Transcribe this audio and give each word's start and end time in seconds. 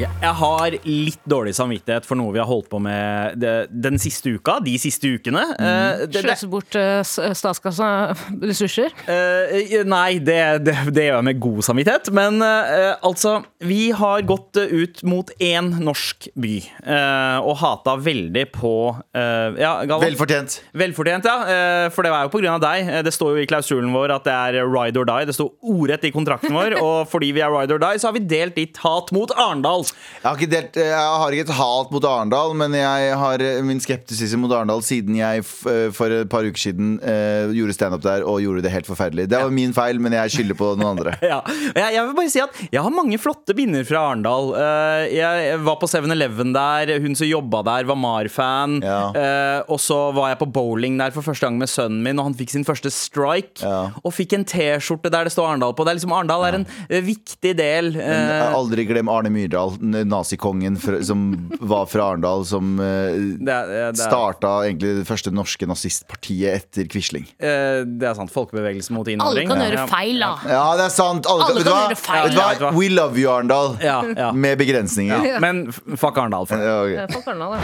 Ok, 0.00 0.06
Jeg 0.22 0.32
har 0.38 0.74
litt 0.86 1.24
dårlig 1.28 1.52
samvittighet 1.56 2.06
for 2.08 2.16
noe 2.16 2.32
vi 2.32 2.40
har 2.40 2.46
holdt 2.48 2.68
på 2.72 2.78
med 2.80 3.34
det, 3.40 3.52
den 3.84 3.98
siste 4.00 4.32
uka. 4.38 4.54
De 4.64 4.72
siste 4.80 5.10
ukene. 5.12 5.42
Mm. 5.58 6.06
det- 6.08 6.12
det- 6.12 6.22
Sløse 6.24 6.48
bort 6.48 6.74
uh, 6.74 7.02
statskassa 7.36 8.16
ressurser. 8.40 8.88
Eh, 9.06 9.82
nei, 9.84 10.18
det, 10.18 10.64
det, 10.64 10.76
det 10.94 11.04
gjør 11.04 11.18
jeg 11.20 11.24
med 11.28 11.40
god 11.40 11.60
samvittighet. 11.66 12.10
Men 12.16 12.40
eh, 12.40 12.94
altså, 13.04 13.42
vi 13.60 13.90
har 13.90 14.22
gått 14.22 14.56
eh, 14.56 14.72
ut 14.72 15.02
mot 15.04 15.28
én 15.40 15.68
norsk 15.84 16.28
by 16.34 16.54
eh, 16.86 17.38
og 17.44 17.56
hata 17.60 17.96
veldig 18.00 18.46
på 18.56 18.72
eh, 19.14 19.60
Ja, 19.60 19.74
Galvan? 19.84 20.06
Velfortjent. 20.08 20.60
Velfortjent, 20.72 21.24
ja. 21.28 21.36
eh, 21.44 21.90
For 21.92 22.02
det 22.06 22.10
var 22.14 22.24
jo 22.24 22.32
på 22.32 22.40
grunn 22.40 22.56
av 22.56 22.64
deg. 22.64 22.88
Eh, 22.88 23.02
Det 23.04 23.12
står 23.12 23.36
jo 23.36 23.42
i 23.44 23.46
klausulen 23.50 23.92
vår 23.92 24.16
at 24.16 24.24
det 24.24 24.32
er 24.32 24.64
ride 24.64 24.96
or 24.96 25.04
die. 25.04 25.28
Det 25.28 25.36
står 25.36 25.52
ordrett 25.60 26.04
i 26.08 26.12
kontrakten 26.14 26.52
vår. 26.56 26.78
Og 26.86 27.04
fordi 27.10 27.32
vi 27.36 27.44
er 27.44 27.52
ride 27.52 27.76
or 27.76 27.82
die, 27.84 27.98
så 28.00 28.08
har 28.08 28.16
vi 28.16 28.24
delt 28.24 28.56
ditt 28.56 28.80
hat 28.84 29.12
mot 29.12 29.30
Arendal. 29.36 29.84
Jeg 30.20 30.26
har, 30.26 30.36
ikke 30.36 30.52
delt, 30.52 30.76
jeg 30.76 30.92
har 31.22 31.32
ikke 31.32 31.46
et 31.46 31.56
hat 31.56 31.92
mot 31.94 32.04
Arendal, 32.04 32.52
men 32.60 32.74
jeg 32.76 33.14
har 33.16 33.44
min 33.64 33.80
skeptisisme 33.80 34.42
mot 34.42 34.52
Arendal 34.52 34.82
siden 34.84 35.16
jeg 35.16 35.44
for 35.46 36.12
et 36.12 36.28
par 36.28 36.44
uker 36.44 36.60
siden 36.60 36.98
uh, 37.00 37.48
gjorde 37.56 37.76
standup 37.76 38.04
der 38.04 38.26
og 38.28 38.42
gjorde 38.44 38.64
det 38.66 38.72
helt 38.74 38.88
forferdelig. 38.88 39.30
Det 39.32 39.40
var 39.40 39.54
min 39.54 39.72
feil, 39.76 40.00
men 40.02 40.16
jeg 40.18 40.34
skylder 40.34 40.58
på 40.60 40.74
noen 40.76 40.92
andre. 40.94 41.16
Ja. 41.30 41.38
Jeg, 41.46 41.94
jeg 41.94 42.02
vil 42.08 42.14
bare 42.16 42.30
si 42.32 42.40
at 42.42 42.56
jeg 42.72 42.82
har 42.82 42.92
mange 42.92 43.18
flotte 43.20 43.54
binder 43.54 43.84
fra 43.86 44.00
Arendal. 44.10 44.50
Uh, 44.56 45.04
jeg 45.14 45.58
var 45.62 45.76
på 45.80 45.88
7-Eleven 45.90 46.54
der. 46.56 46.94
Hun 47.04 47.14
som 47.18 47.28
jobba 47.28 47.62
der, 47.68 47.86
var 47.86 47.98
Mar-fan. 48.00 48.80
Ja. 48.82 49.00
Uh, 49.14 49.72
og 49.72 49.80
så 49.82 49.98
var 50.16 50.32
jeg 50.32 50.40
på 50.40 50.50
bowling 50.50 50.98
der 51.00 51.14
for 51.14 51.24
første 51.24 51.46
gang 51.46 51.60
med 51.60 51.70
sønnen 51.70 52.02
min, 52.04 52.18
og 52.18 52.30
han 52.30 52.36
fikk 52.38 52.54
sin 52.54 52.66
første 52.66 52.90
strike. 52.92 53.62
Ja. 53.62 53.90
Og 54.02 54.14
fikk 54.16 54.34
en 54.36 54.46
T-skjorte 54.48 55.12
der 55.12 55.28
det 55.28 55.34
står 55.34 55.52
Arendal 55.52 55.74
på. 55.76 55.86
Det 55.86 55.94
er 55.94 56.00
liksom 56.00 56.14
Arendal 56.16 56.46
er 56.46 56.58
en 56.60 56.66
eh, 56.88 57.02
viktig 57.04 57.54
del. 57.58 57.92
Men 57.96 58.32
eh, 58.34 58.56
aldri 58.56 58.86
glem 58.88 59.10
Arne 59.12 59.32
Myrdal, 59.32 59.76
nazikongen 59.80 60.76
som 61.04 61.50
var 61.60 61.86
fra 61.88 62.10
Arendal, 62.12 62.44
som 62.46 62.74
eh, 62.80 63.16
det, 63.40 63.46
det, 63.46 63.80
er- 63.88 63.96
starta 63.98 64.50
egentlig 64.68 64.92
det 65.00 65.06
første 65.08 65.32
norske 65.34 65.66
nazistpartiet 65.70 66.54
etter 66.60 66.88
Quisling. 66.92 67.26
eh, 67.40 67.80
det 67.88 68.08
er 68.10 68.14
sant. 68.18 68.30
Folkebevegelsen 68.34 68.94
mot 68.96 69.08
Alle 69.10 69.46
kan 69.48 69.58
gjøre 69.64 69.86
feil, 69.90 70.20
da. 70.20 70.32
Ja, 70.46 70.64
det 70.78 70.86
er 70.90 70.94
sant! 70.94 71.26
Alle, 71.30 71.48
Alle 71.50 71.64
kan, 71.64 71.72
kan 71.72 71.88
gjøre 71.90 72.00
feil. 72.00 72.28
vet 72.28 72.58
du 72.60 72.64
hva? 72.66 72.72
We 72.76 72.88
love 72.92 73.18
you, 73.18 73.30
Arendal. 73.32 73.76
Ja, 73.82 74.00
ja. 74.16 74.30
Med 74.32 74.58
begrensninger. 74.60 75.24
Ja. 75.34 75.40
Men 75.42 75.66
fuck 75.72 76.18
Arendal. 76.20 76.46
For. 76.50 76.56
det. 76.60 76.96
Ja, 76.96 77.08
ok. 77.08 77.26
Arendal. 77.26 77.58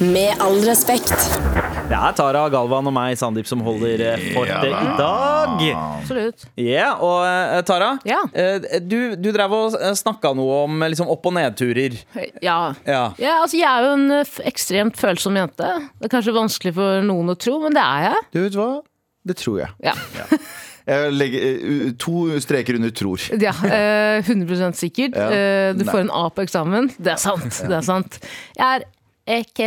Med 0.00 0.34
all 0.40 0.60
respekt. 0.66 1.14
Det 1.90 1.98
er 1.98 2.12
Tara 2.14 2.44
Galvan 2.52 2.86
og 2.86 2.94
meg, 2.94 3.16
Sandeep, 3.18 3.48
som 3.50 3.62
holder 3.66 4.02
eh, 4.12 4.26
fortet 4.36 4.68
i 4.70 4.92
dag. 5.00 5.64
Absolutt. 5.74 6.44
Ja, 6.62 6.92
og 7.02 7.24
eh, 7.26 7.62
Tara, 7.66 7.88
Ja. 8.06 8.20
eh, 8.30 8.62
du, 8.86 9.16
du 9.18 9.26
drev 9.34 9.56
og 9.56 9.74
eh, 9.74 9.96
snakka 9.98 10.30
noe 10.38 10.60
om 10.68 10.69
eh, 10.78 10.90
liksom 10.92 11.10
opp- 11.10 11.26
og 11.30 11.34
nedturer. 11.36 11.96
Ja. 12.44 12.58
Ja. 12.86 13.02
Ja, 13.18 13.34
altså, 13.42 13.58
jeg 13.58 13.68
er 13.70 13.88
jo 13.88 13.92
en 13.98 14.06
eh, 14.20 14.32
ekstremt 14.50 14.96
følsom 15.00 15.36
jente. 15.40 15.70
Det 15.98 16.08
er 16.08 16.14
kanskje 16.14 16.36
vanskelig 16.36 16.74
for 16.78 17.02
noen 17.06 17.34
å 17.34 17.38
tro, 17.40 17.58
men 17.64 17.74
det 17.76 17.82
er 17.84 18.06
jeg. 18.10 18.24
Du 18.36 18.40
vet 18.46 18.58
hva? 18.60 18.70
Det 19.30 19.36
tror 19.42 19.58
jeg. 19.64 19.74
Ja, 19.84 19.96
Jeg 20.90 21.10
legger 21.12 21.42
eh, 21.44 21.90
to 22.00 22.22
streker 22.42 22.78
under 22.80 22.90
tror. 22.96 23.20
ja 23.38 23.52
eh, 23.68 24.24
100 24.24 24.72
sikkert. 24.80 25.18
Ja. 25.18 25.26
Eh, 25.34 25.74
Du 25.76 25.84
får 25.86 26.06
en 26.06 26.14
A 26.16 26.24
på 26.34 26.42
eksamen. 26.46 26.88
Det 26.98 27.12
er 27.14 27.20
sant. 27.20 27.60
Det 27.68 27.76
er 27.76 27.84
sant. 27.86 28.16
Jeg 28.56 28.80
er 28.80 28.88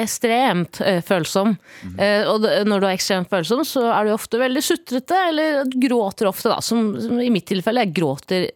ekstremt 0.02 0.82
følsom. 1.08 1.54
Mm. 1.86 1.94
Eh, 2.02 2.26
og 2.28 2.44
når 2.68 2.82
du 2.84 2.88
er 2.90 2.96
ekstremt 2.98 3.30
følsom, 3.32 3.62
så 3.68 3.86
er 3.94 4.10
du 4.10 4.16
ofte 4.18 4.42
veldig 4.42 4.64
sutrete, 4.66 5.20
eller 5.30 5.62
gråter 5.86 6.28
ofte, 6.28 6.50
da. 6.52 6.58
Som, 6.66 6.90
som 7.00 7.22
i 7.24 7.30
mitt 7.32 7.46
tilfelle. 7.48 7.86
Jeg 7.86 7.94
gråter 8.02 8.50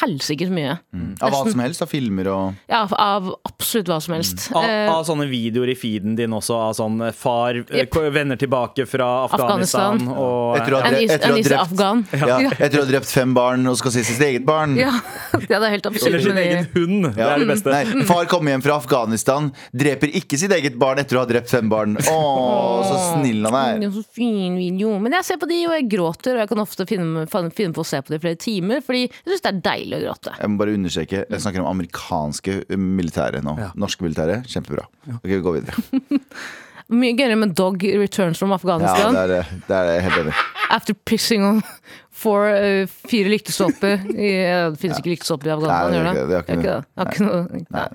helsikes 0.00 0.50
mye. 0.50 0.76
Av 1.22 1.30
hva 1.30 1.42
som 1.50 1.60
helst, 1.62 1.82
av 1.84 1.90
filmer 1.90 2.28
og 2.32 2.54
Ja, 2.70 2.82
av 2.90 3.28
absolutt 3.46 3.88
hva 3.90 4.00
som 4.02 4.14
helst. 4.16 4.48
Av, 4.54 4.64
Eh, 4.64 4.88
av 4.90 5.04
sånne 5.06 5.26
videoer 5.30 5.70
i 5.72 5.76
feeden 5.78 6.16
din 6.18 6.32
også, 6.34 6.56
av 6.70 6.74
sånn 6.74 7.00
eh, 7.06 7.12
far 7.14 7.54
yep. 7.62 7.94
Vender 8.14 8.36
tilbake 8.40 8.86
fra 8.88 9.24
Afghanistan, 9.28 10.00
Afghanistan. 10.00 10.18
og 10.18 10.56
Etter 10.58 10.74
å 10.74 10.80
ha 10.80 10.90
drept 10.90 11.52
afghan. 11.60 12.02
ja, 12.12 12.38
Etter 12.58 12.78
å 12.80 12.84
ha 12.84 12.88
drept 12.90 13.10
fem 13.10 13.34
barn 13.36 13.66
og 13.70 13.78
skal 13.78 13.94
si 13.94 14.04
sitt 14.06 14.22
eget 14.24 14.44
barn. 14.46 14.74
Ja, 14.78 14.92
ja, 15.32 15.58
det 15.58 15.68
er 15.68 15.74
helt 15.76 15.86
absurd. 15.86 16.08
Eller 16.10 16.24
sin 16.26 16.40
egen 16.42 16.66
hund. 16.74 17.10
Det 17.14 17.22
er 17.24 17.44
det 17.44 17.48
beste. 17.52 17.70
Nei, 17.74 18.04
far 18.08 18.26
kommer 18.30 18.54
hjem 18.54 18.64
fra 18.66 18.78
Afghanistan, 18.82 19.52
dreper 19.72 20.10
ikke 20.20 20.38
sitt 20.40 20.52
eget 20.56 20.78
barn 20.80 20.98
etter 21.02 21.20
å 21.20 21.24
ha 21.24 21.30
drept 21.30 21.50
fem 21.52 21.70
barn. 21.70 21.96
Å, 22.00 22.18
så 22.88 22.98
snill 23.14 23.46
han 23.46 23.80
Det 23.80 23.88
er 23.90 23.94
så 23.94 24.04
fin 24.16 24.58
video. 24.58 24.96
Men 24.98 25.18
jeg 25.20 25.30
ser 25.30 25.40
på 25.42 25.48
de, 25.50 25.60
og 25.68 25.76
jeg 25.78 25.88
gråter. 25.94 26.34
Og 26.36 26.44
jeg 26.44 26.52
kan 26.52 26.64
ofte 26.64 26.88
finne, 26.88 27.26
finne 27.30 27.74
på 27.74 27.84
å 27.84 27.88
se 27.88 28.02
på 28.02 28.14
de 28.14 28.18
i 28.18 28.24
flere 28.26 28.40
timer, 28.40 28.82
fordi 28.84 29.06
jeg 29.06 29.30
syns 29.30 29.44
det 29.44 29.52
er 29.52 29.62
deilig 29.64 29.83
å 29.92 30.00
gråte. 30.00 30.32
Jeg 30.40 30.48
må 30.48 30.56
bare 30.58 30.72
understreke, 30.78 31.26
jeg 31.28 31.40
snakker 31.44 31.60
om 31.60 31.68
amerikanske 31.76 32.64
militære 32.78 33.42
nå. 33.44 33.58
Norske 33.76 34.00
militære, 34.06 34.40
kjempebra. 34.48 34.86
Ok, 35.18 35.24
vi 35.28 35.40
går 35.44 35.60
videre. 35.60 36.22
Mye 36.94 37.14
gøyere 37.16 37.36
med 37.40 37.54
Dog 37.56 37.80
Returns 37.80 38.36
from 38.38 38.52
Afghanistan. 38.52 39.14
Ja, 39.16 39.22
det 39.26 39.38
er, 39.40 39.52
det 39.68 39.76
er 39.76 40.00
helt 40.04 40.18
enig. 40.20 40.34
After 40.74 40.92
pissing 41.08 41.40
on 41.44 41.62
four, 42.14 42.44
uh, 42.52 42.84
fire 43.08 43.30
lyktestolper. 43.32 44.02
I- 44.12 44.28
ja, 44.44 44.58
Det 44.70 44.78
finnes 44.82 45.00
ikke 45.00 45.14
lyktestolper 45.14 45.48
i 45.48 45.54
Afghanistan, 45.54 45.94
gjør 45.96 46.04
det 46.04 46.42
ikke 46.44 46.58
det. 46.60 46.76
Det 46.84 47.06
ikke 47.08 47.24
noe- 47.24 47.88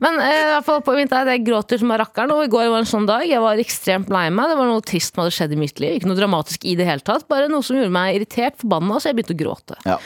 Men 0.00 0.18
eh, 0.24 0.40
i 0.40 0.48
hvert 0.54 0.64
fall 0.70 0.80
på 0.88 0.96
vinter, 0.96 1.28
jeg 1.34 1.44
gråter 1.46 1.78
som 1.84 1.92
er 1.92 1.98
rakkeren. 2.00 2.32
Og 2.32 2.42
i 2.46 2.50
går 2.56 2.70
var 2.72 2.78
en 2.80 2.88
sånn 2.88 3.06
dag. 3.06 3.26
Jeg 3.28 3.44
var 3.44 3.60
ekstremt 3.60 4.08
lei 4.08 4.24
meg. 4.32 4.48
Det 4.48 4.56
var 4.56 4.72
noe 4.72 4.80
trist 4.88 5.12
som 5.14 5.22
hadde 5.22 5.36
skjedd 5.36 5.52
i 5.52 5.60
mitt 5.60 5.78
liv. 5.84 6.00
Ikke 6.00 6.08
noe 6.08 6.16
dramatisk 6.18 6.64
i 6.64 6.74
det 6.80 6.88
hele 6.88 7.04
tatt. 7.04 7.28
Bare 7.28 7.48
noe 7.52 7.60
som 7.62 7.76
gjorde 7.76 7.92
meg 7.92 8.16
irritert, 8.22 8.56
forbanna, 8.64 8.96
så 9.04 9.12
jeg 9.12 9.20
begynte 9.20 9.36
å 9.36 9.42
gråte. 9.44 9.76
Ja. 9.84 10.00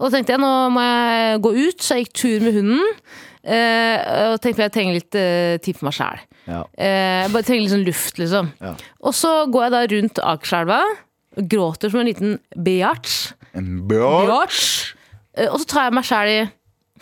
Og 0.00 0.08
da 0.08 0.16
tenkte 0.16 0.32
jeg 0.32 0.40
nå 0.40 0.52
må 0.72 0.84
jeg 0.84 1.42
gå 1.44 1.52
ut, 1.58 1.82
så 1.84 1.98
jeg 1.98 2.06
gikk 2.06 2.14
tur 2.22 2.46
med 2.46 2.56
hunden. 2.56 2.94
Uh, 3.40 3.96
og 4.32 4.40
tenkte 4.44 4.66
jeg 4.66 4.72
trenger 4.74 4.96
litt 4.96 5.16
uh, 5.16 5.56
tid 5.64 5.76
for 5.76 5.88
meg 5.88 5.96
sjæl. 5.96 6.22
Ja. 6.48 6.60
Uh, 6.64 7.24
bare 7.32 7.44
trenger 7.44 7.64
litt 7.64 7.74
sånn 7.74 7.86
luft, 7.86 8.20
liksom. 8.20 8.50
Ja. 8.64 8.74
Og 9.04 9.16
så 9.16 9.32
går 9.52 9.66
jeg 9.66 9.74
da 9.74 9.82
rundt 9.94 10.22
Akerselva 10.32 10.80
og 11.38 11.50
gråter 11.52 11.92
som 11.92 12.02
en 12.02 12.10
liten 12.10 12.38
biatch. 12.56 13.18
En. 13.56 13.68
Biatch. 13.88 14.64
Uh, 15.36 15.48
og 15.50 15.60
så 15.62 15.68
tar 15.72 15.88
jeg 15.88 15.96
meg 15.96 16.08
sjæl 16.08 16.32
i 16.32 16.38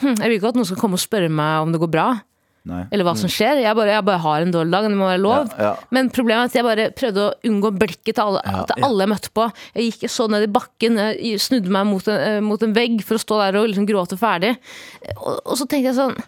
hm, 0.03 0.15
Jeg 0.15 0.25
vil 0.26 0.36
ikke 0.38 0.53
at 0.53 0.59
noen 0.59 0.69
skal 0.69 0.82
komme 0.82 0.98
og 0.98 1.03
spørre 1.03 1.30
meg 1.30 1.65
om 1.65 1.75
det 1.75 1.82
går 1.82 1.94
bra. 1.94 2.09
Nei. 2.68 2.82
Eller 2.92 3.06
hva 3.08 3.14
som 3.16 3.30
skjer. 3.32 3.62
Jeg 3.62 3.76
bare, 3.78 3.94
jeg 3.94 4.04
bare 4.04 4.20
har 4.20 4.44
en 4.44 4.52
dårlig 4.52 4.74
dag, 4.74 4.88
det 4.88 4.98
må 4.98 5.08
være 5.08 5.22
lov. 5.22 5.52
Ja, 5.56 5.70
ja. 5.70 5.88
Men 5.94 6.10
problemet 6.12 6.42
er 6.42 6.50
at 6.50 6.58
jeg 6.58 6.66
bare 6.66 6.86
prøvde 6.98 7.24
å 7.24 7.34
unngå 7.48 7.72
blikket 7.80 8.18
til 8.18 8.24
alle, 8.26 8.42
til 8.68 8.88
alle 8.88 9.06
jeg 9.06 9.12
møtte 9.14 9.32
på. 9.38 9.48
Jeg 9.72 9.88
gikk 9.88 10.12
så 10.12 10.28
ned 10.32 10.44
i 10.44 10.50
bakken, 10.58 11.00
jeg 11.16 11.42
snudde 11.42 11.72
meg 11.72 11.88
mot 11.88 12.10
en, 12.12 12.18
eh, 12.20 12.40
mot 12.44 12.64
en 12.64 12.74
vegg 12.76 13.00
for 13.08 13.16
å 13.16 13.24
stå 13.24 13.40
der 13.40 13.60
og 13.62 13.70
liksom 13.70 13.88
gråte 13.88 14.20
ferdig. 14.20 14.54
Og, 15.16 15.38
og 15.38 15.54
så 15.56 15.64
tenkte 15.64 15.88
jeg 15.90 15.98
sånn 15.98 16.18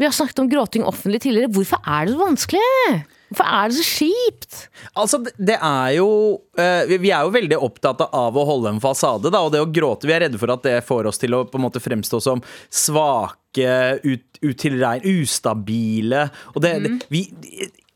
Vi 0.00 0.06
har 0.06 0.14
snakket 0.16 0.44
om 0.44 0.48
gråting 0.52 0.86
offentlig 0.88 1.24
tidligere. 1.26 1.50
Hvorfor 1.52 1.82
er 1.84 2.06
det 2.06 2.14
så 2.14 2.22
vanskelig? 2.22 3.00
Hvorfor 3.30 3.46
er 3.46 3.68
det 3.70 3.76
så 3.78 3.84
kjipt? 3.86 4.56
Altså, 4.98 5.20
det- 5.38 5.58
er 5.62 5.92
jo 5.96 6.40
eh, 6.58 6.84
vi- 6.98 7.10
er 7.14 7.22
jo 7.22 7.30
veldig 7.30 7.58
opptatt 7.62 8.00
av 8.12 8.34
å 8.34 8.44
holde 8.44 8.68
en 8.74 8.80
fasade, 8.80 9.30
da, 9.30 9.38
og 9.46 9.52
det 9.52 9.60
å 9.62 9.70
gråte 9.70 10.06
Vi 10.08 10.12
er 10.12 10.20
redde 10.26 10.38
for 10.38 10.50
at 10.50 10.62
det 10.66 10.84
får 10.84 11.06
oss 11.06 11.18
til 11.18 11.30
å 11.38 11.44
på 11.46 11.54
en 11.60 11.64
måte 11.70 11.80
fremstå 11.80 12.20
som 12.20 12.42
svake, 12.70 14.00
ut, 14.04 14.40
utilregn, 14.42 15.02
ustabile. 15.22 16.30
Og, 16.54 16.62
det, 16.62 16.74
det, 16.82 16.92
vi, 17.10 17.22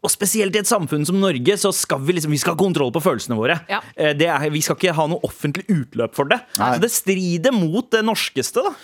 og 0.04 0.12
spesielt 0.12 0.54
i 0.54 0.60
et 0.60 0.68
samfunn 0.68 1.06
som 1.08 1.16
Norge, 1.20 1.54
så 1.58 1.70
skal 1.72 2.02
vi 2.04 2.12
liksom 2.18 2.30
Vi 2.34 2.38
skal 2.42 2.52
ha 2.54 2.60
kontroll 2.60 2.92
på 2.92 3.00
følelsene 3.02 3.38
våre. 3.38 3.56
Ja. 3.70 3.80
Eh, 3.96 4.12
Det 4.14 4.28
er, 4.28 4.44
vi 4.52 4.60
skal 4.64 4.76
ikke 4.76 4.92
ha 4.94 5.06
noe 5.08 5.24
offentlig 5.24 5.64
utløp 5.72 6.14
for 6.14 6.28
det. 6.28 6.38
Nei. 6.60 6.70
Så 6.76 6.82
det 6.84 6.90
strider 6.92 7.54
mot 7.56 7.88
det 7.90 8.04
norskeste, 8.04 8.62
da. 8.66 8.74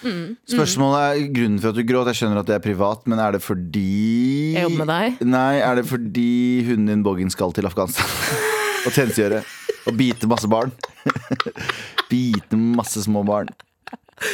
Spørsmålet 0.49 1.01
er 1.05 1.31
grunnen 1.37 1.61
for 1.61 1.71
at 1.75 1.79
du 1.79 1.85
gråt. 1.85 2.09
Jeg 2.11 2.23
skjønner 2.23 2.41
at 2.41 2.49
det 2.49 2.57
er 2.57 2.65
privat, 2.65 3.05
men 3.11 3.21
er 3.21 3.37
det 3.37 3.43
fordi 3.45 4.55
Jeg 4.57 4.65
jobber 4.67 4.85
med 4.87 4.93
deg. 4.95 5.25
Nei, 5.29 5.55
er 5.61 5.81
det 5.81 5.87
fordi 5.91 6.29
hunden 6.71 6.87
din 6.95 7.03
Boggin 7.07 7.31
skal 7.31 7.53
til 7.53 7.69
Afghanistan 7.69 8.09
og 8.87 8.93
tjenestegjøre? 8.97 9.45
Og 9.89 9.97
bite 9.97 10.29
masse 10.29 10.49
barn? 10.51 10.73
bite 12.11 12.57
masse 12.57 13.03
små 13.05 13.23
barn. 13.27 13.49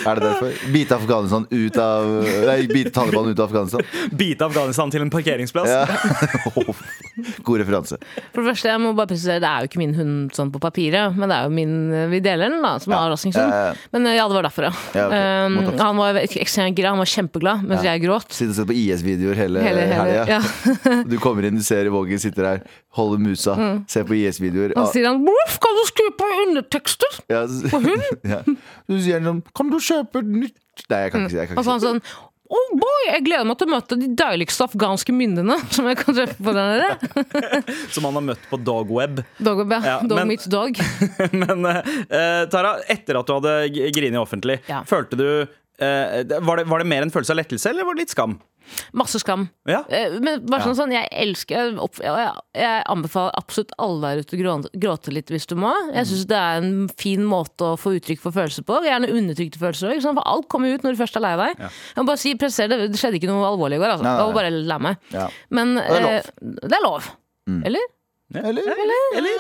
Er 0.07 0.15
det 0.19 0.23
derfor? 0.25 0.73
Bite 0.73 0.97
Afghanistan 0.97 1.47
ut 1.51 1.77
av 1.79 2.07
Nei, 2.47 2.67
bite 2.67 2.91
Taliban 2.91 3.29
ut 3.31 3.39
av 3.39 3.47
Afghanistan? 3.47 3.83
Bite 4.11 4.47
Afghanistan 4.47 4.91
til 4.91 5.07
en 5.07 5.11
parkeringsplass. 5.11 5.71
Ja. 5.71 5.87
God 7.47 7.61
referanse. 7.63 7.97
For 8.35 8.43
det 8.43 8.51
første, 8.53 8.69
jeg 8.71 8.81
må 8.83 8.93
bare 8.97 9.11
presisere, 9.13 9.41
Det 9.41 9.49
er 9.49 9.65
jo 9.65 9.71
ikke 9.71 9.81
min 9.81 9.95
hund 9.97 10.35
sånn 10.37 10.51
på 10.55 10.61
papiret, 10.63 11.17
men 11.17 11.31
det 11.33 11.37
er 11.39 11.47
jo 11.49 11.55
min 11.57 11.75
Vi 12.13 12.21
deler 12.25 12.51
den, 12.53 12.61
da, 12.65 12.75
som 12.83 12.93
har 12.97 13.11
Rossington. 13.13 13.47
Ja, 13.51 13.61
ja, 13.63 13.71
ja. 13.71 13.91
Men 13.97 14.07
eh, 14.11 14.17
ja, 14.19 14.27
det 14.29 14.37
var 14.39 14.49
derfor, 14.49 14.69
ja. 14.69 14.73
Ja, 14.97 15.07
ok. 15.07 15.17
Um, 15.17 15.79
han 15.81 16.01
var 16.03 16.21
han 16.87 16.99
var 17.01 17.11
kjempeglad 17.11 17.65
mens 17.67 17.85
jeg 17.87 18.03
gråt. 18.05 18.29
Sitter 18.33 18.53
og 18.53 18.59
ser 18.61 18.69
på 18.69 18.77
IS-videoer 18.77 19.41
hele, 19.41 19.63
Hele- 19.65 19.87
hele- 19.91 20.13
helga. 20.13 20.39
ja. 20.39 21.03
Du 21.11 21.17
kommer 21.23 21.47
inn, 21.49 21.57
du 21.59 21.65
ser 21.67 21.89
Vågen 21.93 22.21
sitter 22.21 22.45
her, 22.51 22.63
holder 22.99 23.23
musa, 23.23 23.57
ser 23.91 24.05
på 24.09 24.17
IS-videoer. 24.19 24.75
Og 24.77 24.89
så 24.89 24.99
sier 24.99 25.09
han 25.11 25.23
'Voff, 25.25 25.59
kan 25.63 25.77
du 25.79 25.83
skru 25.89 26.07
på 26.21 26.31
undertekster?' 26.47 27.21
Ja, 27.33 27.43
hund?' 27.47 28.23
ja. 28.35 28.41
Så 28.87 29.01
sier 29.03 29.21
han 29.21 29.29
sånn 29.31 29.43
Kan 29.57 29.71
du 29.73 29.79
kjøpe 29.81 30.23
nytt 30.23 30.57
Nei, 30.91 30.99
jeg 31.07 31.13
kan 31.13 31.23
ikke 31.25 31.33
si 31.33 31.55
det. 31.57 31.81
sånn 31.81 32.03
Oh 32.49 32.69
boy, 32.79 33.01
jeg 33.09 33.25
gleder 33.27 33.47
meg 33.49 33.57
til 33.59 33.67
å 33.67 33.73
møte 33.73 33.97
de 33.99 34.07
deiligste 34.19 34.67
afghanske 34.69 35.15
myndene 35.17 35.57
som 35.75 35.89
jeg 35.91 35.99
kan 35.99 36.15
treffe 36.15 36.37
på 36.47 36.55
der. 36.55 36.85
Som 37.95 38.07
han 38.07 38.19
har 38.21 38.25
møtt 38.29 38.45
på 38.51 38.59
Dogweb. 38.63 39.23
Dogweb, 39.43 39.73
ja. 39.75 39.81
Ja, 39.97 39.97
dog 40.07 40.21
men- 40.21 40.31
meets 40.35 40.47
dog. 40.53 40.79
Men 41.43 41.67
uh, 41.67 41.83
Tara, 42.53 42.77
etter 42.93 43.19
at 43.19 43.27
du 43.27 43.35
hadde 43.39 43.57
grinet 43.97 44.21
offentlig, 44.23 44.61
Ja. 44.71 44.85
følte 44.87 45.19
du 45.19 45.29
var, 45.81 46.57
det, 46.61 46.67
var 46.71 46.79
det 46.83 46.87
mer 46.89 47.03
en 47.05 47.11
følelse 47.13 47.35
av 47.35 47.41
lettelse, 47.43 47.71
eller 47.71 47.85
var 47.85 47.97
det 47.99 48.07
litt 48.07 48.15
skam? 48.15 48.39
Masse 48.99 49.21
skam. 49.23 49.45
Ja. 49.71 49.85
Eh, 49.95 50.17
Men 50.19 50.41
bare 50.49 50.65
sånn, 50.65 50.75
sånn, 50.79 50.91
jeg 50.95 51.07
elsker 51.23 51.77
opp, 51.79 52.01
jeg, 52.03 52.31
jeg 52.59 52.81
anbefaler 52.91 53.37
absolutt 53.39 53.75
alle 53.79 54.01
der 54.17 54.25
ute 54.25 54.35
å 54.35 54.41
gråte, 54.83 55.13
litt 55.15 55.31
hvis 55.31 55.47
du 55.47 55.55
må. 55.61 55.71
Jeg 55.95 56.09
syns 56.11 56.25
det 56.33 56.41
er 56.41 56.63
en 56.65 56.89
fin 56.99 57.23
måte 57.29 57.69
å 57.75 57.77
få 57.79 57.95
uttrykk 58.01 58.25
for 58.25 58.35
følelser 58.35 58.67
på. 58.67 58.81
Gjerne 58.89 59.13
undertrykte 59.15 59.61
følelser 59.63 59.95
òg. 59.95 60.03
For 60.09 60.23
alt 60.27 60.49
kommer 60.53 60.75
ut 60.75 60.83
når 60.87 60.97
du 60.97 61.03
først 61.05 61.21
er 61.21 61.27
lei 61.29 61.35
deg. 61.45 61.63
Jeg 61.69 62.01
må 62.03 62.09
bare 62.11 62.23
si, 62.25 62.35
presser 62.41 62.73
det, 62.73 62.81
det 62.91 62.99
skjedde 63.01 63.21
ikke 63.21 63.31
noe 63.31 63.47
alvorlig 63.53 63.79
i 63.79 63.85
går. 63.85 63.95
Altså. 63.95 64.09
Nei, 64.09 64.17
nei, 64.17 64.25
Jeg 64.25 64.33
var 64.33 64.41
bare 64.41 64.55
lei 64.73 64.81
meg. 64.89 65.07
Ja. 65.15 65.29
Men 65.61 65.77
er 65.85 66.03
lov. 66.03 66.11
eh, 66.17 66.59
det 66.67 66.81
er 66.81 66.85
lov. 66.89 67.13
Mm. 67.47 67.61
Eller? 67.71 67.87
Eller, 68.35 68.59
eller, 68.67 69.37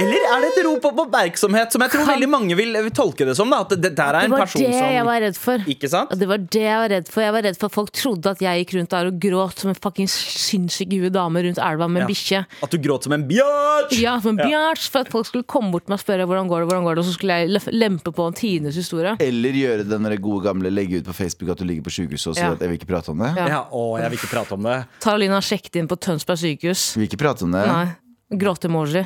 eller 0.00 0.24
er 0.28 0.42
det 0.44 0.48
et 0.52 0.58
rop 0.66 0.84
om 0.90 0.98
oppmerksomhet, 1.06 1.72
som 1.72 1.80
jeg 1.80 1.92
tror 1.94 2.04
veldig 2.04 2.26
mange 2.28 2.56
vil, 2.58 2.74
vil 2.84 2.92
tolke 2.92 3.24
det 3.24 3.32
som? 3.38 3.48
Da, 3.48 3.62
at 3.64 3.72
det 3.80 3.90
der 3.96 4.18
er 4.18 4.26
en 4.28 4.34
var 4.34 4.44
som 4.50 4.60
det 4.60 4.76
jeg 4.76 5.06
var 5.08 5.22
redd 5.24 5.38
for. 5.40 5.64
Ikke 5.72 5.88
sant? 5.88 6.12
Det 6.20 6.28
var 6.28 6.42
det 6.44 6.60
jeg 6.66 6.82
var 6.82 6.92
redd 6.92 7.08
for. 7.08 7.24
Jeg 7.24 7.32
var 7.32 7.46
redd 7.48 7.56
for 7.56 7.70
at 7.72 7.76
folk 7.78 7.92
trodde 7.96 8.34
at 8.36 8.42
jeg 8.44 8.60
gikk 8.60 8.74
rundt 8.76 8.92
der 8.92 9.08
og 9.08 9.16
gråt 9.24 9.62
som 9.64 9.72
en 9.72 9.78
fucking 9.86 10.10
sinnssyk 10.12 10.92
hue 11.00 11.08
dame 11.14 11.42
rundt 11.46 11.62
elva 11.64 11.88
med 11.88 12.02
en 12.02 12.04
Ja. 12.04 12.10
bikkje. 12.12 12.42
At 12.68 12.70
du 12.70 12.78
gråt 12.84 13.08
som 13.08 13.16
en 13.16 13.24
bjørn! 13.30 13.88
Ja, 13.96 14.18
som 14.20 14.36
en 14.36 14.42
bjørn. 14.44 14.84
for 14.90 15.00
at 15.00 15.08
folk 15.16 15.26
skulle 15.30 15.48
komme 15.48 15.72
bort 15.72 15.86
til 15.88 15.94
meg 15.94 15.98
og 16.00 16.04
spørre 16.04 16.28
hvordan 16.28 16.48
går 16.52 16.60
det, 16.60 16.68
hvordan 16.68 16.84
går 16.84 16.94
det, 17.00 17.04
og 17.06 17.08
så 17.08 17.16
skulle 17.16 17.40
jeg 17.40 17.72
lempe 17.72 18.12
på 18.12 18.26
en 18.28 18.36
tiendes 18.36 18.76
historie. 18.76 19.16
Eller 19.18 19.56
gjøre 19.56 19.88
den 19.88 20.10
gode 20.20 20.44
gamle 20.44 20.68
legge 20.70 21.00
ut 21.00 21.08
på 21.08 21.16
Facebook 21.16 21.50
at 21.56 21.58
du 21.58 21.64
ligger 21.64 21.88
på 21.88 21.90
sjukehuset 21.96 22.34
og 22.34 22.36
si 22.36 22.44
Ja. 22.44 22.52
at 22.52 22.60
jeg 22.60 22.68
vil 22.68 22.78
ikke 22.78 22.92
prate 22.92 23.08
om 23.16 23.18
det. 23.24 23.32
Ja. 23.36 23.48
Ja, 23.48 23.64
å, 23.72 23.96
jeg 23.98 24.10
vil 24.12 24.18
ikke 24.20 24.32
prate 24.36 24.52
om 24.60 24.62
det. 24.68 24.78
Taralina 25.00 25.40
sjekket 25.40 25.76
inn 25.80 25.88
på 25.88 25.96
Tønsberg 25.96 26.36
sykehus. 26.36 26.96
Vil 27.00 27.08
ikke 27.08 27.18
prate 27.24 27.48
om 27.48 27.52
det. 27.56 27.64
Nei. 27.66 27.88
Gråte-emoji. 28.30 29.02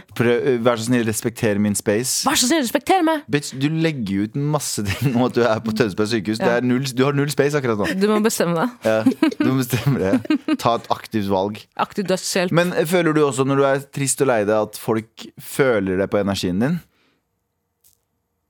Vær 0.60 0.76
så 0.76 0.84
snill, 0.90 1.06
respekter 1.08 1.56
min 1.62 1.76
space. 1.78 2.26
Vær 2.28 2.36
så 2.36 2.48
snill, 2.50 2.60
respekter 2.60 3.00
meg! 3.06 3.22
Bitch, 3.32 3.54
du 3.56 3.70
legger 3.72 4.26
ut 4.26 4.36
masse 4.36 4.84
ting 4.88 5.14
om 5.16 5.24
at 5.28 5.36
du 5.36 5.40
er 5.46 5.62
på 5.64 5.72
Tønsberg 5.76 6.10
sykehus. 6.12 6.42
Ja. 6.44 6.58
null, 6.60 6.84
du 6.92 7.04
har 7.06 7.16
null 7.16 7.32
space 7.32 7.56
akkurat 7.56 7.80
nå. 7.80 7.88
Du 7.96 8.04
må 8.10 8.20
bestemme 8.24 8.58
deg. 8.58 8.74
Ja, 8.84 9.30
du 9.40 9.46
må 9.48 9.58
bestemme 9.62 9.96
det. 10.02 10.56
Ta 10.60 10.76
et 10.76 10.90
aktivt 10.92 11.30
valg. 11.32 11.62
Aktiv 11.80 12.04
dødshjelp. 12.10 12.52
Men 12.54 12.74
eh, 12.76 12.84
føler 12.90 13.16
du 13.16 13.22
også 13.24 13.46
når 13.48 13.62
du 13.62 13.68
er 13.70 13.86
trist 13.96 14.20
og 14.24 14.28
lei 14.28 14.42
deg, 14.44 14.56
at 14.68 14.80
folk 14.80 15.28
føler 15.40 16.02
det 16.04 16.10
på 16.12 16.20
energien 16.20 16.60
din? 16.60 16.76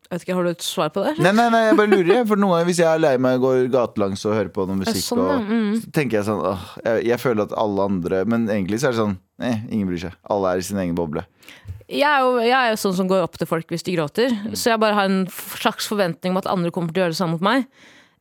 Jeg 0.05 0.19
vet 0.19 0.25
ikke, 0.27 0.35
Har 0.37 0.47
du 0.47 0.51
et 0.53 0.65
svar 0.65 0.91
på 0.93 1.03
det? 1.05 1.15
Nei, 1.25 1.33
nei, 1.33 1.47
nei, 1.53 1.63
jeg 1.71 1.77
bare 1.79 1.91
lurer. 1.91 2.25
For 2.29 2.41
noen 2.41 2.55
ganger 2.55 2.69
Hvis 2.69 2.81
jeg 2.83 2.89
er 2.91 3.01
lei 3.03 3.15
meg 3.23 3.39
og 3.39 3.47
går 3.47 3.71
gatelangs 3.73 4.25
og 4.29 4.37
hører 4.37 4.51
på 4.55 4.67
noe 4.69 4.81
musikk, 4.83 5.01
sånn, 5.07 5.23
og, 5.25 5.47
mm. 5.49 5.71
så 5.81 5.95
tenker 5.97 6.21
jeg 6.21 6.29
sånn 6.29 6.43
åh, 6.45 6.67
jeg, 6.85 7.07
jeg 7.09 7.23
føler 7.23 7.49
at 7.49 7.55
alle 7.65 7.89
andre 7.89 8.21
Men 8.29 8.45
egentlig 8.53 8.83
så 8.83 8.91
er 8.91 8.95
det 8.95 9.01
sånn 9.01 9.17
eh, 9.41 9.65
ingen 9.71 9.89
bryr 9.89 10.05
seg. 10.07 10.19
Alle 10.31 10.53
er 10.53 10.61
i 10.61 10.67
sin 10.67 10.81
egen 10.83 10.99
boble. 10.99 11.25
Jeg 11.89 12.09
er, 12.09 12.23
jo, 12.25 12.37
jeg 12.41 12.55
er 12.57 12.71
jo 12.73 12.79
sånn 12.81 12.97
som 12.97 13.09
går 13.11 13.25
opp 13.27 13.35
til 13.41 13.49
folk 13.49 13.73
hvis 13.73 13.85
de 13.87 13.97
gråter. 13.97 14.37
Så 14.57 14.71
jeg 14.73 14.81
bare 14.81 14.97
har 14.97 15.11
en 15.11 15.27
slags 15.31 15.89
forventning 15.91 16.33
om 16.33 16.41
at 16.41 16.49
andre 16.53 16.73
kommer 16.75 16.93
til 16.93 17.03
å 17.03 17.05
gjøre 17.05 17.17
det 17.17 17.21
samme 17.21 17.37
mot 17.37 17.45
meg. 17.45 17.67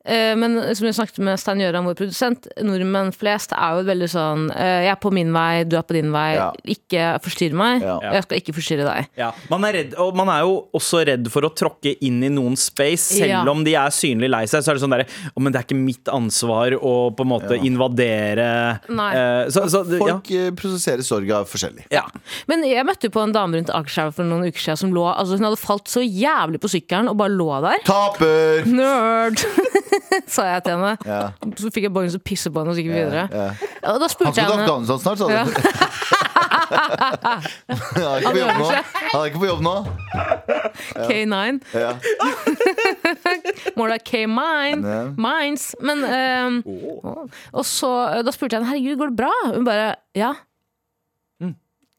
Eh, 0.04 0.34
Men 0.36 0.58
som 0.76 0.84
jeg 0.86 0.94
snakket 0.98 1.18
med 1.24 1.40
Stein 1.40 1.60
Gjøran, 1.62 1.86
vår 1.88 1.96
produsent, 1.96 2.48
nordmenn 2.60 3.12
flest 3.16 3.54
er 3.56 3.78
jo 3.78 3.84
veldig 3.88 4.08
sånn 4.12 4.42
eh, 4.52 4.82
Jeg 4.84 4.92
er 4.92 4.98
på 5.00 5.12
min 5.14 5.30
vei, 5.32 5.64
du 5.64 5.76
er 5.78 5.84
på 5.86 5.96
din 5.96 6.10
vei. 6.12 6.34
Ja. 6.36 6.50
Ikke 6.74 7.06
forstyrr 7.24 7.54
meg. 7.56 7.82
Ja. 7.84 7.96
Og 8.02 8.18
jeg 8.18 8.26
skal 8.26 8.40
ikke 8.42 8.54
forstyrre 8.58 8.84
deg. 8.88 9.08
Ja, 9.20 9.30
man 9.52 9.64
er, 9.68 9.78
redd, 9.78 9.94
og 10.00 10.12
man 10.18 10.28
er 10.34 10.42
jo 10.44 10.58
også 10.76 11.04
redd 11.08 11.30
for 11.32 11.46
å 11.48 11.52
tråkke 11.56 11.94
inn 12.04 12.20
i 12.26 12.30
noen 12.32 12.56
space. 12.60 13.14
Selv 13.14 13.32
Ja. 13.34 13.40
om 13.50 13.64
de 13.64 13.74
er 13.80 13.94
synlig 13.94 14.28
lei 14.30 14.44
seg, 14.50 14.62
så 14.64 14.72
er 14.72 14.78
det 14.78 14.84
sånn 14.84 14.92
derre 14.94 15.06
oh, 15.32 15.40
Men 15.42 15.52
det 15.54 15.60
er 15.62 15.66
ikke 15.68 15.78
mitt 15.80 16.10
ansvar 16.12 16.76
å 16.76 16.94
på 17.16 17.24
en 17.24 17.30
måte 17.32 17.56
invadere 17.64 18.48
Nei. 18.88 19.08
eh, 19.16 19.48
så, 19.54 19.64
så. 19.72 19.82
Folk 19.98 20.28
prosesserer 20.58 21.02
sorga 21.06 21.42
forskjellig. 21.48 21.86
Ja. 21.94 22.04
Men 22.50 22.64
jeg 22.68 22.84
møtte 22.86 23.10
på 23.12 23.22
en 23.24 23.32
dame 23.34 23.56
rundt 23.58 23.72
Akerselva 23.72 24.12
for 24.18 24.28
noen 24.28 24.48
uker 24.50 24.60
siden 24.60 24.80
som 24.84 24.92
lå 24.94 25.04
Altså 25.14 25.38
hun 25.38 25.46
hadde 25.48 25.60
falt 25.60 25.88
så 25.90 26.02
jævlig 26.04 26.60
på 26.62 26.70
sykkelen 26.72 27.08
og 27.12 27.16
bare 27.20 27.32
lå 27.34 27.48
der. 27.64 27.80
Taper! 27.88 28.68
Nerd! 28.68 29.40
sa 30.34 30.46
jeg 30.48 30.64
til 30.66 30.72
henne. 30.76 30.92
Ja. 31.06 31.20
Så 31.60 31.70
fikk 31.74 31.88
jeg 31.88 31.94
bare 31.94 32.08
lyst 32.08 32.16
til 32.18 32.22
å 32.22 32.28
pisse 32.30 32.48
på 32.52 32.62
henne 32.62 32.70
og 32.72 32.76
så 32.76 32.82
gikk 32.84 32.92
vi 32.92 32.98
videre. 32.98 33.24
Ja. 33.30 33.48
Og 33.92 34.00
da 34.00 34.06
Han 34.06 34.12
spurte 34.12 34.32
skal 34.32 34.42
jeg 34.42 34.50
til 34.50 34.54
henne 34.54 34.64
Afghanistan 34.64 34.98
snart, 35.02 35.18
sa 35.18 35.24
du. 35.28 35.32
Han 36.64 38.02
er 38.04 38.16
ikke 38.20 38.30
på 38.30 38.38
jobb 38.38 38.58
nå. 38.58 38.68
Han 39.12 39.20
er 39.20 39.26
ikke 39.28 39.42
på 39.42 39.48
jobb 39.48 39.62
nå. 39.64 39.74
K9. 41.08 41.34
Ja. 41.74 41.92
More 43.78 43.90
like 43.92 44.06
K-mine. 44.08 44.80
Mines. 45.18 45.74
Men 45.84 46.04
ehm, 46.08 46.58
Og 47.52 47.64
så 47.68 47.90
Da 48.24 48.34
spurte 48.34 48.56
jeg 48.56 48.62
henne 48.62 48.70
herregud, 48.72 48.98
går 49.00 49.12
det 49.12 49.20
bra? 49.22 49.32
Hun 49.54 49.64
bare 49.68 49.94
ja. 50.16 50.34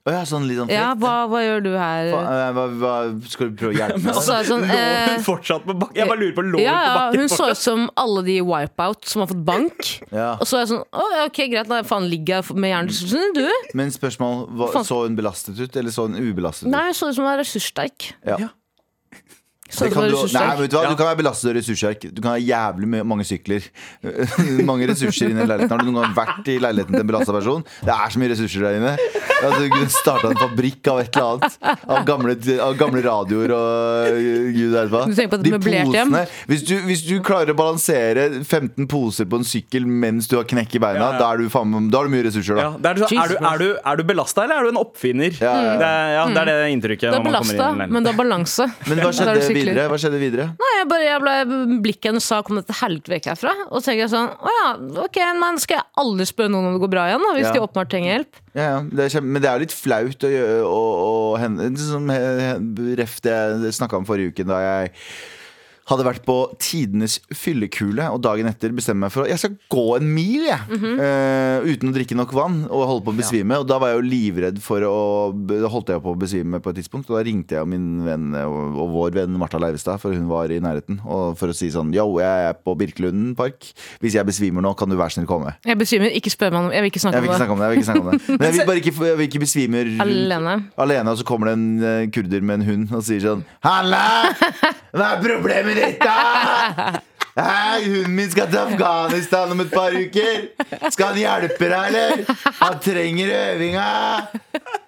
Å 0.05 0.13
ja, 0.13 0.21
sånn 0.29 0.43
litt 0.45 0.59
sånn 0.59 0.69
Ja, 0.69 0.91
hva, 1.01 1.13
hva 1.31 1.39
gjør 1.41 1.63
du 1.65 1.71
her? 1.73 2.11
Hva, 2.11 2.19
eh, 2.29 2.49
hva, 2.53 2.65
hva, 2.77 2.91
skal 3.25 3.49
du 3.49 3.55
prøve 3.57 3.73
å 3.73 3.77
hjelpe 3.79 4.01
meg? 4.05 4.19
sånn 4.21 4.61
Lå 4.61 4.75
eh, 4.75 5.05
hun 5.15 5.23
fortsatt 5.25 5.65
på 5.65 5.73
bakken? 5.73 5.97
Jeg 5.97 6.09
bare 6.11 6.21
lurer 6.21 6.35
på 6.37 6.43
lå 6.45 6.59
hun 6.59 6.61
ja, 6.61 6.75
på 6.75 6.83
ja, 6.85 6.91
bakken 6.99 7.23
hun 7.23 7.31
så 7.33 7.47
ut 7.49 7.61
som 7.61 7.87
alle 8.03 8.21
de 8.27 8.35
wipeout 8.45 9.09
som 9.09 9.23
har 9.23 9.31
fått 9.31 9.41
bank. 9.47 9.89
Ja. 10.11 10.27
Og 10.37 10.45
så 10.45 10.59
er 10.59 10.65
jeg 10.65 10.71
sånn 10.75 10.83
oh, 10.85 11.15
ok, 11.23 11.39
greit, 11.55 11.71
da 11.71 11.81
faen 11.89 12.05
ligger 12.11 12.37
jeg 12.37 12.59
med 12.61 12.73
hjernerystelsen, 12.75 13.25
sånn, 13.25 13.39
du? 13.39 13.73
Men 13.81 13.95
spørsmål, 13.95 14.45
hva, 14.61 14.69
så 14.85 15.01
hun 15.07 15.17
belastet 15.17 15.57
ut, 15.57 15.81
eller 15.81 15.97
så 15.97 16.05
hun 16.05 16.19
ubelastet 16.21 16.67
ut? 16.67 16.73
Nei, 16.75 16.85
hun 16.91 16.99
så 17.01 17.09
ut 17.09 17.17
som 17.17 17.25
hun 17.25 17.31
var 17.31 17.41
ressurssterk. 17.41 18.11
Ja. 18.29 18.53
Det 19.65 19.87
kan 19.89 20.05
du, 20.05 20.13
nei, 20.13 20.49
vet 20.59 20.69
du 20.69 20.75
hva? 20.77 20.83
Ja. 20.85 20.91
Du 20.93 20.99
kan 20.99 21.07
være 21.09 21.17
belastet 21.23 21.49
og 21.49 21.55
ressurssterk. 21.57 22.03
Du 22.13 22.19
kan 22.21 22.35
ha 22.35 22.37
jævlig 22.37 23.01
mange 23.01 23.25
sykler. 23.25 23.65
mange 24.69 24.85
ressurser 24.91 25.31
inne 25.31 25.41
i 25.41 25.47
leiligheten. 25.49 25.73
Har 25.73 25.81
du 25.81 25.89
noen 25.89 26.03
gang 26.03 26.13
vært 26.19 26.51
i 26.53 26.57
leiligheten 26.61 26.93
til 26.93 27.01
en 27.01 27.09
belasta 27.09 27.33
person? 27.33 27.65
Det 27.81 27.95
er 27.95 28.13
så 28.13 28.21
mye 28.21 28.29
ressurser 28.29 28.65
der 28.67 28.77
inne. 28.77 28.91
Altså, 29.35 29.63
du 29.63 29.73
kunne 29.73 29.89
starta 29.91 30.29
en 30.29 30.37
fabrikk 30.39 30.89
av 30.93 31.01
et 31.01 31.17
eller 31.17 31.31
annet. 31.31 31.57
Av 31.95 32.05
gamle, 32.07 32.35
av 32.67 32.77
gamle 32.77 33.01
radioer 33.07 33.53
og 33.55 34.19
uh, 34.19 34.51
gud 34.53 34.75
vet 34.77 34.93
hva. 34.93 35.01
Du 35.09 35.15
tenker 35.17 35.33
på 35.33 35.41
et 35.41 35.49
møblert 35.55 35.97
hjem? 35.97 36.13
Hvis 36.51 36.63
du, 36.69 36.75
hvis 36.85 37.03
du 37.07 37.15
klarer 37.25 37.55
å 37.55 37.57
balansere 37.57 38.27
15 38.43 38.85
poser 38.91 39.29
på 39.29 39.41
en 39.41 39.49
sykkel 39.49 39.89
mens 39.89 40.29
du 40.29 40.37
har 40.37 40.45
knekk 40.49 40.77
i 40.77 40.83
beina, 40.85 41.01
Ja, 41.01 41.09
ja. 41.17 41.23
Da, 41.23 41.31
er 41.33 41.41
du 41.41 41.49
faen, 41.51 41.89
da 41.89 42.03
har 42.03 42.07
du 42.07 42.13
mye 42.13 42.27
ressurser, 42.29 42.61
da. 42.61 42.69
Ja, 42.69 42.71
det 42.77 42.93
er, 42.93 43.01
så, 43.01 43.09
er, 43.17 43.33
du, 43.33 43.41
er, 43.41 43.65
du, 43.65 43.67
er 43.81 43.99
du 43.99 44.05
belasta, 44.13 44.45
eller 44.45 44.61
er 44.61 44.69
du 44.69 44.75
en 44.75 44.81
oppfinner? 44.85 45.33
Ja, 45.41 45.51
ja, 45.51 45.65
ja. 45.65 45.75
Det, 45.81 45.89
er, 45.89 46.13
ja, 46.13 46.23
det 46.29 46.41
er 46.45 46.51
det 46.53 46.71
inntrykket. 46.77 47.09
Du 47.09 47.17
er 47.17 47.17
når 47.17 47.27
man 47.27 47.39
kommer 47.41 47.51
inn 47.51 47.57
i 47.57 47.65
belasta, 47.65 47.91
men 47.97 48.05
du 48.05 48.11
har 48.11 48.19
balanse. 48.21 48.69
Men 48.85 49.01
hva 49.01 49.11
er 49.11 49.19
skjedde 49.19 49.54
videre? 49.55 49.87
Hva 49.91 49.97
skjedde 50.01 50.19
videre? 50.21 50.45
Nei, 50.61 50.71
jeg 50.79 50.87
bare, 50.91 51.07
jeg 51.07 51.21
ble, 51.23 51.33
Blikket 51.85 52.09
hennes 52.11 52.27
sa 52.29 52.41
'kom 52.45 52.57
deg 52.59 52.65
til 52.69 52.75
helvete 52.81 53.13
vekk 53.15 53.29
herfra'. 53.31 53.55
Og 53.71 53.81
så 53.81 53.85
tenker 53.89 54.03
jeg 54.05 54.13
sånn 54.13 54.29
Å 54.35 54.49
ja, 54.59 54.67
ok, 55.05 55.17
men 55.39 55.57
skal 55.63 55.77
jeg 55.79 55.85
aldri 55.97 56.25
spørre 56.29 56.51
noen 56.51 56.67
om 56.69 56.73
det 56.75 56.81
går 56.85 56.91
bra 56.95 57.03
igjen? 57.09 57.23
da 57.25 57.33
Hvis 57.37 57.47
Ja. 57.49 57.53
de 57.53 57.59
åpenbart 57.65 57.89
trenger 57.89 58.09
hjelp? 58.17 58.33
Ja, 58.55 58.61
ja, 58.61 58.79
det 58.81 59.11
kjempe, 59.11 59.29
men 59.31 59.41
det 59.41 59.49
er 59.49 59.55
jo 59.57 59.63
litt 59.65 59.75
flaut 59.75 60.19
å 60.23 60.29
gjøre 60.35 60.59
og, 60.65 60.91
og 61.05 61.39
henne, 61.39 61.77
som 61.77 62.07
he- 62.09 62.95
Ref 62.95 63.21
det 63.21 63.31
jeg 63.31 63.73
snakka 63.79 63.97
om 63.97 64.05
forrige 64.05 64.31
uke, 64.33 64.45
da 64.47 64.59
jeg 64.59 64.91
hadde 65.89 66.05
vært 66.07 66.23
på 66.25 66.35
tidenes 66.61 67.19
fyllekule, 67.29 68.07
og 68.09 68.21
dagen 68.25 68.49
etter 68.49 68.73
bestemmer 68.73 69.05
meg 69.05 69.13
for 69.13 69.25
at 69.25 69.33
jeg 69.33 69.41
skal 69.43 69.57
gå 69.71 69.83
en 69.99 70.07
mil, 70.15 70.47
jeg. 70.47 70.61
Mm 70.69 70.79
-hmm. 70.81 70.95
uh, 70.97 71.71
uten 71.71 71.89
å 71.89 71.93
drikke 71.93 72.17
nok 72.17 72.33
vann 72.33 72.57
og 72.69 72.87
holde 72.89 73.05
på 73.05 73.13
å 73.13 73.17
besvime. 73.17 73.59
Og 73.59 73.67
da 73.67 73.77
var 73.77 73.89
jeg 73.89 74.01
jo 74.01 74.09
livredd 74.09 74.61
for 74.61 74.81
å 74.81 74.95
Da 75.45 75.67
holdt 75.67 75.89
jeg 75.89 76.01
på 76.01 76.11
å 76.11 76.17
besvime 76.17 76.59
på 76.59 76.69
et 76.69 76.75
tidspunkt, 76.75 77.09
og 77.09 77.17
da 77.17 77.23
ringte 77.23 77.55
jeg 77.55 77.67
min 77.67 78.03
venn 78.05 78.33
og, 78.33 78.77
og 78.81 78.89
vår 78.89 79.11
venn 79.11 79.37
Martha 79.37 79.57
Leivestad, 79.57 79.99
for 79.99 80.13
hun 80.13 80.27
var 80.27 80.49
i 80.49 80.59
nærheten, 80.59 80.99
og 81.05 81.37
for 81.37 81.47
å 81.47 81.53
si 81.53 81.69
sånn 81.69 81.93
Yo, 81.93 82.19
jeg 82.19 82.49
er 82.49 82.53
på 82.53 82.75
Birkelunden 82.75 83.35
park. 83.35 83.73
Hvis 83.99 84.15
jeg 84.15 84.25
besvimer 84.25 84.61
nå, 84.61 84.73
kan 84.73 84.89
du 84.89 84.95
være 84.95 85.09
snill 85.09 85.27
komme? 85.27 85.53
Jeg 85.65 85.77
besvimer, 85.77 86.09
ikke 86.09 86.29
spør 86.29 86.51
meg 86.51 86.59
om 86.65 86.71
Jeg 86.71 86.81
vil 86.81 86.91
ikke 86.91 86.99
snakke 86.99 87.15
Jeg 87.15 87.21
vil 87.21 87.29
ikke 87.29 87.37
snakke 87.37 87.53
om 87.53 87.59
det. 87.59 87.65
Jeg 87.65 87.71
vil 87.71 87.77
ikke 87.77 87.91
snakke 87.91 88.05
om 88.05 88.11
det. 88.11 88.21
Men 88.39 88.45
jeg 88.45 88.53
vil 88.53 88.65
bare 88.65 88.77
ikke, 88.77 88.93
jeg 89.05 89.17
vil 89.17 89.27
ikke 89.29 89.39
besvime 89.39 89.77
Alene. 90.01 90.55
alene, 90.77 91.11
og 91.11 91.17
så 91.17 91.23
kommer 91.23 91.47
det 91.47 91.53
en 91.53 91.83
eh, 91.83 92.07
kurder 92.11 92.41
med 92.41 92.55
en 92.55 92.65
hund 92.69 92.95
og 92.95 93.03
sier 93.05 93.21
sånn 93.21 93.45
Halla! 93.65 94.33
Hva 94.95 95.15
er 95.15 95.23
problemet 95.23 95.74
ditt. 95.75 96.05
Hei, 97.35 97.81
hunden 97.83 98.13
min 98.15 98.29
skal 98.31 98.47
til 98.47 98.61
Afghanistan 98.61 99.51
om 99.51 99.59
et 99.65 99.73
par 99.73 99.91
uker. 99.91 100.45
Skal 100.87 101.09
han 101.11 101.19
hjelpe 101.19 101.67
deg, 101.67 101.89
eller? 101.89 102.37
Han 102.61 102.77
trenger 102.83 103.33
øvinga. 103.41 103.87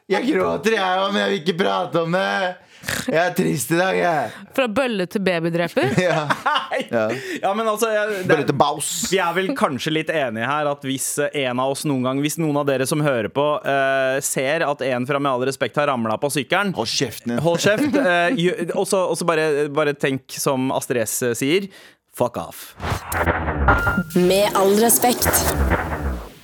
Jeg 0.08 0.24
gråter, 0.30 0.78
jeg 0.78 1.02
òg, 1.02 1.10
men 1.12 1.22
jeg 1.26 1.34
vil 1.34 1.42
ikke 1.42 1.58
prate 1.60 2.06
om 2.08 2.16
det. 2.16 2.56
Jeg 3.08 3.20
er 3.22 3.34
trist 3.38 3.72
i 3.72 3.78
dag, 3.80 3.96
jeg. 3.98 4.46
Fra 4.56 4.68
bølle 4.72 5.08
til 5.12 5.24
babydreper. 5.24 5.94
Ja. 6.08 6.24
Ja. 6.92 7.06
Ja, 7.42 7.52
men 7.58 7.68
altså 7.68 7.90
jeg, 7.90 8.10
det, 8.12 8.28
Bølle 8.30 8.46
til 8.48 8.58
baus. 8.60 8.90
Vi 9.12 9.18
er 9.24 9.34
vel 9.36 9.50
kanskje 9.58 9.94
litt 9.96 10.12
enige 10.14 10.48
her 10.48 10.70
at 10.70 10.84
hvis 10.86 11.08
eh, 11.24 11.34
en 11.48 11.62
av 11.64 11.74
oss 11.74 11.86
noen 11.88 12.06
gang 12.06 12.22
Hvis 12.22 12.38
noen 12.42 12.60
av 12.60 12.68
dere 12.70 12.86
som 12.90 13.02
hører 13.04 13.32
på, 13.34 13.46
uh, 13.64 14.18
ser 14.24 14.66
at 14.68 14.84
en 14.86 15.08
fra 15.10 15.22
Med 15.24 15.32
all 15.32 15.46
respekt 15.50 15.80
har 15.80 15.90
ramla 15.90 16.20
på 16.22 16.30
sykkelen 16.34 16.76
Hold 16.78 16.92
kjeften 16.92 17.34
din. 17.36 17.44
Hold 17.44 17.64
kjeft. 17.64 17.98
uh, 17.98 18.78
og 18.78 18.88
så 18.88 19.28
bare, 19.28 19.68
bare 19.74 19.96
tenk 19.98 20.38
som 20.38 20.72
Astrid 20.76 21.04
S 21.08 21.20
sier. 21.40 21.70
Fuck 22.18 22.38
off. 22.42 22.76
Med 24.16 24.50
all 24.56 24.76
respekt. 24.82 25.97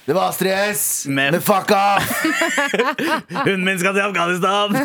Det 0.05 0.13
var 0.13 0.31
stress! 0.35 1.05
Men- 1.07 1.31
Men 1.31 1.41
fuck 1.41 1.71
off! 1.71 2.23
Hunden 3.45 3.63
min 3.63 3.79
skal 3.79 3.93
til 3.95 4.03
Afghanistan! 4.03 4.75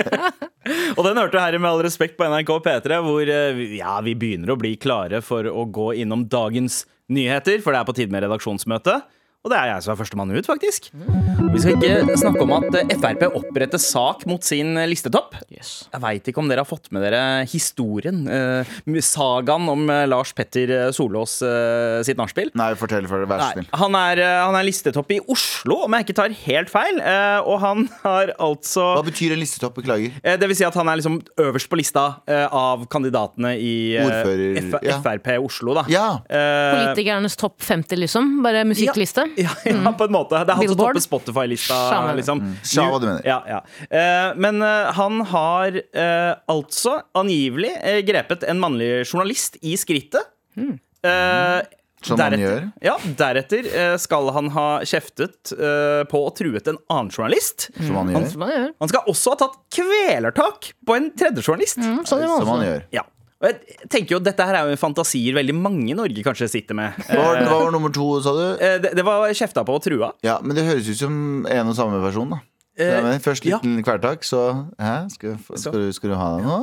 og 0.96 1.02
den 1.04 1.20
hørte 1.20 1.34
du 1.34 1.40
her 1.42 1.56
i 1.56 1.60
Med 1.60 1.68
all 1.70 1.82
respekt 1.84 2.16
på 2.16 2.24
NRK 2.28 2.52
P3, 2.64 3.00
hvor 3.04 3.28
eh, 3.34 3.60
ja, 3.76 3.98
vi 4.06 4.14
begynner 4.16 4.54
å 4.54 4.58
bli 4.60 4.74
klare 4.80 5.20
for 5.24 5.44
å 5.50 5.66
gå 5.68 5.90
innom 6.00 6.24
dagens 6.32 6.82
nyheter, 7.12 7.60
for 7.60 7.74
det 7.76 7.82
er 7.82 7.88
på 7.90 7.96
tide 7.98 8.14
med 8.14 8.24
redaksjonsmøte. 8.24 9.00
Og 9.40 9.48
det 9.48 9.56
er 9.56 9.70
jeg 9.70 9.84
som 9.86 9.94
er 9.94 9.96
førstemann 9.96 10.32
ut, 10.36 10.44
faktisk. 10.44 10.90
Vi 10.92 11.60
skal 11.62 11.78
ikke 11.78 12.16
snakke 12.20 12.42
om 12.44 12.50
at 12.58 12.74
eh, 12.76 12.90
Frp 13.00 13.22
oppretter 13.38 13.80
sak 13.80 14.26
mot 14.28 14.44
sin 14.44 14.74
listetopp. 14.84 15.32
listetopp. 15.48 15.94
Jeg 15.94 16.02
veit 16.02 16.26
ikke 16.28 16.42
om 16.42 16.50
dere 16.50 16.60
har 16.60 16.68
fått 16.68 16.90
med 16.92 17.00
dere 17.06 17.22
historien, 17.48 18.18
eh, 18.28 18.74
sagaen 19.00 19.64
om 19.72 19.86
eh, 19.88 20.02
Lars 20.12 20.34
Petter 20.36 20.68
eh, 20.76 20.90
Solås 20.92 21.38
eh, 21.46 22.02
sitt 22.04 22.20
nachspiel. 22.20 22.50
Nei, 22.60 22.74
fortell 22.76 23.08
for 23.08 23.24
det, 23.24 23.30
vær 23.32 23.40
så 23.40 23.48
snill. 23.56 23.70
han 23.80 23.96
er, 24.02 24.20
eh, 24.26 24.42
han 24.44 24.58
er 24.60 24.66
listetopp 24.68 25.14
i 25.16 25.22
Oslo, 25.32 25.78
om 25.86 25.96
jeg 25.96 26.04
ikke 26.10 26.18
tar 26.20 26.36
helt 26.42 26.74
feil. 26.74 27.00
eh, 27.00 27.40
Og 27.48 27.56
han 27.64 27.88
har 28.04 28.34
altså 28.36 28.90
Hva 28.98 29.06
betyr 29.08 29.32
en 29.38 29.40
listetopp? 29.40 29.80
Beklager. 29.80 30.20
eh, 30.20 30.36
Det 30.36 30.50
vil 30.52 30.60
si 30.60 30.68
at 30.68 30.76
han 30.76 30.92
er 30.92 31.00
liksom 31.00 31.16
øverst 31.40 31.72
på 31.72 31.80
lista 31.80 32.04
eh, 32.28 32.44
av 32.44 32.84
kandidatene 32.92 33.56
i 33.56 33.72
eh, 33.96 34.04
Ordfører, 34.04 34.60
F 34.68 34.78
ja. 34.84 35.00
Frp 35.00 35.32
Oslo, 35.48 35.78
da. 35.80 35.88
Ja. 35.88 36.06
Eh, 36.28 36.76
Politikernes 36.76 37.40
topp 37.40 37.56
50, 37.64 37.96
liksom. 38.04 38.34
Bare 38.44 38.68
musikkliste. 38.68 39.24
Ja, 39.24 39.29
ja, 39.36 39.50
på 39.98 40.04
en 40.08 40.12
måte. 40.14 40.40
Det 40.44 40.52
er 40.54 40.58
han 40.58 40.66
som 40.66 40.74
Billboard. 40.74 40.94
topper 40.96 41.04
Spotify-lista. 41.06 41.78
Liksom. 42.18 42.42
Sa 42.66 42.86
hva 42.90 43.00
du 43.02 43.06
mener. 43.08 43.26
Ja, 43.28 43.40
ja. 43.46 43.60
Eh, 43.90 44.30
men 44.40 44.62
eh, 44.62 44.90
han 44.96 45.20
har 45.32 45.76
eh, 45.80 46.32
altså 46.50 46.98
angivelig 47.18 47.74
eh, 47.82 48.00
grepet 48.06 48.44
en 48.50 48.60
mannlig 48.62 48.92
journalist 49.06 49.56
i 49.62 49.76
skrittet. 49.80 50.24
Eh, 50.56 51.60
Som 52.02 52.16
man 52.16 52.32
gjør. 52.40 52.62
Ja, 52.84 52.94
deretter 53.18 53.66
eh, 53.76 53.94
skal 54.00 54.30
han 54.32 54.48
ha 54.54 54.66
kjeftet 54.88 55.52
eh, 55.52 56.02
på 56.08 56.22
og 56.26 56.34
truet 56.38 56.68
en 56.72 56.78
annen 56.88 57.10
journalist. 57.12 57.68
Som 57.76 57.98
han 58.00 58.12
gjør. 58.14 58.28
Som 58.32 58.40
man 58.44 58.52
gjør. 58.54 58.68
Han 58.80 58.92
skal 58.92 59.10
også 59.12 59.34
ha 59.34 59.40
tatt 59.44 59.58
kvelertak 59.76 60.70
på 60.88 60.96
en 60.96 61.10
tredje 61.12 61.44
journalist. 61.44 61.76
Mm, 61.80 62.02
sånn 62.08 62.24
gjør 62.24 62.32
man 62.34 62.40
Som 62.44 62.52
han 62.54 62.62
også. 62.62 62.70
gjør. 62.72 62.84
Ja. 62.96 63.04
Og 63.40 63.48
jeg 63.48 63.88
tenker 63.88 64.16
jo, 64.16 64.20
Dette 64.20 64.44
her 64.44 64.58
er 64.58 64.68
jo 64.68 64.76
fantasier 64.80 65.32
veldig 65.38 65.54
mange 65.56 65.86
i 65.94 65.96
Norge 65.96 66.24
kanskje 66.26 66.48
sitter 66.52 66.76
med. 66.76 66.98
Hva 67.08 67.16
var, 67.24 67.38
hva 67.48 67.58
var 67.64 67.72
nummer 67.72 67.92
to, 67.94 68.08
sa 68.24 68.34
du? 68.36 68.44
Eh, 68.60 68.76
det, 68.84 68.92
det 68.98 69.04
var 69.06 69.24
kjefta 69.32 69.64
på 69.64 69.78
og 69.78 69.84
trua. 69.86 70.12
Ja, 70.26 70.38
Men 70.44 70.58
det 70.58 70.66
høres 70.68 70.90
ut 70.92 71.00
som 71.00 71.46
en 71.48 71.72
og 71.72 71.76
samme 71.78 72.02
person, 72.04 72.34
da. 72.36 72.42
Eh, 72.80 73.08
Først 73.24 73.44
ja. 73.48 73.58
liten 73.58 73.80
kvelertak, 73.84 74.22
så 74.24 74.42
Hæ, 74.80 74.92
skal, 75.12 75.34
skal, 75.58 75.72
du, 75.74 75.90
skal 75.92 76.12
du 76.12 76.16
ha 76.20 76.28
deg 76.36 76.46
nå? 76.48 76.58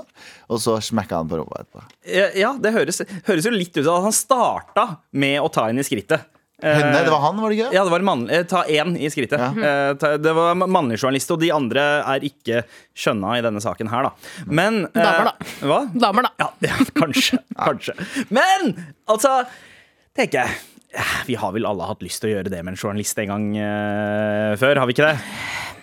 Og 0.54 0.62
så 0.64 0.78
smekka 0.82 1.20
han 1.24 1.30
på 1.30 1.38
rumpa 1.42 1.64
etterpå. 1.66 1.84
Eh, 2.06 2.38
Ja, 2.42 2.54
det 2.62 2.72
høres, 2.78 3.02
høres 3.28 3.46
jo 3.50 3.54
litt 3.54 3.74
ut 3.78 3.84
som 3.86 3.98
at 4.00 4.08
han 4.08 4.16
starta 4.16 4.86
med 5.18 5.42
å 5.44 5.50
ta 5.54 5.68
henne 5.70 5.82
i 5.84 5.88
skrittet. 5.88 6.30
Eh, 6.64 6.74
Henne, 6.74 7.04
det 7.06 7.12
var 7.14 7.22
han, 7.22 7.38
var 7.38 7.52
det 7.52 7.60
ikke? 7.60 7.70
Ja, 7.76 7.84
det 7.86 7.92
var 7.94 8.02
en 8.02 8.08
mann, 8.08 8.24
eh, 8.34 8.42
ta 8.50 8.64
én 8.66 8.96
i 8.98 9.10
skrittet. 9.14 9.38
Ja. 9.38 9.92
Eh, 9.94 10.18
det 10.18 10.34
var 10.34 10.58
mannlig 10.58 10.98
journalist, 10.98 11.30
og 11.36 11.42
de 11.44 11.52
andre 11.54 11.84
er 12.02 12.26
ikke 12.26 12.64
skjønna 12.98 13.36
i 13.38 13.44
denne 13.46 13.62
saken 13.62 13.92
her, 13.92 14.10
da. 14.10 14.32
Men 14.50 14.88
eh, 14.88 14.98
Damer, 14.98 15.30
da. 15.30 15.52
Hva? 15.70 15.80
Damer, 15.94 16.26
da. 16.26 16.34
Ja, 16.42 16.50
ja 16.72 16.80
kanskje. 16.98 17.38
kanskje. 17.54 17.94
Men 18.34 18.74
altså, 19.06 19.44
tenker 20.18 20.48
jeg 20.48 20.58
eh, 20.98 21.16
Vi 21.30 21.38
har 21.38 21.54
vel 21.54 21.70
alle 21.70 21.92
hatt 21.92 22.02
lyst 22.02 22.24
til 22.24 22.32
å 22.32 22.36
gjøre 22.40 22.50
det 22.50 22.64
med 22.66 22.74
en 22.74 22.82
journalist 22.82 23.22
en 23.22 23.36
gang 23.36 23.48
uh, 23.54 24.58
før, 24.58 24.82
har 24.82 24.90
vi 24.90 24.98
ikke 24.98 25.12
det? 25.12 25.18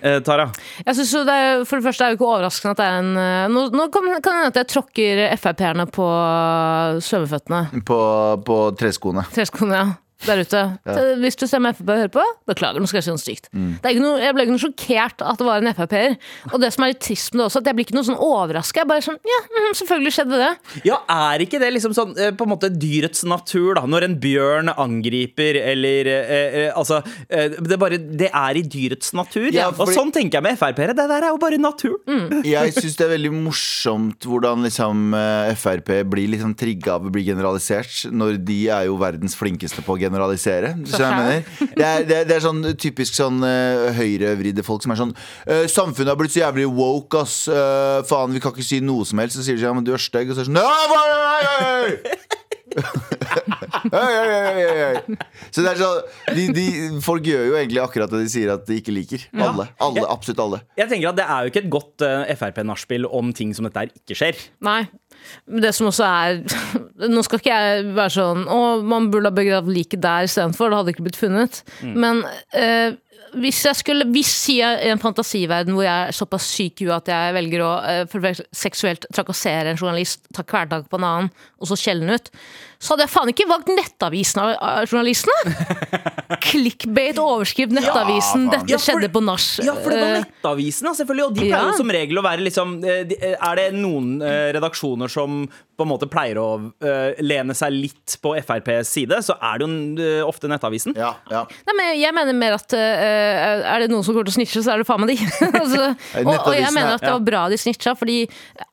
Eh, 0.04 0.18
Tara? 0.26 0.50
Jeg 0.82 0.98
synes 0.98 1.12
det 1.24 1.34
er, 1.34 1.62
For 1.64 1.78
det 1.78 1.86
første 1.86 2.04
er 2.04 2.10
det 2.10 2.16
jo 2.16 2.18
ikke 2.18 2.32
overraskende 2.34 2.74
at 2.74 2.80
det 2.82 2.88
er 2.90 2.98
en 3.00 3.14
eh, 3.16 3.46
Nå, 3.48 3.68
nå 3.72 3.86
kan 3.94 4.10
kan 4.18 4.18
det 4.20 4.34
hende 4.34 4.50
at 4.50 4.58
jeg 4.60 4.72
tråkker 4.74 5.22
Frp-erne 5.40 5.86
på 5.88 6.08
svømmeføttene. 7.04 7.84
På, 7.88 8.00
på 8.44 8.58
treskoene. 8.78 9.24
Treskoene, 9.32 9.78
ja. 9.78 9.86
Der 10.24 10.40
ute. 10.44 10.60
Hvis 11.20 11.36
du 11.40 11.46
stemmer 11.48 11.74
Frp 11.76 11.90
og 11.90 11.98
hører 12.00 12.12
på, 12.14 12.24
beklager, 12.48 12.80
nå 12.80 12.88
skal 12.90 13.00
jeg 13.00 13.06
si 13.08 13.12
noe 13.14 13.22
stygt. 13.22 13.48
Mm. 13.52 13.72
Det 13.82 13.88
er 13.90 13.96
ikke 13.96 14.04
noe, 14.04 14.20
jeg 14.22 14.36
ble 14.36 14.46
ikke 14.46 14.54
noe 14.54 14.62
sjokkert 14.62 15.24
at 15.24 15.40
det 15.40 15.46
var 15.48 15.64
en 15.64 15.74
Frp-er. 15.76 16.16
Og 16.52 16.56
det 16.62 16.70
som 16.74 16.86
er 16.86 16.92
litt 16.94 17.02
trist 17.04 17.34
med 17.34 17.42
det 17.42 17.48
også, 17.48 17.62
at 17.62 17.70
jeg 17.70 17.78
blir 17.78 17.86
ikke 17.88 17.96
noe 17.98 18.08
sånn 18.08 18.20
overraska. 18.24 18.82
Jeg 18.82 18.90
bare 18.90 19.04
sånn, 19.04 19.18
ja, 19.28 19.40
mhm, 19.50 19.76
selvfølgelig 19.80 20.14
skjedde 20.16 20.40
det. 20.40 20.50
Ja, 20.88 21.00
er 21.12 21.44
ikke 21.44 21.60
det 21.62 21.70
liksom 21.76 21.96
sånn 21.96 22.14
eh, 22.20 22.32
på 22.36 22.46
en 22.46 22.52
måte 22.54 22.70
dyrets 22.72 23.24
natur, 23.28 23.74
da? 23.78 23.84
Når 23.90 24.08
en 24.08 24.16
bjørn 24.22 24.72
angriper, 24.74 25.60
eller 25.74 26.10
eh, 26.14 26.58
eh, 26.64 26.70
Altså, 26.74 27.00
eh, 27.28 27.52
det, 27.60 27.78
bare, 27.78 27.98
det 28.00 28.30
er 28.34 28.58
i 28.58 28.64
dyrets 28.66 29.12
natur. 29.16 29.50
Ja, 29.54 29.68
Og 29.70 29.92
sånn 29.94 30.12
tenker 30.14 30.40
jeg 30.40 30.46
med 30.48 30.58
Frp-ere. 30.60 30.96
Det 30.96 31.06
der 31.10 31.28
er 31.28 31.34
jo 31.34 31.40
bare 31.42 31.60
naturen. 31.60 32.42
Jeg 32.54 32.74
syns 32.76 32.96
det 32.98 33.04
er 33.06 33.12
veldig 33.14 33.30
morsomt 33.34 34.26
hvordan 34.28 34.64
liksom 34.66 35.14
eh, 35.16 35.52
Frp 35.58 35.90
blir 36.10 36.30
liksom 36.32 36.54
trigga 36.58 36.96
av 36.96 37.06
å 37.08 37.12
bli 37.14 37.24
generalisert, 37.26 38.04
når 38.14 38.38
de 38.46 38.58
er 38.72 38.88
jo 38.88 38.98
verdens 39.00 39.36
flinkeste 39.38 39.84
på 39.84 39.94
å 39.94 39.98
generalisere. 40.00 40.13
Så 40.88 41.02
jeg 41.02 41.18
mener. 41.18 41.42
Det, 41.74 41.84
er, 41.84 42.04
det, 42.06 42.18
er, 42.20 42.28
det 42.28 42.36
er 42.36 42.44
sånn 42.44 42.62
typisk 42.80 43.16
sånn 43.18 43.42
uh, 43.44 43.90
høyrevridde 43.96 44.64
folk 44.66 44.84
som 44.84 44.94
er 44.94 45.00
sånn 45.00 45.14
uh, 45.14 45.64
Samfunnet 45.70 46.14
har 46.14 46.20
blitt 46.20 46.34
så 46.34 46.44
jævlig 46.44 46.68
woke, 46.70 47.24
ass. 47.24 47.44
Uh, 47.50 48.00
faen, 48.08 48.34
vi 48.34 48.42
kan 48.44 48.54
ikke 48.54 48.66
si 48.66 48.80
noe 48.84 49.06
som 49.08 49.22
helst. 49.22 49.38
Så 49.38 49.46
sier 49.46 49.58
de 49.58 49.64
sånn, 49.64 49.72
ja, 49.72 49.78
men 49.80 49.86
du 49.86 49.92
er 49.94 50.02
stygg. 50.02 50.30
Og 50.30 50.38
så 50.38 50.44
er 50.44 50.48
det 50.48 50.52
sånn 50.52 50.60
«Nei, 50.60 50.84
nei, 50.94 51.04
hei, 51.18 51.58
hei, 51.58 51.98
hei!» 51.98 52.42
Hei, 53.94 54.12
hei, 54.14 54.28
hei, 54.30 54.54
hei, 54.58 54.76
hei. 54.80 55.16
Så 55.52 55.62
det 55.62 55.72
er 55.74 55.78
sånn 55.78 56.34
de, 56.36 56.44
de, 56.56 56.64
Folk 57.04 57.26
gjør 57.28 57.44
jo 57.50 57.56
egentlig 57.58 57.82
akkurat 57.82 58.10
det 58.10 58.22
de 58.24 58.30
sier 58.32 58.52
at 58.54 58.64
de 58.68 58.78
ikke 58.80 58.94
liker. 58.94 59.26
Alle. 59.36 59.68
alle 59.82 60.04
Absolutt 60.10 60.42
alle. 60.44 60.60
Jeg 60.78 60.90
tenker 60.90 61.12
at 61.12 61.18
Det 61.20 61.26
er 61.26 61.44
jo 61.44 61.52
ikke 61.52 61.62
et 61.62 61.70
godt 61.72 62.04
uh, 62.06 62.34
Frp-nachspiel 62.40 63.08
om 63.08 63.32
ting 63.36 63.52
som 63.56 63.68
dette 63.68 63.84
her 63.84 63.92
ikke 63.94 64.18
skjer. 64.18 64.40
Nei. 64.64 64.80
Det 65.46 65.72
som 65.76 65.88
også 65.90 66.04
er 66.08 66.42
Nå 67.14 67.22
skal 67.26 67.40
ikke 67.40 67.54
jeg 67.54 67.86
være 67.96 68.12
sånn 68.14 68.44
Å, 68.50 68.58
man 68.86 69.10
burde 69.12 69.30
ha 69.30 69.34
begravd 69.34 69.72
liket 69.72 70.02
der 70.04 70.28
istedenfor. 70.28 70.70
Det 70.70 70.80
hadde 70.80 70.94
ikke 70.94 71.06
blitt 71.08 71.20
funnet. 71.20 71.62
Men 71.82 72.22
eh, 72.56 72.94
hvis 73.40 73.62
jeg 73.66 73.78
skulle 73.78 74.06
Hvis 74.14 74.32
jeg 74.54 74.82
i 74.84 74.90
en 74.92 75.02
fantasiverden 75.02 75.74
hvor 75.74 75.86
jeg 75.86 76.08
er 76.08 76.16
såpass 76.16 76.46
syk 76.54 76.82
i 76.82 76.88
huet 76.88 76.96
at 77.02 77.10
jeg 77.12 77.36
velger 77.38 77.64
å 77.64 77.72
eh, 77.90 78.02
for 78.10 78.44
seksuelt 78.54 79.08
trakassere 79.14 79.72
en 79.72 79.80
journalist, 79.80 80.24
ta 80.34 80.44
hverdag 80.46 80.86
på 80.90 81.00
en 81.00 81.08
annen, 81.08 81.32
og 81.58 81.70
så 81.70 81.78
skjelne 81.78 82.18
ut, 82.18 82.30
så 82.84 82.92
hadde 82.92 83.06
jeg 83.06 83.12
faen 83.14 83.30
ikke 83.32 83.46
valgt 83.48 83.70
Nettavisen 83.72 84.42
av 84.44 84.84
journalistene! 84.90 85.54
Clickbait, 86.44 87.16
overskrift, 87.20 87.72
Nettavisen, 87.72 88.46
Ja, 88.48 88.58
dette 88.58 88.72
Ja, 88.74 88.78
for- 88.78 88.84
skjedde 88.98 89.08
på 89.14 89.22
nach. 89.24 89.46
Ja, 89.64 89.74
for 89.74 89.90
det 89.90 90.00
var 90.00 90.10
Eh, 90.14 90.24
Nettavisen, 90.24 90.88
selvfølgelig. 90.94 91.24
Og 91.26 91.34
de 91.34 91.46
Ja. 91.48 91.56
pleier 91.58 91.70
jo 91.72 91.76
som 91.78 91.88
regel 91.90 92.18
å 92.18 92.24
være 92.24 92.44
liksom 92.44 92.84
eh, 92.84 93.06
eh, 93.20 93.36
Er 93.40 93.56
det 93.56 93.66
noen 93.74 94.20
redaksjoner 94.20 95.08
som 95.10 95.48
på 95.76 95.82
en 95.82 95.88
måte 95.90 96.06
pleier 96.06 96.36
å 96.38 96.72
lene 97.18 97.50
seg 97.58 97.72
litt 97.74 98.18
på 98.22 98.36
FrPs 98.38 98.86
side, 98.94 99.16
så 99.26 99.34
er 99.42 99.58
det 99.58 99.66
jo 99.66 100.28
ofte 100.28 100.46
Nettavisen. 100.46 100.94
Ja, 100.94 101.16
ja. 101.30 101.40
Nei, 101.66 101.74
men 101.76 101.98
jeg 101.98 102.14
mener 102.14 102.32
mer 102.32 102.52
at 102.54 102.72
er 102.78 103.80
det 103.82 103.90
noen 103.90 104.04
som 104.06 104.14
kommer 104.14 104.28
til 104.28 104.36
å 104.36 104.38
snitche, 104.38 104.62
så 104.62 104.74
er 104.74 104.78
det 104.78 104.86
faen 104.86 105.00
meg 105.02 105.16
de. 105.16 105.26
altså, 105.62 105.88
og, 106.22 106.30
og 106.46 106.54
jeg 106.54 106.70
mener 106.72 106.92
er- 106.92 106.94
at 106.94 107.00
det 107.02 107.10
var 107.16 107.24
bra 107.26 107.48
de 107.50 107.58
snitcha, 107.58 107.96
fordi 107.98 108.20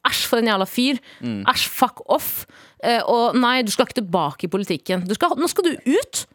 æsj 0.06 0.27
for 0.30 0.38
en 0.44 0.51
jævla 0.53 0.68
fyr. 0.70 1.01
Æsj, 1.24 1.65
fuck 1.74 2.03
off. 2.08 2.46
Eh, 2.82 3.02
og 3.06 3.38
nei, 3.38 3.62
du 3.66 3.72
skal 3.74 3.88
ikke 3.88 4.00
tilbake 4.02 4.48
i 4.48 4.52
politikken. 4.52 5.06
Skal, 5.14 5.38
nå 5.38 5.50
skal 5.52 5.68
du 5.70 5.74
ut! 5.86 6.26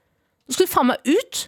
Nå 0.46 0.54
skal 0.54 0.68
du 0.68 0.72
faen 0.72 0.90
meg 0.92 1.10
ut! 1.10 1.46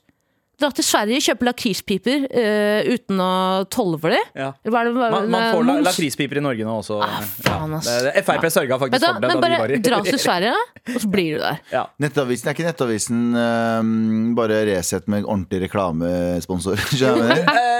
Dra 0.58 0.70
til 0.74 0.82
Sverige, 0.82 1.20
kjøpe 1.22 1.46
lakrispiper 1.46 2.24
uh, 2.34 2.88
uten 2.90 3.20
å 3.22 3.28
tolle 3.70 3.98
for 4.02 4.10
dem. 4.10 4.24
Ja. 4.34 4.48
Det- 4.64 4.72
det- 4.72 4.94
Man, 4.98 5.28
man 5.30 5.44
får 5.54 5.64
la- 5.68 5.76
lakrispiper 5.86 6.40
i 6.40 6.42
Norge 6.42 6.64
nå 6.66 6.72
også. 6.80 6.96
Ah, 7.04 7.20
faen, 7.44 7.74
ass. 7.78 7.86
Det- 7.86 8.24
Frp 8.26 8.42
Frp 8.42 8.50
sørga 8.56 8.78
faktisk 8.80 9.00
da, 9.04 9.12
for 9.14 9.20
det 9.20 9.28
men 9.28 9.40
da 9.40 9.48
de 9.48 9.58
bare 9.62 9.76
i 9.76 9.78
dra 9.78 10.00
til 10.02 10.18
Sverige, 10.26 10.54
og 10.94 10.98
så 11.04 11.10
blir 11.12 11.36
du 11.36 11.38
der. 11.44 11.60
ja. 11.72 11.84
Nettavisen 12.02 12.48
er 12.50 12.54
ikke 12.56 12.66
Nettavisen 12.66 13.20
ehm, 13.38 14.34
bare 14.38 14.58
Resett 14.66 15.06
med 15.08 15.24
ordentlig 15.24 15.62
reklamesponsor. 15.68 16.78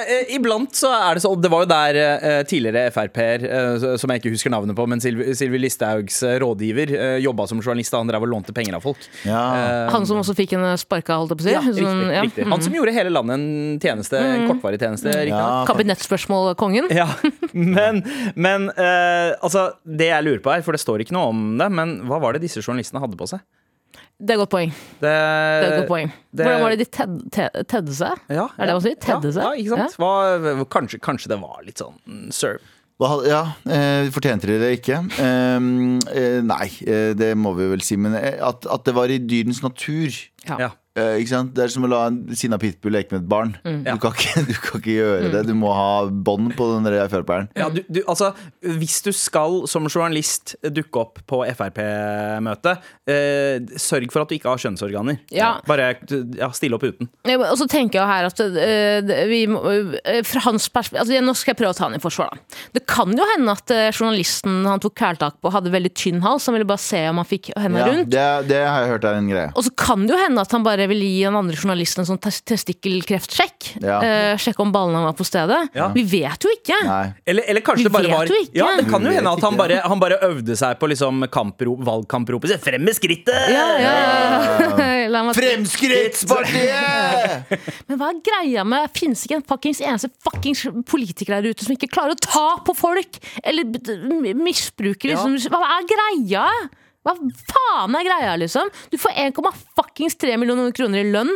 Eh, 0.08 0.14
eh, 0.14 0.30
iblant 0.36 0.72
så 0.78 0.88
er 0.94 1.18
det 1.18 1.22
så 1.22 1.30
Det 1.40 1.50
var 1.52 1.64
jo 1.64 1.68
der 1.68 1.96
uh, 2.22 2.42
tidligere 2.48 2.88
Frp-er, 2.94 3.42
uh, 3.44 3.96
som 4.00 4.10
jeg 4.10 4.22
ikke 4.22 4.30
husker 4.32 4.50
navnet 4.54 4.76
på, 4.78 4.86
men 4.88 5.00
Sylvi 5.02 5.34
Sylvi 5.36 5.58
Listhaugs 5.60 6.22
rådgiver, 6.40 6.92
uh, 6.96 7.16
jobba 7.20 7.46
som 7.50 7.60
journalist. 7.60 7.92
da 7.92 7.98
Han 8.00 8.08
drev 8.08 8.24
og 8.24 8.30
lånte 8.32 8.54
penger 8.56 8.78
av 8.78 8.82
folk. 8.86 9.02
Ja. 9.28 9.88
Han 9.92 10.06
som 10.08 10.20
også 10.22 10.34
fikk 10.38 10.54
henne 10.56 10.72
sparka, 10.80 11.18
holdt 11.20 11.34
jeg 11.34 11.40
på 11.40 11.44
å 11.44 11.48
si. 11.48 11.52
ja, 11.56 11.60
riktig, 11.66 11.84
Sånn, 11.84 12.02
ja. 12.14 12.22
riktig. 12.24 12.46
Han 12.48 12.64
som 12.68 12.76
gjorde 12.78 12.94
hele 12.96 13.12
landet 13.12 13.34
en 13.38 13.78
tjeneste, 13.82 14.20
en 14.22 14.46
kortvarig 14.50 14.78
tjeneste. 14.80 15.12
Ja, 15.28 15.64
Kabinettspørsmål-kongen. 15.68 16.88
Ja, 16.94 17.08
men, 17.52 18.02
men 18.38 18.68
uh, 18.76 19.34
altså, 19.42 19.70
det 19.84 20.10
jeg 20.12 20.26
lurer 20.28 20.42
på 20.44 20.52
her, 20.54 20.64
for 20.66 20.76
det 20.76 20.82
står 20.84 21.04
ikke 21.04 21.16
noe 21.16 21.32
om 21.32 21.46
det, 21.60 21.70
men 21.74 21.98
hva 22.08 22.20
var 22.22 22.36
det 22.36 22.44
disse 22.46 22.62
journalistene 22.62 23.02
hadde 23.02 23.18
på 23.18 23.28
seg? 23.30 23.42
Det 24.18 24.34
er 24.34 24.34
et 24.34 24.40
godt 24.42 24.50
poeng. 24.50 24.72
Det, 24.98 25.10
Det 25.10 25.12
er 25.12 25.68
et 25.68 25.76
godt 25.78 25.90
poeng. 25.92 26.08
det- 26.34 26.46
Hvordan 26.46 26.62
var 26.64 26.70
det 26.74 26.78
de 26.80 26.86
ted, 26.90 27.12
ted, 27.34 27.60
tedde 27.70 27.94
seg? 27.94 28.24
Ja, 28.34 28.48
Er 28.58 28.66
det 28.66 28.74
man 28.74 28.82
sier? 28.82 28.96
Tedde 28.98 29.30
seg? 29.32 29.42
Ja, 29.44 29.52
ja, 29.52 29.62
ikke 29.62 29.76
sant? 29.76 29.94
Hva, 30.02 30.64
kanskje, 30.74 30.98
kanskje 31.00 31.30
det 31.30 31.38
var 31.40 31.62
litt 31.66 31.78
sånn 31.78 31.94
mm, 32.02 32.26
serve. 32.34 32.58
Ja, 32.98 33.44
eh, 33.70 34.08
fortjente 34.10 34.48
de 34.50 34.56
det 34.58 34.72
ikke? 34.80 34.96
Ehm, 35.22 36.00
eh, 36.10 36.40
nei, 36.42 36.66
det 37.14 37.30
må 37.38 37.52
vi 37.54 37.68
vel 37.70 37.84
si. 37.86 37.94
Men 37.94 38.16
at, 38.18 38.66
at 38.66 38.84
det 38.88 38.94
var 38.96 39.06
i 39.06 39.20
dyrens 39.22 39.62
natur, 39.62 40.10
Ja. 40.48 40.72
Eh, 40.98 41.18
ikke 41.22 41.32
sant? 41.32 41.54
Det 41.56 41.64
er 41.64 41.72
som 41.72 41.86
å 41.86 41.90
la 41.90 42.00
en 42.10 42.18
sinna 42.38 42.58
pitbull 42.60 42.94
leke 42.96 43.14
med 43.14 43.24
et 43.24 43.30
barn. 43.30 43.54
Mm. 43.64 43.80
Du, 43.86 43.98
kan 44.02 44.16
ikke, 44.16 44.44
du 44.50 44.54
kan 44.56 44.82
ikke 44.82 44.96
gjøre 44.96 45.32
det. 45.34 45.42
Du 45.48 45.54
må 45.58 45.72
ha 45.74 45.90
bånd 46.08 46.54
på 46.58 46.68
den 46.74 46.88
Frp-eren. 47.08 47.50
Ja, 47.58 47.68
du, 47.72 47.82
du, 47.86 48.00
altså, 48.08 48.32
hvis 48.64 48.98
du 49.04 49.12
skal 49.16 49.62
som 49.70 49.86
journalist 49.88 50.56
dukke 50.62 51.02
opp 51.04 51.22
på 51.28 51.42
Frp-møte, 51.58 52.76
eh, 53.08 53.60
sørg 53.80 54.10
for 54.14 54.24
at 54.24 54.32
du 54.32 54.38
ikke 54.38 54.50
har 54.52 54.62
kjønnsorganer. 54.62 55.20
Ja. 55.34 55.54
Bare 55.68 55.92
ja, 56.38 56.50
stille 56.56 56.78
opp 56.78 56.86
uten. 56.86 57.10
Ja, 57.28 57.38
Og 57.38 57.56
så 57.60 57.68
tenker 57.70 58.00
jeg 58.00 58.08
her 58.08 58.28
at 58.28 58.40
uh, 58.42 59.12
vi 59.28 59.42
må, 59.50 59.60
uh, 59.62 60.20
Fra 60.26 60.42
hans 60.46 60.68
altså, 60.72 61.20
Nå 61.22 61.34
skal 61.38 61.52
jeg 61.52 61.58
prøve 61.60 61.72
å 61.74 61.76
ta 61.76 61.86
han 61.86 61.96
i 61.96 62.02
forsvar. 62.02 62.32
da. 62.32 62.58
Det 62.76 62.84
kan 62.88 63.12
jo 63.16 63.26
hende 63.34 63.54
at 63.54 63.72
uh, 63.74 63.88
journalisten 63.92 64.62
han 64.68 64.82
tok 64.82 64.96
kvelertak 64.98 65.38
på, 65.42 65.52
hadde 65.54 65.72
veldig 65.72 65.92
tynn 65.98 66.22
hals. 66.24 66.48
Han 66.48 66.56
ville 66.56 66.68
bare 66.68 66.82
se 66.82 67.02
om 67.10 67.20
han 67.20 67.28
fikk 67.28 67.52
henda 67.56 67.84
Ja, 67.84 67.88
rundt. 67.92 68.10
det, 68.12 68.26
det 68.50 68.62
har 68.64 68.84
jeg 68.84 68.92
hørt 68.94 69.08
er 69.08 69.18
en 69.20 69.30
greie. 69.30 69.52
Og 69.54 69.66
så 69.66 69.74
kan 69.78 70.06
det 70.06 70.14
jo 70.14 70.20
hende 70.20 70.44
at 70.44 70.54
han 70.54 70.66
bare 70.66 70.87
vil 70.90 71.00
gi 71.04 71.22
den 71.24 71.36
andre 71.38 71.56
journalisten 71.58 72.00
en 72.02 72.08
sånn 72.10 72.20
tes- 72.24 72.42
testikkelkreftsjekk. 72.48 73.58
Ja. 73.84 73.96
Eh, 74.02 74.34
sjekke 74.40 74.60
om 74.64 74.72
ballene 74.74 75.00
var 75.06 75.14
på 75.18 75.24
stedet. 75.28 75.60
Ja. 75.76 75.86
Vi 75.94 76.02
vet 76.08 76.40
jo 76.44 76.50
ikke. 76.56 76.78
Nei. 76.88 77.06
Eller, 77.28 77.42
eller 77.52 77.62
kanskje 77.66 77.82
Vi 77.84 77.88
det 77.88 77.92
bare 77.94 78.08
vet 78.08 78.16
var 78.16 78.24
jo 78.32 78.36
ikke. 78.42 78.56
Ja, 78.60 78.66
Det 78.78 78.86
kan 78.90 79.00
jo 79.04 79.10
hende 79.14 79.30
at 79.32 79.40
han 79.44 79.52
ikke. 79.54 79.62
bare, 79.62 79.76
han 79.92 80.00
bare 80.02 80.16
øvde 80.28 80.54
seg 80.58 80.72
på 80.80 80.86
liksom 80.92 81.14
kamprop, 81.34 81.78
valgkampropet 81.86 82.48
sitt. 82.54 82.62
Frem 82.64 82.82
med 82.84 82.94
skrittet! 82.98 83.40
Ja, 83.54 83.66
ja, 83.78 83.92
ja. 83.94 84.00
La 85.14 85.20
meg- 85.24 85.36
Fremskrittspartiet! 85.38 87.44
Men 87.88 87.94
hva 88.00 88.06
er 88.12 88.18
greia 88.24 88.62
med 88.68 88.90
Finnes 88.96 89.22
ikke 89.24 89.36
en 89.38 89.44
fuckings 89.48 89.80
eneste 89.84 90.08
fuckings 90.24 90.60
politiker 90.88 91.32
der 91.38 91.48
ute 91.52 91.62
som 91.64 91.72
ikke 91.76 91.88
klarer 91.92 92.12
å 92.16 92.20
ta 92.20 92.46
på 92.66 92.72
folk? 92.76 93.12
Eller 93.42 93.64
b- 93.68 94.34
misbruker 94.38 95.08
liksom 95.14 95.32
Hva 95.52 95.60
er 95.78 95.82
greia? 95.88 96.46
Hva 97.06 97.14
faen 97.52 97.94
er 97.96 98.06
greia, 98.08 98.34
liksom? 98.40 98.70
Du 98.92 98.98
får 99.00 99.14
1,3 99.28 100.36
millioner 100.40 100.74
kroner 100.76 101.04
i 101.04 101.12
lønn. 101.12 101.34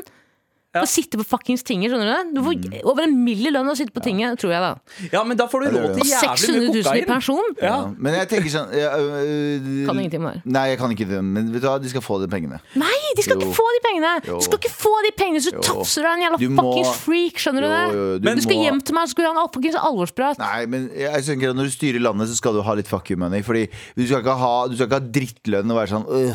Å 0.72 0.86
sitte 0.88 1.18
på 1.20 1.24
fuckings 1.28 1.60
tinget, 1.68 1.90
skjønner 1.92 2.08
du 2.08 2.12
det? 2.12 2.32
Du 2.32 2.40
får 2.46 2.84
over 2.88 3.04
en 3.04 3.12
mill 3.24 3.42
i 3.44 3.50
lønn 3.52 3.68
å 3.68 3.74
sitte 3.76 3.92
på 3.92 4.00
tinget, 4.00 4.38
tror 4.40 4.54
jeg 4.54 4.62
da. 4.64 4.70
Ja, 5.12 5.20
men 5.28 5.36
da 5.36 5.44
får 5.52 5.66
du 5.66 5.74
råd 5.76 5.98
til 5.98 6.08
jævlig 6.08 6.38
600 6.40 6.62
mye 6.62 6.68
000 6.68 6.78
i 6.78 6.82
kokain. 6.82 7.04
pensjon. 7.10 7.50
Ja. 7.60 7.66
Ja, 7.72 7.76
men 7.98 8.14
jeg 8.16 8.28
tenker 8.30 8.48
sånn 8.54 8.72
ja, 8.72 8.88
øh, 8.96 9.66
Kan 9.86 10.00
ingenting 10.00 10.22
om 10.24 10.30
det. 10.32 10.40
Nei, 10.48 10.62
jeg 10.72 10.78
kan 10.80 10.94
ikke 10.94 11.08
det. 11.10 11.20
Men 11.24 11.50
vet 11.52 11.60
du 11.60 11.68
hva, 11.68 11.74
de 11.82 11.90
skal 11.92 12.00
få 12.04 12.16
de 12.22 12.28
pengene. 12.32 12.60
Nei, 12.80 12.88
de 13.18 13.22
skal 13.26 13.36
Jo. 13.36 13.44
ikke 13.50 13.58
få 13.58 13.66
de 13.76 13.80
pengene! 13.84 14.12
Jo. 14.30 14.38
Du 14.40 14.46
skal 14.48 14.58
ikke 14.62 14.72
få 14.72 14.94
de 15.04 15.12
pengene, 15.20 15.42
så 15.44 15.52
Jo. 15.52 15.60
tafser 15.68 16.02
du 16.02 16.08
deg 16.08 16.14
en 16.16 16.24
jævla 16.24 16.38
Du 16.40 16.48
må- 16.48 16.64
fuckings 16.64 16.94
freak, 17.04 17.36
skjønner 17.44 17.60
du 17.60 17.68
Jo, 17.68 17.72
det? 17.76 17.84
jo, 17.92 18.06
du 18.18 18.28
du 18.32 18.42
skal 18.46 18.56
må- 18.56 18.64
hjem 18.64 18.80
til 18.88 18.94
meg, 18.96 19.04
så 19.04 19.10
skal 19.12 19.22
du 19.24 19.28
ha 19.28 19.44
en 19.44 19.52
fuckings 19.52 19.76
alvorsprat. 19.82 20.38
Nei, 20.40 20.66
men 20.66 20.88
jeg 20.96 21.22
tenker 21.28 21.50
at 21.50 21.56
Når 21.56 21.68
du 21.68 21.72
styrer 21.76 22.00
landet, 22.00 22.28
så 22.32 22.36
skal 22.40 22.54
du 22.56 22.62
ha 22.62 22.72
litt 22.80 22.88
fuck 22.88 23.10
you 23.10 23.16
money. 23.20 23.42
Fordi 23.42 23.68
Du 23.96 24.06
skal 24.06 24.22
ikke 24.24 24.38
ha, 24.40 24.66
du 24.68 24.74
skal 24.76 24.86
ikke 24.88 25.00
ha 25.00 25.06
drittlønn 25.20 25.68
og 25.70 25.76
være 25.76 25.90
sånn 25.92 26.06
øh. 26.08 26.32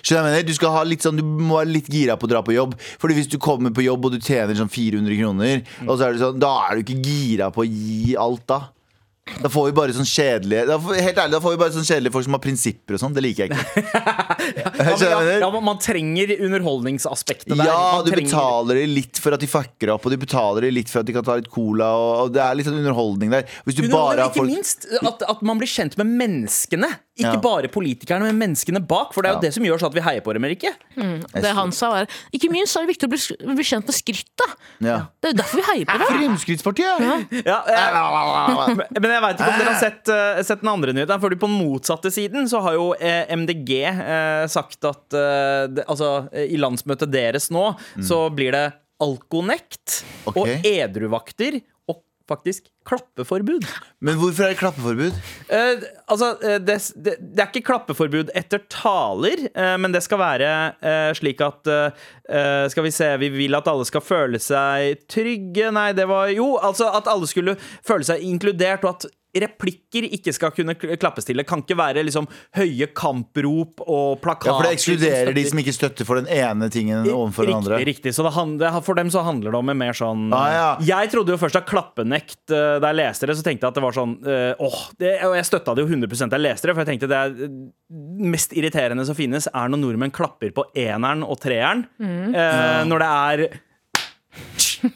Skjønner 0.00 0.08
du 0.08 0.14
hva 0.14 0.24
jeg 0.24 0.24
mener? 0.24 0.46
Du, 0.48 0.54
skal 0.54 0.70
ha 0.72 0.82
litt 0.84 1.02
sånn, 1.04 1.16
du 1.20 1.22
må 1.22 1.58
være 1.60 1.68
litt 1.72 1.88
gira 1.92 2.16
på 2.16 2.24
å 2.24 2.30
dra 2.32 2.40
på 2.42 2.54
jobb. 2.56 2.74
Fordi 2.98 3.14
hvis 3.20 3.28
du 3.28 3.36
kommer 3.38 3.73
på 3.76 3.84
jobb 3.86 4.06
og 4.08 4.14
du 4.16 4.20
tjener 4.24 4.56
sånn 4.58 4.70
400 4.72 5.18
kroner, 5.20 5.64
og 5.88 5.96
så 5.98 6.06
er 6.08 6.14
det 6.16 6.22
sånn, 6.24 6.38
da 6.42 6.54
er 6.68 6.78
du 6.80 6.84
ikke 6.86 7.02
gira 7.04 7.50
på 7.54 7.64
å 7.64 7.68
gi 7.68 8.14
alt, 8.20 8.46
da. 8.50 8.60
Da 9.40 9.48
får 9.48 9.70
vi 9.70 9.72
bare 9.72 9.92
sånn 9.96 10.04
kjedelige 10.04 10.66
da 10.68 10.74
Helt 10.76 11.16
ærlig, 11.16 11.32
da 11.32 11.38
får 11.40 11.54
vi 11.54 11.58
bare 11.62 11.72
sånn 11.72 11.86
kjedelige 11.88 12.12
folk 12.12 12.26
som 12.26 12.34
har 12.36 12.42
prinsipper 12.44 12.96
og 12.98 13.00
sånn. 13.00 13.14
Det 13.16 13.22
liker 13.24 13.46
jeg 13.46 13.54
ikke. 13.56 13.84
Ja, 14.44 14.92
du 15.00 15.04
ja, 15.06 15.20
ja, 15.40 15.48
man 15.64 15.78
trenger 15.80 16.34
underholdningsaspektet 16.44 17.54
der. 17.56 17.64
Ja, 17.64 18.02
du 18.04 18.10
trenger- 18.12 18.28
betaler 18.28 18.80
dem 18.82 18.92
litt 18.92 19.16
for 19.22 19.32
at 19.32 19.40
de 19.40 19.48
fucker 19.48 19.94
opp, 19.94 20.04
og 20.04 20.12
du 20.12 20.18
betaler 20.20 20.66
dem 20.66 20.74
litt 20.76 20.92
for 20.92 21.00
at 21.00 21.08
de 21.08 21.14
kan 21.16 21.24
ta 21.24 21.38
litt 21.40 21.48
cola. 21.48 21.88
Og, 21.96 22.10
og 22.26 22.34
Det 22.36 22.42
er 22.44 22.58
litt 22.58 22.68
sånn 22.68 22.76
underholdning 22.82 23.32
der. 23.32 23.48
Hvis 23.64 23.78
du 23.80 23.86
bare 23.88 24.26
har 24.26 24.34
folk 24.34 24.44
ikke 24.44 24.58
minst 24.58 24.84
at, 25.00 25.24
at 25.32 25.40
man 25.48 25.62
blir 25.62 25.72
kjent 25.72 25.96
med 26.00 26.12
menneskene. 26.20 26.92
Ikke 27.14 27.36
Ja. 27.36 27.40
bare 27.40 27.68
politikerne, 27.70 28.26
men 28.26 28.38
menneskene 28.40 28.80
bak. 28.82 29.12
For 29.14 29.22
det 29.22 29.28
er 29.30 29.34
jo 29.34 29.38
Ja. 29.38 29.40
det 29.46 29.54
som 29.54 29.62
gjør 29.62 29.78
så 29.78 29.86
at 29.86 29.94
vi 29.94 30.00
heier 30.02 30.20
på 30.20 30.32
dem, 30.34 30.42
eller 30.44 30.56
ikke? 30.56 30.74
Det 31.30 31.52
han 31.54 31.70
sa 31.70 31.90
var 31.90 32.06
Ikke 32.34 32.50
minst 32.50 32.74
er 32.76 32.86
det 32.86 32.96
viktig 32.96 33.06
å 33.06 33.12
bli, 33.12 33.54
bli 33.54 33.64
kjent 33.64 33.86
med 33.86 33.94
skrittet. 33.94 34.56
ja. 34.80 35.06
Det 35.22 35.30
er 35.30 35.32
jo 35.32 35.38
derfor 35.38 35.56
vi 35.56 35.66
heier 35.70 35.86
på 35.86 35.98
dem. 35.98 36.08
Fremskrittspartiet! 36.10 37.44
Ja, 37.46 37.60
eh, 37.70 38.74
men 38.98 39.10
jeg 39.10 39.22
veit 39.22 39.38
ikke 39.38 39.52
om 39.52 39.58
dere 39.60 39.72
har 39.72 39.80
sett, 39.80 40.08
eh, 40.08 40.42
sett 40.42 40.60
den 40.60 40.72
andre 40.72 40.92
nyheten. 40.92 41.20
For 41.20 41.30
på 41.30 41.46
den 41.48 41.58
motsatte 41.60 42.10
siden 42.10 42.48
så 42.50 42.60
har 42.62 42.74
jo 42.74 42.92
eh, 42.98 43.26
MDG 43.30 43.70
eh, 43.86 44.46
sagt 44.50 44.84
at 44.84 45.14
eh, 45.14 45.66
det, 45.70 45.86
altså, 45.86 46.28
i 46.34 46.56
landsmøtet 46.58 47.12
deres 47.14 47.50
nå 47.54 47.76
så 48.02 48.24
blir 48.34 48.50
det 48.52 48.72
alkonekt 49.02 50.02
okay. 50.26 50.40
og 50.40 50.66
edruvakter 50.66 51.60
faktisk 52.30 52.68
klappeforbud. 52.88 53.66
Men 54.04 54.16
hvorfor 54.20 54.46
er 54.46 54.52
det 54.52 54.58
klappeforbud? 54.60 55.16
Eh, 55.52 55.84
altså, 56.08 56.30
eh, 56.44 56.58
det, 56.62 56.78
det, 56.96 57.16
det 57.20 57.42
er 57.42 57.50
ikke 57.50 57.64
klappeforbud 57.68 58.32
etter 58.36 58.62
taler, 58.72 59.46
eh, 59.52 59.74
men 59.80 59.94
det 59.94 60.02
skal 60.04 60.20
være 60.22 60.52
eh, 60.80 61.10
slik 61.16 61.42
at 61.44 61.68
eh, 61.70 62.06
eh, 62.28 62.64
Skal 62.72 62.86
vi 62.86 62.94
se 62.94 63.10
Vi 63.20 63.28
vil 63.34 63.56
at 63.56 63.68
alle 63.70 63.84
skal 63.88 64.04
føle 64.04 64.40
seg 64.42 65.04
trygge 65.10 65.70
Nei, 65.74 65.90
det 65.96 66.06
var 66.10 66.32
Jo, 66.32 66.54
altså 66.56 66.88
at 66.96 67.08
alle 67.10 67.28
skulle 67.30 67.56
føle 67.84 68.06
seg 68.08 68.24
inkludert, 68.24 68.84
og 68.84 68.96
at 68.96 69.08
replikker 69.42 70.06
ikke 70.14 70.32
skal 70.36 70.52
kunne 70.54 70.74
klappes 70.78 71.26
til. 71.26 71.36
Det 71.40 71.46
kan 71.48 71.62
ikke 71.64 71.76
være 71.78 72.04
liksom 72.06 72.28
høye 72.56 72.86
kamprop 72.94 73.82
og 73.84 74.20
plakater. 74.22 74.52
Ja, 74.52 74.56
For 74.60 74.68
det 74.68 74.76
ekskluderer 74.78 75.34
de 75.34 75.44
som 75.48 75.60
ikke 75.62 75.74
støtter 75.74 76.06
for 76.08 76.20
den 76.20 76.28
ene 76.30 76.68
tingen 76.72 77.08
overfor 77.10 77.48
den 77.48 77.56
andre. 77.58 77.78
Riktig, 77.80 77.88
riktig. 78.04 78.14
Så 78.16 78.22
det 78.26 78.32
handler, 78.36 78.78
for 78.86 78.94
dem 78.98 79.10
så 79.10 79.24
handler 79.26 79.50
det 79.54 79.60
om 79.60 79.72
en 79.74 79.80
mer 79.80 79.96
sånn 79.98 80.26
Ah, 80.34 80.48
ja. 80.54 80.68
Jeg 80.84 81.10
trodde 81.14 81.34
jo 81.34 81.38
først 81.40 81.58
at 81.60 81.66
klappenekt 81.68 82.50
eh, 82.54 82.78
Da 82.82 82.90
jeg 82.92 82.98
leste 83.00 83.26
det, 83.28 83.36
så 83.38 83.44
tenkte 83.46 83.66
jeg 83.66 83.72
at 83.74 83.78
det 83.78 83.84
var 83.84 83.96
sånn 83.96 84.14
eh, 84.26 84.54
Åh, 84.62 84.78
det, 85.00 85.12
Og 85.28 85.34
jeg 85.38 85.48
støtta 85.48 85.74
det 85.76 85.84
jo 85.84 85.90
100 85.90 86.28
da 86.28 86.36
jeg 86.38 86.44
leste 86.46 86.68
det, 86.68 86.74
for 86.74 86.82
jeg 86.84 86.90
tenkte 86.92 87.10
det 87.10 87.18
er 87.20 87.46
eh, 87.48 87.58
mest 88.34 88.54
irriterende 88.56 89.04
som 89.08 89.16
finnes, 89.18 89.46
er 89.50 89.68
når 89.72 89.80
nordmenn 89.82 90.14
klapper 90.14 90.50
på 90.54 90.64
eneren 90.78 91.22
og 91.26 91.38
treeren. 91.42 91.84
eh, 92.00 92.84
Når 92.88 93.04
det 93.04 93.10
er 93.14 93.46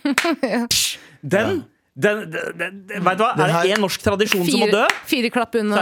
Den 1.22 1.48
den, 1.48 1.64
den, 1.98 2.20
den, 2.30 2.82
den, 2.86 3.02
Vet 3.02 3.18
du 3.18 3.24
hva? 3.24 3.32
Er 3.34 3.54
det 3.66 3.74
én 3.74 3.82
norsk 3.82 4.02
tradisjon 4.04 4.44
som 4.46 4.60
må 4.62 4.68
dø? 4.70 4.84
Fire, 4.86 5.06
fire 5.10 5.30
klapp 5.34 5.56
unna. 5.58 5.80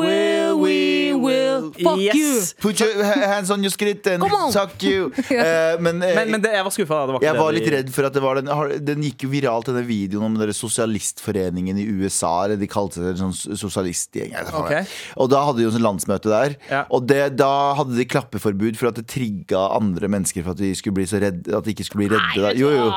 Den. 0.00 0.12
Will, 0.12 0.58
we 0.62 1.12
will. 1.14 1.70
Fuck 1.72 1.98
Yes. 2.02 2.14
you. 2.16 2.30
Put 2.62 2.80
your 2.80 3.04
hands 3.04 3.50
on 3.50 3.62
your 3.64 3.70
skritt 3.72 4.06
and 4.10 4.24
suck 4.52 4.82
you. 4.82 5.10
Uh, 5.30 5.76
men 5.84 6.00
uh, 6.02 6.08
Men, 6.16 6.30
men 6.34 6.40
det, 6.44 6.52
jeg 6.56 6.64
var 6.66 6.72
skuffa. 6.74 6.98
jeg 7.22 7.36
var 7.38 7.52
litt 7.56 7.68
redd 7.72 7.90
for 7.94 8.08
at 8.08 8.14
det 8.16 8.22
var 8.24 8.40
den 8.40 8.50
Den 8.84 9.02
gikk 9.06 9.24
jo 9.26 9.30
viralt, 9.32 9.66
denne 9.70 9.84
videoen 9.86 10.26
om 10.30 10.38
dere 10.40 10.54
sosialistforeningen 10.56 11.78
i 11.78 11.86
USA. 12.00 12.32
Eller 12.46 12.60
de 12.60 12.68
kalte 12.70 13.00
seg 13.00 13.12
en 13.14 13.32
sånn 13.32 13.56
sosialistgjeng. 13.58 14.32
jeg 14.32 14.38
vet 14.44 14.52
ikke 14.52 14.62
hva. 14.62 14.82
Ok. 14.82 14.96
Og 15.24 15.30
da 15.32 15.42
hadde 15.46 15.60
de 15.62 15.66
jo 15.66 15.72
sånn 15.76 15.86
landsmøte 15.86 16.32
der. 16.32 16.56
Ja. 16.70 16.82
Og 16.92 17.06
det, 17.10 17.20
da 17.40 17.52
hadde 17.78 17.96
de 17.98 18.06
klappeforbud 18.08 18.78
for 18.80 18.90
at 18.92 18.98
det 19.00 19.06
trigga 19.12 19.64
andre 19.78 20.10
mennesker 20.12 20.44
for 20.46 20.54
at 20.56 20.60
de 20.62 20.72
skulle 20.78 20.96
bli 21.00 21.06
så 21.08 21.20
redde 21.22 21.52
At 21.56 21.66
de 21.66 21.74
ikke 21.74 21.86
skulle 21.88 22.06
bli 22.06 22.12
redde. 22.16 22.42
Nei, 22.42 22.54
Jo, 22.60 22.70
jo. 22.72 22.88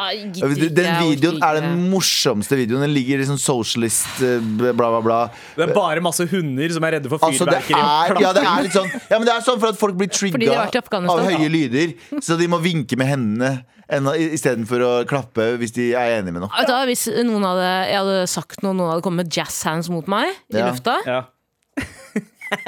Den 0.75 0.91
videoen 1.01 1.41
er 1.43 1.59
den 1.61 1.85
morsomste 1.91 2.57
videoen. 2.59 2.83
Den 2.85 2.93
ligger 2.95 3.21
i 3.23 3.27
sånn 3.29 3.39
socialist 3.41 4.21
eh, 4.25 4.39
bla, 4.59 4.73
bla, 4.77 5.01
bla. 5.05 5.19
Det 5.57 5.67
er 5.69 5.73
bare 5.75 6.03
masse 6.05 6.25
hunder 6.31 6.73
som 6.75 6.84
er 6.87 6.95
redde 6.97 7.09
for 7.11 7.19
Altså, 7.25 7.45
det 7.49 7.59
fyrverkeri. 7.65 7.81
er, 7.81 8.21
ja, 8.23 8.31
det 8.37 8.43
er 8.45 8.63
litt 8.65 8.75
sånn 8.75 8.89
Ja, 9.09 9.17
men 9.19 9.25
det 9.27 9.33
er 9.35 9.41
sånn 9.45 9.59
for 9.59 9.69
at 9.73 9.79
folk 9.79 9.95
blir 9.99 10.07
trigga 10.13 10.59
av 10.65 11.23
høye 11.25 11.49
lyder. 11.51 11.93
Så 12.21 12.37
de 12.39 12.47
må 12.51 12.59
vinke 12.63 12.97
med 12.97 13.07
hendene 13.11 13.53
istedenfor 14.33 14.81
å 14.81 14.91
klappe 15.05 15.57
hvis 15.61 15.71
de 15.75 15.91
er 15.93 16.15
enige 16.19 16.33
med 16.33 16.41
noe. 16.47 16.65
Da, 16.65 16.79
Hvis 16.89 17.05
noen 17.11 17.43
hadde, 17.45 17.67
jeg 17.91 17.99
hadde 18.01 18.27
sagt 18.31 18.63
noe, 18.65 18.73
noen 18.73 18.89
hadde 18.95 19.05
kommet 19.05 19.25
med 19.25 19.33
jazz 19.37 19.61
hands 19.67 19.89
mot 19.93 20.07
meg 20.07 20.31
i 20.53 20.57
Ja. 20.57 20.71
lufta 20.71 20.97
Ja. 21.05 21.21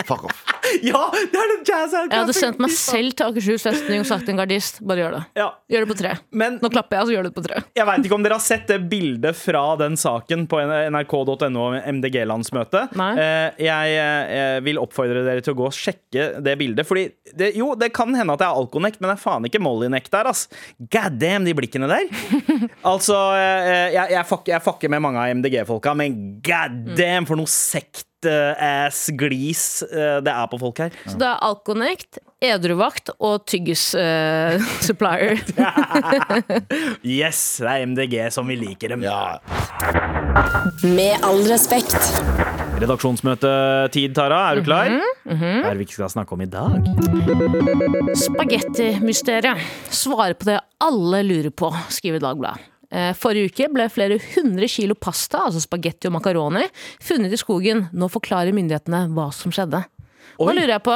Fuck 0.07 0.23
off. 0.27 0.43
ja, 0.83 1.01
det 1.13 1.37
er 1.39 1.51
den 1.53 1.61
jazz 1.67 1.93
Jeg 1.95 2.11
hadde 2.11 2.33
sendt 2.35 2.59
meg 2.63 2.71
selv 2.75 3.13
til 3.17 3.27
Akershus 3.29 3.63
festning 3.67 4.01
og 4.03 4.07
sagt 4.09 4.27
en 4.31 4.39
gardist 4.39 4.79
bare 4.83 5.03
gjør 5.03 5.15
det. 5.17 5.21
Ja. 5.39 5.47
Gjør 5.71 5.85
det 5.85 5.89
på 5.91 5.97
tre. 5.99 6.11
Men 6.31 6.57
Nå 6.63 6.71
klapper 6.73 6.99
jeg, 6.99 7.07
så 7.09 7.15
gjør 7.15 7.27
det 7.29 7.33
på 7.37 7.43
tre. 7.45 7.61
jeg 7.77 7.87
veit 7.89 8.07
ikke 8.07 8.17
om 8.17 8.25
dere 8.25 8.37
har 8.39 8.43
sett 8.43 8.65
det 8.71 8.79
bildet 8.91 9.37
fra 9.37 9.63
den 9.79 9.95
saken 9.99 10.47
på 10.49 10.59
nrk.no 10.65 11.67
MDG-landsmøtet. 11.97 12.95
Nei. 12.99 13.11
Eh, 13.21 13.61
Jeg 13.67 13.97
eh, 14.01 14.57
vil 14.65 14.79
oppfordre 14.81 15.23
dere 15.27 15.43
til 15.45 15.55
å 15.55 15.59
gå 15.61 15.67
og 15.69 15.75
sjekke 15.77 16.27
det 16.43 16.57
bildet. 16.59 16.87
Fordi 16.87 17.07
det, 17.37 17.51
jo, 17.59 17.71
det 17.79 17.91
kan 17.95 18.11
hende 18.17 18.33
at 18.35 18.41
det 18.43 18.47
er 18.49 18.57
Alconect, 18.59 18.99
men 19.01 19.11
det 19.11 19.17
er 19.17 19.23
faen 19.23 19.47
ikke 19.49 19.61
Molly-nekt 19.63 20.11
der. 20.13 20.29
ass 20.31 20.47
God 20.79 21.17
damn, 21.21 21.45
de 21.47 21.53
blikkene 21.57 21.89
der. 21.91 22.07
altså, 22.91 23.17
eh, 23.37 23.93
jeg, 23.95 24.13
jeg, 24.17 24.25
fucker, 24.29 24.55
jeg 24.55 24.65
fucker 24.65 24.91
med 24.93 25.03
mange 25.05 25.23
av 25.23 25.33
MDG-folka, 25.37 25.93
men 25.97 26.17
god 26.45 26.81
damn, 26.97 27.27
for 27.29 27.39
noe 27.39 27.49
sekt-ass-glis 27.51 28.06
eh, 28.25 30.17
det 30.23 30.33
er 30.33 30.47
på 30.49 30.59
folk 30.61 30.79
her. 30.81 30.91
Så 31.05 31.17
det 31.19 31.27
er 31.27 31.43
Alconnect, 31.45 32.19
edruvakt 32.41 33.09
og 33.19 33.45
tyggis-supplier. 33.49 35.41
Yes, 37.17 37.59
det 37.61 37.69
er 37.73 37.85
MDG 37.87 38.15
som 38.33 38.47
vi 38.49 38.55
liker 38.59 38.95
dem. 38.95 39.05
Ja. 39.05 39.37
Med 40.83 41.23
all 41.25 41.43
respekt. 41.49 41.97
Redaksjonsmøtetid, 42.77 44.13
Tara. 44.17 44.51
Er 44.51 44.59
du 44.59 44.67
klar? 44.67 44.91
Hva 45.25 45.49
er 45.65 45.71
det 45.71 45.79
vi 45.79 45.87
ikke 45.87 45.97
skal 45.97 46.11
snakke 46.13 46.35
om 46.37 46.43
i 46.45 46.49
dag? 46.51 46.77
Spagettimysteriet. 48.21 49.57
Svare 49.89 50.37
på 50.37 50.51
det 50.51 50.59
alle 50.83 51.23
lurer 51.25 51.53
på, 51.53 51.71
skriver 51.93 52.21
Dagbladet. 52.21 52.76
Eh, 52.91 53.11
Forrige 53.19 53.51
uke 53.51 53.67
ble 53.73 53.87
flere 53.91 54.17
hundre 54.35 54.67
kilo 54.71 54.95
pasta, 54.95 55.45
altså 55.47 55.59
spagetti 55.63 56.07
og 56.07 56.15
makaroni, 56.17 56.63
funnet 57.03 57.33
i 57.35 57.39
skogen. 57.39 57.87
Nå 57.91 58.09
forklarer 58.11 58.55
myndighetene 58.55 59.05
hva 59.15 59.29
som 59.35 59.51
skjedde. 59.55 59.83
Oi. 60.37 60.45
da 60.47 60.53
lurer 60.53 60.75
jeg 60.75 60.85
på 60.85 60.95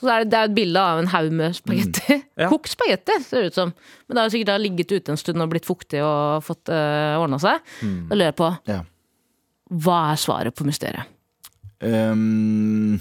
så 0.00 0.08
er 0.10 0.24
det, 0.24 0.30
det 0.32 0.38
er 0.38 0.48
et 0.48 0.54
bilde 0.56 0.80
av 0.82 0.98
en 1.00 1.08
haug 1.12 1.30
med 1.36 1.54
spagetti. 1.56 2.16
Ja. 2.40 2.48
Kokt 2.52 2.72
spagetti, 2.72 3.14
ser 3.22 3.44
det 3.44 3.52
ut 3.52 3.58
som. 3.58 3.72
Men 4.08 4.16
det 4.16 4.24
har 4.24 4.32
sikkert 4.34 4.62
ligget 4.64 4.94
ute 4.96 5.14
en 5.14 5.20
stund 5.20 5.44
og 5.44 5.52
blitt 5.52 5.68
fuktig 5.68 6.00
og 6.04 6.42
fått 6.44 6.72
uh, 6.74 7.20
ordna 7.20 7.38
seg. 7.42 7.62
Da 7.80 8.18
lurer 8.18 8.32
jeg 8.32 8.38
på 8.40 8.50
Ja. 8.70 8.80
hva 9.70 9.98
er 10.10 10.20
svaret 10.20 10.56
på 10.58 10.66
mysteriet? 10.68 11.06
Um, 11.80 12.98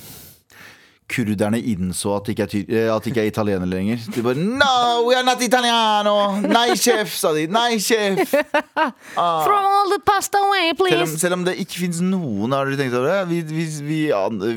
kurderne 1.10 1.60
innså 1.72 2.14
at 2.18 2.28
de 2.28 2.36
ikke 2.36 2.46
er, 2.46 2.70
eh, 2.70 2.90
at 2.94 3.04
de 3.06 3.12
ikke 3.12 3.24
er 3.24 3.32
italienere 3.32 3.70
lenger. 3.70 4.04
De 4.14 4.24
bare 4.26 4.38
No, 4.40 5.06
we 5.08 5.16
are 5.18 5.26
not 5.26 5.42
italiano! 5.44 6.16
Nei, 6.46 6.76
sjef, 6.80 7.16
sa 7.18 7.34
de. 7.36 7.48
Nei, 7.52 7.80
sjef! 7.84 8.36
Throw 9.16 9.58
all 9.58 9.94
the 9.94 10.00
pasta 10.06 10.42
away, 10.46 10.70
Selv 10.70 10.80
om, 10.80 10.86
please! 10.86 11.20
selv 11.22 11.40
om 11.40 11.46
det 11.48 11.58
ikke 11.64 11.82
fins 11.84 12.00
noen 12.06 12.54
Har 12.56 12.70
dere 12.70 12.80
tenkt 12.80 12.98
over 12.98 13.10
det? 13.10 13.20
Vi, 13.32 13.42
vi, 13.50 13.66
vi, 13.90 14.00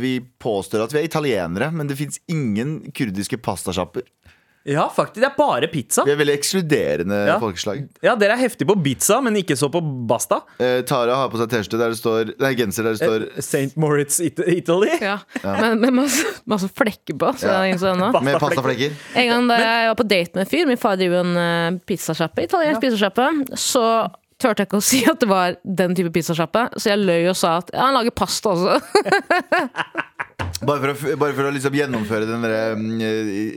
vi 0.03 0.13
påstår 0.43 0.85
at 0.85 0.95
vi 0.95 1.01
er 1.03 1.09
italienere, 1.09 1.71
men 1.75 1.89
det 1.91 1.99
fins 1.99 2.21
ingen 2.31 2.79
kurdiske 2.95 3.41
pastasjapper. 3.43 4.05
Ja, 4.65 4.85
faktisk. 4.95 5.19
Det 5.21 5.27
er 5.27 5.35
bare 5.37 5.67
pizza. 5.73 6.05
Vi 6.07 6.13
er 6.13 6.17
veldig 6.21 6.35
ekskluderende 6.39 7.17
Ja. 7.27 7.39
folkeslag. 7.43 7.81
Ja, 8.03 8.15
Dere 8.15 8.37
er 8.37 8.43
heftige 8.45 8.69
på 8.69 8.77
pizza, 8.85 9.21
men 9.21 9.35
ikke 9.41 9.57
så 9.59 9.69
på 9.73 9.81
basta. 10.07 10.41
Eh, 10.63 10.83
Tara 10.87 11.17
har 11.17 11.29
på 11.33 11.37
seg 11.41 11.51
T-skjorte 11.51 11.79
der 11.81 11.89
det 11.91 11.99
står 11.99 12.31
Nei, 12.39 12.53
genser 12.55 12.85
der 12.87 12.95
det 12.95 13.03
står 13.03 13.27
St. 13.43 13.77
Moritz 13.77 14.21
It 14.21 14.39
Italy. 14.39 14.91
Ja. 15.03 15.19
Men 15.43 15.81
med 15.81 15.93
masse, 15.93 16.25
masse 16.47 16.69
flekker 16.71 17.19
på. 17.19 17.33
Så 17.39 17.51
Ja. 17.51 17.63
innså 17.67 17.91
ennå. 17.95 18.13
med 18.23 18.39
pastaflekker. 18.39 18.93
En 19.17 19.29
gang 19.29 19.49
da 19.49 19.57
jeg 19.59 19.89
var 19.91 19.95
på 19.99 20.09
date 20.09 20.31
med 20.35 20.47
en 20.47 20.51
fyr, 20.51 20.67
min 20.67 20.77
far 20.79 20.97
driver 20.97 21.21
en 21.25 21.37
uh, 21.75 21.79
pizzasjappe, 21.87 22.45
italiensk 22.47 22.81
pizzasjappe, 22.81 23.29
så 23.59 24.09
turte 24.39 24.59
jeg 24.63 24.69
ikke 24.71 24.79
å 24.79 24.83
si 24.93 25.05
at 25.11 25.19
det 25.21 25.29
var 25.29 25.57
den 25.65 25.95
type 25.95 26.11
pizzasjappe, 26.15 26.69
så 26.79 26.91
jeg 26.95 26.99
løy 27.03 27.29
og 27.31 27.37
sa 27.39 27.57
at 27.59 27.71
ja, 27.75 27.81
han 27.89 27.95
lager 27.99 28.11
pasta 28.15 28.55
også. 28.55 28.79
Bare 30.63 30.79
for 30.81 30.93
å, 30.93 31.17
bare 31.19 31.35
for 31.37 31.49
å 31.49 31.53
liksom 31.55 31.75
gjennomføre 31.75 32.27
den 32.29 32.45
der, 32.45 32.75
mm, 32.79 33.01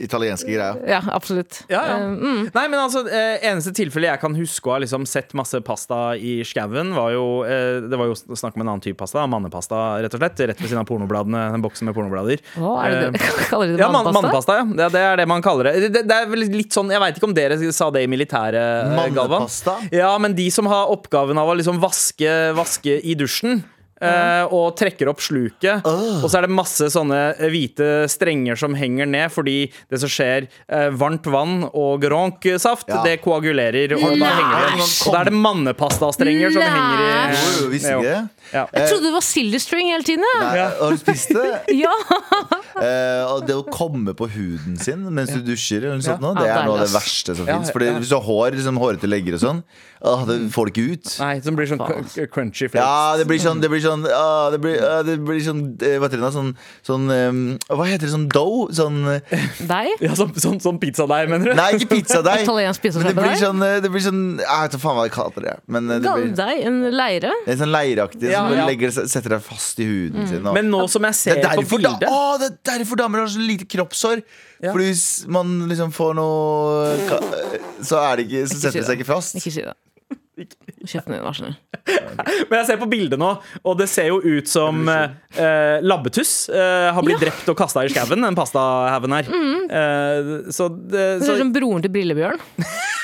italienske 0.06 0.50
greia. 0.50 0.72
ja, 0.88 1.00
absolutt. 1.14 1.60
Ja, 1.70 1.82
ja. 1.86 1.96
Eh, 2.00 2.06
mm. 2.16 2.40
Nei, 2.54 2.64
men 2.72 2.80
altså, 2.80 3.04
eh, 3.06 3.36
Eneste 3.46 3.72
tilfellet 3.76 4.10
jeg 4.14 4.22
kan 4.22 4.34
huske 4.38 4.70
å 4.70 4.74
ha 4.74 4.80
liksom 4.82 5.06
sett 5.08 5.34
masse 5.38 5.60
pasta 5.66 6.16
i 6.16 6.40
skauen, 6.46 6.94
var 6.96 7.12
jo 7.14 7.26
eh, 7.46 7.82
Det 7.84 7.98
var 8.00 8.10
jo 8.10 8.16
snakk 8.16 8.56
om 8.56 8.64
en 8.64 8.72
annen 8.72 8.84
type 8.84 8.98
pasta. 8.98 9.26
Mannepasta, 9.30 10.00
rett 10.02 10.16
og 10.16 10.22
slett. 10.22 10.42
Rett 10.52 10.62
ved 10.62 10.70
siden 10.70 10.82
av 10.82 10.88
pornobladene. 10.88 11.44
Den 11.54 11.64
boksen 11.64 11.88
med 11.90 11.96
pornoblader. 11.96 12.42
Å, 12.58 12.74
er 12.82 12.96
det 12.96 13.12
det? 13.16 13.22
Kaller 13.50 13.70
de 13.70 13.76
det 13.76 13.84
Ja, 13.84 13.90
mannepasta? 13.92 14.16
mannepasta, 14.20 14.58
ja. 14.62 14.66
Det, 14.80 14.90
det 14.96 15.04
er 15.12 15.22
det 15.22 15.28
man 15.30 15.44
kaller 15.44 15.70
det. 15.70 15.92
Det, 15.94 16.04
det 16.08 16.18
er 16.24 16.28
vel 16.32 16.46
litt 16.56 16.74
sånn, 16.74 16.90
Jeg 16.94 17.02
veit 17.02 17.20
ikke 17.20 17.30
om 17.30 17.36
dere 17.36 17.60
sa 17.76 17.90
det 17.94 18.02
i 18.06 18.10
militæret, 18.10 18.90
Galvan. 19.14 19.46
Mannepasta? 19.46 19.78
Ja, 19.94 20.12
men 20.22 20.34
de 20.38 20.48
som 20.54 20.68
har 20.70 20.90
oppgaven 20.94 21.38
av 21.38 21.52
å 21.52 21.56
liksom 21.58 21.80
vaske, 21.82 22.32
vaske 22.56 22.98
i 23.02 23.16
dusjen. 23.18 23.62
Eh, 24.06 24.54
og 24.54 24.76
trekker 24.78 25.10
opp 25.10 25.20
sluket. 25.24 25.84
Og 25.86 26.26
så 26.30 26.38
er 26.40 26.46
det 26.46 26.54
masse 26.56 26.88
sånne 26.94 27.20
eh, 27.36 27.48
hvite 27.52 27.88
strenger 28.12 28.58
som 28.60 28.74
henger 28.78 29.08
ned, 29.10 29.30
fordi 29.34 29.58
det 29.90 30.00
som 30.02 30.10
skjer 30.12 30.46
eh, 30.68 30.88
Varmt 30.96 31.26
vann 31.32 31.64
og 31.72 32.00
gronk-saft, 32.04 32.88
Ja. 32.88 33.02
det 33.04 33.18
koagulerer. 33.24 33.96
Og 33.98 34.16
da 34.20 34.30
henger 34.38 34.66
det. 34.76 34.88
Og 35.06 35.12
da 35.14 35.20
er 35.20 35.30
det 35.30 35.36
mannepastastrenger 35.42 36.54
som 36.54 36.62
henger 36.62 37.02
i 37.02 37.10
Jo, 37.36 37.70
jo, 38.00 38.14
Ja. 38.52 38.66
Jeg 38.72 38.88
trodde 38.90 39.08
det 39.08 39.14
var 39.16 39.24
silly 39.26 39.58
string 39.62 39.88
hele 39.90 40.06
tiden. 40.06 40.24
Ja. 40.40 40.50
Nei, 40.52 40.66
Har 40.80 40.90
du 40.94 41.00
spist 41.00 41.32
det? 41.34 41.46
Ja. 41.82 41.92
Eh, 42.76 43.22
og 43.32 43.46
det 43.48 43.54
å 43.56 43.62
komme 43.72 44.12
på 44.16 44.28
huden 44.28 44.76
sin 44.80 45.06
mens 45.16 45.32
du 45.32 45.40
dusjer, 45.44 45.80
eller 45.86 45.96
noe 45.98 46.04
sånt, 46.04 46.20
nå, 46.22 46.34
Ja, 46.36 46.42
det 46.42 46.50
er 46.52 46.66
noe 46.68 46.76
av 46.78 46.84
det 46.84 46.92
verste 46.94 47.36
som 47.38 47.48
Ja, 47.48 47.56
fins. 47.58 47.72
Ja. 47.72 47.94
hvis 47.98 48.10
du 48.12 48.16
har 48.18 48.24
hår, 48.26 48.56
liksom 48.58 48.80
hårete 48.80 49.08
legger 49.08 49.38
og 49.38 49.42
sånn, 49.42 49.62
åh, 50.06 50.24
det 50.28 50.36
får 50.52 50.68
det 50.68 50.74
ikke 50.74 50.92
ut. 50.92 51.12
Nei, 51.22 51.32
som 51.46 51.56
blir 51.56 51.70
sånn 51.70 51.80
cr- 51.80 52.28
crunchy 52.34 52.68
flakes. 52.68 52.84
Ja, 52.84 53.16
det 53.16 53.26
blir 53.30 53.40
sånn 53.42 53.60
Det 53.64 53.70
blir 53.72 53.80
sånn, 53.80 54.04
ah, 54.12 54.50
det 54.52 54.60
blir, 54.60 54.76
ah, 54.84 55.00
det 55.06 55.16
blir 55.24 55.40
sånn 55.44 55.62
eh, 55.80 55.96
Hva 56.02 56.10
det? 56.12 56.20
Sånn, 56.36 56.52
sånn 56.86 57.06
eh, 57.10 57.32
Hva 57.72 57.86
heter 57.88 58.04
det? 58.06 58.12
Sånn 58.12 58.28
dough? 58.28 58.68
Sånn 58.76 59.00
eh, 59.14 59.36
Deg? 59.66 59.94
Ja, 60.04 60.12
sånn, 60.18 60.34
sånn, 60.36 60.60
sånn 60.62 60.78
pizzadeig, 60.82 61.30
mener 61.32 61.52
du? 61.52 61.54
Nei, 61.58 61.70
ikke 61.80 61.88
pizzadeig. 61.96 62.44
Men 62.46 63.08
det 63.08 63.16
blir 63.16 63.38
sånn, 63.40 63.62
eh, 63.64 63.78
det 63.84 63.90
blir 63.94 64.04
sånn 64.04 64.22
Jeg 64.42 64.60
vet 64.66 64.76
ikke 64.76 64.82
faen 64.84 64.98
hva 65.00 65.06
de 65.08 65.14
kaller 65.16 65.48
det. 65.48 65.56
Men 65.72 65.90
eh, 65.90 66.02
det 66.04 66.12
blir? 66.36 66.66
En 66.66 66.78
leire? 66.92 67.32
En 67.46 67.54
er 67.56 67.60
sånn 67.64 67.72
leireaktig 67.72 68.30
Ja, 68.35 68.35
som 68.36 68.52
ja. 68.54 68.66
legger, 68.68 68.92
setter 68.96 69.36
deg 69.36 69.42
fast 69.44 69.80
i 69.82 69.86
huden 69.88 70.28
sin. 70.30 70.44
Og, 70.44 70.54
Men 70.56 70.68
nå 70.72 70.82
som 70.92 71.06
jeg 71.08 71.18
ser 71.18 71.40
er 71.40 71.56
på 71.58 71.64
bildet 71.76 72.04
da, 72.04 72.10
å, 72.12 72.36
det 72.40 72.52
er 72.52 72.60
derfor 72.70 73.00
damer 73.00 73.24
har 73.24 73.32
så 73.32 73.42
lite 73.42 73.68
kroppshår. 73.70 74.22
Ja. 74.62 74.70
Fordi 74.70 74.90
hvis 74.92 75.08
man 75.32 75.58
liksom 75.68 75.90
får 75.92 76.14
noe 76.16 77.18
Så 77.84 77.98
er 78.00 78.16
det 78.16 78.24
ikke 78.24 78.46
Så 78.48 78.56
setter 78.62 78.80
det 78.80 78.86
seg 78.88 79.02
ikke 79.02 79.10
fast. 79.10 79.36
Ikke 79.36 79.52
si 79.52 79.64
det. 79.66 79.74
Kjeften 80.86 81.14
din, 81.14 81.22
vær 81.24 81.36
så 81.36 81.46
snill. 81.46 81.54
Men 82.50 82.58
jeg 82.60 82.66
ser 82.68 82.80
på 82.80 82.88
bildet 82.90 83.20
nå, 83.20 83.30
og 83.64 83.78
det 83.80 83.86
ser 83.88 84.10
jo 84.10 84.18
ut 84.20 84.50
som 84.50 84.82
eh, 84.92 85.78
labbetuss 85.80 86.34
eh, 86.52 86.88
har 86.92 87.04
blitt 87.04 87.22
drept 87.24 87.48
og 87.48 87.56
kasta 87.58 87.86
i 87.86 87.92
skauen, 87.92 88.20
den 88.24 88.36
pastahaugen 88.36 89.16
her. 89.16 89.30
Eh, 89.32 90.30
så 90.52 90.68
det, 90.68 91.06
Det 91.22 91.24
ser 91.24 91.40
ut 91.40 91.44
som 91.46 91.54
broren 91.56 91.84
til 91.84 91.94
Brillebjørn. 91.96 92.44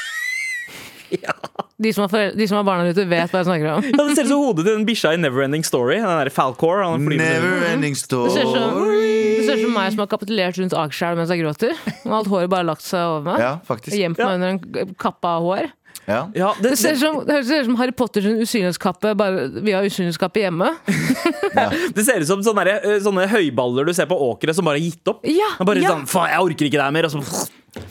De 1.83 1.93
som, 1.97 2.07
har 2.07 2.33
de 2.39 2.47
som 2.49 2.59
har 2.61 2.65
barna 2.69 2.89
ute, 2.93 3.05
vet 3.11 3.33
hva 3.33 3.43
jeg 3.43 3.49
snakker 3.49 3.69
om. 3.73 3.87
ja, 3.91 4.05
det 4.07 4.15
ser 4.17 4.29
ut 4.29 4.33
som 4.33 4.45
hodet 4.47 4.65
til 4.67 4.77
den 4.77 4.87
bikkja 4.89 5.13
i 5.17 5.21
Neverending 5.23 5.65
Story. 5.67 5.99
Den 5.99 6.07
der 6.23 6.31
Falcor. 6.35 6.83
Han 6.87 7.05
Never 7.11 7.59
den. 7.61 7.69
ending 7.77 7.97
Det 7.99 8.07
ser 8.07 8.47
ut 8.47 8.55
som, 8.55 8.73
story. 8.77 9.13
det 9.39 9.45
ser 9.49 9.61
ut 9.61 9.67
som 9.67 9.77
meg 9.77 9.93
som 9.97 10.03
har 10.05 10.11
kapitulert 10.15 10.59
rundt 10.63 10.77
Akerselv 10.79 11.19
mens 11.21 11.33
jeg 11.35 11.43
gråter. 11.43 11.77
Og 12.07 12.17
alt 12.23 12.33
håret 12.33 12.51
bare 12.53 12.69
lagt 12.71 12.87
seg 12.87 13.03
over 13.03 13.27
meg. 13.33 13.43
Ja, 13.43 13.53
faktisk. 13.67 13.97
gjemt 13.99 14.21
meg 14.23 14.35
under 14.39 14.55
en 14.57 14.95
kappe 15.01 15.29
av 15.37 15.47
hår. 15.49 15.71
Ja. 16.09 16.23
Ja, 16.35 16.49
det, 16.59 16.73
Det 16.73 16.79
ser 16.81 16.97
som, 16.99 17.21
det 17.27 17.43
ser 17.47 17.61
ut 17.63 17.69
som 17.69 17.77
Harry 17.79 17.93
Potters 17.95 18.25
usynlighetskappe, 18.27 19.13
bare 19.19 19.45
vi 19.63 19.75
har 19.77 19.85
usynlighetskappe 19.87 20.41
hjemme. 20.43 20.71
det 21.95 22.05
ser 22.07 22.23
ut 22.25 22.27
som 22.31 22.43
sånne, 22.43 22.65
der, 22.67 22.81
eh, 22.95 22.99
sånne 23.05 23.29
høyballer 23.31 23.87
du 23.87 23.93
ser 23.95 24.09
på 24.11 24.19
åkeret 24.31 24.57
som 24.59 24.67
bare 24.67 24.81
har 24.81 24.87
gitt 24.89 25.13
opp. 25.13 25.23
Ja, 25.29 25.53
Han 25.61 25.69
bare 25.69 25.85
ja. 25.85 25.93
sånn, 25.95 26.09
faen, 26.11 26.33
jeg 26.33 26.49
orker 26.49 26.69
ikke 26.71 26.81
det 26.81 26.87
her 26.89 26.97
mer. 26.97 27.09
Og 27.11 27.15
så, 27.15 27.47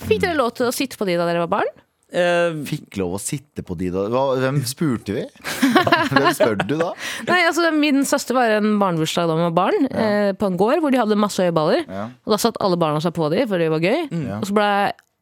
Fikk 0.10 0.22
dere 0.26 0.36
lov 0.38 0.52
til 0.58 0.68
å 0.68 0.74
sitte 0.76 1.00
på 1.00 1.08
de 1.10 1.16
da 1.18 1.26
dere 1.30 1.46
var 1.46 1.54
barn? 1.62 1.72
Eh, 2.12 2.58
Fikk 2.68 2.98
lov 3.02 3.16
å 3.18 3.22
sitte 3.22 3.64
på 3.66 3.76
de 3.80 3.90
da. 3.94 4.06
Hvem 4.12 4.60
spurte 4.68 5.16
vi? 5.16 5.24
Hvem 6.12 6.28
spør 6.38 6.58
du 6.64 6.76
da? 6.80 6.92
Nei, 7.30 7.40
altså 7.48 7.72
Min 7.76 8.04
søster 8.08 8.38
var 8.38 8.54
en 8.58 8.76
barnebursdag 8.82 9.32
da 9.32 9.38
med 9.40 9.56
barn, 9.58 9.88
barn, 9.88 10.04
eh, 10.04 10.34
på 10.38 10.50
en 10.50 10.60
gård 10.60 10.84
hvor 10.84 10.94
de 10.94 11.02
hadde 11.02 11.20
masse 11.20 11.44
øyeballer. 11.44 11.86
Ja. 11.88 12.10
Og 12.26 12.36
Da 12.36 12.42
satt 12.42 12.60
alle 12.64 12.80
barna 12.82 13.02
seg 13.04 13.16
på 13.18 13.32
de, 13.34 13.46
for 13.48 13.62
det 13.62 13.72
var 13.74 13.84
gøy. 13.84 14.06
Mm. 14.12 14.28
Og 14.42 14.48
så 14.50 14.58
ble 14.58 14.70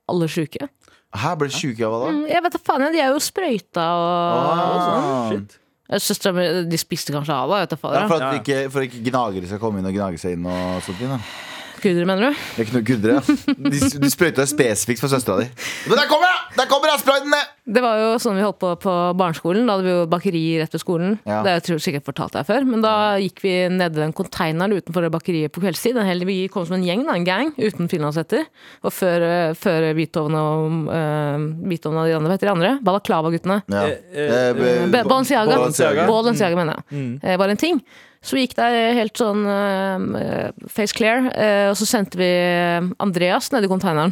alle 0.10 0.30
sjuke. 0.32 0.70
Her 1.20 1.38
ble 1.42 1.50
sjuke 1.54 1.82
av 1.86 1.94
hva 1.94 2.02
da? 2.04 2.12
Mm, 2.14 2.26
Jeg 2.30 2.44
vet 2.46 2.54
da 2.54 2.62
faen, 2.62 2.86
De 2.94 3.02
er 3.02 3.14
jo 3.14 3.24
sprøyta 3.24 3.86
og, 3.98 4.50
og 4.50 4.84
sånn. 4.86 5.48
Ah. 5.50 5.98
Søstera 5.98 6.36
mi 6.38 6.44
de 6.70 6.78
spiste 6.78 7.14
kanskje 7.16 7.34
av 7.34 7.50
det. 7.50 7.78
Ja, 7.82 8.04
for, 8.06 8.22
at 8.22 8.36
ikke, 8.44 8.60
for 8.70 8.86
ikke 8.86 9.02
gnagere 9.08 9.50
skal 9.50 9.62
komme 9.62 9.82
inn 9.82 9.90
og 9.90 9.96
gnage 9.96 10.22
seg 10.22 10.36
inn 10.38 10.46
og 10.46 10.84
sånt. 10.86 11.02
Da. 11.02 11.18
Kurdere, 11.80 12.06
mener 12.10 12.30
du? 12.30 12.42
Det 12.56 12.64
er 12.64 12.68
ikke 12.68 12.78
noe 12.78 12.88
gudre. 12.88 13.20
De, 13.70 13.80
de 14.04 14.12
sprøyta 14.12 14.46
spesifikt 14.50 15.04
for 15.04 15.12
søstera 15.12 15.40
di. 15.44 15.48
Men 15.88 16.02
der 16.02 16.10
kommer 16.12 16.28
jeg! 16.32 16.42
Der 16.60 16.70
kommer 16.72 16.92
sprøyten! 16.92 17.02
sprøytene! 17.06 17.42
Det 17.70 17.84
var 17.84 18.00
jo 18.02 18.10
sånn 18.22 18.38
vi 18.40 18.46
holdt 18.46 18.60
på 18.62 18.74
på 18.82 18.94
barneskolen. 19.20 19.68
Da 19.68 19.76
hadde 19.78 19.88
vi 19.88 19.94
jo 19.94 20.08
bakeri 20.10 20.44
rett 20.62 20.74
ved 20.74 20.84
skolen. 20.84 21.18
Ja. 21.24 21.42
Det 21.46 21.54
har 21.54 21.72
jeg 21.74 21.84
sikkert 21.86 22.08
fortalt 22.08 22.36
deg 22.38 22.48
før. 22.48 22.68
Men 22.70 22.84
da 22.86 22.94
gikk 23.22 23.44
vi 23.46 23.54
nedi 23.74 24.02
den 24.02 24.16
konteineren 24.18 24.76
utenfor 24.76 25.06
det 25.06 25.14
bakeriet 25.14 25.54
på 25.56 25.64
kveldstid. 25.64 25.98
Den 26.00 26.10
hele, 26.10 26.28
vi 26.30 26.40
kom 26.52 26.66
som 26.68 26.80
en 26.80 26.86
gjeng, 26.88 27.06
da, 27.08 27.16
en 27.18 27.28
gang, 27.28 27.54
uten 27.60 27.92
finlandshetter. 27.92 28.48
Og 28.84 28.96
før, 28.96 29.26
eh, 29.28 29.54
før 29.60 29.90
Beethoven 29.98 30.38
og 30.40 30.90
uh, 30.90 31.48
Beethoven 31.70 32.02
og 32.02 32.10
de 32.10 32.18
andre, 32.18 32.30
hva 32.32 32.38
heter 32.40 32.50
de 32.50 32.56
andre? 32.56 32.74
Balaklava-guttene. 32.90 33.62
Ja. 33.70 33.86
Eh, 33.88 34.36
eh, 34.36 34.50
Eh, 34.50 35.04
Balenciaga. 35.04 36.08
Balenciaga. 36.08 36.56
Mener 36.56 36.80
jeg. 36.90 37.20
Eh, 37.24 37.38
var 37.38 37.50
en 37.50 37.58
ting. 37.58 37.82
Så 38.22 38.36
vi 38.36 38.44
gikk 38.44 38.58
der 38.58 38.98
helt 38.98 39.16
sånn 39.16 39.46
uh, 39.48 40.52
face 40.68 40.92
clear, 40.92 41.30
uh, 41.32 41.70
og 41.72 41.78
så 41.80 41.86
sendte 41.88 42.20
vi 42.20 42.28
Andreas 43.00 43.48
ned 43.54 43.64
i 43.64 43.70
konteineren. 43.72 44.12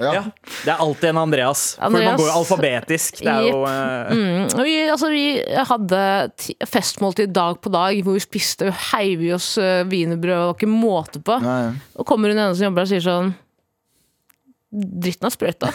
Ja. 0.00 0.12
ja. 0.16 0.22
Det 0.64 0.72
er 0.72 0.80
alltid 0.80 1.10
en 1.10 1.20
Andreas. 1.20 1.64
For 1.76 1.92
man 1.92 2.16
går 2.16 2.30
jo 2.30 2.36
alfabetisk. 2.40 3.20
Det 3.20 3.28
er 3.28 3.48
jo 3.50 3.60
uh... 3.66 4.08
Mm. 4.10 4.64
Vi, 4.64 4.74
altså, 4.88 5.10
vi 5.12 5.24
hadde 5.70 6.00
ti- 6.40 6.56
festmåltid 6.66 7.34
dag 7.36 7.60
på 7.60 7.72
dag 7.74 8.00
hvor 8.06 8.16
vi 8.16 8.24
spiste 8.24 8.70
og 8.70 8.80
heiv 8.94 9.26
i 9.28 9.34
oss 9.36 9.52
uh, 9.60 9.84
wienerbrød. 9.90 10.32
Det 10.32 10.48
var 10.48 10.56
ikke 10.56 10.72
måte 10.72 11.22
på. 11.24 11.36
Nei. 11.44 11.76
Og 12.00 12.08
kommer 12.08 12.32
hun 12.32 12.40
ene 12.40 12.56
som 12.56 12.70
jobber 12.70 12.82
der 12.82 12.88
og 12.88 12.94
sier 12.94 13.06
sånn 13.06 13.32
Dritten 14.70 15.26
har 15.26 15.32
sprøyta. 15.34 15.66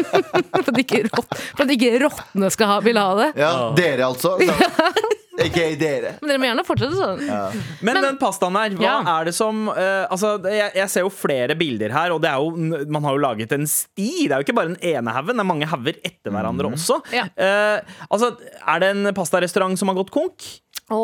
for 0.52 0.66
at 0.68 0.80
ikke, 0.82 1.06
rott, 1.08 1.30
for 1.56 1.64
at 1.64 1.70
ikke 1.72 1.94
rottene 2.02 2.50
skal 2.52 2.74
ha, 2.74 2.80
vil 2.84 3.00
ha 3.00 3.06
det. 3.22 3.28
ja, 3.40 3.52
dere 3.78 4.10
altså. 4.10 4.34
Ikke 5.42 5.64
dere. 5.80 6.12
Men 6.22 6.30
dere 6.30 6.40
må 6.42 6.46
gjerne 6.46 6.64
fortsette 6.66 6.94
sånn. 6.98 7.22
Men, 7.86 8.00
den 8.04 8.18
pastaen 8.20 8.54
her, 8.58 8.74
hva 8.78 8.84
Ja. 8.86 8.96
er 9.16 9.28
det 9.30 9.34
som 9.34 9.64
uh, 9.66 10.04
Altså, 10.06 10.36
jeg, 10.46 10.70
jeg 10.78 10.92
ser 10.92 11.06
jo 11.06 11.10
flere 11.10 11.56
bilder 11.58 11.90
her, 11.94 12.14
og 12.14 12.20
det 12.22 12.30
er 12.30 12.38
jo, 12.38 12.84
man 12.94 13.06
har 13.08 13.16
jo 13.16 13.22
laget 13.24 13.54
en 13.56 13.66
sti. 13.66 14.10
Det 14.28 14.32
er 14.32 14.38
jo 14.38 14.46
ikke 14.46 14.56
bare 14.60 14.72
den 14.74 14.80
ene 14.94 15.14
haugen, 15.16 15.34
det 15.34 15.42
er 15.44 15.50
mange 15.50 15.70
hauger 15.70 15.98
etter 16.06 16.34
hverandre 16.34 16.70
også. 16.76 17.00
Ja. 17.14 17.26
Uh, 17.34 17.96
altså, 18.10 18.34
er 18.62 18.84
det 18.84 18.92
en 18.94 19.10
pastarestaurant 19.16 19.80
som 19.80 19.90
har 19.90 19.98
gått 19.98 20.14
konk? 20.14 20.46
Å, 20.92 21.00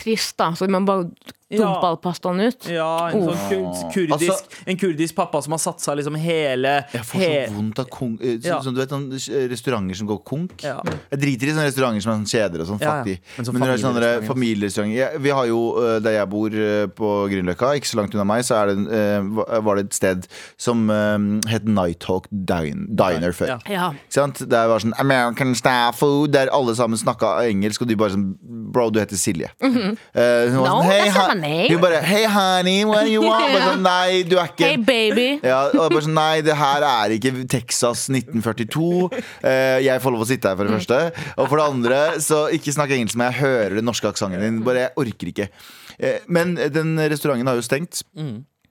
trist, 0.00 0.34
da. 0.40 0.50
Så 0.56 0.66
man 0.72 0.88
bare 0.88 1.10
dumpe 1.58 1.84
all 1.84 1.96
pastaen 1.98 2.40
ut. 2.40 2.68
Ja, 2.70 3.08
en, 3.10 3.22
sånn 3.26 3.40
kur- 3.48 3.90
kurdisk, 3.92 4.30
Altså- 4.30 4.62
en 4.66 4.76
kurdisk 4.76 5.14
pappa 5.16 5.42
som 5.42 5.52
har 5.52 5.58
satsa 5.58 5.94
liksom 5.96 6.16
hele 6.16 6.84
Jeg 6.92 7.02
får 7.02 7.48
så 7.48 7.54
vondt 7.54 7.78
av 7.78 7.88
konk 7.90 8.20
eh, 8.22 8.36
så, 8.38 8.46
Ja. 8.46 8.60
sånn, 8.60 8.74
Du 8.74 8.80
vet 8.80 8.88
sånn 8.90 9.10
restauranter 9.50 9.96
som 9.96 10.06
går 10.06 10.22
konk? 10.24 10.62
Ja. 10.62 10.80
Jeg 11.10 11.20
driter 11.20 11.46
i 11.48 11.50
sånne 11.50 11.66
restauranter 11.66 12.00
som 12.02 12.12
er 12.12 12.16
sånn 12.20 12.30
kjeder 12.30 12.60
og 12.60 12.66
sånn. 12.66 12.80
Ja, 12.80 12.86
ja. 12.86 13.02
Fattig. 13.04 13.18
Men 13.36 13.46
sånn 13.46 13.52
Men 13.54 13.62
når 13.62 13.66
det 13.66 13.80
er 13.80 13.86
sånne 13.88 14.26
familierestauranter. 14.26 15.18
Vi 15.20 15.30
har 15.30 15.46
jo, 15.46 15.60
eh, 15.78 15.98
Der 16.00 16.12
jeg 16.12 16.28
bor 16.30 16.46
eh, 16.48 16.86
på 16.86 17.08
Grünerløkka, 17.30 17.74
ikke 17.76 17.90
så 17.90 17.96
langt 18.00 18.14
unna 18.14 18.24
meg, 18.24 18.42
så 18.44 18.54
er 18.62 18.66
det, 18.74 19.64
var 19.64 19.76
det 19.76 19.84
et 19.86 19.92
sted 19.94 20.26
som 20.56 20.88
het 21.48 21.64
Nighthawk 21.64 22.26
Diner 22.30 23.32
før. 23.32 23.46
Ja. 23.46 23.58
Ja. 23.68 23.90
Ikke 23.92 24.12
sant? 24.12 24.38
Det 24.38 24.50
var 24.68 24.78
sånn 24.78 24.92
American 24.98 25.54
staff 25.54 25.98
food 26.00 26.32
Der 26.32 26.48
alle 26.52 26.74
sammen 26.74 26.96
snakka 26.98 27.40
engelsk 27.48 27.82
Og 27.82 27.88
de 27.88 27.94
bare 27.96 28.10
sånn 28.10 28.34
Bro, 28.72 28.90
du 28.90 29.00
heter 29.00 29.16
Silje 29.16 29.48
Eh, 29.60 29.68
Hun 29.70 29.96
var 30.14 30.50
Mhm. 30.50 30.54
No, 30.54 30.64
sånn 30.64 30.84
Hey, 30.84 31.10
name." 31.40 31.68
Hun 31.72 31.80
bare 31.82 32.00
Hey 32.04 32.24
honey, 32.26 32.84
what 32.84 33.04
do 33.04 33.10
you 33.12 33.22
want? 33.22 33.52
Bare 33.52 33.72
sånn, 33.72 33.82
Nei, 33.82 34.22
du 34.28 34.36
er 34.38 34.48
ikke 34.52 34.68
Hey, 34.68 34.76
baby. 34.76 35.40
ja, 35.42 35.60
og 35.74 35.90
bare 35.90 36.02
sånn, 36.06 36.14
Nei, 36.14 36.40
det 36.46 36.56
her 36.56 36.82
er 36.82 37.16
ikke 37.16 37.32
Texas 37.48 38.08
1942 38.08 39.10
Eh, 39.44 39.80
Jeg 39.84 40.00
får 40.02 40.12
lov 40.12 40.22
å 40.24 40.28
sitte 40.28 40.48
her 40.52 40.56
for 40.56 40.64
det 40.68 40.76
første 40.78 41.00
Og 41.38 41.48
for 41.48 41.56
det 41.56 41.66
andre, 41.66 42.00
så 42.20 42.44
ikke 42.52 42.72
snakk 42.76 42.90
engelsk 42.96 43.16
Men 43.16 43.32
jeg 43.32 43.40
hører 43.42 43.74
den 43.80 43.84
norske 43.88 44.08
aksenten 44.10 44.40
din 44.40 44.62
Bare 44.66 44.86
jeg 44.88 44.94
orker 44.96 45.32
ikke 45.32 45.48
Eh, 46.00 46.18
Men 46.28 46.54
den 46.56 46.96
restauranten 47.10 47.46
har 47.50 47.56
jo 47.60 47.66
stengt 47.66 48.02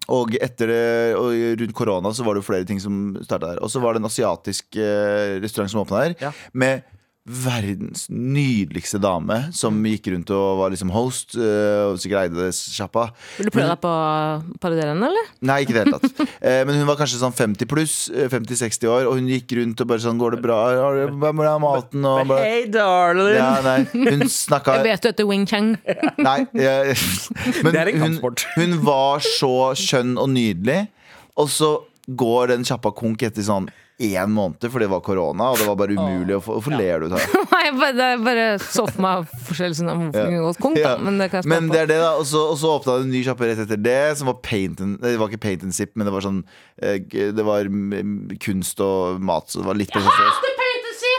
og 0.10 0.32
etter 0.42 0.66
det, 0.72 1.16
og 1.20 1.36
rundt 1.60 1.74
korona 1.78 2.10
så 2.18 2.24
var 2.26 2.34
det 2.34 2.42
jo 2.42 2.48
flere 2.48 2.66
ting 2.66 2.80
som 2.82 3.14
starta 3.22 3.52
der. 3.52 3.60
Og 3.62 3.70
så 3.70 3.78
var 3.80 3.94
det 3.94 4.00
en 4.02 4.08
asiatisk 4.10 4.74
eh, 4.82 5.36
restaurant 5.44 5.70
som 5.70 5.84
åpna 5.84 6.00
der, 6.08 6.16
Ja. 6.20 6.32
med 6.52 6.82
verdens 7.30 8.08
nydeligste 8.10 8.98
dame 9.02 9.36
som 9.54 9.76
gikk 9.86 10.08
rundt 10.14 10.32
og 10.34 10.60
var 10.64 10.72
liksom 10.74 10.90
host, 10.94 11.36
eh, 11.38 11.92
og 11.92 12.00
sikkert 12.02 12.24
eide 12.26 12.40
det 12.48 12.56
sjappa. 12.58 13.04
Vil 13.38 13.50
du 13.50 13.54
prøve 13.54 13.68
deg 13.70 13.82
på 13.84 13.92
å 13.94 14.58
parodiere 14.64 14.96
henne, 14.96 15.10
eller? 15.12 15.28
Nei, 15.46 15.60
ikke 15.62 15.76
i 15.76 15.78
det 15.78 15.84
hele 15.86 16.00
tatt. 16.00 16.24
Eh, 16.50 16.62
men 16.66 16.78
hun 16.80 16.88
var 16.88 16.96
kanskje 16.96 17.20
sånn 17.20 17.34
50 17.36 17.68
pluss, 17.70 17.96
eh, 18.16 18.30
50-60 18.32 18.88
år, 18.90 19.08
og 19.10 19.18
hun 19.20 19.28
gikk 19.30 19.52
rundt 19.60 19.82
og 19.84 19.90
bare 19.92 20.02
sånn 20.04 20.18
Går 20.22 20.38
det 20.38 20.40
bra? 20.46 20.58
Hvordan 21.12 21.42
er 21.44 21.60
maten? 21.62 22.06
Og 22.08 22.30
bare, 22.30 22.46
Hey, 22.48 22.64
darling! 22.72 23.36
ja, 23.36 23.50
nei, 23.66 23.84
hun 23.92 24.24
snakka 24.32 24.78
Jeg 24.80 24.86
vet 24.88 25.04
du 25.04 25.10
heter 25.12 25.28
Wing 25.30 25.46
Chang. 25.50 25.74
Nei, 26.30 26.38
jeg, 26.56 26.96
men 27.66 27.76
Det 27.76 27.82
er 27.84 27.92
en 27.92 28.00
hun, 28.00 28.06
kampsport. 28.08 28.46
hun 28.56 28.78
var 28.88 29.22
så 29.26 29.52
skjønn 29.80 30.16
og 30.22 30.32
nydelig, 30.34 30.80
og 31.40 31.52
så 31.52 31.74
går 32.10 32.54
den 32.56 32.66
kjappa 32.68 32.94
konk 32.98 33.22
etter 33.28 33.46
sånn 33.46 33.68
én 34.00 34.32
måned, 34.32 34.64
for 34.72 34.80
det 34.80 34.88
var 34.88 35.02
korona, 35.04 35.50
og 35.52 35.60
det 35.60 35.66
var 35.68 35.76
bare 35.80 35.96
umulig 35.98 36.38
å 36.38 36.42
få 36.44 36.56
Hvorfor 36.56 36.76
ler 36.80 37.04
du, 37.04 37.10
det? 37.12 37.20
Nei, 37.54 37.64
jeg 37.66 37.76
bare, 37.80 38.36
det 38.38 38.46
så 38.64 38.86
for 38.88 39.04
meg 39.04 39.34
forskjellen 39.48 39.92
om 39.92 40.06
hvorfor 40.06 40.24
hun 40.24 40.32
kunne 40.32 40.46
gått 40.46 40.62
konk, 40.64 40.80
da. 40.80 40.94
Ja. 40.94 40.94
Men 41.04 41.20
det 41.20 41.30
kan 41.34 41.44
jeg 41.44 41.52
Men 41.52 41.68
det 41.72 41.82
er 41.84 41.92
det, 41.92 42.00
da. 42.04 42.14
Og 42.20 42.28
så, 42.30 42.46
og 42.54 42.60
så 42.62 42.72
åpna 42.78 42.96
det 43.00 43.08
en 43.10 43.14
ny 43.18 43.24
sjappe 43.28 43.50
rett 43.50 43.64
etter 43.66 43.84
det, 43.84 44.00
som 44.20 44.32
var 44.32 44.40
paint 44.46 44.80
and, 44.86 45.00
Det 45.04 45.18
var 45.20 45.32
ikke 45.32 45.44
paint 45.50 45.68
and 45.68 45.76
sip, 45.76 45.92
men 46.00 46.08
det 46.08 46.16
var 46.16 46.26
sånn 46.26 46.40
eh, 46.80 47.00
Det 47.36 47.46
var 47.48 47.68
mm, 47.68 48.40
kunst 48.40 48.80
og 48.86 49.20
mat, 49.20 49.52
så 49.52 49.64
det 49.64 49.70
var 49.70 49.80
litt 49.80 49.92
presisøst. 49.96 50.59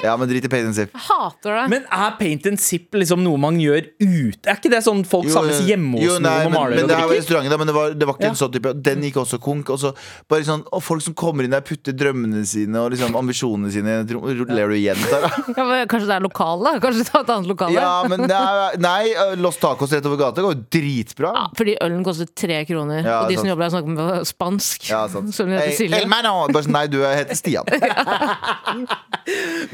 Ja, 0.03 0.15
men 0.17 0.29
drit 0.31 0.45
i 0.45 0.49
paint 0.49 0.65
and 0.71 0.75
sip. 0.77 0.95
Hater 0.97 1.53
det. 1.59 1.65
Men 1.69 1.83
er 1.93 2.15
paint 2.17 2.47
and 2.49 2.61
sip 2.63 2.95
liksom 2.97 3.21
noe 3.25 3.37
man 3.41 3.59
gjør 3.61 3.85
ute? 4.01 4.49
Er 4.49 4.57
ikke 4.57 4.71
det 4.73 4.81
sånn 4.87 5.03
folk 5.05 5.27
Jo, 5.29 5.35
samles 5.35 5.59
hjemme 5.69 5.99
hos 5.99 6.07
jo, 6.07 6.15
nei, 6.25 6.31
noen 6.31 6.47
og 6.47 6.51
men, 6.51 6.57
maler 6.57 6.77
men 6.79 6.85
og 6.87 6.89
det 6.89 6.97
her 6.97 7.03
var 7.05 7.11
drikker? 7.11 7.21
restauranten, 7.21 7.53
da, 7.53 7.59
men 7.61 7.69
det 7.69 7.75
var, 7.77 7.93
det 8.01 8.09
var 8.09 8.17
ikke 8.17 8.25
Ja. 8.25 8.31
en 8.33 8.39
sånn 8.41 8.53
type 8.55 8.73
Den 8.87 9.03
gikk 9.05 9.19
også 9.21 9.39
konk. 9.45 9.69
Og, 9.75 9.79
så, 9.83 9.91
bare 10.31 10.47
sånn, 10.49 10.63
og 10.73 10.83
folk 10.87 11.05
som 11.05 11.15
kommer 11.21 11.45
inn 11.45 11.53
der, 11.53 11.61
putter 11.67 11.93
drømmene 11.93 12.45
sine 12.49 12.81
og 12.81 12.95
liksom 12.95 13.17
ambisjonene 13.21 13.73
sine 13.75 13.93
i 13.93 13.99
et 14.07 14.15
rom. 14.17 14.25
Ler 14.49 14.73
du 14.73 14.77
igjen, 14.79 14.97
Tara? 15.11 15.29
Ja, 15.61 15.65
men 15.69 15.85
Kanskje 15.93 16.09
det 16.09 16.17
er 16.17 16.25
lokal, 16.25 16.65
da? 16.65 16.73
Kanskje 16.81 17.05
ta 17.11 17.21
et 17.25 17.35
annet 17.37 17.51
lokale? 17.53 17.77
Ja, 17.77 17.93
men 18.09 18.25
det 18.25 18.39
er, 18.41 18.79
nei, 18.81 19.13
uh, 19.21 19.35
Los 19.37 19.61
Tacos 19.61 19.93
rett 19.93 20.07
over 20.09 20.17
gata 20.23 20.41
går 20.47 20.57
jo 20.57 20.65
dritbra. 20.79 21.35
Ja, 21.37 21.45
fordi 21.59 21.77
ølen 21.85 22.01
koster 22.07 22.25
tre 22.33 22.63
kroner, 22.69 23.05
Ja, 23.05 23.19
og 23.27 23.29
de 23.33 23.37
som 23.37 23.49
jobber 23.53 23.67
der, 23.69 23.75
snakker 23.77 23.97
med 24.01 24.27
spansk. 24.33 24.89
Ja, 24.89 25.05
sant. 25.13 25.35
Som 25.37 25.53
de 25.53 25.59
heter 25.61 25.69
Hey, 25.71 25.77
Silje. 25.77 26.01
hey, 26.01 26.09
man, 26.09 26.25
oh. 26.31 26.47
Sånn, 26.61 26.73
nei, 26.73 26.87
du 26.89 26.99
heter 27.05 27.37
Stian. 27.37 27.69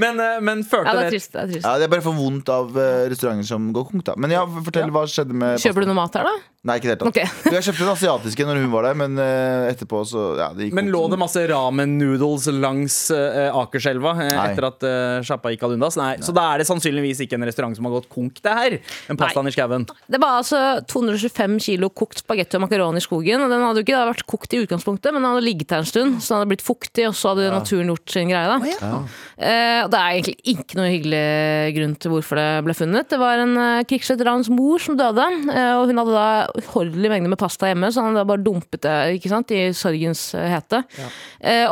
Men, 0.02 0.15
eh, 0.22 0.40
men 0.44 0.64
førte 0.66 0.90
Ja, 0.92 0.98
det 0.98 1.06
er 1.06 1.14
trist. 1.16 1.32
Det 1.32 1.42
er 1.42 1.52
trist. 1.52 1.66
Ja, 1.66 1.76
det 1.80 1.86
er 1.88 1.92
bare 1.92 2.04
for 2.04 2.16
vondt 2.16 2.50
av 2.52 2.72
uh, 2.76 3.06
restauranter 3.10 3.48
som 3.48 3.70
går 3.76 3.88
konk, 3.92 4.04
da. 4.08 4.16
Men 4.20 4.34
ja, 4.34 4.44
fortell 4.68 4.92
hva 4.94 5.06
skjedde 5.10 5.36
med 5.36 5.62
Kjøper 5.62 5.86
du 5.86 5.90
noe 5.92 5.98
mat 6.00 6.18
her, 6.18 6.28
da? 6.28 6.34
Nei, 6.66 6.80
ikke 6.80 6.88
i 6.88 6.90
det 6.90 6.94
hele 6.96 7.02
tatt. 7.04 7.12
Ok. 7.46 7.52
Jeg 7.54 7.62
kjøpte 7.68 7.84
den 7.84 7.92
asiatiske 7.92 8.46
når 8.48 8.58
hun 8.58 8.72
var 8.72 8.88
der, 8.88 8.96
men 8.98 9.20
uh, 9.20 9.68
etterpå 9.70 10.00
så 10.10 10.22
ja, 10.40 10.48
det 10.56 10.66
gikk 10.66 10.74
Men 10.80 10.90
lå 10.90 11.02
det 11.12 11.18
masse 11.20 11.44
ramen 11.46 11.92
noodles 12.00 12.48
langs 12.50 12.96
uh, 13.14 13.54
Akerselva 13.60 14.16
uh, 14.18 14.24
etter 14.48 14.66
at 14.66 14.86
uh, 14.86 15.20
sjappa 15.26 15.52
gikk 15.54 15.62
ad 15.68 15.76
undas? 15.76 15.98
Nei. 16.00 16.16
Så 16.26 16.34
da 16.34 16.48
er 16.52 16.62
det 16.62 16.66
sannsynligvis 16.66 17.22
ikke 17.22 17.38
en 17.38 17.46
restaurant 17.46 17.78
som 17.78 17.86
har 17.86 17.94
gått 18.00 18.08
konk, 18.10 18.40
det 18.42 18.56
her. 18.58 18.78
En 19.12 19.20
pastaen 19.20 19.46
i 19.46 19.54
skauen. 19.54 19.86
Det 20.10 20.20
var 20.22 20.40
altså 20.40 20.62
225 20.90 21.58
kilo 21.68 21.92
kokt 21.94 22.24
spagetti 22.24 22.58
og 22.58 22.66
makaroni 22.66 22.98
i 22.98 23.04
skogen. 23.04 23.46
Og 23.46 23.52
den 23.52 23.62
hadde 23.62 23.82
jo 23.82 23.86
ikke 23.86 24.02
vært 24.10 24.26
kokt 24.34 24.56
i 24.56 24.62
utgangspunktet, 24.64 25.14
men 25.14 25.22
den 25.22 25.30
hadde 25.30 25.46
ligget 25.46 25.70
der 25.70 25.84
en 25.84 25.88
stund, 25.88 26.18
så 26.18 26.34
den 26.34 26.40
hadde 26.40 26.50
blitt 26.56 26.66
fuktig, 26.66 27.06
og 27.06 27.14
så 27.14 27.32
hadde 27.34 27.52
naturen 27.54 27.94
gjort 27.94 28.16
sin 28.16 28.32
greie. 28.32 28.50
da 28.50 28.56
Oh, 28.56 28.66
ja. 28.66 28.90
Uh, 29.36 29.88
Det 29.92 30.00
er 30.06 30.16
egentlig 30.16 30.54
ikke 30.54 30.78
noe 30.78 30.88
hyggelig 30.92 31.74
grunn 31.76 31.94
til 32.00 32.12
hvorfor 32.14 32.40
det 32.40 32.46
ble 32.66 32.74
funnet. 32.78 33.08
Det 33.12 33.18
var 33.20 33.42
en 33.42 33.54
uh, 33.58 33.84
krigsveterans 33.88 34.50
mor 34.54 34.82
som 34.82 34.96
døde, 34.98 35.26
eh, 35.52 35.72
og 35.76 35.90
hun 35.90 36.00
hadde 36.02 36.14
da 36.16 36.26
uhorvelig 36.62 37.12
mengde 37.12 37.32
med 37.32 37.40
pasta 37.40 37.70
hjemme, 37.70 37.90
så 37.92 38.02
han 38.02 38.12
hadde 38.14 38.22
da 38.24 38.28
bare 38.30 38.44
dumpet 38.46 38.82
det 38.86 38.96
ikke 39.18 39.32
sant, 39.32 39.52
i 39.54 39.68
sorgens 39.76 40.28
eh, 40.38 40.48
hete. 40.54 40.82
Ja. 40.96 41.08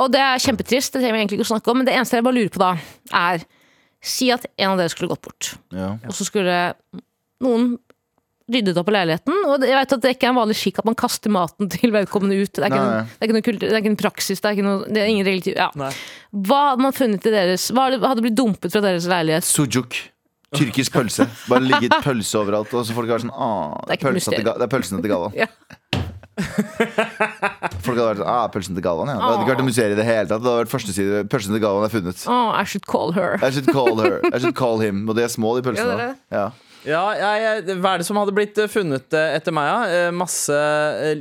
og 0.02 0.10
det 0.12 0.20
er 0.22 0.42
kjempetrist, 0.42 0.92
det 0.94 1.02
trenger 1.02 1.16
vi 1.16 1.22
egentlig 1.24 1.40
ikke 1.40 1.48
å 1.48 1.52
snakke 1.54 1.72
om, 1.72 1.80
men 1.80 1.88
det 1.88 1.94
eneste 1.96 2.18
jeg 2.18 2.26
bare 2.26 2.38
lurer 2.38 2.54
på 2.54 2.62
da, 2.62 2.72
er 3.24 3.46
Si 4.04 4.26
at 4.28 4.42
en 4.60 4.74
av 4.74 4.76
dere 4.76 4.92
skulle 4.92 5.08
gått 5.14 5.22
bort, 5.24 5.54
Ja. 5.72 5.94
og 6.04 6.12
så 6.12 6.26
skulle 6.28 6.74
noen 7.40 7.78
ryddet 8.50 8.76
opp 8.80 8.90
i 8.90 8.94
leiligheten. 8.94 9.36
Og 9.48 9.64
jeg 9.64 9.76
vet 9.78 9.94
at 9.96 10.04
det 10.04 10.14
ikke 10.16 10.28
er 10.28 10.34
en 10.34 10.40
vanlig 10.40 10.56
skikk 10.60 10.80
at 10.82 10.88
man 10.88 10.98
kaster 10.98 11.32
maten 11.32 11.70
til 11.74 11.94
vedkommende 11.94 12.38
ut. 12.40 12.52
Det 12.52 12.64
er 12.64 12.70
ikke, 12.70 12.80
noen, 12.80 12.96
noe, 12.96 13.12
det 13.12 13.20
er 13.20 13.28
ikke 13.28 13.36
noen, 13.38 13.46
kultur, 13.50 13.66
det 13.66 13.72
er 13.72 13.82
ikke 13.82 13.92
noen 13.94 14.02
praksis, 14.04 14.40
det 14.42 14.50
er, 14.50 14.58
ikke 14.58 14.66
noen, 14.68 14.82
det 14.88 15.04
er 15.04 15.12
ingen 15.12 15.28
religiøs 15.28 15.60
ja. 15.60 15.68
Nei. 15.80 15.92
Hva 16.48 16.62
hadde 16.70 16.86
man 16.86 16.96
funnet 16.96 17.28
i 17.28 17.32
deres 17.34 17.68
Hva 17.74 17.86
hadde 17.92 18.24
blitt 18.24 18.36
dumpet 18.38 18.74
fra 18.74 18.82
deres 18.84 19.06
leilighet? 19.10 19.46
Sujuk. 19.46 20.00
Tyrkisk 20.54 20.94
pølse. 20.94 21.26
Bare 21.50 21.66
ligget 21.66 21.96
pølse 22.04 22.38
overalt. 22.38 22.70
Og 22.78 22.84
så 22.86 22.94
folk 22.94 23.10
har 23.10 23.22
sånn 23.22 23.32
Åh, 23.34 23.80
Det 23.88 23.96
er 23.96 24.04
pølsa 24.04 24.34
til, 24.36 24.46
det 24.46 24.66
er 24.68 24.70
pølsene 24.70 25.02
til 25.04 25.14
Galvan. 25.14 25.34
Ja. 25.44 25.48
Folk 26.34 27.94
hadde 27.94 28.06
vært 28.08 28.18
sånn 28.18 28.30
Ah, 28.30 28.46
pølsen 28.50 28.74
til 28.74 28.82
Galvan, 28.84 29.10
ja. 29.12 29.18
Det 29.18 29.26
hadde 29.28 29.44
ikke 29.44 29.52
vært 29.54 29.66
museer 29.68 29.90
museum 29.90 29.94
i 29.94 29.98
det 30.00 30.06
hele 30.08 30.26
tatt. 30.26 30.42
Det 30.42 30.50
hadde 30.50 30.62
vært 30.64 30.72
første 30.72 30.94
side 30.96 31.24
Pølsen 31.30 31.54
til 31.54 31.62
Galvan 31.62 31.86
er 31.86 31.92
funnet. 31.92 32.24
Oh, 32.30 32.50
I 32.50 32.64
should 32.66 32.86
call 32.90 33.14
her. 33.14 33.38
I 33.38 33.50
should 33.54 33.70
call 33.70 34.00
her. 34.02 34.18
I 34.30 34.40
should 34.42 34.56
call 34.58 34.82
him. 34.82 35.04
Og 35.08 35.18
de 35.18 35.26
er 35.26 35.30
små, 35.32 35.54
de 35.58 35.62
Ja, 35.74 35.74
det 35.74 35.94
er 35.94 36.02
det. 36.02 36.14
Ja. 36.34 36.46
Ja, 36.84 37.02
jeg, 37.16 37.76
hva 37.80 37.94
er 37.94 38.02
det 38.02 38.06
som 38.08 38.18
hadde 38.20 38.34
blitt 38.36 38.58
eh, 38.60 38.68
funnet 38.68 39.14
eh, 39.16 39.36
etter 39.38 39.54
meg? 39.56 39.68
Ja? 39.70 39.78
Eh, 40.08 40.10
Masse 40.14 40.56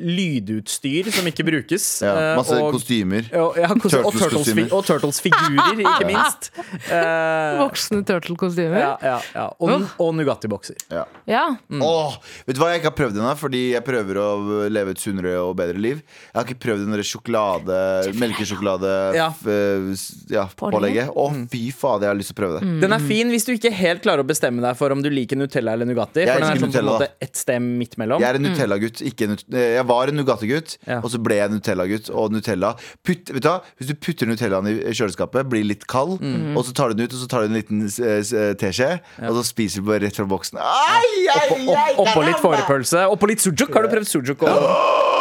lydutstyr 0.03 1.09
som 1.13 1.27
ikke 1.29 1.45
brukes. 1.47 1.85
Ja. 2.03 2.35
Masse 2.37 2.57
og- 2.59 2.73
kostymer. 2.75 3.27
og, 3.39 3.57
ja, 3.59 3.67
kos- 3.79 3.95
og. 3.99 4.13
Turtles-fi- 4.13 4.67
og 4.71 4.83
Turtles-figurer, 4.87 5.79
ikke 5.83 6.07
minst. 6.09 6.49
Eh, 6.89 7.59
Voksne 7.61 8.01
turtle-kostymer. 8.07 8.79
ja, 8.79 8.91
ja, 9.03 9.19
ja. 9.35 9.45
Og, 9.59 9.87
og 10.03 10.13
Nugatti-bokser. 10.17 10.75
Ja. 10.91 11.05
Ja. 11.29 11.45
Åh, 11.71 12.17
vet 12.47 12.57
du 12.57 12.61
hva 12.61 12.71
jeg 12.73 12.81
ikke 12.81 12.91
har 12.91 12.97
prøvd 12.99 13.19
ennå? 13.21 13.33
Fordi 13.39 13.63
jeg 13.73 13.83
prøver 13.87 14.19
å 14.21 14.27
leve 14.71 14.91
et 14.95 14.99
sunnere 15.03 15.37
og 15.43 15.55
bedre 15.59 15.79
liv. 15.81 16.03
Jeg 16.03 16.35
har 16.41 16.47
ikke 16.47 16.59
prøvd 16.67 16.85
den 16.91 17.03
sjokolade 17.03 17.79
Melkesjokolade 18.19 18.93
Ja. 19.15 19.29
f- 19.31 20.27
ja, 20.31 20.45
Pålegget? 20.59 21.09
Å, 21.15 21.29
fy 21.51 21.71
fader, 21.71 22.07
jeg 22.07 22.13
har 22.13 22.19
lyst 22.19 22.33
til 22.33 22.37
å 22.37 22.41
prøve 22.43 22.59
det. 22.59 22.73
Den 22.83 22.91
er 22.95 22.99
fin 23.03 23.29
hvis 23.31 23.45
du 23.47 23.53
ikke 23.55 23.71
helt 23.73 24.03
klarer 24.03 24.23
å 24.23 24.27
bestemme 24.27 24.61
deg 24.63 24.75
for 24.79 24.91
om 24.91 25.01
du 25.03 25.09
liker 25.09 25.35
Nutella 25.37 25.52
eller 25.61 25.85
Nugatti. 25.85 26.19
Jeg 26.23 26.27
For 26.27 26.39
den 26.39 26.43
er 26.43 26.51
elsker 26.53 26.59
sånn 26.59 26.59
på 26.59 26.65
en 26.65 26.71
Nutella, 26.73 26.91
måte 26.99 27.07
ett 27.21 27.35
sted 27.37 27.61
midt 27.61 27.97
mellom. 27.97 28.19
Jeg 28.21 28.29
er 28.29 28.35
en 28.35 28.43
Nutella-gutt. 28.47 29.01
ikke 29.05 29.21
en 29.23 29.29
Nut- 29.35 29.45
eh, 29.53 29.73
Jeg 29.77 29.85
var 29.85 30.07
en 30.07 30.15
Nugatti-gutt, 30.17 30.77
Ja. 30.87 30.97
og 31.03 31.09
så 31.11 31.17
ble 31.21 31.35
jeg 31.35 31.49
Nutella-gutt. 31.51 32.09
Og 32.13 32.31
Nutella 32.31 32.73
putt, 33.05 33.29
vet 33.29 33.41
du 33.43 33.47
hva? 33.49 33.61
Hvis 33.79 33.87
du 33.87 33.93
putter 33.95 34.25
Nutellaen 34.25 34.67
i 34.67 34.93
kjøleskapet, 34.93 35.47
blir 35.49 35.63
litt 35.63 35.85
kald, 35.87 36.19
og 36.57 36.63
så 36.65 36.73
tar 36.73 36.89
du 36.89 36.93
den 36.95 37.05
ut, 37.05 37.13
og 37.13 37.19
så 37.19 37.27
tar 37.29 37.39
du 37.41 37.45
en 37.53 37.53
liten 37.61 37.81
eh, 37.85 38.19
s- 38.23 38.33
eh, 38.33 38.53
teskje, 38.55 38.99
og 39.21 39.33
så 39.37 39.43
spiser 39.45 39.81
du 39.81 39.87
bare 39.87 39.99
rett 40.01 40.15
fra 40.15 40.25
boksen. 40.25 40.57
Ai, 40.57 41.27
ai, 41.29 41.47
Oppå, 41.49 41.71
opp, 41.71 42.07
oppå 42.07 42.25
litt 42.25 42.37
fårepølse. 42.41 43.05
Oppå 43.11 43.27
litt 43.27 43.39
sujuk. 43.39 43.73
Har 43.73 43.83
du 43.83 43.89
prøvd 43.89 44.07
sujuk 44.07 44.41
og, 44.43 44.49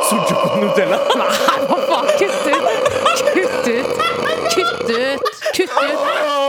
sujuk 0.08 0.32
og 0.32 0.58
Nutella? 0.62 0.98
Faen, 1.02 2.06
kutt 2.18 2.46
ut! 2.46 2.64
Kutt 3.32 3.66
ut! 3.68 3.86
Kutt 4.52 4.90
ut! 4.90 5.20
Kutt 5.52 5.70
ut! 5.70 5.96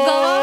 Galvan, 0.07 0.39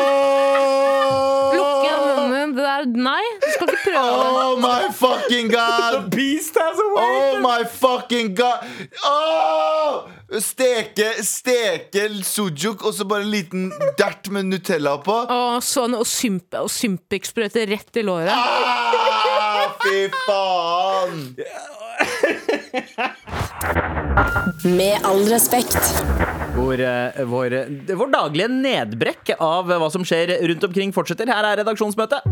lukk 1.56 1.84
igjen 1.84 2.00
munnen. 2.30 2.50
Det 2.56 2.62
der 2.64 2.69
Nei, 2.86 3.22
du 3.40 3.46
skal 3.52 3.68
ikke 3.68 3.82
prøve 3.90 3.96
det. 3.96 4.28
Oh 4.40 4.56
my 4.60 4.92
fucking 4.96 5.50
god! 5.52 5.92
The 5.92 6.16
Beast 6.16 6.56
has 6.60 6.78
awakened. 6.78 7.36
Oh 7.36 7.40
my 7.44 7.64
fucking 7.64 8.34
god! 8.34 8.64
Oh! 9.04 10.08
Steke, 10.40 11.10
steke 11.26 12.08
sujuk, 12.22 12.84
og 12.86 12.94
så 12.94 13.04
bare 13.04 13.26
en 13.26 13.30
liten 13.32 13.72
dert 13.98 14.30
med 14.30 14.46
Nutella 14.46 14.96
på. 15.02 15.16
Oh, 15.26 15.58
sånn 15.64 15.94
og 15.98 16.06
sympe 16.06 16.62
og 16.62 16.70
Sympix-sprøyte 16.70 17.66
rett 17.70 17.96
i 17.98 18.06
låret. 18.06 18.30
Ah, 18.30 19.74
fy 19.82 20.06
faen! 20.26 21.34
Med 24.64 25.06
all 25.06 25.24
respekt. 25.30 25.78
Hvor, 26.54 26.74
eh, 26.80 27.22
vår, 27.30 27.56
vår 27.96 28.12
daglige 28.12 28.48
nedbrekk 28.52 29.34
av 29.38 29.70
hva 29.70 29.90
som 29.92 30.04
skjer 30.04 30.34
rundt 30.50 30.66
omkring, 30.66 30.92
fortsetter. 30.92 31.30
Her 31.30 31.46
er 31.52 31.62
redaksjonsmøtet. 31.62 32.26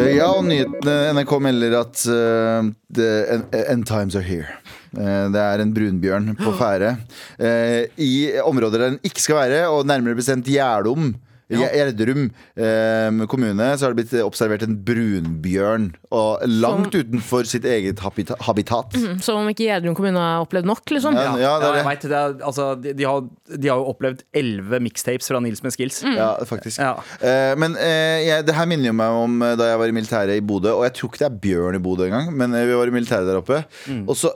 Eh, 0.00 0.16
Ja, 0.16 0.30
og 0.34 0.44
nyhetene 0.48 1.12
NRK 1.14 1.32
melder 1.44 1.78
at 1.80 2.04
uh, 2.08 2.70
the 2.92 3.08
end, 3.36 3.54
end 3.54 3.86
times 3.86 4.16
are 4.16 4.26
here. 4.26 4.58
Eh, 4.98 5.26
det 5.30 5.38
er 5.40 5.62
en 5.62 5.72
brunbjørn 5.74 6.32
på 6.40 6.52
ferde 6.58 6.96
eh, 7.38 7.86
i 8.02 8.12
områder 8.42 8.80
der 8.82 8.88
den 8.90 9.02
ikke 9.06 9.22
skal 9.22 9.38
være, 9.38 9.60
og 9.70 9.86
nærmere 9.86 10.18
bestemt 10.18 10.50
Gjerdom. 10.50 11.12
Gjer- 11.50 11.74
Gjerdrum 11.74 12.26
eh, 12.56 13.26
kommune 13.30 13.66
så 13.76 13.86
har 13.88 13.94
det 13.94 14.04
blitt 14.04 14.14
observert 14.22 14.62
en 14.66 14.76
brunbjørn. 14.86 15.88
Og 16.14 16.44
langt 16.46 16.94
utenfor 16.94 17.46
sitt 17.50 17.64
eget 17.68 18.00
habita 18.04 18.36
habitat. 18.46 18.94
Som 19.24 19.40
om 19.42 19.50
ikke 19.50 19.66
Gjerdrum 19.66 19.96
kommune 19.98 20.20
har 20.22 20.44
opplevd 20.44 20.68
nok, 20.70 20.84
liksom. 20.94 21.18
Ja, 21.18 21.34
ja, 21.40 21.52
det 21.60 21.68
er 21.68 21.72
det. 21.74 21.80
jeg 21.82 21.88
vet, 21.90 22.06
det 22.12 22.18
er, 22.20 22.36
altså, 22.50 22.68
de, 22.80 22.92
de, 23.00 23.08
har, 23.08 23.24
de 23.56 23.72
har 23.72 23.80
jo 23.82 23.88
opplevd 23.94 24.22
elleve 24.36 24.80
mixtapes 24.86 25.30
fra 25.32 25.40
Nils 25.42 25.62
med 25.66 25.74
skills. 25.74 26.02
Mm. 26.06 26.16
Ja, 26.20 26.30
faktisk. 26.48 26.78
Ja. 26.82 26.92
Eh, 27.20 27.54
men 27.60 27.74
eh, 27.80 28.20
jeg, 28.28 28.46
det 28.48 28.54
her 28.58 28.68
minner 28.70 28.92
jo 28.92 28.98
meg 29.00 29.18
om 29.24 29.40
eh, 29.46 29.56
da 29.60 29.72
jeg 29.72 29.82
var 29.82 29.90
i 29.92 29.96
militæret 29.96 30.38
i 30.38 30.44
Bodø. 30.44 30.76
Og 30.78 30.86
jeg 30.86 30.96
tror 31.00 31.10
ikke 31.12 31.24
det 31.24 31.30
er 31.32 31.40
bjørn 31.48 31.80
i 31.80 31.82
Bodø 31.82 32.06
engang, 32.06 32.30
men 32.36 32.54
eh, 32.54 32.66
vi 32.70 32.78
var 32.78 32.90
i 32.92 32.94
militæret 32.94 33.26
der 33.30 33.40
oppe. 33.42 33.64
Og 34.06 34.14
så 34.18 34.30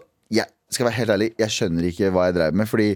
skal 0.73 0.89
være 0.89 0.97
helt 0.97 1.13
ærlig, 1.15 1.29
jeg 1.39 1.53
skjønner 1.55 1.87
ikke 1.89 2.11
hva 2.15 2.29
jeg 2.29 2.37
drev 2.39 2.57
med. 2.57 2.69
Fordi 2.71 2.87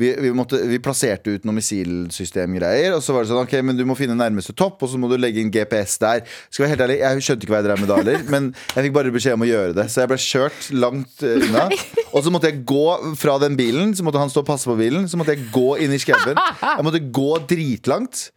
vi, 0.00 0.10
vi, 0.24 0.30
måtte, 0.34 0.60
vi 0.70 0.80
plasserte 0.82 1.34
ut 1.36 1.44
noen 1.46 1.58
missilsystemgreier. 1.60 2.96
Og 2.96 3.02
så 3.04 3.14
var 3.14 3.24
det 3.24 3.30
sånn, 3.32 3.42
ok, 3.44 3.54
men 3.66 3.78
du 3.78 3.84
må 3.88 3.96
finne 3.98 4.16
nærmeste 4.18 4.54
topp, 4.58 4.82
og 4.82 4.92
så 4.92 5.00
må 5.00 5.10
du 5.10 5.16
legge 5.20 5.42
inn 5.42 5.52
GPS 5.54 5.98
der. 6.02 6.24
Skal 6.48 6.64
være 6.66 6.74
helt 6.74 6.86
ærlig, 6.88 6.98
Jeg 7.04 7.26
skjønte 7.26 7.46
ikke 7.46 7.54
hva 7.54 7.60
jeg 7.62 7.68
drev 7.68 7.82
med 7.82 7.92
da 7.92 8.00
heller, 8.00 8.24
men 8.32 8.48
jeg 8.74 8.88
fikk 8.88 8.96
bare 8.96 9.14
beskjed 9.14 9.38
om 9.38 9.46
å 9.46 9.50
gjøre 9.50 9.76
det. 9.78 9.86
Så 9.92 10.02
jeg 10.02 10.12
ble 10.12 10.20
kjørt 10.24 10.72
langt 10.86 11.22
eh, 11.26 11.36
unna. 11.44 11.68
Og 12.08 12.24
så 12.24 12.32
måtte 12.34 12.50
jeg 12.50 12.64
gå 12.68 12.86
fra 13.20 13.36
den 13.44 13.58
bilen, 13.58 13.94
så 13.94 14.06
måtte 14.06 14.22
han 14.22 14.32
stå 14.32 14.42
og 14.42 14.50
passe 14.50 14.68
på 14.68 14.78
bilen. 14.80 15.06
Så 15.10 15.20
måtte 15.20 15.36
jeg 15.36 15.50
gå 15.54 15.68
inn 15.84 15.94
i 15.94 16.00
skauen. 16.02 16.38
Jeg 16.64 16.86
måtte 16.86 17.04
gå 17.20 17.30
dritlangt. 17.50 18.28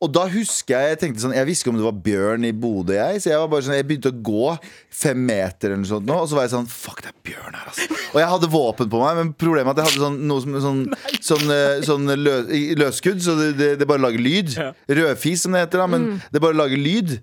Og 0.00 0.10
da 0.12 0.26
husker 0.30 0.74
jeg 0.76 0.94
Jeg 0.94 0.98
tenkte 1.00 1.22
sånn 1.24 1.34
Jeg 1.36 1.48
visste 1.48 1.64
ikke 1.64 1.72
om 1.74 1.80
det 1.80 1.86
var 1.86 1.98
bjørn 2.06 2.46
i 2.48 2.52
Bodø, 2.56 2.94
jeg. 2.96 3.22
Så 3.22 3.32
jeg 3.32 3.40
var 3.42 3.50
bare 3.52 3.66
sånn 3.66 3.76
Jeg 3.78 3.86
begynte 3.88 4.12
å 4.12 4.20
gå 4.30 4.54
fem 5.00 5.20
meter 5.26 5.70
eller 5.70 5.82
noe 5.82 5.90
sånt 5.90 6.08
nå, 6.08 6.16
og 6.24 6.30
så 6.30 6.38
var 6.38 6.46
jeg 6.46 6.54
sånn 6.54 6.70
Fuck, 6.70 7.02
det 7.04 7.12
er 7.12 7.18
bjørn 7.30 7.58
her, 7.58 7.66
altså. 7.72 7.88
Og 8.10 8.18
jeg 8.22 8.30
hadde 8.34 8.50
våpen 8.52 8.90
på 8.92 9.02
meg, 9.02 9.20
men 9.20 9.34
problemet 9.44 9.70
er 9.70 9.76
at 9.76 9.82
jeg 9.82 9.90
hadde 9.90 10.06
sånn, 10.06 10.18
noe 10.30 10.44
som 10.44 10.56
sånn, 10.64 10.80
sånn, 11.30 11.52
eh, 11.54 11.82
sånn 11.86 12.14
lø, 12.20 12.34
løsskudd, 12.80 13.20
så 13.24 13.36
det, 13.38 13.50
det, 13.60 13.70
det 13.80 13.88
bare 13.88 14.02
lager 14.02 14.22
lyd. 14.22 14.56
Rødfis, 14.88 15.44
som 15.46 15.54
det 15.54 15.64
heter, 15.66 15.84
da, 15.84 15.86
men 15.90 16.08
det 16.34 16.42
bare 16.42 16.58
lager 16.58 16.80
lyd. 16.80 17.20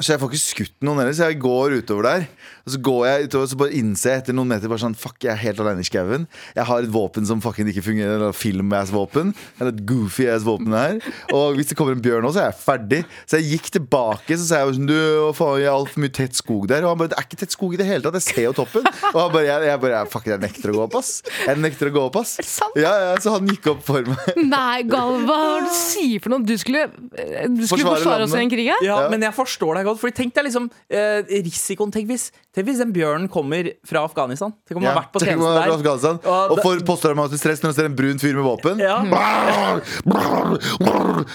Så 0.00 0.14
jeg 0.14 0.20
får 0.22 0.30
ikke 0.32 0.40
skutt 0.40 0.76
noen 0.86 1.02
heller, 1.02 1.12
så 1.12 1.26
jeg 1.28 1.36
går 1.42 1.74
utover 1.82 2.06
der. 2.06 2.22
Og 2.64 2.72
så 2.72 2.78
går 2.86 3.02
jeg 3.04 3.26
utover, 3.28 3.48
så 3.50 3.56
bare 3.60 3.74
innser 3.76 4.10
jeg 4.14 4.20
etter 4.22 4.36
noen 4.38 4.48
meter 4.48 4.70
bare 4.70 4.80
sånn 4.80 4.94
Fuck, 4.96 5.18
jeg 5.26 5.30
er 5.34 5.40
helt 5.42 5.58
alene 5.60 5.82
i 5.84 5.86
skauen. 5.86 6.24
Jeg 6.56 6.64
har 6.70 6.86
et 6.86 6.88
våpen 6.94 7.26
som 7.28 7.42
fucking 7.44 7.68
ikke 7.68 7.82
fungerer. 7.84 8.14
Eller 8.16 8.32
film-ass-våpen. 8.36 9.34
Eller 9.60 9.74
et 9.74 9.82
goofy-ass-våpen 9.90 10.72
her. 10.72 10.96
Og 11.36 11.58
hvis 11.58 11.68
det 11.70 11.76
kommer 11.78 11.92
en 11.98 12.00
bjørn 12.04 12.24
nå, 12.24 12.30
så 12.32 12.46
er 12.46 12.48
jeg 12.48 12.58
ferdig. 12.62 13.00
Så 13.28 13.42
jeg 13.42 13.50
gikk 13.58 13.68
tilbake, 13.76 14.38
så 14.40 14.46
sa 14.48 14.62
jeg 14.62 14.78
sånn 14.78 14.88
Du, 14.88 14.96
faen, 15.36 15.60
jeg 15.60 15.68
har 15.68 15.76
altfor 15.82 16.04
mye 16.06 16.16
tett 16.16 16.40
skog 16.40 16.64
der. 16.72 16.86
Og 16.88 16.94
han 16.94 17.02
bare 17.02 17.12
Det 17.12 17.20
er 17.20 17.28
ikke 17.28 17.40
tett 17.44 17.56
skog 17.58 17.76
i 17.76 17.80
det 17.82 17.88
hele 17.90 18.06
tatt, 18.08 18.18
jeg 18.22 18.26
ser 18.30 18.42
jo 18.48 18.54
toppen. 18.62 18.88
Og 19.12 19.20
han 19.20 19.36
bare 19.36 19.44
Jeg, 19.50 19.68
jeg 19.68 19.82
bare 19.84 20.02
Fuck, 20.16 20.30
jeg 20.32 20.42
nekter 20.46 20.72
å 20.72 20.78
gå 20.78 20.82
opp, 20.88 20.98
ass. 21.02 21.12
Jeg 21.44 21.60
nekter 21.60 21.92
å 21.92 21.94
gå 21.98 22.06
opp, 22.08 22.18
ass. 22.24 22.38
sant? 22.48 22.80
Ja, 22.80 22.94
ja, 23.10 23.12
så 23.20 23.36
han 23.36 23.52
gikk 23.52 23.68
opp 23.74 23.84
for 23.84 24.08
meg. 24.08 24.32
Nei, 24.48 24.80
Galva, 24.88 25.28
hva 25.28 25.38
er 25.60 25.68
det 25.68 25.68
du 25.68 25.76
sier 25.76 26.24
for 26.24 26.32
noe? 26.32 26.40
Du 26.48 26.56
skulle, 26.56 26.86
du 26.88 27.62
skulle 27.68 27.84
Forsvare 27.84 28.00
forsvare 28.00 28.24
oss 28.30 28.32
i 28.38 28.40
den 28.46 28.54
krigen? 28.56 28.80
Ja, 28.88 29.02
Ja. 29.04 29.12
men 29.12 29.20
jeg 29.28 29.34
forstår 29.36 29.56
deg 29.60 29.84
godt. 29.88 30.00
Fordi 30.00 30.14
tenk 30.14 30.34
deg 30.34 30.44
liksom 30.48 30.70
eh, 30.90 31.22
risikoen. 31.44 31.90
Tenk 31.92 32.06
hvis, 32.08 32.30
tenk 32.54 32.66
hvis 32.68 32.78
den 32.78 32.92
bjørnen 32.92 33.28
kommer 33.28 33.70
fra 33.86 34.04
Afghanistan. 34.06 34.52
Tenk 34.68 34.78
om 34.78 34.84
han 34.84 34.90
Ja, 34.90 34.94
har 34.94 35.02
vært 35.02 35.12
på 35.12 35.20
tjeneste 35.24 35.54
der. 35.54 35.62
fra 35.62 35.74
Afghanistan, 35.78 36.20
Og 36.24 36.50
og 36.58 36.62
får 36.62 36.84
posttraumatisk 36.86 37.40
stress 37.42 37.62
når 37.62 37.72
han 37.72 37.74
ser 37.80 37.84
en 37.90 37.96
brun 37.98 38.18
fyr 38.22 38.34
med 38.38 38.44
våpen. 38.46 38.78
Ja. 38.78 39.02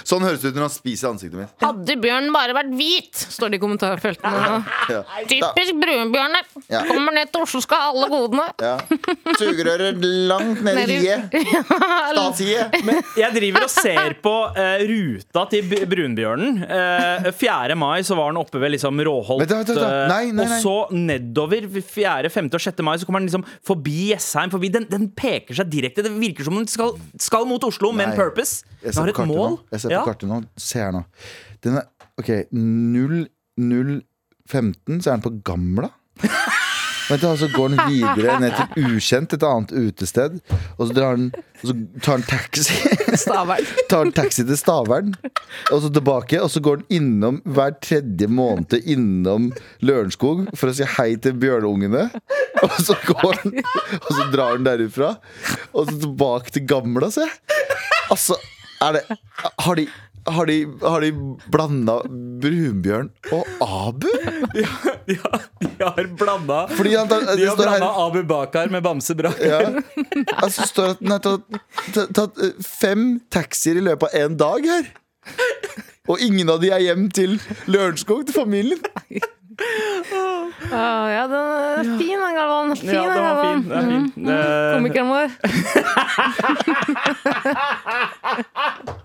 Sånn 0.07 0.23
høres 0.25 0.41
det 0.43 0.51
ut 0.53 0.57
når 0.57 0.65
han 0.67 0.73
spiser 0.73 1.11
ansiktet 1.11 1.37
mitt. 1.39 1.53
Hadde 1.63 1.95
bjørnen 2.03 2.31
bare 2.35 2.55
vært 2.57 2.71
hvit, 2.77 3.13
står 3.33 3.53
det 3.53 3.59
i 3.59 3.63
kommentarfeltene. 3.63 4.57
Ja. 4.91 5.01
Typisk 5.29 5.77
brunbjørner. 5.81 6.47
Ja. 6.71 6.81
Kommer 6.87 7.15
ned 7.15 7.31
til 7.33 7.43
Oslo, 7.45 7.61
skal 7.63 7.81
ha 7.83 7.91
alle 7.93 8.09
godene. 8.11 8.47
Ja. 8.61 8.77
Sugerøret 9.39 10.01
langt 10.29 10.63
ned 10.65 10.73
i 10.73 10.83
Ned 10.83 10.89
i- 10.89 10.99
hiet. 11.03 11.37
Statshiet. 12.13 12.77
Jeg 13.19 13.35
driver 13.35 13.65
og 13.67 13.71
ser 13.73 14.15
på 14.23 14.33
uh, 14.55 14.83
ruta 14.89 15.45
til 15.51 15.73
brunbjørnen. 15.89 16.61
Uh, 16.63 17.29
4. 17.39 17.77
mai 17.79 18.01
så 18.05 18.12
var 18.19 18.31
den 18.33 18.39
oppe 18.41 18.59
ved 18.61 18.71
liksom 18.75 18.99
Råholt. 19.07 19.47
Da, 19.49 19.61
da, 19.63 19.73
da. 19.77 19.87
eh, 19.87 20.07
Nei, 20.11 20.31
nei, 20.31 20.45
nei. 20.45 20.57
Og 20.59 20.63
så 20.63 20.75
nedover 20.95 21.67
4., 21.81 22.29
5. 22.33 22.49
og 22.53 22.61
6. 22.65 22.83
mai 22.85 22.95
så 23.01 23.05
kommer 23.09 23.23
den 23.23 23.29
liksom 23.31 23.45
forbi 23.65 24.09
Jessheim. 24.11 24.51
Forbi. 24.53 24.69
Den, 24.73 24.85
den 24.91 25.09
peker 25.17 25.55
seg 25.59 25.69
direkte. 25.73 26.03
Det 26.05 26.13
virker 26.17 26.47
som 26.47 26.55
den 26.59 26.67
skal, 26.71 26.95
skal 27.21 27.45
mot 27.49 27.63
Oslo 27.67 27.91
med 27.95 28.11
en 28.11 28.17
purpose. 28.19 28.63
Den 28.83 28.93
har 28.99 29.13
et 29.13 29.21
mål. 29.27 29.57
nå. 29.57 29.59
Jeg 29.73 29.79
ser 29.85 29.89
på 29.89 29.97
Ja. 29.97 30.05
kartet 30.07 30.29
nå. 30.29 30.41
Se 30.57 30.79
her 30.83 30.91
nå. 30.95 31.03
Den 31.63 31.79
er 31.81 31.89
OK. 32.19 32.31
0, 32.51 33.27
0, 33.57 33.93
15, 34.49 35.01
så 35.01 35.11
er 35.13 35.17
den 35.17 35.25
på 35.25 35.33
Gamla. 35.47 35.89
Vent, 37.09 37.21
da, 37.23 37.33
så 37.37 37.47
går 37.51 37.73
den 37.73 37.81
videre 37.89 38.37
ned 38.39 38.53
til 38.55 38.93
ukjent, 38.95 39.33
et 39.35 39.45
annet 39.47 39.73
utested. 39.75 40.37
Og 40.77 40.87
så, 40.87 40.93
drar 40.95 41.17
den, 41.19 41.31
og 41.61 41.65
så 41.69 41.75
tar 42.05 42.21
den 42.21 42.27
taxi 42.29 42.77
Tar 43.91 44.05
den 44.05 44.13
taxi 44.15 44.45
til 44.47 44.57
Stavern, 44.57 45.13
og 45.71 45.83
så 45.83 45.91
tilbake. 45.93 46.39
Og 46.41 46.51
så 46.53 46.63
går 46.63 46.81
den 46.81 47.01
innom 47.01 47.41
hver 47.43 47.75
tredje 47.83 48.29
måned 48.31 48.87
innom 48.89 49.51
Lørenskog 49.83 50.47
for 50.57 50.71
å 50.71 50.77
si 50.77 50.87
hei 50.97 51.11
til 51.21 51.35
bjørneungene. 51.41 52.07
Og 52.63 52.79
så 52.79 52.95
går 53.09 53.41
han, 53.43 53.59
og 53.99 54.09
så 54.09 54.29
drar 54.33 54.57
den 54.57 54.67
derifra. 54.69 55.15
Og 55.73 55.89
så 55.89 55.99
tilbake 56.05 56.55
til 56.55 56.67
Gamla, 56.69 57.11
se. 57.13 57.27
Altså, 58.11 58.39
er 58.83 58.97
det 58.99 59.19
Har 59.63 59.79
de 59.79 59.87
har 60.25 60.45
de, 60.45 60.57
har 60.81 61.01
de 61.03 61.11
blanda 61.51 61.95
brunbjørn 62.43 63.09
og 63.35 63.43
Abu? 63.63 64.07
Ja, 64.53 64.69
de 65.03 65.15
har 65.81 66.07
blanda 66.19 66.67
Fordi 66.71 66.93
han 66.95 67.07
tar, 67.11 67.19
De 67.35 67.45
har 67.47 67.55
blanda 67.59 67.79
her 67.89 68.05
Abu 68.05 68.21
Bakar 68.29 68.69
med 68.71 68.83
Bamse 68.85 69.15
Braker. 69.19 69.45
ja. 69.45 69.59
Altså, 70.43 70.61
det 70.61 70.69
står 70.69 70.87
at 70.93 70.99
den 71.03 71.11
har 71.11 71.19
tatt, 71.25 71.43
tatt, 71.93 72.13
tatt 72.15 72.35
fem 72.63 73.19
taxier 73.33 73.75
i 73.81 73.83
løpet 73.89 74.07
av 74.07 74.15
én 74.23 74.37
dag 74.39 74.59
her. 74.69 74.83
Og 76.07 76.19
ingen 76.23 76.49
av 76.51 76.59
de 76.63 76.71
er 76.75 76.79
hjem 76.83 77.09
til 77.15 77.39
Lørenskog, 77.71 78.25
til 78.27 78.35
familien. 78.35 78.79
Oh, 80.73 81.05
ja, 81.11 81.27
den 81.29 81.35
er 81.37 81.83
fin, 81.99 82.17
den, 82.19 82.33
Galvan. 82.35 82.75
Fin, 82.75 82.89
Ja, 82.89 83.03
den 83.07 83.23
var 83.23 83.37
fin. 83.43 83.61
Det 83.67 83.75
er 83.77 83.83
fin. 83.91 84.05
Mm. 84.17 84.29
Komikeren 84.73 85.09
vår. 85.13 85.27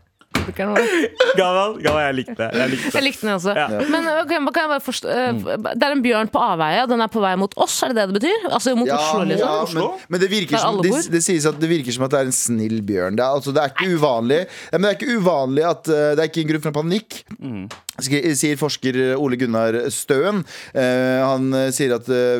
Komikeren 0.49 0.75
vår. 0.75 1.09
Gavan, 1.39 1.77
gammel, 1.83 2.03
jeg 2.03 2.17
likte 2.19 2.37
det. 2.39 2.49
Jeg 2.57 2.73
likte 2.73 2.93
Jeg 2.95 3.05
likte 3.05 3.27
den 3.27 3.35
også. 3.35 3.55
Ja. 3.57 3.67
Men 3.93 4.09
okay, 4.15 4.41
kan 4.41 4.63
jeg 4.65 4.71
bare 4.73 4.85
forstå 4.85 5.13
eh, 5.13 5.43
Det 5.69 5.89
er 5.89 5.95
en 5.97 6.05
bjørn 6.05 6.31
på 6.33 6.43
avveie, 6.43 6.85
og 6.85 6.93
den 6.93 7.05
er 7.05 7.13
på 7.13 7.23
vei 7.23 7.35
mot 7.41 7.57
oss, 7.61 7.77
er 7.85 7.93
det 7.93 7.99
det 8.01 8.07
det 8.13 8.19
betyr? 8.21 8.47
Altså 8.51 8.75
mot 8.79 8.89
Oslo, 8.99 9.25
liksom? 9.29 9.45
ja, 9.45 9.57
Oslo? 9.67 9.89
men, 9.93 10.07
men 10.15 10.23
det 10.25 10.31
virker 10.33 10.63
som 10.63 10.81
det, 10.85 10.95
det 11.13 11.23
sies 11.25 11.49
at 11.49 11.59
det 11.61 11.71
virker 11.71 11.95
som 11.95 12.07
at 12.09 12.15
det 12.15 12.23
er 12.23 12.31
en 12.31 12.39
snill 12.39 12.81
bjørn. 12.87 13.19
Det 13.19 13.25
er, 13.25 13.37
altså, 13.41 13.55
det 13.55 13.65
er 13.65 13.75
ikke 13.75 13.99
uvanlig 13.99 14.41
ja, 14.47 14.79
Men 14.79 14.87
det 14.87 14.91
er 14.95 14.99
ikke 14.99 15.19
uvanlig 15.19 15.67
at 15.69 15.91
uh, 15.91 16.01
Det 16.15 16.25
er 16.25 16.31
ikke 16.31 16.45
en 16.45 16.51
grunn 16.53 16.65
for 16.69 16.79
panikk. 16.81 17.21
Sk- 17.29 17.88
Sier 17.99 18.55
forsker 18.61 18.97
Ole 19.19 19.37
Gunnar 19.41 19.75
Støen. 19.91 20.45
Uh, 20.71 21.19
han 21.25 21.49
eh, 21.59 21.69
sier 21.75 21.97
at 21.97 22.07
uh, 22.07 22.39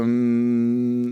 um, 0.00 0.08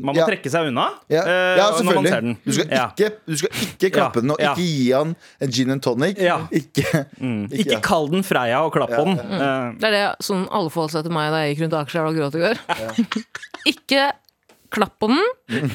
Man 0.00 0.14
må 0.14 0.14
ja. 0.16 0.24
trekke 0.30 0.48
seg 0.52 0.70
unna 0.70 0.86
Ja, 1.12 1.22
ja 1.28 1.66
når 1.68 1.68
man 1.68 1.76
ser 1.76 1.84
selvfølgelig. 1.84 2.12
den. 2.16 2.36
Du 2.46 2.52
skal 2.56 2.72
ikke, 2.72 3.10
du 3.28 3.36
skal 3.42 3.60
ikke 3.76 3.90
klappe 3.98 4.22
den 4.24 4.32
og 4.34 4.40
Ja. 4.42 4.54
ikke 4.54 4.64
gi 4.64 4.88
han 4.96 5.14
en 5.44 5.52
gin 5.58 5.74
and 5.76 5.84
tonic. 5.84 6.18
Ja. 6.22 6.38
Ikke, 6.50 7.04
Ikke 7.52 7.80
kall 7.84 8.08
den 8.12 8.24
Freia 8.26 8.62
og 8.64 8.72
klapp 8.74 8.94
på 8.96 9.04
den. 9.10 9.20
Eh, 9.20 9.72
Det 9.82 9.90
er 9.90 9.96
det 9.98 10.04
sånn 10.24 10.46
alle 10.50 10.72
forholdt 10.72 10.96
seg 10.96 11.06
til 11.06 11.12
meg 11.14 11.30
da 11.34 11.44
jeg 11.44 11.54
gikk 11.54 11.64
rundt 11.66 11.78
Akerselva 11.82 12.12
og 12.12 12.20
gråt 12.20 12.38
i 12.38 12.44
går. 12.46 12.62
ikke 13.74 14.08
klapp 14.72 14.96
på 15.02 15.12
den. 15.12 15.70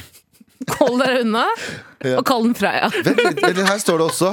Hold 0.78 1.02
dere 1.02 1.22
unna. 1.22 1.44
Og 2.18 2.24
kall 2.26 2.44
den 2.46 2.54
Freia. 2.58 2.88
Vent 3.04 3.62
her 3.62 3.78
står 3.82 4.00
det 4.00 4.06
også 4.06 4.30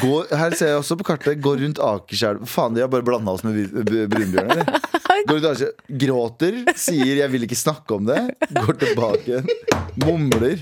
gå, 0.00 0.12
Her 0.36 0.56
ser 0.56 0.72
jeg 0.74 0.80
også 0.82 0.96
på 1.00 1.06
kartet 1.08 1.40
Gå 1.40 1.54
rundt 1.56 1.78
Akerselv 1.80 2.42
Faen, 2.50 2.74
de 2.76 2.82
har 2.84 2.90
bare 2.92 3.06
blanda 3.06 3.32
oss 3.32 3.44
med 3.46 3.72
brunbjørn 4.12 4.66
Gråter, 5.26 6.58
sier 6.76 7.14
'jeg 7.22 7.30
vil 7.32 7.46
ikke 7.46 7.56
snakke 7.56 7.96
om 7.96 8.04
det', 8.06 8.34
går 8.52 8.76
tilbake 8.78 9.24
igjen. 9.24 9.48
Mumler. 10.04 10.60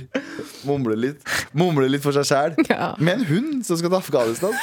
Mumler 0.65 0.97
litt. 0.97 1.35
Mumler 1.53 1.91
litt 1.91 2.05
for 2.05 2.15
seg 2.15 2.29
sjæl. 2.29 2.55
Ja. 2.71 2.95
Med 2.99 3.19
en 3.19 3.27
hund 3.29 3.65
som 3.67 3.77
skal 3.77 3.91
til 3.91 3.99
Afghanistan. 3.99 4.55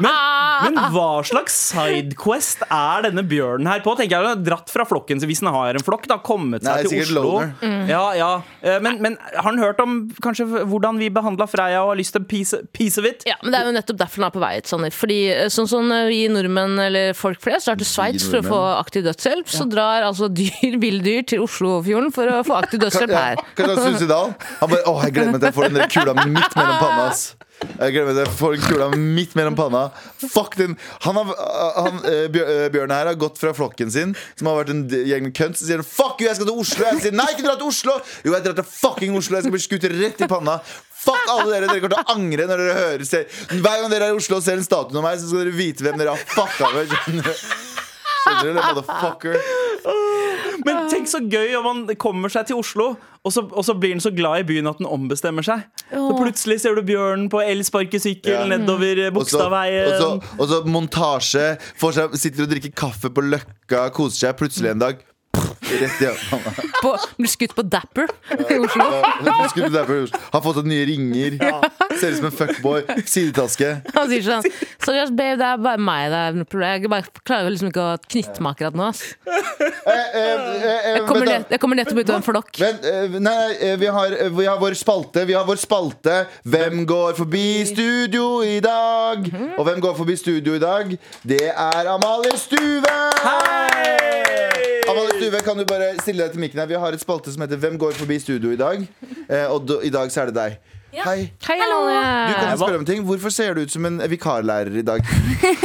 Men, 0.00 0.74
men 0.74 0.78
hva 0.94 1.08
slags 1.26 1.54
sidequest 1.72 2.62
er 2.68 3.04
denne 3.08 3.24
bjørnen 3.28 3.68
her 3.68 3.82
på? 3.84 3.94
Tenker 3.98 4.16
jeg 4.16 4.28
har 4.30 4.40
Dratt 4.42 4.70
fra 4.72 4.86
flokken 4.88 5.20
sin 5.20 5.28
hvis 5.30 5.42
den 5.42 5.50
har 5.52 5.74
en 5.78 5.84
flokk. 5.84 6.06
Da 6.10 6.18
Kommet 6.22 6.62
Nei, 6.64 6.78
til 6.86 7.02
Oslo. 7.02 7.42
Mm. 7.60 7.88
Ja, 7.90 8.02
ja. 8.16 8.30
Eh, 8.62 8.78
Men, 8.84 9.00
men 9.02 9.16
har 9.34 9.42
han 9.50 9.58
hørt 9.58 9.80
om 9.82 9.98
kanskje 10.22 10.46
hvordan 10.70 10.98
vi 11.00 11.10
behandla 11.12 11.46
Freia 11.50 11.82
og 11.82 11.92
har 11.92 11.98
lyst 12.00 12.14
til 12.16 12.24
piece, 12.28 12.60
piece 12.72 12.98
of 13.00 13.08
it? 13.08 13.26
Ja, 13.28 13.36
men 13.42 13.52
Det 13.52 13.60
er 13.60 13.66
jo 13.70 13.74
nettopp 13.76 14.00
derfor 14.04 14.22
han 14.22 14.28
er 14.30 14.34
på 14.36 14.42
vei 14.44 14.52
hit. 14.56 14.70
Sånn. 14.70 14.86
Fordi 14.94 15.18
eh, 15.34 15.48
sånn 15.52 15.68
som 15.70 15.92
vi 16.08 16.22
nordmenn 16.32 16.78
eller 16.86 17.12
folk 17.18 17.42
flest 17.42 17.68
drar 17.68 17.80
til 17.80 17.88
Sveits 17.88 18.28
for 18.30 18.40
å 18.40 18.46
få 18.46 18.60
aktiv 18.78 19.04
dødshjelp, 19.08 19.50
så 19.50 19.66
drar 19.70 20.06
altså 20.08 20.30
dyr, 20.32 20.78
villdyr 20.82 21.26
til 21.28 21.42
Oslofjorden 21.44 22.12
for 22.14 22.30
å 22.30 22.42
få 22.46 22.56
aktiv 22.62 22.80
dødshjelp 22.86 23.12
Ja, 23.12 23.24
her. 23.32 23.42
Kanskje 23.58 23.78
han 23.82 23.96
Susedal? 23.98 24.34
Han 24.60 24.70
bare 24.72 24.82
'Å, 24.86 24.94
jeg 25.04 25.14
gleder 25.16 25.32
meg 25.32 25.40
til 25.42 25.48
jeg 25.50 25.56
får 25.58 25.68
den 25.72 25.88
kula 25.92 26.14
midt 26.26 26.56
mellom 26.56 26.76
panna'. 26.82 27.08
ass 27.10 27.24
Jeg 27.62 27.94
glemmer 27.94 28.16
det. 28.16 28.26
Får 28.38 28.56
kula 28.66 28.88
midt 28.96 29.34
mellom 29.38 29.56
panna. 29.58 29.86
Fuck 30.22 30.56
den. 30.60 30.76
Han 31.06 31.18
har, 31.20 31.32
han, 31.78 31.98
eh, 32.08 32.24
eh, 32.26 32.68
Bjørn 32.72 32.94
her 32.94 33.10
har 33.10 33.18
gått 33.18 33.40
fra 33.40 33.52
flokken 33.56 33.90
sin, 33.92 34.14
som 34.38 34.50
har 34.50 34.62
vært 34.62 34.72
en 34.74 34.84
gjeng 34.88 35.28
med 35.28 35.34
kønt, 35.36 35.58
så 35.58 35.66
sier 35.68 35.82
han 35.82 35.88
fuck 35.88 36.20
you, 36.20 36.28
jeg 36.28 36.38
skal 36.38 36.48
til 36.48 36.62
Oslo. 36.64 36.86
Jeg 36.90 37.02
sier 37.06 37.16
nei, 37.16 37.28
ikke 37.34 37.46
dra 37.46 37.56
til 37.60 37.70
Oslo. 37.70 37.98
Jo, 38.24 38.34
jeg 38.36 38.46
drar 38.46 38.58
til 38.60 38.68
fucking 38.70 39.18
Oslo. 39.18 39.38
Jeg 39.38 39.46
skal 39.46 39.56
bli 39.56 39.64
skutt 39.66 39.88
rett 39.92 40.24
i 40.24 40.30
panna. 40.30 40.58
Fuck 41.02 41.32
alle 41.32 41.50
dere. 41.50 41.66
Dere 41.70 41.82
kommer 41.82 41.96
til 41.96 42.02
å 42.04 42.16
angre 42.16 42.48
når 42.50 42.62
dere 42.62 42.78
hører 42.78 43.06
ser. 43.08 43.26
Hver 43.50 43.82
gang 43.82 43.90
dere 43.90 44.10
er 44.10 44.14
i 44.14 44.20
Oslo 44.20 44.38
og 44.38 44.46
ser 44.46 44.60
en 44.60 44.66
statue 44.66 44.98
av 44.98 45.06
meg, 45.06 45.18
så 45.18 45.30
skal 45.30 45.44
dere 45.44 45.56
vite 45.58 45.86
hvem 45.86 45.98
dere 46.00 46.14
har 46.14 46.26
fucka 46.36 46.70
med. 46.76 46.94
Skjønner 47.02 47.26
du? 47.26 47.34
Skjønner 48.22 48.54
du, 48.54 48.62
motherfucker? 48.62 49.40
Tenk 50.92 51.08
så 51.08 51.20
gøy 51.24 51.54
om 51.58 51.64
han 51.70 51.82
kommer 51.96 52.28
seg 52.32 52.46
til 52.50 52.58
Oslo, 52.60 52.90
og 53.24 53.32
så, 53.32 53.44
og 53.48 53.64
så 53.64 53.74
blir 53.78 53.94
han 53.96 54.02
så 54.04 54.10
glad 54.14 54.42
i 54.42 54.46
byen 54.50 54.68
at 54.70 54.80
han 54.82 54.88
ombestemmer 54.92 55.44
seg. 55.46 55.62
Så 55.92 56.10
plutselig 56.18 56.58
ser 56.62 56.76
du 56.76 56.82
bjørnen 56.86 57.30
på 57.32 57.40
elsparkesykkel 57.42 58.32
Ja. 58.34 58.44
nedover 58.50 58.98
eh, 59.06 59.08
Og 59.08 59.24
så- 59.24 59.38
Bogstadveien. 59.38 59.88
Og 59.88 59.96
så, 60.02 60.36
og 60.38 60.48
så 60.52 60.60
montasje. 60.68 61.46
Får 61.80 61.96
seg, 61.98 62.18
sitter 62.20 62.44
og 62.46 62.52
drikker 62.52 62.74
kaffe 62.76 63.08
på 63.14 63.24
Løkka, 63.24 63.88
koser 63.96 64.26
seg. 64.28 64.36
Plutselig 64.42 64.70
en 64.74 64.84
dag 64.84 65.00
i. 65.00 65.08
På, 66.82 66.90
blir 67.16 67.30
skutt 67.30 67.54
på 67.56 67.62
Dapper 67.64 68.10
i 68.36 68.58
Oslo. 68.60 68.84
Skulle 69.48 69.70
du 69.70 69.76
derfor- 69.78 70.10
Har 70.34 70.42
fått 70.44 70.58
seg 70.60 70.66
nye 70.68 70.84
ringer. 70.90 71.38
Ser 72.02 72.16
ut 72.16 72.18
som 72.18 72.26
en 72.26 72.34
fuckboy. 72.34 72.82
Sidetaske. 73.06 73.68
Han 73.94 74.08
sier 74.10 74.24
sånn 74.26 74.46
Sorry, 74.82 75.02
babe, 75.14 75.36
det 75.38 75.46
er 75.46 75.60
bare 75.62 75.78
meg 75.78 76.08
det 76.10 76.18
er 76.18 76.38
noe 76.40 76.48
problem. 76.48 76.72
Jeg 76.82 76.90
bare 76.90 77.22
klarer 77.22 77.52
liksom 77.54 77.70
ikke 77.70 77.84
å 77.84 77.92
knytte 78.02 78.42
meg 78.42 78.56
akkurat 78.56 78.78
nå. 78.78 78.88
Ass. 78.90 79.02
Eh, 79.22 79.92
eh, 79.92 80.16
eh, 80.22 80.88
Jeg 80.96 81.04
kommer, 81.06 81.28
vent 81.28 81.52
jeg 81.54 81.62
kommer 81.62 81.78
nettopp 81.78 82.00
ut 82.02 82.10
av 82.10 82.18
en 82.18 82.26
flokk. 82.26 82.50
Vent, 82.62 82.84
eh, 82.90 83.16
nei, 83.22 83.72
vi 83.78 83.90
har, 83.94 84.16
vi 84.34 84.48
har 84.48 84.58
vår 84.60 84.76
spalte. 84.78 85.24
Vi 85.28 85.36
har 85.36 85.46
vår 85.46 85.60
spalte 85.62 86.16
Hvem 86.42 86.82
går 86.88 87.14
forbi 87.18 87.46
studio 87.70 88.42
i 88.46 88.58
dag? 88.64 89.26
Og 89.56 89.64
hvem 89.68 89.80
går 89.82 89.96
forbi 89.98 90.18
studio 90.18 90.58
i 90.58 90.62
dag? 90.62 90.96
Det 91.22 91.44
er 91.50 91.92
Amalie 91.94 92.34
Stuve! 92.40 92.98
Hei! 93.22 94.82
Amalie 94.90 95.16
Stuve, 95.16 95.40
kan 95.46 95.58
du 95.58 95.64
bare 95.68 95.94
stille 96.02 96.26
deg 96.26 96.34
til 96.34 96.42
mikken 96.42 96.62
her? 96.62 96.70
Vi 96.70 96.78
har 96.82 96.94
et 96.94 97.02
spalte 97.02 97.32
som 97.32 97.44
heter 97.44 97.60
Hvem 97.62 97.78
går 97.80 97.94
forbi 97.98 98.18
studio 98.22 98.52
i 98.52 98.58
dag? 98.60 98.82
Eh, 99.28 99.46
og 99.46 99.66
do, 99.68 99.80
i 99.84 99.90
dag 99.92 100.10
så 100.12 100.24
er 100.24 100.32
det 100.32 100.38
deg. 100.40 100.58
Hei. 100.92 101.32
Hei, 101.46 101.56
Du 102.28 102.34
kan 102.36 102.58
spørre 102.60 102.74
om 102.76 102.82
en 102.82 102.88
ting 102.88 103.04
Hvorfor 103.08 103.32
ser 103.32 103.54
du 103.56 103.62
ut 103.64 103.72
som 103.72 103.86
en 103.88 103.96
vikarlærer 104.12 104.74
i 104.76 104.82
dag? 104.84 105.00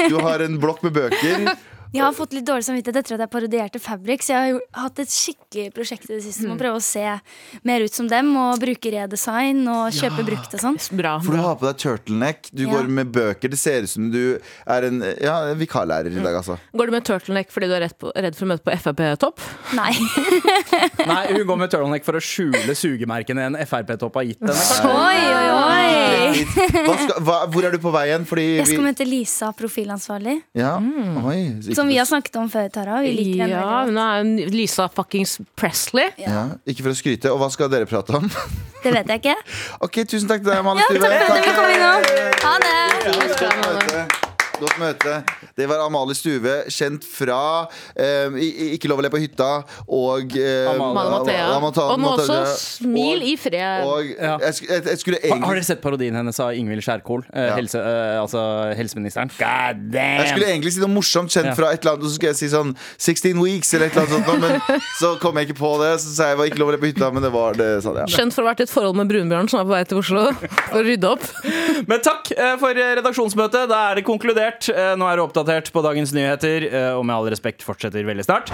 Du 0.07 0.15
har 0.23 0.39
en 0.45 0.55
blokk 0.61 0.83
med 0.87 0.93
bøker. 0.95 1.49
Jeg 1.95 2.03
har 2.03 2.13
fått 2.15 2.33
litt 2.35 2.45
dårlig 2.47 2.65
samvittighet 2.67 2.97
etter 2.99 3.15
at 3.15 3.21
jeg 3.23 3.31
parodierte 3.31 3.79
Fabric. 3.81 4.21
så 4.25 4.33
jeg 4.33 4.37
har 4.41 4.47
jo 4.51 4.59
hatt 4.75 4.99
et 4.99 5.11
skikkelig 5.13 5.69
prosjekt 5.73 6.09
i 6.09 6.15
det 6.17 6.23
siste 6.25 6.43
med 6.43 6.57
å 6.57 6.59
prøve 6.59 6.79
å 6.81 6.83
se 6.83 7.03
mer 7.67 7.85
ut 7.85 7.93
som 7.95 8.09
dem 8.11 8.33
og 8.37 8.59
bruke 8.59 8.91
redesign 8.91 9.61
og 9.71 9.95
kjøpe 9.95 10.25
brukt 10.27 10.53
og 10.57 10.59
sånn. 10.61 10.77
For 11.23 11.31
du 11.31 11.39
har 11.41 11.55
på 11.55 11.67
deg 11.69 11.79
turtleneck, 11.81 12.49
du 12.51 12.65
Ja. 12.67 12.73
går 12.75 12.89
med 12.91 13.11
bøker. 13.15 13.49
Det 13.49 13.57
ser 13.59 13.83
ut 13.87 13.89
som 13.89 14.11
du 14.11 14.39
er 14.67 14.83
en 14.89 14.99
ja, 15.21 15.53
vikarlærer 15.55 16.11
i 16.11 16.19
dag, 16.23 16.35
altså. 16.41 16.57
Går 16.75 16.85
du 16.85 16.91
med 16.91 17.05
turtleneck 17.07 17.49
fordi 17.55 17.67
du 17.71 17.73
er 17.77 17.85
redd, 17.87 17.95
på, 17.97 18.11
redd 18.13 18.35
for 18.35 18.45
å 18.45 18.49
møte 18.51 18.63
på 18.67 18.75
Frp-topp? 18.83 19.39
Nei. 19.79 19.93
Nei, 21.07 21.23
hun 21.33 21.45
går 21.47 21.57
med 21.63 21.71
turtleneck 21.71 22.03
for 22.03 22.19
å 22.19 22.21
skjule 22.23 22.75
sugemerkene 22.75 23.47
en 23.47 23.55
Frp-topp 23.63 24.19
har 24.19 24.27
gitt 24.27 24.43
henne. 24.43 24.57
Oi, 24.91 25.23
oi, 25.31 25.47
oi! 25.55 26.45
Hva 26.83 26.97
skal, 26.99 27.23
hva, 27.23 27.37
hvor 27.47 27.63
er 27.63 27.71
du 27.71 27.79
på 27.81 27.91
vei 27.95 28.05
igjen? 28.11 28.27
Fordi 28.27 28.45
Jeg 28.59 28.67
skal 28.73 28.83
vi, 28.83 28.87
møte 28.91 29.07
Lisa, 29.07 29.51
profilansvarlig, 29.57 30.37
ja, 30.57 30.75
oi, 30.77 31.39
så 31.63 31.71
ikke- 31.71 31.76
som 31.77 31.89
vi 31.89 31.97
har 31.99 32.07
snakket 32.09 32.35
om 32.41 32.49
før, 32.51 32.67
Tara. 32.73 32.99
Vi 33.05 33.13
liker 33.15 33.43
henne 33.45 33.53
Ja, 33.55 33.65
veldig 33.85 33.93
hun 33.93 34.43
er 34.47 34.53
Lisa 34.53 34.87
fuckings 34.93 35.37
Presley. 35.59 36.09
ja, 36.21 36.47
Ikke 36.65 36.85
for 36.87 36.93
å 36.95 36.97
skryte. 36.97 37.31
Og 37.33 37.41
hva 37.43 37.51
skal 37.53 37.69
dere 37.73 37.89
prate 37.89 38.17
om? 38.17 38.29
Det 38.83 38.93
vet 38.93 39.09
jeg 39.09 39.23
ikke. 39.23 39.35
Ok, 39.83 40.03
Tusen 40.07 40.29
takk 40.29 40.45
til 40.45 40.51
deg, 40.53 40.61
Amalie 40.61 40.85
Ja, 40.85 40.93
takk 40.93 41.01
for 41.01 41.11
at 41.17 41.43
dere 41.43 41.57
kom 41.57 41.69
innom. 41.73 42.01
Ha 42.45 42.55
det! 42.63 44.26
Godt 44.57 44.77
møte. 44.81 45.11
Det 45.57 45.65
var 45.69 45.81
Amalie 45.85 46.15
Stuve, 46.17 46.53
kjent 46.73 47.03
fra 47.05 47.37
eh, 47.93 48.33
Ikke 48.73 48.89
lov 48.89 49.01
å 49.01 49.03
le 49.05 49.11
på 49.13 49.19
hytta 49.21 49.47
og 49.93 50.33
eh, 50.37 50.69
Amalie 50.71 51.11
Mathea. 51.13 51.43
Og 51.93 51.99
nå 52.01 52.11
også. 52.15 52.37
Smil 52.57 53.21
i 53.27 53.35
fred. 53.37 53.85
Og 53.85 54.09
Ja. 54.17 54.37
jeg, 54.47 54.55
sk- 54.57 54.69
jeg, 54.71 54.83
jeg 54.89 55.01
skulle 55.03 55.19
Har, 55.21 55.29
har 55.29 55.37
egentlig 55.37 55.59
dere 55.61 55.67
sett 55.69 55.81
parodien 55.83 56.17
hennes 56.17 56.39
av 56.41 56.55
Ingvild 56.57 56.81
Skjærkol? 56.85 57.25
Eh, 57.33 57.47
Ja. 57.47 57.55
helse, 57.59 57.77
eh, 57.81 58.17
altså 58.21 58.41
helseministeren. 58.79 59.29
God 59.37 59.93
Jeg 59.93 60.27
skulle 60.31 60.49
egentlig 60.49 60.73
si 60.73 60.81
noe 60.81 60.89
morsomt 60.95 61.29
kjent 61.33 61.51
Ja. 61.51 61.55
fra 61.57 61.71
et 61.73 61.81
eller 61.85 61.93
annet, 61.97 62.03
og 62.03 62.09
så 62.09 62.15
skulle 62.17 62.33
jeg 62.33 62.39
si 62.41 62.49
sånn 62.53 62.73
16 62.97 63.37
weeks 63.43 63.73
eller 63.77 63.87
et 63.91 63.97
eller 63.97 64.07
annet 64.07 64.25
sånt, 64.25 64.41
men 64.41 64.81
så 65.01 65.13
kom 65.21 65.37
jeg 65.37 65.49
ikke 65.51 65.59
på 65.61 65.73
det. 65.83 65.93
Så 66.01 66.15
sa 66.17 66.31
jeg 66.31 66.37
det 66.37 66.41
var 66.41 66.49
ikke 66.51 66.61
lov 66.63 66.69
å 66.73 66.75
le 66.77 66.81
på 66.81 66.89
hytta, 66.91 67.11
men 67.13 67.21
det 67.23 67.31
var 67.33 67.53
det. 67.53 67.69
Sa 67.85 67.93
det, 67.93 68.07
ja. 68.07 68.17
Kjent 68.17 68.33
for 68.33 68.41
å 68.41 68.47
ha 68.49 68.53
vært 68.55 68.65
i 68.65 68.67
et 68.67 68.73
forhold 68.73 68.97
med 69.03 69.09
Brunbjørn 69.13 69.49
som 69.53 69.61
er 69.61 69.69
på 69.69 69.75
vei 69.77 69.83
til 69.85 70.01
Oslo 70.01 70.25
for 70.71 70.81
å 70.81 70.85
rydde 70.89 71.13
opp. 71.13 71.29
Men 71.87 72.01
takk 72.01 72.31
eh, 72.33 72.55
for 72.57 72.73
eh, 72.73 72.95
redaksjonsmøtet. 73.01 73.69
Da 73.69 73.83
er 73.91 73.95
det 74.01 74.05
konkludert. 74.07 74.45
Eh, 74.47 74.93
Nå 74.99 75.07
er 75.09 75.19
du 75.19 75.25
oppdatert 75.25 75.71
på 75.75 75.83
dagens 75.85 76.13
nyheter, 76.15 76.67
eh, 76.71 76.91
og 76.97 77.05
med 77.07 77.15
all 77.17 77.29
respekt 77.33 77.65
fortsetter 77.65 78.05
veldig 78.07 78.25
snart. 78.27 78.51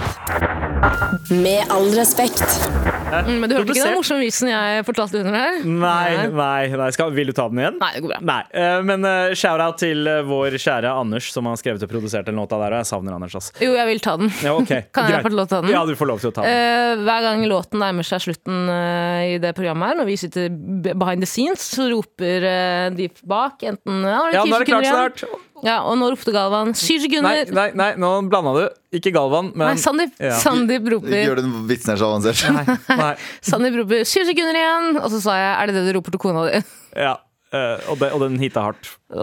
Med 1.30 1.70
all 1.72 1.90
respekt. 1.96 2.42
Mm, 3.22 3.38
Men 3.40 3.50
du 3.50 3.54
hørte 3.54 3.74
ikke 3.74 3.84
den 3.84 3.96
morsomme 3.98 4.24
vitsen 4.24 4.50
jeg 4.50 4.84
fortalte 4.88 5.20
under 5.20 5.36
her? 5.36 5.58
Nei, 5.62 6.26
nei, 6.34 6.62
nei. 6.74 6.88
Skal, 6.94 7.12
vil 7.14 7.30
du 7.30 7.34
ta 7.36 7.46
den 7.50 7.60
igjen? 7.62 7.76
Nei, 7.80 7.90
det 7.94 8.02
går 8.04 8.12
bra. 8.14 8.18
Nei, 8.26 8.40
eh, 8.58 8.78
men 8.88 9.06
uh, 9.06 9.34
shout-out 9.38 9.78
til 9.82 10.08
eh, 10.10 10.22
vår 10.26 10.56
kjære 10.60 10.90
Anders, 10.98 11.28
som 11.34 11.46
har 11.48 11.60
skrevet 11.60 11.84
og 11.86 11.92
produsert 11.92 12.28
den 12.28 12.40
låta 12.40 12.58
der. 12.60 12.74
Og 12.74 12.82
jeg 12.82 12.90
savner 12.90 13.16
Anders, 13.16 13.36
ass. 13.38 13.52
Jo, 13.62 13.72
jeg 13.78 13.86
vil 13.92 14.02
ta 14.04 14.16
den. 14.20 14.32
Ja, 14.44 14.56
okay. 14.58 14.88
Kan 14.96 15.12
jeg 15.12 15.22
få 15.24 15.32
lov 15.34 15.46
til 15.46 15.46
å 15.46 15.52
ta 15.54 15.62
den? 15.62 15.74
Ja, 15.76 15.84
du 15.86 15.94
får 16.00 16.10
lov 16.10 16.24
til 16.24 16.32
å 16.32 16.34
ta 16.34 16.46
den. 16.46 16.58
Eh, 16.58 17.04
hver 17.06 17.26
gang 17.28 17.46
låten 17.50 17.82
nærmer 17.84 18.08
seg 18.08 18.24
slutten 18.26 18.74
eh, 18.74 19.34
i 19.36 19.40
det 19.42 19.54
programmet 19.56 19.92
her, 19.92 20.00
når 20.02 20.10
vi 20.10 20.18
sitter 20.24 20.50
behind 20.90 21.24
the 21.24 21.30
scenes, 21.30 21.64
så 21.76 21.88
roper 21.92 22.48
eh, 22.50 22.88
de 22.98 23.10
bak 23.24 23.62
enten 23.64 24.02
ja, 24.04 24.22
ja, 24.34 24.44
nå 24.44 24.58
er 24.58 24.64
det 24.64 24.72
klart 24.72 24.90
snart. 24.90 25.26
Ja, 25.64 25.78
og 25.88 25.96
nå 25.96 26.10
ropte 26.12 26.32
Galvan 26.34 26.74
syv 26.76 26.98
Nei, 26.98 27.04
sekunder. 27.06 27.52
nei, 27.56 27.68
nei, 27.78 27.90
nå 28.00 28.10
blanda 28.28 28.52
du. 28.56 28.64
Ikke 28.94 29.10
Galvan, 29.14 29.50
men 29.56 29.72
Nei, 29.72 29.80
Sandeep. 29.80 30.12
Ja. 30.20 30.36
Sandeep 30.38 30.84
Ikke 30.84 30.98
roper 30.98 31.18
gjør 31.18 31.40
den 31.40 31.52
vitsen 31.70 31.94
her 31.94 32.00
så 32.00 32.10
avansert. 32.12 32.42
Nei, 32.54 32.96
nei. 33.00 33.12
Sandeep 33.50 33.78
roper 33.80 34.08
syv 34.08 34.28
sekunder 34.28 34.60
igjen! 34.60 34.90
Og 35.00 35.08
så 35.14 35.22
sa 35.24 35.38
jeg 35.40 35.52
er 35.54 35.72
det 35.72 35.78
det 35.80 35.86
du 35.88 35.96
roper 35.98 36.14
til 36.14 36.22
kona 36.26 36.48
di? 36.50 36.60
Ja. 36.94 37.16
Uh, 37.54 37.78
og, 37.92 37.98
det, 38.00 38.08
og 38.10 38.18
den 38.24 38.34
hita 38.42 38.64
hardt. 38.64 38.88
Da. 39.06 39.22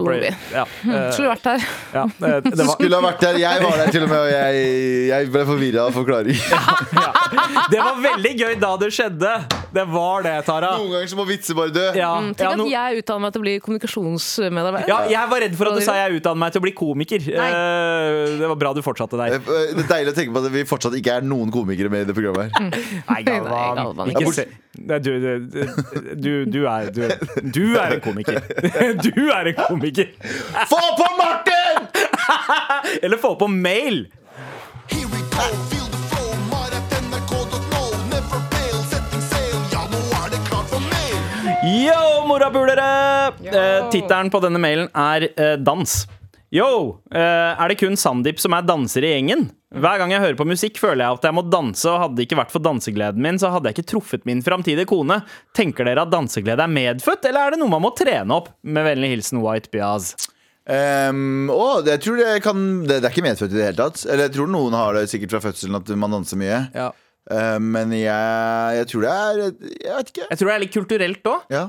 Ja, 0.53 0.61
uh, 0.63 1.09
Skulle 1.11 1.33
vært 1.33 1.43
der? 1.49 1.65
ja, 1.91 2.05
uh, 2.07 2.37
det 2.45 2.53
var, 2.61 2.69
Skulle 2.77 2.95
ha 2.95 3.03
vært 3.03 3.25
der. 3.25 3.39
Jeg 3.41 3.63
var 3.65 3.81
der 3.81 3.91
til 3.91 4.05
og 4.05 4.13
med, 4.13 4.21
og 4.21 4.29
jeg, 4.31 4.61
jeg 5.09 5.31
ble 5.33 5.41
forvirra 5.49 5.89
av 5.89 5.97
forklaring. 5.99 6.39
det 7.73 7.81
var 7.81 7.99
veldig 8.07 8.33
gøy 8.39 8.55
da 8.63 8.71
det 8.79 8.93
skjedde. 8.95 9.33
Det 9.71 9.83
var 9.87 10.23
det, 10.25 10.33
Tara. 10.45 10.73
Noen 10.77 10.91
ganger 10.91 11.07
så 11.07 11.15
må 11.19 11.23
vitser 11.29 11.55
bare 11.55 11.71
dø. 11.71 11.83
Ja, 11.95 12.09
Mm, 12.21 12.33
Tenk 12.35 12.43
ja, 12.43 12.51
at 12.51 12.71
jeg 12.91 13.01
utdanner 13.03 13.21
meg 13.23 13.31
til 13.33 13.39
å 13.41 13.45
bli 13.45 13.53
kommunikasjonsmedarbeider. 13.63 14.87
ja, 14.91 14.97
jeg 15.09 15.29
var 15.31 15.39
redd 15.45 15.55
for 15.55 15.69
at 15.71 15.77
du 15.79 15.85
sa 15.85 15.95
jeg 15.95 16.17
utdannet 16.19 16.41
meg 16.43 16.51
til 16.51 16.59
å 16.61 16.65
bli 16.65 16.73
komiker. 16.75 17.23
Uh, 17.31 18.37
det 18.41 18.49
var 18.51 18.57
bra 18.59 18.73
du 18.75 18.81
fortsatte 18.83 19.15
der. 19.19 19.37
Eh, 19.37 19.71
Det 19.71 19.85
er 19.85 19.89
deilig 19.93 20.11
å 20.11 20.17
tenke 20.17 20.35
på 20.35 20.43
at 20.43 20.51
vi 20.51 20.63
fortsatt 20.67 20.97
ikke 20.99 21.15
er 21.21 21.25
noen 21.25 21.51
komikere 21.55 21.89
med 21.93 22.03
i 22.03 22.09
det 22.11 22.15
programmet. 22.17 22.51
her 22.51 22.69
Nei, 22.69 23.01
Nei, 23.07 23.23
Galvan, 23.23 24.11
Ikke 24.11 24.25
ikke. 24.27 24.33
se. 24.35 24.47
Du, 24.71 24.95
du, 24.99 25.39
du, 26.15 26.45
du, 26.47 26.59
er, 26.67 26.91
du, 26.95 27.01
du 27.51 27.65
er 27.79 27.97
en 27.97 28.01
komiker. 28.03 28.39
Du 29.07 29.31
er 29.31 29.51
en 29.51 29.57
komiker. 29.67 30.11
Få 30.69 30.79
på 30.99 31.07
Martin! 31.19 31.87
Eller 33.03 33.17
få 33.19 33.35
på 33.39 33.47
mail. 33.51 34.05
Yo, 41.61 42.25
morapulere! 42.25 43.27
Eh, 43.45 43.89
Tittelen 43.93 44.31
på 44.33 44.39
denne 44.41 44.57
mailen 44.57 44.87
er 44.97 45.27
eh, 45.29 45.57
Dans. 45.61 45.91
Yo! 46.49 46.69
Eh, 47.13 47.19
er 47.53 47.69
det 47.69 47.77
kun 47.77 47.93
Sandeep 47.99 48.41
som 48.41 48.55
er 48.57 48.65
danser 48.65 49.05
i 49.05 49.11
gjengen? 49.11 49.43
Hver 49.69 50.01
gang 50.01 50.09
jeg 50.09 50.23
hører 50.23 50.39
på 50.39 50.47
musikk, 50.49 50.79
føler 50.81 51.05
jeg 51.05 51.19
at 51.19 51.27
jeg 51.29 51.37
må 51.37 51.43
danse, 51.45 51.85
og 51.85 52.01
hadde 52.01 52.17
det 52.17 52.25
ikke 52.25 52.39
vært 52.41 52.55
for 52.55 52.65
dansegleden 52.65 53.21
min, 53.21 53.37
så 53.37 53.53
hadde 53.53 53.69
jeg 53.69 53.77
ikke 53.77 53.91
truffet 53.93 54.25
min 54.25 54.41
framtidige 54.41 54.89
kone. 54.89 55.19
Tenker 55.53 55.85
dere 55.85 56.07
at 56.07 56.11
danseglede 56.11 56.65
er 56.65 56.73
medfødt, 56.79 57.29
eller 57.29 57.45
er 57.45 57.53
det 57.53 57.61
noe 57.61 57.75
man 57.75 57.85
må 57.85 57.93
trene 57.93 58.39
opp? 58.41 58.49
Med 58.65 58.87
vennlig 58.89 59.13
hilsen 59.13 59.43
White 59.45 59.69
Biaz. 59.69 60.15
Um, 60.65 61.45
å, 61.53 61.69
jeg 61.85 62.01
tror 62.01 62.19
det, 62.23 62.33
kan, 62.41 62.65
det, 62.87 63.03
det 63.03 63.05
er 63.05 63.13
ikke 63.13 63.27
medfødt 63.29 63.53
i 63.53 63.61
det 63.61 63.69
hele 63.69 63.83
tatt. 63.83 64.01
Eller 64.09 64.25
jeg 64.31 64.35
tror 64.39 64.49
noen 64.49 64.81
har 64.81 64.97
det 64.97 65.07
sikkert 65.13 65.37
fra 65.37 65.45
fødselen 65.45 65.77
at 65.77 65.93
man 65.93 66.17
danser 66.17 66.41
mye. 66.41 66.63
Ja. 66.73 66.89
Um, 67.29 67.67
men 67.75 67.91
jeg, 67.93 68.77
jeg 68.79 68.87
tror 68.89 69.03
det 69.05 69.09
er 69.13 69.37
Jeg 69.37 69.93
vet 69.93 70.07
ikke. 70.09 70.23
Jeg 70.25 70.39
tror 70.39 70.47
det 70.49 70.53
er 70.53 70.63
litt 70.63 70.73
kulturelt 70.73 71.27
òg. 71.29 71.51
Ja. 71.53 71.67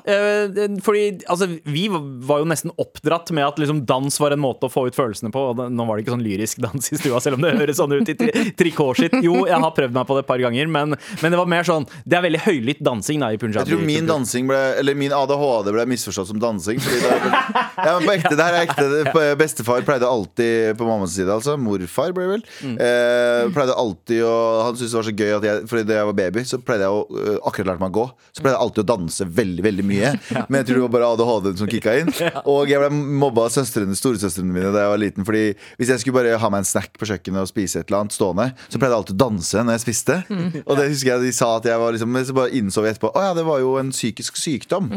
fordi 0.82 1.02
altså, 1.30 1.48
vi 1.68 1.84
var 1.92 2.40
jo 2.40 2.48
nesten 2.48 2.72
oppdratt 2.80 3.28
med 3.36 3.44
at 3.44 3.60
liksom, 3.60 3.82
dans 3.88 4.16
var 4.22 4.32
en 4.32 4.42
måte 4.42 4.66
å 4.68 4.72
få 4.72 4.86
ut 4.88 4.96
følelsene 4.96 5.32
på. 5.34 5.42
Nå 5.60 5.86
var 5.88 5.98
det 5.98 6.06
ikke 6.06 6.14
sånn 6.14 6.24
lyrisk 6.24 6.62
dans 6.64 6.88
i 6.88 6.98
stua, 6.98 7.20
selv 7.22 7.36
om 7.36 7.44
det 7.44 7.52
høres 7.58 7.78
sånn 7.80 7.92
ut 7.92 8.08
i 8.08 8.16
tri 8.18 8.46
trikotskitt. 8.58 9.18
Jo, 9.22 9.42
jeg 9.48 9.60
har 9.60 9.74
prøvd 9.76 9.96
meg 9.96 10.08
på 10.08 10.16
det 10.16 10.24
et 10.24 10.30
par 10.30 10.42
ganger, 10.42 10.70
men, 10.72 10.96
men 11.22 11.34
det 11.34 11.38
var 11.38 11.50
mer 11.50 11.66
sånn 11.66 11.84
Det 12.06 12.16
er 12.16 12.24
veldig 12.24 12.40
høylytt 12.46 12.82
dansing 12.84 13.22
da, 13.22 13.30
i 13.34 13.40
punjabi. 13.40 13.62
Jeg 13.62 13.76
tror 13.76 13.86
min 13.86 14.08
dansing 14.08 14.48
ble 14.50 14.60
Eller 14.80 14.96
min 14.98 15.14
ADHD 15.14 15.72
ble 15.74 15.86
misforstått 15.92 16.30
som 16.32 16.40
dansing. 16.42 16.80
Det 16.82 17.12
er, 17.12 17.28
ja, 17.76 17.92
men 17.98 18.06
på 18.06 18.14
ekte, 18.16 18.34
det 18.38 18.46
her 18.46 18.58
er 18.58 18.66
ekte 18.66 19.34
Bestefar 19.38 19.84
pleide 19.86 20.08
alltid 20.08 20.76
På 20.78 20.88
mammas 20.88 21.14
side, 21.16 21.30
altså. 21.32 21.58
Morfar 21.60 22.14
ble 22.16 22.26
det 22.26 22.32
vel. 22.36 22.44
Mm. 22.64 22.76
Eh, 22.86 23.52
pleide 23.54 23.76
alltid 23.78 24.24
å 24.26 24.34
Han 24.66 24.78
syntes 24.78 24.92
det 24.92 25.00
var 25.00 25.08
så 25.08 25.16
gøy 25.22 25.34
at 25.36 25.41
at 25.42 25.48
jeg, 25.48 25.66
fordi 25.70 25.84
Da 25.88 25.98
jeg 25.98 26.08
var 26.08 26.16
baby, 26.18 26.44
så 26.48 26.58
pleide 26.62 26.86
jeg 26.86 26.94
å 26.94 27.02
øh, 27.18 27.38
akkurat 27.48 27.72
lærte 27.72 27.82
meg 27.82 27.92
å 27.92 27.96
gå. 27.98 28.04
Så 28.32 28.44
pleide 28.44 28.54
jeg 28.54 28.64
alltid 28.66 28.82
å 28.84 28.88
danse 28.92 29.26
veldig 29.40 29.64
veldig 29.66 29.86
mye. 29.88 30.12
Men 30.48 30.58
jeg 30.60 30.68
tror 30.68 30.78
det 30.78 30.84
var 30.86 30.94
bare 30.96 31.10
ADHD-en 31.16 31.58
som 31.60 31.70
kicka 31.70 31.96
inn. 32.00 32.12
Og 32.52 32.70
jeg 32.70 32.82
ble 32.82 32.90
mobba 33.22 33.46
av 33.48 33.54
søstrene, 33.54 33.96
storesøstrene 33.98 34.54
mine 34.54 34.72
da 34.74 34.86
jeg 34.86 34.92
var 34.94 35.02
liten. 35.02 35.26
Fordi 35.28 35.44
hvis 35.80 35.92
jeg 35.92 36.04
skulle 36.04 36.18
bare 36.20 36.38
ha 36.40 36.52
meg 36.52 36.64
en 36.64 36.70
snack 36.72 36.94
på 37.00 37.08
kjøkkenet 37.10 37.42
og 37.44 37.50
spise 37.50 37.82
et 37.82 37.90
eller 37.90 38.04
annet 38.04 38.16
stående, 38.16 38.48
så 38.68 38.78
pleide 38.80 38.92
jeg 38.94 39.00
alltid 39.02 39.18
å 39.18 39.22
danse 39.24 39.66
når 39.66 39.78
jeg 39.78 39.84
spiste. 39.86 40.18
Og 40.64 40.72
det 40.78 40.88
husker 40.92 41.12
jeg 41.14 41.26
de 41.26 41.34
sa 41.36 41.52
at 41.58 41.68
jeg 41.68 41.80
var 41.82 41.94
liksom 41.94 42.10
Men 42.12 42.24
så 42.28 42.34
bare 42.36 42.52
innså 42.56 42.82
vi 42.84 42.90
etterpå 42.92 43.10
Å 43.16 43.22
ja, 43.24 43.32
det 43.36 43.44
var 43.46 43.60
jo 43.62 43.74
en 43.80 43.90
psykisk 43.94 44.36
sykdom. 44.40 44.90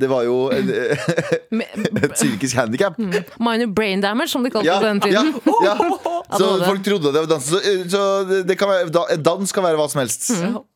Det 0.00 0.08
var 0.10 0.24
jo 0.26 0.48
en, 0.54 0.70
et 1.60 2.14
psykisk 2.16 2.56
handikap. 2.58 2.98
Minor 2.98 3.70
brain 3.70 4.02
damage, 4.02 4.32
som 4.32 4.42
de 4.44 4.50
kalte 4.50 4.66
det 4.66 4.80
på 4.80 4.88
den 4.88 5.02
tiden. 5.04 5.34
ja. 5.62 5.76
Så 6.34 6.46
var 6.46 6.58
det. 6.58 6.66
folk 6.66 6.84
trodde 6.84 7.12
det 7.12 7.20
var 7.20 7.30
dans. 7.30 7.44
Så, 7.46 7.60
så 7.92 8.02
det, 8.48 8.56
kan 8.58 8.70
være, 8.70 8.88
da, 8.94 9.04
dans 9.22 9.52
kan 9.54 9.64
være 9.66 9.78
hva 9.84 9.90
som 9.92 10.00
helst. 10.02 10.30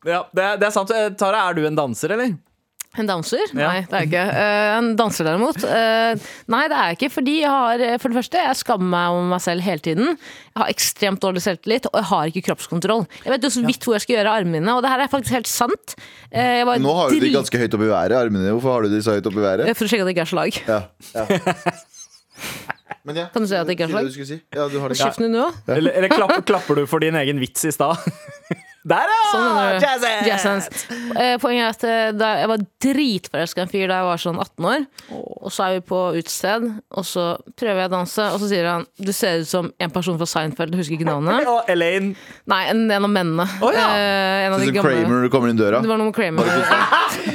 Ja, 0.07 0.21
det, 0.31 0.45
er- 0.45 0.61
det 0.61 0.69
er 0.69 0.75
sant. 0.75 0.93
Eh, 0.95 1.09
Tara, 1.19 1.47
er 1.49 1.57
du 1.57 1.65
en 1.67 1.77
danser, 1.77 2.15
eller? 2.15 2.37
En 2.97 3.05
danser? 3.05 3.51
Ja. 3.53 3.67
Nei, 3.69 3.81
det 3.85 3.93
er 3.93 4.01
jeg 4.01 4.07
ikke. 4.09 4.21
Uh, 4.33 4.69
en 4.79 4.87
danser 4.97 5.27
derimot? 5.27 5.59
Uh, 5.61 6.29
nei, 6.49 6.61
det 6.71 6.73
er 6.79 6.87
jeg 6.89 6.97
ikke. 6.97 7.09
Fordi 7.13 7.35
jeg 7.43 7.51
har 7.53 7.83
for 8.01 8.09
det 8.09 8.17
første, 8.17 8.39
jeg 8.47 8.57
skammer 8.57 8.89
meg 8.95 9.17
om 9.19 9.29
meg 9.35 9.43
selv 9.45 9.61
hele 9.61 9.83
tiden. 9.85 10.09
Jeg 10.17 10.57
har 10.57 10.71
ekstremt 10.73 11.21
dårlig 11.21 11.43
selvtillit, 11.45 11.85
og 11.91 11.99
jeg 12.01 12.07
har 12.09 12.31
ikke 12.31 12.43
kroppskontroll. 12.47 13.05
Jeg 13.21 13.35
vet 13.35 13.45
jo 13.45 13.51
så 13.53 13.61
vidt 13.67 13.85
hvor 13.85 13.93
jeg 13.93 14.05
skal 14.07 14.17
gjøre 14.17 14.33
armene 14.41 14.57
mine, 14.57 14.73
og 14.73 14.81
det 14.81 14.89
her 14.89 15.03
er 15.05 15.11
faktisk 15.13 15.37
helt 15.37 15.51
sant. 15.51 15.93
Uh, 16.33 16.41
jeg 16.41 16.65
var 16.71 16.81
Nå 16.81 16.95
har 16.97 17.13
du 17.13 17.21
de 17.21 17.29
ganske 17.37 17.61
høyt 17.61 17.77
opp 17.77 17.85
i 17.85 17.91
været. 17.91 18.17
Armene 18.23 18.41
dine. 18.47 18.55
Hvorfor 18.57 18.73
har 18.73 18.87
du 18.87 18.95
de 18.95 19.03
så 19.05 19.19
høyt 19.19 19.29
opp 19.29 19.37
i 19.37 19.45
været? 19.45 19.69
For 19.77 19.85
å 19.85 19.91
sjekke 19.93 20.07
at 20.07 20.09
det 20.09 20.15
ikke 20.17 20.25
er 20.25 20.33
slag. 20.33 20.59
Ja, 20.65 20.81
ja. 21.13 21.75
Men 23.05 23.15
ja, 23.21 23.27
Kan 23.33 23.45
du 23.45 23.47
si 23.49 23.55
at 23.57 23.69
det 23.69 23.75
ikke 23.77 23.85
er 23.87 23.93
slag? 23.93 24.09
si. 24.27 24.39
Ja, 24.55 24.65
du 24.69 24.79
har 24.81 24.91
det. 24.91 24.97
Skift 24.99 25.21
den 25.21 25.37
du. 25.37 25.43
Eller, 25.71 25.93
eller 25.93 26.11
klapper, 26.11 26.41
klapper 26.41 26.81
du 26.81 26.87
for 26.89 27.01
din 27.05 27.15
egen 27.21 27.39
vits 27.41 27.69
i 27.69 27.71
stad? 27.73 28.01
Der, 28.87 29.09
ja! 29.11 29.23
Sånn. 29.33 29.81
Jazz 29.83 30.03
hands! 30.07 30.27
Jazz 30.29 30.43
hands. 30.47 30.83
Eh, 31.19 31.33
Poenget 31.41 31.65
er 31.65 31.73
at 31.73 31.83
eh, 31.83 32.11
da 32.15 32.29
jeg 32.39 32.47
var 32.51 32.61
dritforelska 32.85 33.59
i 33.59 33.65
en 33.65 33.71
fyr 33.71 33.89
da 33.91 33.97
jeg 33.99 34.07
var 34.07 34.21
sånn 34.23 34.39
18 34.39 34.67
år. 34.69 34.85
Og 35.39 35.51
så 35.51 35.65
er 35.65 35.73
vi 35.75 35.81
på 35.89 35.99
utested, 36.15 36.67
og 36.95 37.05
så 37.07 37.25
prøver 37.59 37.83
jeg 37.83 37.89
å 37.89 37.93
danse, 37.97 38.27
og 38.31 38.39
så 38.39 38.49
sier 38.51 38.69
han 38.69 38.85
du 38.99 39.11
ser 39.15 39.43
ut 39.43 39.49
som 39.51 39.67
en 39.75 39.91
person 39.93 40.15
fra 40.19 40.27
Seinfeld, 40.29 40.71
jeg 40.75 40.83
husker 40.83 40.95
ikke 40.97 41.09
navnet. 41.09 41.43
Og 41.53 41.67
Elaine. 41.71 42.13
Nei, 42.49 42.61
en, 42.71 42.85
en 42.91 43.07
av 43.07 43.11
mennene. 43.11 43.45
Oh, 43.63 43.71
ja. 43.75 43.87
Eh, 43.97 44.45
en 44.47 44.55
av 44.55 44.63
de 44.63 44.71
gamle. 44.75 44.95
Kramer 44.95 45.27
du 45.27 45.29
kommer 45.33 45.51
inn 45.51 45.59
døra. 45.59 45.81
Det 45.83 45.91
var 45.91 45.99
noe 45.99 46.09
med 46.11 46.15
Kramer. 46.15 46.49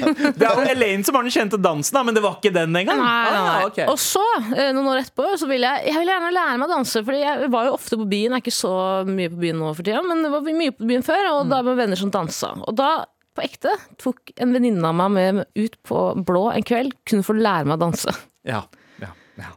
Det 0.05 0.45
er 0.45 0.59
jo 0.59 0.64
Elaine 0.70 1.05
som 1.07 1.16
har 1.16 1.24
den 1.26 1.32
kjente 1.34 1.59
dansen, 1.61 1.97
men 2.07 2.14
det 2.16 2.20
var 2.24 2.36
ikke 2.38 2.53
den 2.55 2.74
engang. 2.76 2.99
Nei, 3.01 3.30
nei, 3.32 3.40
nei. 3.45 3.55
Ah, 3.55 3.66
ok. 3.68 3.78
Og 3.90 3.99
så, 4.01 4.22
eh, 4.55 4.70
noen 4.76 4.88
år 4.92 5.01
etterpå, 5.03 5.26
så 5.40 5.49
vil 5.49 5.64
jeg, 5.64 5.84
jeg 5.88 5.97
vil 6.01 6.11
gjerne 6.12 6.30
lære 6.34 6.57
meg 6.61 6.66
å 6.68 6.72
danse. 6.76 7.03
Fordi 7.07 7.20
jeg 7.22 7.49
var 7.53 7.68
jo 7.68 7.74
ofte 7.76 7.99
på 8.01 8.07
byen, 8.11 8.34
jeg 8.34 8.38
er 8.38 8.45
ikke 8.45 8.55
så 8.55 8.72
mye 9.09 9.32
på 9.32 9.40
byen 9.45 9.61
nå 9.61 9.72
for 9.76 9.86
tida, 9.86 10.03
men 10.07 10.22
det 10.24 10.30
var 10.34 10.45
mye 10.47 10.74
på 10.76 10.88
byen 10.90 11.05
før, 11.07 11.28
og 11.41 11.51
da 11.53 11.62
med 11.66 11.78
venner 11.80 11.99
som 11.99 12.12
dansa. 12.14 12.55
Og 12.64 12.76
da, 12.78 12.93
på 13.35 13.45
ekte, 13.47 13.74
tok 14.03 14.35
en 14.41 14.55
venninne 14.55 14.87
av 14.87 14.97
meg 14.99 15.12
med 15.16 15.45
ut 15.59 15.76
på 15.87 16.07
blå 16.26 16.49
en 16.55 16.66
kveld, 16.66 16.97
kun 17.09 17.24
for 17.26 17.37
å 17.37 17.45
lære 17.45 17.68
meg 17.68 17.78
å 17.78 17.85
danse. 17.89 18.14
Ja, 18.47 18.64
ja, 19.03 19.11
ja. 19.41 19.51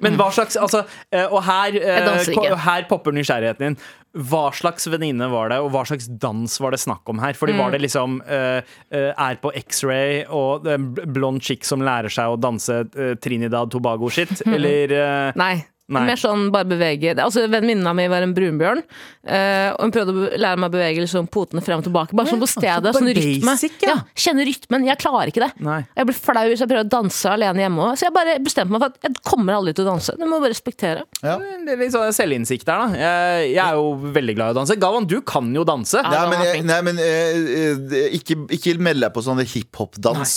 Men 0.00 0.16
hva 0.16 0.30
slags 0.32 0.56
altså, 0.56 0.84
eh, 1.12 1.26
Og 1.28 1.42
her, 1.44 1.76
eh, 1.76 2.56
her 2.64 2.86
popper 2.88 3.12
nysgjerrigheten 3.12 3.74
din. 3.74 3.76
Hva 4.14 4.46
slags 4.54 4.86
venninne 4.88 5.26
var 5.32 5.50
det, 5.50 5.58
og 5.60 5.72
hva 5.74 5.82
slags 5.88 6.06
dans 6.08 6.60
var 6.62 6.72
det 6.72 6.80
snakk 6.80 7.08
om 7.10 7.18
her? 7.18 7.34
Fordi 7.34 7.52
Mm. 7.54 7.58
Var 7.58 7.70
det 7.70 7.80
liksom 7.82 8.22
eh, 8.22 8.62
eh, 8.92 9.12
er 9.12 9.36
på 9.42 9.52
X-ray 9.54 10.24
og 10.28 10.64
blond 11.12 11.42
chick 11.42 11.64
som 11.64 11.82
lærer 11.82 12.08
seg 12.08 12.30
å 12.32 12.40
danse 12.40 12.84
uh, 12.96 13.14
Trinidad 13.16 13.70
Tobago-shit? 13.70 14.46
Eller 14.54 14.92
uh... 14.94 15.32
Nei. 15.36 15.66
Nei. 15.92 16.06
Mer 16.08 16.16
sånn 16.16 16.46
bare 16.48 16.64
bevege 16.64 17.10
Altså 17.20 17.42
Venninna 17.52 17.90
mi 17.92 18.06
var 18.08 18.24
en 18.24 18.30
brunbjørn, 18.32 18.78
eh, 19.28 19.68
og 19.74 19.82
hun 19.84 19.90
prøvde 19.92 20.14
å 20.16 20.28
lære 20.40 20.56
meg 20.62 20.70
å 20.70 20.72
bevege 20.72 21.02
liksom, 21.04 21.26
potene 21.28 21.60
frem 21.60 21.82
og 21.82 21.84
tilbake. 21.84 22.16
Bare 22.16 22.30
sånn 22.32 22.40
på 22.40 22.48
stedet. 22.48 22.88
så 22.94 23.02
Sånn 23.02 23.10
rytme. 23.12 23.44
basic, 23.50 23.74
ja. 23.84 23.90
Ja, 23.92 23.96
kjenne 24.16 24.46
rytmen. 24.48 24.86
Jeg 24.88 24.96
klarer 25.02 25.28
ikke 25.28 25.42
det. 25.44 25.50
Nei. 25.60 25.82
Jeg 25.96 26.08
blir 26.08 26.16
flau 26.16 26.44
hvis 26.48 26.62
jeg 26.64 26.70
prøver 26.70 26.86
å 26.86 26.88
danse 26.94 27.28
alene 27.28 27.60
hjemme 27.66 27.84
òg. 27.84 27.98
Så 28.00 28.06
jeg 28.08 28.14
bare 28.16 28.38
bestemte 28.40 28.72
meg 28.72 28.80
for 28.80 28.94
at 28.94 29.04
jeg 29.10 29.20
kommer 29.28 29.58
aldri 29.58 29.74
til 29.76 29.84
å 29.84 29.90
danse. 29.92 30.14
Det 30.16 30.24
må 30.30 30.38
jeg 30.38 30.44
bare 30.46 30.54
respektere. 30.54 31.04
Det 31.20 31.74
er 31.74 31.82
litt 31.82 31.92
sånn 31.92 32.16
selvinnsikt 32.16 32.64
der, 32.64 32.80
da. 32.80 33.04
Jeg, 33.04 33.52
jeg 33.52 33.62
er 33.66 33.76
jo 33.76 33.92
veldig 34.16 34.36
glad 34.40 34.46
i 34.48 34.56
å 34.56 34.58
danse. 34.62 34.78
Gavan, 34.80 35.04
du 35.12 35.18
kan 35.20 35.52
jo 35.54 35.66
danse. 35.68 36.00
Nei, 36.00 36.14
Nei, 36.14 36.24
men, 36.32 36.44
jeg, 36.48 36.64
nei, 36.64 36.80
men 36.88 37.02
eh, 37.04 37.36
eh, 38.00 38.08
ikke, 38.16 38.38
ikke 38.56 38.76
meld 38.80 39.04
deg 39.04 39.12
på 39.12 39.20
sånn 39.28 39.44
hiphop-dans. 39.44 40.34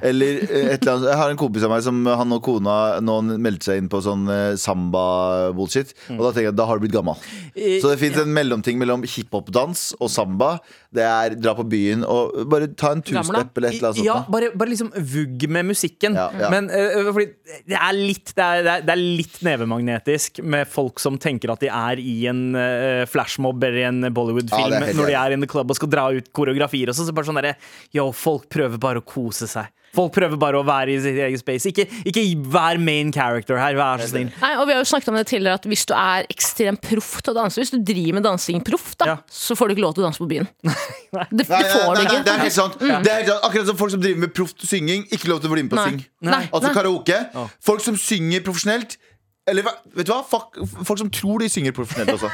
Eller 0.00 0.40
eh, 0.46 0.72
et 0.72 0.80
eller 0.80 0.96
annet 0.96 1.08
Jeg 1.12 1.20
har 1.20 1.30
en 1.36 1.40
kompis 1.44 1.64
av 1.68 1.72
meg 1.76 1.84
som 1.84 2.00
han 2.06 2.32
og 2.36 2.42
kona 2.46 2.76
nå 3.04 3.20
meldte 3.36 3.68
seg 3.70 3.82
inn 3.82 3.92
på 3.92 4.00
sånn 4.04 4.24
eh, 4.32 4.52
samba-bullshit. 4.86 5.92
Og 6.14 6.22
da 6.22 6.32
tenker 6.32 6.50
jeg 6.50 6.56
da 6.56 6.66
har 6.68 6.78
du 6.78 6.86
blitt 6.86 6.94
gammel. 6.94 7.18
Så 7.54 7.90
det 7.90 7.98
fins 8.00 8.18
en 8.20 8.32
mellomting 8.34 8.78
mellom 8.80 9.04
hiphop-dans 9.06 9.88
og 10.00 10.10
samba. 10.12 10.56
Det 10.94 11.04
er 11.04 11.36
dra 11.38 11.54
på 11.58 11.66
byen 11.68 12.04
og 12.06 12.46
bare 12.50 12.70
ta 12.78 12.92
en 12.94 13.02
two-step 13.04 13.58
eller 13.58 13.70
et 13.70 13.78
eller 13.78 13.90
annet 13.90 14.00
sånt. 14.00 14.06
Ja, 14.06 14.18
bare, 14.32 14.52
bare 14.56 14.72
liksom 14.72 14.92
vugg 14.96 15.46
med 15.52 15.68
musikken. 15.72 16.16
Ja, 16.16 16.28
ja. 16.36 16.50
Men 16.52 16.70
uh, 16.70 17.10
fordi 17.12 17.28
det 17.66 17.78
er 17.78 17.96
litt 17.96 18.32
Det 18.36 18.44
er, 18.44 18.82
det 18.84 18.92
er, 18.92 19.00
litt 19.00 19.38
nevemagnetisk 19.44 20.40
med 20.44 20.68
folk 20.68 21.00
som 21.00 21.16
tenker 21.20 21.52
at 21.52 21.62
de 21.62 21.70
er 21.72 22.00
i 22.02 22.16
en 22.30 22.42
uh, 22.56 23.04
flashmob 23.08 23.62
eller 23.62 23.80
i 23.80 23.86
en 23.88 24.10
Bollywood-film 24.14 24.76
er 24.76 24.92
når 24.96 25.10
de 25.12 25.16
er 25.18 25.36
in 25.36 25.44
the 25.44 25.50
club 25.50 25.70
og 25.70 25.78
skal 25.78 25.90
dra 25.92 26.08
ut 26.12 26.30
koreografier 26.36 26.90
og 26.90 26.98
sånn. 26.98 27.08
Så 27.08 27.16
bare 27.16 27.28
sånn 27.28 27.40
derre 27.40 27.56
Yo, 27.94 28.08
folk 28.16 28.48
prøver 28.52 28.80
bare 28.82 29.02
å 29.02 29.06
kose 29.06 29.48
seg. 29.50 29.70
Folk 29.94 30.12
prøver 30.12 30.36
bare 30.36 30.58
å 30.60 30.64
være 30.66 30.92
i 30.92 30.96
sitt 31.00 31.16
eget 31.16 31.40
space. 31.40 31.70
Ikke, 31.70 31.86
ikke 32.04 32.24
vær 32.52 32.76
main 32.82 33.12
character 33.14 33.56
her, 33.56 33.74
vær 33.78 34.02
så 34.02 34.10
snill. 34.10 34.32
Nei, 34.42 34.50
og 34.60 34.66
Vi 34.68 34.74
har 34.74 34.82
jo 34.82 34.88
snakket 34.90 35.08
om 35.08 35.16
det 35.16 35.26
tidligere 35.30 35.54
at 35.60 35.68
hvis 35.70 35.86
du 35.88 35.94
er 35.96 36.26
ekstremt 36.32 36.82
proff 36.84 37.22
til 37.22 37.32
å 37.32 37.36
danse, 37.38 37.56
hvis 37.62 37.70
du 37.72 37.78
driver 37.80 38.18
med 38.18 38.26
dansing 38.26 38.60
proff, 38.66 38.96
da, 39.00 39.06
Ja. 39.06 39.16
så 39.30 39.56
får 39.56 39.68
du 39.68 39.74
ikke 39.76 39.84
lov 39.86 39.94
til 39.96 40.04
å 40.04 40.06
danse 40.10 40.18
på 40.20 40.28
byen. 40.28 40.48
Det, 41.16 41.16
Nei, 41.16 41.24
det 41.30 41.46
det, 41.48 41.70
får 41.72 41.86
nei, 41.86 41.94
du 41.96 42.02
ikke. 42.02 42.24
det 42.26 42.32
er 42.34 42.40
helt 42.42 42.52
sant. 42.52 42.74
Det 42.78 42.88
er 42.90 43.20
helt 43.22 43.28
sant. 43.30 43.44
Akkurat 43.46 43.66
som 43.70 43.76
folk 43.78 43.90
som 43.94 44.00
driver 44.02 44.20
med 44.26 44.32
proff 44.36 44.50
synging, 44.68 45.06
ikke 45.14 45.30
lov 45.30 45.38
til 45.40 45.48
å 45.48 45.52
bli 45.54 45.62
med 45.64 45.72
på 45.72 45.78
å 45.80 45.84
synge. 45.86 46.04
Altså 46.52 46.72
karaoke. 46.76 47.20
Folk 47.64 47.80
som 47.80 47.96
synger 47.96 48.42
profesjonelt. 48.44 48.98
Eller 49.46 49.62
vet 49.94 50.06
du 50.08 50.10
hva? 50.10 50.22
Fuck, 50.26 50.56
folk 50.88 50.98
som 50.98 51.10
tror 51.14 51.38
de 51.44 51.48
synger 51.52 51.74
profesjonelt 51.76 52.16
også. 52.16 52.30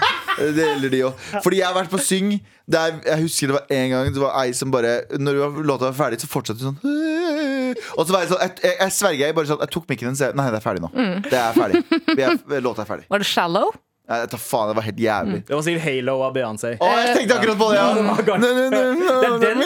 Det 0.56 0.64
gjelder 0.64 0.92
de 0.94 1.00
òg. 1.10 1.24
Fordi 1.44 1.58
jeg 1.60 1.66
har 1.68 1.76
vært 1.76 1.90
på 1.92 2.00
syng. 2.00 2.30
Der, 2.72 2.94
jeg 3.04 3.26
husker 3.26 3.50
det 3.50 3.56
var 3.58 3.74
en 3.74 3.88
gang 3.92 4.10
Det 4.14 4.20
var 4.22 4.36
ei 4.38 4.52
som 4.54 4.70
bare 4.72 4.92
Når 5.18 5.58
låta 5.66 5.88
var 5.90 5.96
ferdig, 5.98 6.20
så 6.22 6.28
fortsatte 6.30 6.62
hun 6.62 6.76
sånn 6.78 7.80
Og 7.98 8.06
så 8.06 8.14
var 8.14 8.22
jeg 8.22 8.30
sånn 8.30 8.38
Jeg, 8.44 8.52
jeg, 8.62 8.76
jeg 8.78 8.94
sverger, 8.94 9.24
jeg 9.26 9.36
bare 9.36 9.50
sånn 9.50 9.64
Jeg 9.66 9.72
tok 9.74 9.90
mikken 9.90 10.08
hennes. 10.12 10.22
Nei, 10.38 10.46
det 10.54 10.60
er 10.60 10.64
ferdig 10.64 10.84
nå. 10.84 10.92
Det 11.26 11.40
er 11.42 11.58
ferdig. 11.58 11.82
Vi 12.14 12.22
er, 12.28 12.38
låta 12.64 12.86
er 12.86 12.88
ferdig. 12.94 13.08
Var 13.12 13.24
det 13.24 13.28
shallow? 13.28 13.74
Jeg 14.12 14.28
tar 14.32 14.40
faen, 14.42 14.68
det 14.70 14.76
var 14.78 14.84
helt 14.86 15.00
jævlig. 15.00 15.38
Det 15.48 15.54
var 15.56 15.62
sikkert 15.66 15.84
Halo 15.86 16.14
av 16.26 16.34
Beyoncé. 16.36 16.72
Å, 16.76 16.90
jeg 17.00 17.14
tenkte 17.16 17.38
akkurat 17.38 17.58
på 17.62 17.68
det, 17.72 17.78
ja! 17.78 17.86
Nei, 18.42 18.50
nei, 18.52 18.68
nei, 18.72 18.82
Det 19.08 19.28
er, 19.28 19.38
den, 19.42 19.62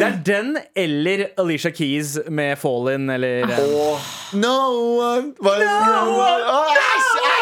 det 0.00 0.06
er 0.06 0.16
den 0.30 0.50
eller 0.84 1.24
Alicia 1.42 1.72
Keys 1.74 2.14
med 2.28 2.58
Fallen 2.60 3.10
eller 3.10 3.50
Åh, 3.56 4.08
No 4.38 4.54
one 5.00 5.32
Var 5.42 5.64
no 5.64 6.16
one? 6.20 6.58
Æsj, 6.70 7.10
æsj. 7.30 7.39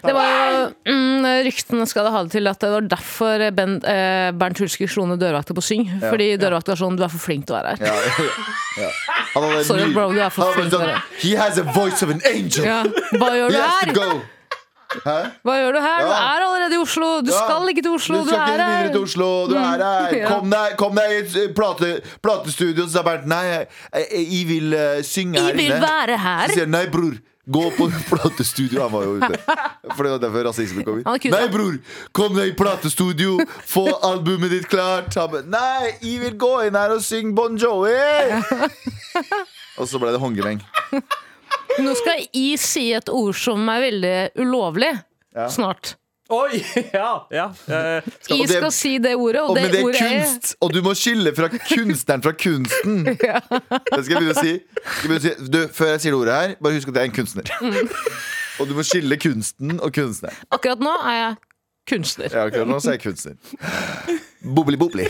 Det 0.00 0.14
var 0.16 0.30
jo, 0.54 0.60
mm, 0.88 1.28
Ryktene 1.46 1.86
skal 1.88 2.06
det 2.08 2.12
ha 2.14 2.22
det 2.24 2.32
til 2.34 2.50
at 2.50 2.60
det 2.62 2.70
var 2.72 2.88
derfor 2.94 3.44
ben, 3.56 3.76
eh, 3.84 4.30
Bernt 4.40 4.58
Hulsker 4.62 4.88
slo 4.90 5.06
ned 5.10 5.20
dørvakta 5.20 5.56
på 5.56 5.64
Syng. 5.64 5.86
Fordi 6.02 6.32
dørvakta 6.40 6.74
var 6.74 6.80
sånn 6.80 6.96
Du 6.98 7.04
er 7.06 7.12
for 7.12 7.20
flink 7.22 7.46
til 7.48 7.56
å 7.56 7.60
være 7.60 7.76
her. 7.76 7.86
Ja, 7.86 7.94
ja, 8.82 8.88
ja. 8.88 9.62
Sorry, 9.66 9.92
bro, 9.94 10.08
du 10.12 10.20
er 10.20 10.32
for 10.34 10.52
flink 10.56 10.72
til 10.72 10.80
å 10.80 10.84
være 10.84 10.98
være 10.98 11.22
He 11.22 11.36
has 11.38 11.58
a 11.58 11.64
voice 11.76 12.02
of 12.02 12.10
an 12.10 12.20
angel 12.28 12.64
Ja. 12.64 12.82
Hva 13.16 13.32
gjør 13.36 13.56
du 13.56 13.60
her? 13.60 14.20
Hæ? 14.90 15.18
Hva 15.46 15.54
gjør 15.54 15.76
du 15.76 15.80
her? 15.84 16.00
Du 16.02 16.10
er 16.10 16.44
allerede 16.44 16.74
i 16.74 16.80
Oslo! 16.82 17.10
Du 17.22 17.30
Ja. 17.30 17.44
skal 17.44 17.68
ikke 17.70 17.82
til 17.86 17.94
Oslo! 17.94 18.24
Du 18.24 18.30
Du 18.30 18.34
er 18.34 18.58
her! 18.58 18.88
til 18.90 19.02
Oslo, 19.04 19.46
du 19.46 19.54
er 19.54 19.84
her 19.84 20.16
Ja. 20.18 20.28
Kom 20.32 20.50
deg, 20.50 20.76
kom 20.76 20.94
deg 20.98 21.12
i 21.14 21.44
eh, 21.44 21.52
plate, 21.54 21.90
platestudio 22.22 22.88
Så 22.88 22.98
sa 22.98 23.02
Bernt, 23.06 23.26
nei, 23.30 23.44
jeg, 23.46 23.68
jeg, 23.94 24.26
jeg 24.32 24.48
vil 24.48 24.74
uh, 24.74 25.02
synge 25.06 25.38
her 25.38 25.54
Jeg 25.54 25.56
vil 25.62 25.76
være 25.84 26.18
her. 26.18 26.48
Så 26.48 26.58
sier 26.58 26.66
han, 26.66 26.74
nei 26.74 26.86
bror 26.90 27.14
Gå 27.50 27.64
på 27.76 27.88
platestudio 28.10 28.82
Han 28.84 28.92
var 28.94 29.06
jo 29.06 29.16
ute 29.20 29.38
For 29.96 30.06
det 30.06 30.12
var 30.14 30.22
derfor 30.22 30.46
rasismen 30.50 30.86
kom 30.86 31.00
inn 31.00 31.32
Nei 31.34 31.46
bror, 31.52 31.78
kom 32.16 32.36
deg 32.38 32.52
i 32.52 32.56
platestudio 32.58 33.38
Få 33.68 33.86
albumet 34.10 34.54
ditt 34.54 34.68
klart 34.70 35.16
ba, 35.32 35.42
Nei, 35.46 35.96
jeg 36.02 36.20
vil 36.26 36.36
gå 36.40 36.52
inn 36.68 36.78
her 36.78 36.94
og 36.96 37.02
synge 37.04 37.34
Bon 37.36 37.58
Jovi 37.58 37.96
Og 39.80 39.88
så 39.88 40.00
ble 40.02 40.14
det 40.14 40.22
hongemeng 40.22 40.62
Nå 41.80 41.94
skal 41.96 42.26
jeg 42.34 42.58
si 42.60 42.90
et 42.96 43.08
ord 43.12 43.36
som 43.38 43.62
er 43.72 43.84
veldig 43.86 44.14
ulovlig. 44.42 44.90
Ja. 45.36 45.46
Snart. 45.52 45.94
Oi! 46.30 46.60
Ja, 47.00 47.10
ja. 47.34 47.46
eh, 47.66 48.02
og 48.30 48.46
det- 48.46 48.56
skal 48.56 48.72
si 48.72 48.92
det 49.02 49.14
ordet, 49.16 49.40
og, 49.42 49.50
Og 49.50 49.56
det, 49.56 49.64
det 49.72 49.80
er 49.80 49.84
ordet 49.84 50.00
kunst, 50.00 50.54
og 50.60 50.72
du 50.74 50.80
må 50.86 50.94
skille 50.94 51.32
fra 51.36 51.48
kunstneren 51.50 52.22
fra 52.22 52.32
kunsten. 52.32 53.04
Det 53.10 53.18
skal 53.18 54.14
jeg 54.14 54.22
begynne 54.22 54.36
å 54.36 54.44
si. 54.44 54.52
Jeg 54.54 55.10
begynne 55.10 55.18
å 55.18 55.24
si. 55.26 55.50
Du, 55.50 55.60
før 55.74 55.92
jeg 55.94 56.00
sier 56.04 56.14
det 56.14 56.20
ordet 56.20 56.38
her, 56.40 56.54
bare 56.62 56.78
husk 56.78 56.88
at 56.92 57.00
jeg 57.00 57.02
er 57.02 57.10
en 57.10 57.16
kunstner. 57.18 57.52
Og 58.60 58.68
du 58.70 58.74
må 58.76 58.84
skille 58.86 59.16
kunsten 59.20 59.78
og 59.80 59.92
kunstneren. 59.96 60.36
er 60.36 60.54
Akkurat 60.58 60.82
nå 60.84 60.94
er 61.10 61.16
jeg 61.18 61.36
kunstner. 61.90 62.30
Ja, 62.30 62.46
akkurat 62.46 62.68
nå 62.70 62.78
så 62.84 62.92
er 62.94 62.98
jeg 62.98 63.04
kunstner. 63.08 63.34
Bobli 64.40 64.76
bobli. 64.80 65.04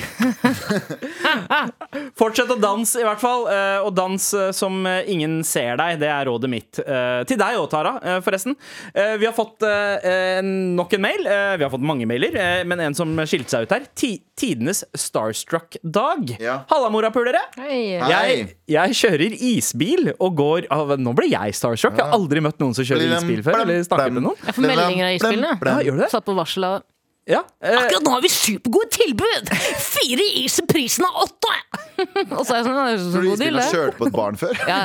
Fortsett 2.18 2.50
å 2.50 2.56
danse, 2.60 2.98
i 3.00 3.04
hvert 3.06 3.20
fall. 3.22 3.44
eh, 3.50 3.78
Og 3.86 3.92
dans 3.94 4.24
eh, 4.34 4.50
som 4.56 4.80
eh, 4.88 5.04
ingen 5.12 5.38
ser 5.46 5.76
deg. 5.78 6.00
Det 6.02 6.08
er 6.10 6.26
rådet 6.26 6.50
mitt. 6.50 6.80
Eh, 6.82 7.22
Til 7.30 7.38
deg 7.40 7.58
òg, 7.60 7.68
Tara, 7.70 7.92
eh, 8.02 8.18
forresten. 8.24 8.56
Vi 8.94 9.26
har 9.28 9.34
fått 9.36 9.62
nok 9.62 10.94
en 10.96 11.02
mail. 11.04 11.22
Vi 11.58 11.64
har 11.64 11.70
fått 11.72 11.84
mange 11.86 12.06
mailer, 12.08 12.64
men 12.66 12.80
en 12.88 12.94
som 12.96 13.12
skilte 13.28 13.52
seg 13.54 13.68
ut 13.68 13.74
her. 13.76 13.86
Ti 13.94 14.12
Tidenes 14.40 14.82
starstruck-dag. 14.96 16.30
Ja. 16.40 16.62
Halla, 16.70 16.88
morapulere! 16.92 17.42
Jeg, 17.60 18.46
jeg 18.72 18.94
kjører 18.96 19.34
isbil 19.36 20.14
og 20.16 20.32
går 20.38 20.68
ah, 20.72 20.94
Nå 20.96 21.12
ble 21.18 21.28
jeg 21.28 21.52
starstruck. 21.58 21.98
Jeg 22.00 22.06
har 22.08 22.16
aldri 22.16 22.40
møtt 22.44 22.60
noen 22.62 22.72
som 22.76 22.86
kjører 22.88 23.18
isbil 23.18 23.42
før. 23.46 23.60
Eller 23.66 23.82
snakket 23.86 24.16
med 24.16 24.24
noen. 24.30 24.40
Jeg 24.46 24.56
får 24.56 24.66
meldinger 24.70 25.10
av 25.10 25.18
isbilene. 25.18 25.52
Ja, 25.60 25.76
gjør 25.86 26.00
du 26.00 26.04
det? 26.06 26.10
Satt 26.14 26.26
på 26.30 26.36
varsel 26.38 26.66
av 26.70 26.80
Ja. 27.30 27.44
eh, 27.62 27.76
Akkurat 27.78 28.02
nå 28.06 28.14
har 28.16 28.22
vi 28.24 28.30
supergode 28.32 28.90
tilbud! 28.96 29.50
Fire 29.80 30.26
is 30.42 30.58
i 30.58 30.64
prisen 30.66 31.06
av 31.06 31.22
åtte! 31.26 31.54
Og 32.36 32.42
så 32.48 32.54
er 32.54 32.60
jeg 32.60 32.64
sånn, 32.66 32.78
det 32.80 32.92
er 32.94 33.00
så 33.04 33.20
god 33.22 33.40
deal, 33.42 33.58
det. 33.60 33.64
kjørt 33.74 33.96
på 34.00 34.06
et 34.08 34.14
barn 34.16 34.38
før? 34.40 34.54
Ja, 34.70 34.78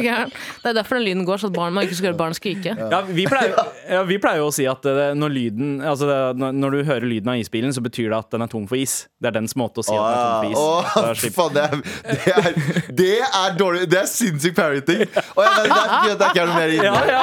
ja. 0.00 0.18
Det 0.62 0.72
er 0.72 0.72
er 0.72 0.76
derfor 0.80 0.98
den 0.98 1.04
lyden 1.06 1.24
går, 1.28 1.40
så 1.42 1.48
at 1.50 1.54
barn, 1.56 1.72
man 1.76 1.84
ikke 1.86 1.96
skal 1.98 2.10
høre 2.10 2.18
barn 2.18 2.34
skrike. 2.36 2.72
Ja, 2.78 3.00
vi, 3.06 3.24
pleier, 3.30 3.54
ja, 3.88 4.00
vi 4.08 4.18
pleier 4.22 4.40
jo 4.42 4.48
å 4.50 4.54
si 4.54 4.66
at 4.68 4.84
eh, 4.88 5.12
når, 5.16 5.32
lyden, 5.34 5.70
altså 5.84 6.08
det, 6.08 6.18
når- 6.56 6.74
du 6.78 6.82
hører 6.88 7.06
lyden 7.08 7.30
av 7.32 7.38
isbilen, 7.40 7.72
så 7.76 7.82
betyr 7.84 8.10
det 8.12 8.18
at 8.18 8.30
den 8.34 8.44
er 8.44 8.50
tom 8.52 8.66
for 8.70 8.76
is. 8.80 8.96
Det 9.20 9.30
er 9.30 9.36
dens 9.38 9.54
måte 9.58 9.80
å 9.82 9.86
si 9.86 9.94
at 9.94 10.02
den 10.02 10.18
er 10.18 10.24
tom 10.24 10.40
for 10.42 10.50
is. 10.50 10.58
Åh, 10.58 11.38
faen, 11.38 11.54
det 11.54 11.64
er, 11.64 11.76
det, 12.08 12.34
er, 12.34 12.92
det 12.98 13.10
er 13.28 13.56
dårlig 13.58 13.86
Det 13.92 13.98
er 14.02 14.08
sinnssyk 14.10 14.56
parenting. 14.58 15.04
Og 15.36 15.42
jeg 15.44 15.54
vet, 15.56 15.72
er 15.72 15.94
fint 15.94 16.12
at 16.12 16.20
det 16.22 16.28
ikke 16.32 16.42
er 16.42 16.50
noe 16.50 16.58
mer 16.58 16.74
Ja, 16.74 16.92
inne. 16.92 17.04
ja. 17.12 17.22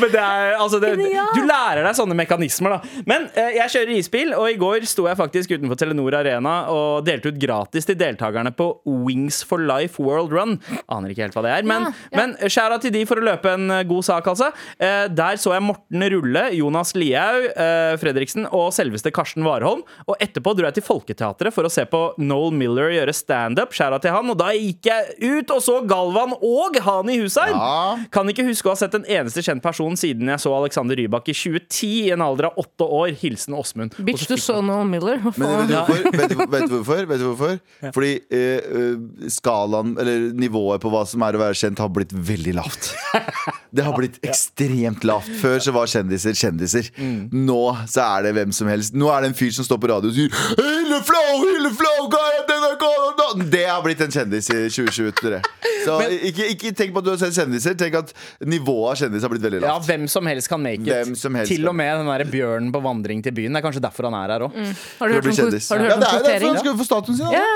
Men 0.00 0.12
det 0.14 0.22
er, 0.22 0.54
altså 0.62 0.80
det, 0.82 0.92
du 1.36 1.40
lærer 1.46 1.82
deg 1.86 1.96
sånne 1.98 2.16
mekanismer, 2.18 2.76
da. 2.78 3.02
Men 3.08 3.26
eh, 3.34 3.41
jeg 3.56 3.72
kjører 3.74 3.92
isbil, 3.96 4.32
og 4.36 4.48
i 4.50 4.58
går 4.60 4.86
sto 4.88 5.06
jeg 5.08 5.18
faktisk 5.18 5.54
utenfor 5.56 5.78
Telenor 5.80 6.16
Arena 6.18 6.54
og 6.72 7.04
delte 7.06 7.32
ut 7.32 7.38
gratis 7.40 7.86
til 7.88 7.98
deltakerne 7.98 8.52
på 8.56 8.68
Wings 8.86 9.42
for 9.46 9.62
Life 9.62 10.02
World 10.02 10.32
Run. 10.34 10.56
Aner 10.92 11.12
ikke 11.12 11.26
helt 11.26 11.36
hva 11.36 11.44
det 11.46 11.54
er, 11.58 11.66
men, 11.68 11.88
Ja, 11.88 11.92
ja. 12.12 12.18
men 12.20 12.34
skjæra 12.52 12.78
til 12.82 12.94
de 12.94 13.04
for 13.08 13.20
å 13.20 13.26
løpe 13.26 13.52
en 13.56 13.70
eh, 13.70 13.84
god 13.88 14.06
sak, 14.06 14.28
altså. 14.32 14.50
Eh, 14.78 15.06
der 15.12 15.40
så 15.40 15.54
jeg 15.56 15.64
Morten 15.64 16.06
Rulle, 16.14 16.44
Jonas 16.56 16.94
Lihaug, 16.98 17.48
eh, 17.52 17.94
Fredriksen 18.02 18.46
og 18.50 18.70
selveste 18.76 19.12
Karsten 19.14 19.46
Warholm. 19.46 19.82
Og 20.06 20.16
etterpå 20.22 20.54
dro 20.56 20.68
jeg 20.68 20.78
til 20.78 20.86
Folketeatret 20.86 21.54
for 21.54 21.68
å 21.68 21.72
se 21.72 21.84
på 21.88 22.02
Noel 22.22 22.54
Miller 22.56 22.92
gjøre 22.94 23.14
standup. 23.16 23.74
Skjæra 23.76 24.00
til 24.02 24.14
han, 24.14 24.30
og 24.32 24.38
da 24.40 24.50
gikk 24.56 24.90
jeg 24.90 25.16
ut 25.42 25.54
og 25.56 25.62
så 25.64 25.78
Galvan 25.88 26.36
og 26.38 26.78
Hani 26.84 27.18
Hussein. 27.22 27.54
Ja. 27.56 27.96
Kan 28.14 28.30
ikke 28.32 28.46
huske 28.46 28.70
å 28.70 28.74
ha 28.74 28.80
sett 28.80 28.94
en 28.98 29.06
eneste 29.08 29.44
kjent 29.44 29.64
person 29.64 29.96
siden 29.98 30.30
jeg 30.32 30.42
så 30.42 30.52
Alexander 30.56 30.98
Rybak 30.98 31.30
i 31.32 31.36
2010 31.36 31.92
i 32.08 32.12
en 32.14 32.24
alder 32.24 32.50
av 32.50 32.60
åtte 32.62 32.86
år. 32.86 33.12
Hilsen 33.22 33.54
Åsmund. 33.56 33.96
Bitch, 34.06 34.26
du 34.28 34.36
så 34.40 34.58
Noel 34.64 34.88
Miller. 34.90 35.22
Men 35.36 35.54
vet 35.62 35.70
du 35.70 35.76
hvorfor? 35.78 36.18
Vet 36.18 36.32
du, 36.32 36.36
vet 36.42 36.68
du 36.68 36.74
hvorfor? 36.76 37.06
Vet 37.10 37.22
du 37.22 37.26
hvorfor? 37.30 37.58
Fordi 37.94 38.12
eh, 38.34 38.72
eh, 38.82 39.28
skalaen, 39.32 39.94
eller 40.02 40.28
nivået 40.38 40.82
på 40.82 40.92
hva 40.92 41.04
som 41.08 41.24
er 41.26 41.38
å 41.38 41.42
være 41.44 41.58
kjent, 41.62 41.82
har 41.82 41.92
blitt 41.94 42.12
veldig 42.12 42.56
lavt. 42.58 42.92
Det 43.72 43.86
har 43.86 43.96
blitt 43.96 44.18
ekstremt 44.26 45.06
lavt. 45.08 45.30
Før 45.40 45.62
så 45.64 45.72
var 45.72 45.88
kjendiser 45.88 46.36
kjendiser. 46.36 46.90
Nå 47.32 47.62
så 47.88 48.04
er 48.04 48.26
det 48.26 48.34
hvem 48.36 48.52
som 48.52 48.68
helst. 48.68 48.92
Nå 48.92 49.08
er 49.12 49.24
det 49.24 49.32
en 49.32 49.38
fyr 49.38 49.52
som 49.56 49.64
står 49.66 49.80
på 49.80 49.88
radio 49.94 50.12
og 50.12 50.16
sier 50.16 50.32
Hylle 50.58 50.98
flow, 51.06 51.30
hylle 51.46 51.72
flow, 51.78 52.08
hva 52.12 52.20
er 52.28 52.42
det 52.50 53.48
Det 53.52 53.64
har 53.64 53.80
blitt 53.84 54.02
en 54.04 54.12
kjendis 54.12 54.50
i 54.52 54.66
2023. 54.68 55.40
Så 55.84 55.94
ikke, 56.30 56.44
ikke 56.54 56.68
tenk 56.78 56.90
på 56.94 56.98
at 57.02 57.06
du 57.08 57.12
har 57.14 57.20
sett 57.22 57.34
kjendiser. 57.36 57.72
Tenk 57.78 57.94
at 58.02 58.08
nivået 58.46 58.88
av 58.92 58.96
kjendiser 59.02 59.24
har 59.28 59.32
blitt 59.34 59.46
veldig 59.48 59.58
Ja, 59.66 59.76
hvem 59.88 60.04
som 60.10 60.22
helst 60.30 60.48
kan 60.52 60.60
make 60.62 60.82
it. 60.82 60.88
Hvem 60.92 61.12
som 61.18 61.32
helst 61.40 61.50
Til 61.54 61.62
og 61.68 61.74
med 61.78 61.90
den 62.02 62.08
der 62.12 62.22
bjørnen 62.32 62.70
på 62.74 62.80
vandring 62.84 63.18
til 63.24 63.32
byen. 63.36 63.50
Det 63.52 63.58
er 63.62 63.66
kanskje 63.68 63.82
derfor 63.84 64.02
han 64.10 64.16
er 64.22 64.28
her 64.36 64.42
òg. 64.48 64.52
Har 65.00 65.06
du 65.08 65.12
hørt 65.18 65.26
om, 65.26 65.30
kvotering? 65.36 65.68
har 65.68 65.78
du 65.78 65.84
Ja, 65.84 65.88
det 65.98 66.04
er 66.08 66.10
derfor 66.30 66.48
han 66.52 66.58
skal 66.64 66.74
få 66.78 66.84
statuen 66.88 67.16
sin. 67.18 67.26
da. 67.26 67.30
Ja, 67.42 67.52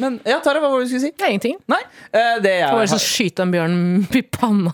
Men 0.00 0.12
ja, 0.24 0.38
Tara, 0.40 0.60
hva 0.62 0.68
var 0.72 0.78
det 0.80 0.86
du 0.88 0.92
skulle 0.94 1.02
si? 1.02 1.10
det 1.18 1.24
er 1.26 1.30
ingenting. 1.34 1.56
Nei, 1.68 1.80
eh, 2.14 2.36
det 2.40 2.52
er, 2.62 2.70
Bare 2.72 2.86
så 2.88 2.96
skyte 3.02 3.42
en 3.44 3.50
bjørn 3.52 3.74
i 4.16 4.22
panna. 4.32 4.72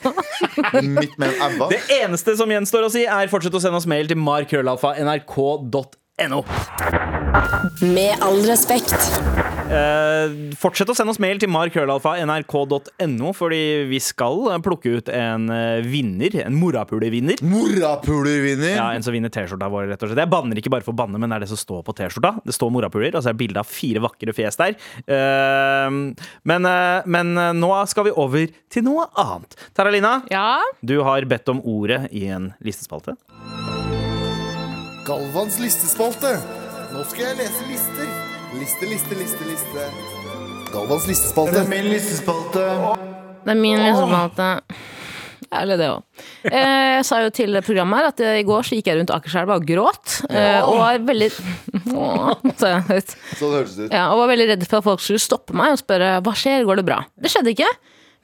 Midt 0.86 1.16
med 1.18 1.28
en 1.32 1.40
abba. 1.48 1.66
Det 1.72 1.80
eneste 1.98 2.36
som 2.38 2.46
gjenstår 2.52 2.82
å 2.86 2.90
si, 2.94 3.02
er 3.10 3.26
fortsett 3.32 3.54
å 3.58 3.60
sende 3.64 3.78
oss 3.80 3.88
mail 3.90 4.06
til 4.12 4.18
markrøllalfa.nrk.no. 4.22 6.40
Med 7.82 8.12
all 8.22 8.38
respekt. 8.46 8.94
Eh, 9.66 10.54
fortsett 10.60 10.90
å 10.92 10.94
sende 10.94 11.10
oss 11.10 11.18
mail 11.22 11.40
til 11.42 11.50
markrøllalfa.nrk.no, 11.50 13.32
fordi 13.34 13.60
vi 13.90 13.98
skal 14.02 14.44
plukke 14.62 14.92
ut 15.00 15.08
en 15.10 15.48
eh, 15.50 15.82
vinner. 15.86 16.36
En 16.44 16.54
morapulervinner. 16.60 17.42
Morapulervinner. 17.46 18.76
Ja, 18.76 18.88
en 18.94 19.02
som 19.02 19.16
vinner 19.16 19.32
T-skjorta 19.34 19.68
vår, 19.72 19.88
rett 19.90 20.04
og 20.04 20.12
slett. 20.12 20.22
Jeg 20.22 20.32
banner 20.32 20.60
ikke 20.60 20.70
bare 20.76 20.86
for 20.86 20.94
å 20.94 21.00
banne, 21.00 21.18
men 21.18 21.32
det 21.32 21.40
er 21.40 21.46
det 21.46 21.50
som 21.50 21.60
står 21.60 21.82
på 21.86 21.96
T-skjorta. 21.98 22.36
Det 22.46 22.54
står 22.54 22.70
morapuler, 22.76 23.10
og 23.14 23.24
så 23.24 23.32
er 23.32 23.36
det 23.36 23.42
bilde 23.42 23.62
av 23.62 23.70
fire 23.70 24.04
vakre 24.06 24.36
fjes 24.36 24.60
der. 24.60 24.78
Eh, 25.02 25.98
men, 26.52 26.70
eh, 26.70 27.10
men 27.10 27.34
nå 27.58 27.72
skal 27.90 28.06
vi 28.06 28.14
over 28.14 28.46
til 28.70 28.86
noe 28.86 29.08
annet. 29.18 29.58
Taralina, 29.74 30.20
Ja, 30.30 30.60
du 30.80 31.00
har 31.02 31.26
bedt 31.26 31.50
om 31.50 31.60
ordet 31.66 32.06
i 32.14 32.26
en 32.30 32.52
listespalte. 32.62 33.16
Galvans 35.06 35.58
listespalte. 35.62 36.36
Nå 36.94 37.02
skal 37.10 37.32
jeg 37.32 37.42
lese 37.42 37.68
lister. 37.70 38.25
Liste, 38.56 38.86
liste, 38.88 39.14
liste, 39.18 39.44
liste. 39.46 39.86
Galvans 40.72 41.06
listespalte. 41.08 41.52
Det 41.56 41.62
er 41.64 41.70
Min 41.70 41.88
listespalte. 41.92 42.64
det 43.46 43.52
er 43.52 43.58
min 43.60 43.80
listespalte. 43.80 44.46
Ærlig, 45.56 45.76
det 45.78 45.86
òg. 45.92 46.02
Eh, 46.50 46.96
jeg 46.96 47.04
sa 47.06 47.20
jo 47.22 47.30
til 47.30 47.54
programmet 47.62 48.00
her 48.00 48.08
at 48.10 48.20
eh, 48.24 48.38
i 48.40 48.46
går 48.48 48.64
så 48.66 48.74
gikk 48.76 48.88
jeg 48.90 48.98
rundt 48.98 49.12
Akerselva 49.14 49.58
og 49.60 49.66
gråt. 49.68 50.16
Eh, 50.26 50.58
og 50.66 50.80
var 50.80 50.98
veldig 51.06 51.28
Åh, 51.94 52.32
sa 52.58 52.72
høyt. 52.88 53.14
Sånn 53.38 53.54
hørtes 53.54 53.76
det 53.78 53.86
ut. 53.86 53.94
Ja, 53.94 54.08
og 54.10 54.24
var 54.24 54.32
veldig 54.32 54.48
redd 54.50 54.66
for 54.66 54.80
at 54.80 54.88
folk 54.88 55.04
skulle 55.04 55.22
stoppe 55.22 55.54
meg 55.56 55.76
og 55.76 55.80
spørre 55.84 56.16
hva 56.26 56.34
skjer, 56.36 56.66
går 56.66 56.80
det 56.82 56.86
bra? 56.88 56.98
Det 57.14 57.30
skjedde 57.32 57.54
ikke. 57.54 57.70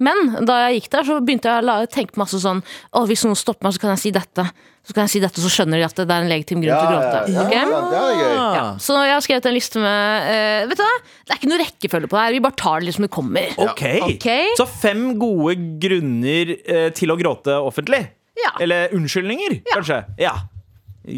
Men 0.00 0.44
da 0.48 0.56
jeg 0.68 0.80
gikk 0.80 0.90
der, 0.94 1.04
så 1.04 1.16
begynte 1.20 1.50
jeg 1.52 1.68
å 1.68 1.86
tenke 1.92 2.16
masse 2.20 2.38
sånn 2.42 2.62
Å, 2.92 3.02
hvis 3.06 3.24
noen 3.26 3.36
stopper 3.38 3.66
meg, 3.68 3.74
så 3.76 3.82
kan 3.82 3.92
jeg 3.92 4.00
si 4.02 4.10
dette. 4.14 4.44
Så 4.82 4.94
kan 4.96 5.04
jeg 5.06 5.12
si 5.12 5.20
dette, 5.22 5.38
så 5.38 5.50
skjønner 5.52 5.78
de 5.78 5.84
at 5.86 5.94
det 6.00 6.08
er 6.10 6.24
en 6.24 6.30
legitim 6.32 6.62
grunn 6.64 6.74
til 6.74 6.88
å 6.88 6.94
gråte. 6.96 7.18
ja, 7.30 7.42
Ok? 7.44 7.52
ja, 7.54 7.82
det 7.92 7.98
er 8.00 8.16
gøy. 8.18 8.32
Ja, 8.56 8.64
så 8.82 8.96
jeg 9.06 9.12
har 9.14 9.22
skrevet 9.22 9.46
en 9.46 9.54
liste 9.54 9.78
med 9.82 10.26
uh, 10.26 10.64
Vet 10.72 10.80
du 10.80 10.82
hva? 10.82 10.96
Det 11.22 11.34
er 11.36 11.38
ikke 11.38 11.50
noe 11.52 11.60
rekkefølge 11.62 12.10
på 12.10 12.18
det 12.18 12.24
her. 12.24 12.34
Vi 12.34 12.40
bare 12.48 12.58
tar 12.64 12.80
det 12.82 12.88
litt 12.88 12.96
som 12.98 13.06
det 13.06 13.12
kommer. 13.14 13.54
Ok, 13.62 13.84
Okay? 14.08 14.48
Så 14.58 14.66
fem 14.66 15.04
gode 15.22 15.54
grunner 15.84 16.50
uh, 16.56 16.88
til 16.98 17.14
å 17.14 17.18
gråte 17.20 17.54
offentlig? 17.62 18.02
Ja. 18.42 18.56
Eller 18.64 18.90
unnskyldninger, 18.96 19.60
kanskje? 19.70 20.00
Ja. 20.18 20.34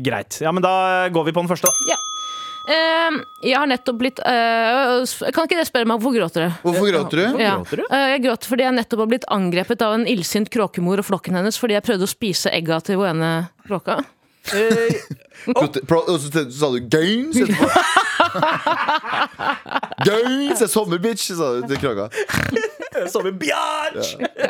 Greit. 0.04 0.38
Ja, 0.44 0.52
men 0.52 0.64
da 0.64 1.08
går 1.12 1.26
vi 1.30 1.32
på 1.36 1.42
den 1.44 1.48
første, 1.50 1.68
da. 1.70 1.94
Ja. 1.94 1.98
Eh, 2.64 3.16
jeg 3.44 3.58
har 3.60 3.66
nettopp 3.68 3.98
blitt 4.00 4.20
eh, 4.24 5.02
Kan 5.36 5.44
ikke 5.44 5.58
dere 5.58 5.66
spørre 5.68 5.84
meg 5.90 6.00
hvorfor 6.00 6.14
gråter 6.16 6.46
du? 6.46 6.54
Hvorfor 6.64 6.86
gråter 6.88 7.20
du? 7.20 7.24
Ja. 7.42 7.58
Eh, 7.60 8.06
Jeg 8.14 8.22
gråter 8.24 8.48
fordi 8.54 8.64
jeg 8.64 8.76
nettopp 8.78 9.02
har 9.04 9.10
blitt 9.12 9.26
angrepet 9.36 9.84
av 9.84 9.98
en 9.98 10.06
illsint 10.08 10.48
kråkemor 10.54 11.02
og 11.02 11.08
flokken 11.10 11.36
hennes 11.36 11.58
fordi 11.60 11.76
jeg 11.76 11.84
prøvde 11.84 12.08
å 12.08 12.12
spise 12.14 12.48
egga 12.56 12.80
til 12.80 12.96
hun 13.02 13.10
ene 13.20 13.32
kråka. 13.68 13.98
Prote- 15.44 15.84
Og 15.88 16.20
så 16.20 16.28
sa 16.52 16.68
du 16.72 16.80
'gains' 16.88 17.36
etterpå. 17.40 17.68
'Gains' 20.04 20.62
er 20.62 20.68
sommerbitch, 20.68 21.30
sa 21.36 21.60
du 21.60 21.66
til 21.68 21.78
krøka. 21.80 22.08
Som 23.14 23.26
en 23.26 23.38
bjørn! 23.38 24.01
Ja. 24.01 24.30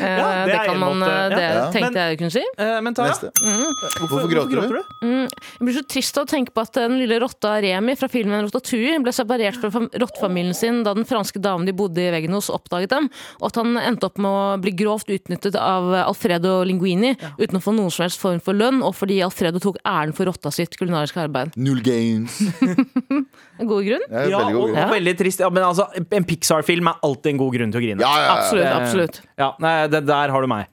Ja, 0.00 0.44
det 0.44 0.50
det, 0.50 0.54
er 0.56 0.64
kan 0.66 0.78
man, 0.80 0.98
måte, 1.00 1.08
eh, 1.10 1.20
ja. 1.20 1.28
det 1.30 1.42
Ja. 1.42 1.64
tenkte 1.72 1.92
Men- 1.92 2.08
jeg 2.10 2.18
kunne 2.20 2.32
si. 2.32 2.42
Eh, 2.58 2.80
Men 2.84 2.94
Tara, 2.94 3.08
Neste. 3.10 3.30
hvorfor, 3.36 4.08
Hvorfor 4.08 4.30
gråter 4.30 4.68
du? 4.68 4.82
Jeg 5.00 5.60
blir 5.60 5.74
så 5.76 5.82
trist 5.88 6.18
av 6.18 6.24
å 6.26 6.30
tenke 6.30 6.52
på 6.54 6.62
at 6.64 6.72
den 6.78 6.96
lille 6.98 7.18
rotta 7.20 7.52
Remi 7.62 7.94
fra 7.98 8.08
filmen 8.08 8.44
Rotatouille 8.46 9.00
ble 9.04 9.12
separert 9.14 9.58
fra 9.60 9.70
fam- 9.70 9.90
rottefamilien 9.92 10.54
sin 10.56 10.82
da 10.86 10.94
den 10.96 11.04
franske 11.08 11.40
damen 11.42 11.66
de 11.68 11.72
bodde 11.76 11.98
i 12.02 12.10
veggen 12.12 12.32
hos, 12.36 12.48
oppdaget 12.50 12.90
dem, 12.94 13.08
og 13.40 13.46
at 13.50 13.56
han 13.60 13.76
endte 13.78 14.08
opp 14.08 14.18
med 14.18 14.30
å 14.30 14.60
bli 14.62 14.72
grovt 14.72 15.10
utnyttet 15.12 15.56
av 15.60 15.90
Alfredo 16.06 16.62
Linguini 16.64 17.14
uten 17.38 17.58
å 17.60 17.62
få 17.62 17.74
noen 17.76 17.90
som 17.92 18.04
helst 18.06 18.20
form 18.22 18.40
for 18.40 18.54
lønn, 18.56 18.82
og 18.82 18.94
fordi 18.96 19.20
Alfredo 19.24 19.60
tok 19.62 19.78
æren 19.84 20.14
for 20.16 20.24
rotta 20.30 20.50
sitt 20.54 20.76
kulinariske 20.80 21.20
arbeid. 21.26 21.52
Null 21.56 21.80
gains. 21.84 22.40
God 23.60 23.84
grunn? 23.84 24.04
Ja, 24.08 24.24
veldig 24.24 24.54
god 24.54 24.54
grunn. 24.54 24.74
Ja, 24.74 24.84
og 24.86 24.88
Ja. 24.88 24.88
veldig 24.94 25.16
trist. 25.18 25.40
Ja, 25.44 25.50
men 25.52 25.62
altså, 25.64 25.86
en 26.10 26.24
Pixar-film 26.24 26.88
er 26.88 26.96
alltid 27.04 27.29
en 27.32 27.40
god 27.40 27.54
grunn 27.56 27.72
til 27.74 27.80
å 27.80 27.84
grine. 27.84 28.04
Ja, 28.04 28.12
ja, 28.18 28.26
ja. 28.26 28.36
Absolutt. 28.38 28.74
Absolutt. 28.80 29.22
Ja, 29.40 29.52
nei, 29.62 29.74
det, 29.92 30.04
der 30.10 30.34
har 30.34 30.46
du 30.46 30.50
meg. 30.50 30.70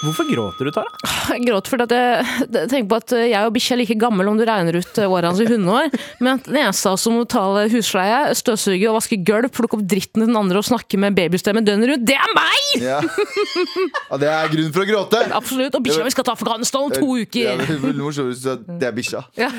Hvorfor 0.00 0.24
gråter 0.30 0.68
du, 0.68 0.70
Tara? 0.72 0.88
Jeg 1.30 1.44
gråter 1.46 1.70
fordi 1.74 1.84
at 1.86 1.92
jeg, 1.94 2.68
tenker 2.70 2.88
på 2.90 2.98
at 2.98 3.12
jeg 3.20 3.46
og 3.46 3.52
bikkja 3.54 3.74
er 3.76 3.80
like 3.82 3.96
gammel 4.00 4.30
om 4.30 4.38
du 4.40 4.44
regner 4.48 4.78
ut 4.80 5.00
årene 5.04 5.30
hans 5.30 5.42
i 5.44 5.46
hundeår. 5.50 5.90
Men 6.24 6.38
at 6.38 6.48
den 6.48 6.58
eneste 6.62 6.88
av 6.90 6.96
oss 6.96 7.04
som 7.06 7.14
må 7.16 7.24
betale 7.26 7.66
husleie, 7.72 8.20
støvsuge 8.38 8.88
og 8.90 8.96
vaske 8.96 9.18
gulv, 9.28 9.50
plukke 9.54 9.76
opp 9.78 9.84
dritten 9.90 10.22
til 10.24 10.30
den 10.30 10.38
andre 10.40 10.62
og 10.62 10.66
snakke 10.66 10.98
med 11.00 11.16
babystemme 11.18 11.62
døgnet 11.66 11.92
rundt, 11.92 12.06
det 12.08 12.16
er 12.16 12.32
meg! 12.36 12.56
Ja. 12.80 13.00
ja, 13.02 14.18
det 14.22 14.30
er 14.30 14.50
grunn 14.52 14.72
for 14.74 14.84
å 14.84 14.88
gråte. 14.88 15.20
Absolutt. 15.36 15.76
Og 15.78 15.84
bikkja 15.84 16.06
vi 16.06 16.12
skal 16.14 16.26
til 16.28 16.34
Afghanistan 16.36 16.86
om 16.86 16.94
to 16.94 17.10
Ja, 17.10 17.26
uker. 17.26 17.64
er 17.66 18.10
sa 18.40 18.56
det 18.80 18.88
er 18.88 18.94
bikkja. 18.96 19.22
Ja. 19.38 19.50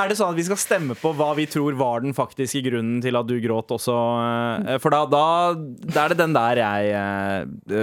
Er 0.00 0.10
det 0.10 0.16
sånn 0.18 0.32
at 0.32 0.38
vi 0.38 0.46
skal 0.48 0.60
stemme 0.60 0.96
på 0.98 1.12
hva 1.16 1.30
vi 1.38 1.46
tror 1.50 1.76
var 1.78 2.02
den 2.04 2.14
faktiske 2.16 2.62
grunnen 2.66 3.00
til 3.04 3.16
at 3.18 3.28
du 3.28 3.36
gråt 3.44 3.70
også? 3.76 3.96
eh, 4.66 4.78
For 4.82 4.92
da, 4.94 5.04
da, 5.10 5.24
da 5.86 6.04
er 6.06 6.14
det 6.14 6.18
den 6.22 6.34
der 6.36 6.60
jeg 6.62 6.92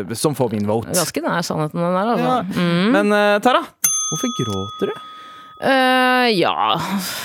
eh, 0.03 0.15
som 0.17 0.35
får 0.37 0.53
min 0.55 0.67
vote. 0.69 0.93
Ganske 0.97 1.23
nær 1.25 1.45
sannheten, 1.45 1.76
den 1.83 1.93
der. 1.97 2.11
Altså. 2.15 2.61
Ja. 2.61 2.89
Men 2.95 3.13
eh, 3.13 3.37
Tara, 3.45 3.61
hvorfor 4.11 4.33
gråter 4.39 4.91
du? 4.91 4.95
Eh, 5.57 6.27
ja 6.37 6.77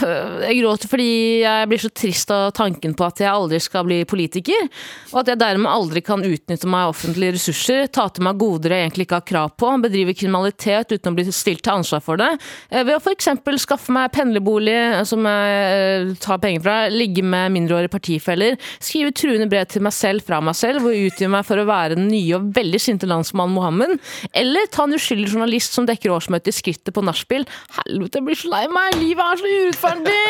Jeg 0.47 0.57
gråter 0.63 0.89
fordi 0.89 1.09
jeg 1.43 1.69
blir 1.69 1.81
så 1.83 1.91
trist 1.93 2.31
av 2.33 2.47
tanken 2.57 2.95
på 2.97 3.05
at 3.05 3.21
jeg 3.21 3.29
aldri 3.29 3.59
skal 3.61 3.85
bli 3.85 3.99
politiker. 4.09 4.69
Og 5.13 5.19
at 5.23 5.33
jeg 5.33 5.41
dermed 5.43 5.69
aldri 5.69 6.01
kan 6.05 6.25
utnytte 6.25 6.71
meg 6.71 6.93
offentlige 6.93 7.37
ressurser, 7.37 7.91
ta 7.93 8.07
til 8.09 8.25
meg 8.25 8.41
goder 8.41 8.73
jeg 8.73 8.87
egentlig 8.87 9.07
ikke 9.07 9.19
har 9.21 9.27
krav 9.29 9.53
på, 9.61 9.71
bedrive 9.83 10.15
kriminalitet 10.17 10.95
uten 10.95 11.13
å 11.13 11.17
bli 11.19 11.27
stilt 11.29 11.63
til 11.67 11.75
ansvar 11.75 12.03
for 12.05 12.21
det. 12.21 12.31
Uh, 12.73 12.81
Ved 12.89 12.95
å 12.97 13.03
f.eks. 13.03 13.29
skaffe 13.63 13.95
meg 13.95 14.13
pendlerbolig 14.15 14.77
eh, 14.79 15.03
som 15.09 15.29
jeg 15.29 16.09
uh, 16.09 16.15
tar 16.23 16.41
penger 16.43 16.65
fra, 16.65 16.77
ligge 16.93 17.25
med 17.27 17.53
mindreårige 17.57 17.93
partifeller, 17.93 18.57
skrive 18.83 19.13
truende 19.17 19.49
brev 19.53 19.69
til 19.71 19.85
meg 19.85 19.95
selv 19.97 20.25
fra 20.27 20.41
meg 20.45 20.57
selv, 20.59 20.83
hvor 20.83 20.97
jeg 20.97 21.13
utgir 21.13 21.33
meg 21.33 21.47
for 21.49 21.61
å 21.61 21.69
være 21.69 21.99
den 21.99 22.09
nye 22.09 22.39
og 22.39 22.51
veldig 22.57 22.81
sinte 22.81 23.09
landsmannen 23.11 23.57
Mohammed, 23.57 23.99
eller 24.39 24.71
ta 24.73 24.87
en 24.89 24.97
uskyldig 24.97 25.29
journalist 25.29 25.77
som 25.77 25.87
dekker 25.89 26.15
årsmøtet 26.15 26.53
i 26.53 26.57
skrittet 26.57 26.95
på 26.97 27.05
nachspiel. 27.05 27.45
Helvete, 27.83 28.22
jeg 28.23 28.29
blir 28.29 28.39
så 28.39 28.49
lei 28.53 28.67
meg! 28.71 28.95
Livet 29.03 29.25
er 29.27 29.37
så 29.41 29.47
urettferdig! 29.51 30.21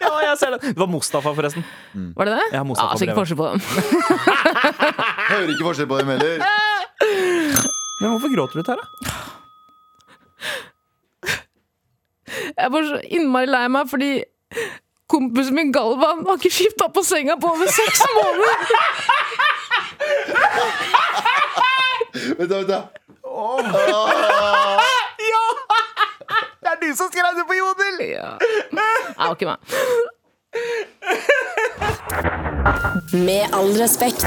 Ja, 0.00 0.14
jeg 0.24 0.38
ser 0.40 0.54
det. 0.54 0.60
Det 0.64 0.80
var 0.80 0.88
Mustafa, 0.88 1.30
forresten. 1.36 1.64
Var 2.16 2.24
det 2.24 2.32
det? 2.38 2.44
Ja, 2.56 2.62
Mustafa 2.64 2.94
altså, 2.94 3.04
ikke 3.04 3.14
forskjell 3.18 3.36
på 3.36 3.48
dem. 3.52 3.60
Hører 5.30 5.50
ikke 5.52 5.66
forskjell 5.66 5.88
på 5.90 5.98
dem 6.00 6.08
heller. 6.08 6.40
Men 8.00 8.06
hvorfor 8.14 8.32
gråter 8.32 8.54
du, 8.56 8.62
Tara? 8.64 8.84
Jeg 12.56 12.72
var 12.72 12.88
så 12.88 13.00
innmari 13.12 13.50
lei 13.52 13.66
meg 13.76 13.90
fordi 13.92 14.10
kompisen 15.12 15.54
min 15.58 15.72
Galvan 15.74 16.24
har 16.26 16.40
ikke 16.40 16.54
skifta 16.56 16.88
på 16.96 17.04
senga 17.04 17.36
på 17.42 17.52
over 17.52 17.68
seks 17.76 18.00
måneder! 18.16 18.56
Vent, 22.38 22.48
da, 22.48 22.56
vent. 22.56 22.68
da. 22.72 22.80
Det 26.60 26.68
er 26.72 26.78
du 26.82 26.88
som 26.96 27.08
skrev 27.12 27.24
det 27.38 27.44
på 27.48 27.54
Jodel! 27.56 28.00
Ja. 28.10 28.30
Jeg 28.40 29.26
var 29.26 29.34
ikke 29.34 29.48
meg. 29.48 29.58
Med 33.12 33.42
all 33.56 33.72
respekt. 33.80 34.26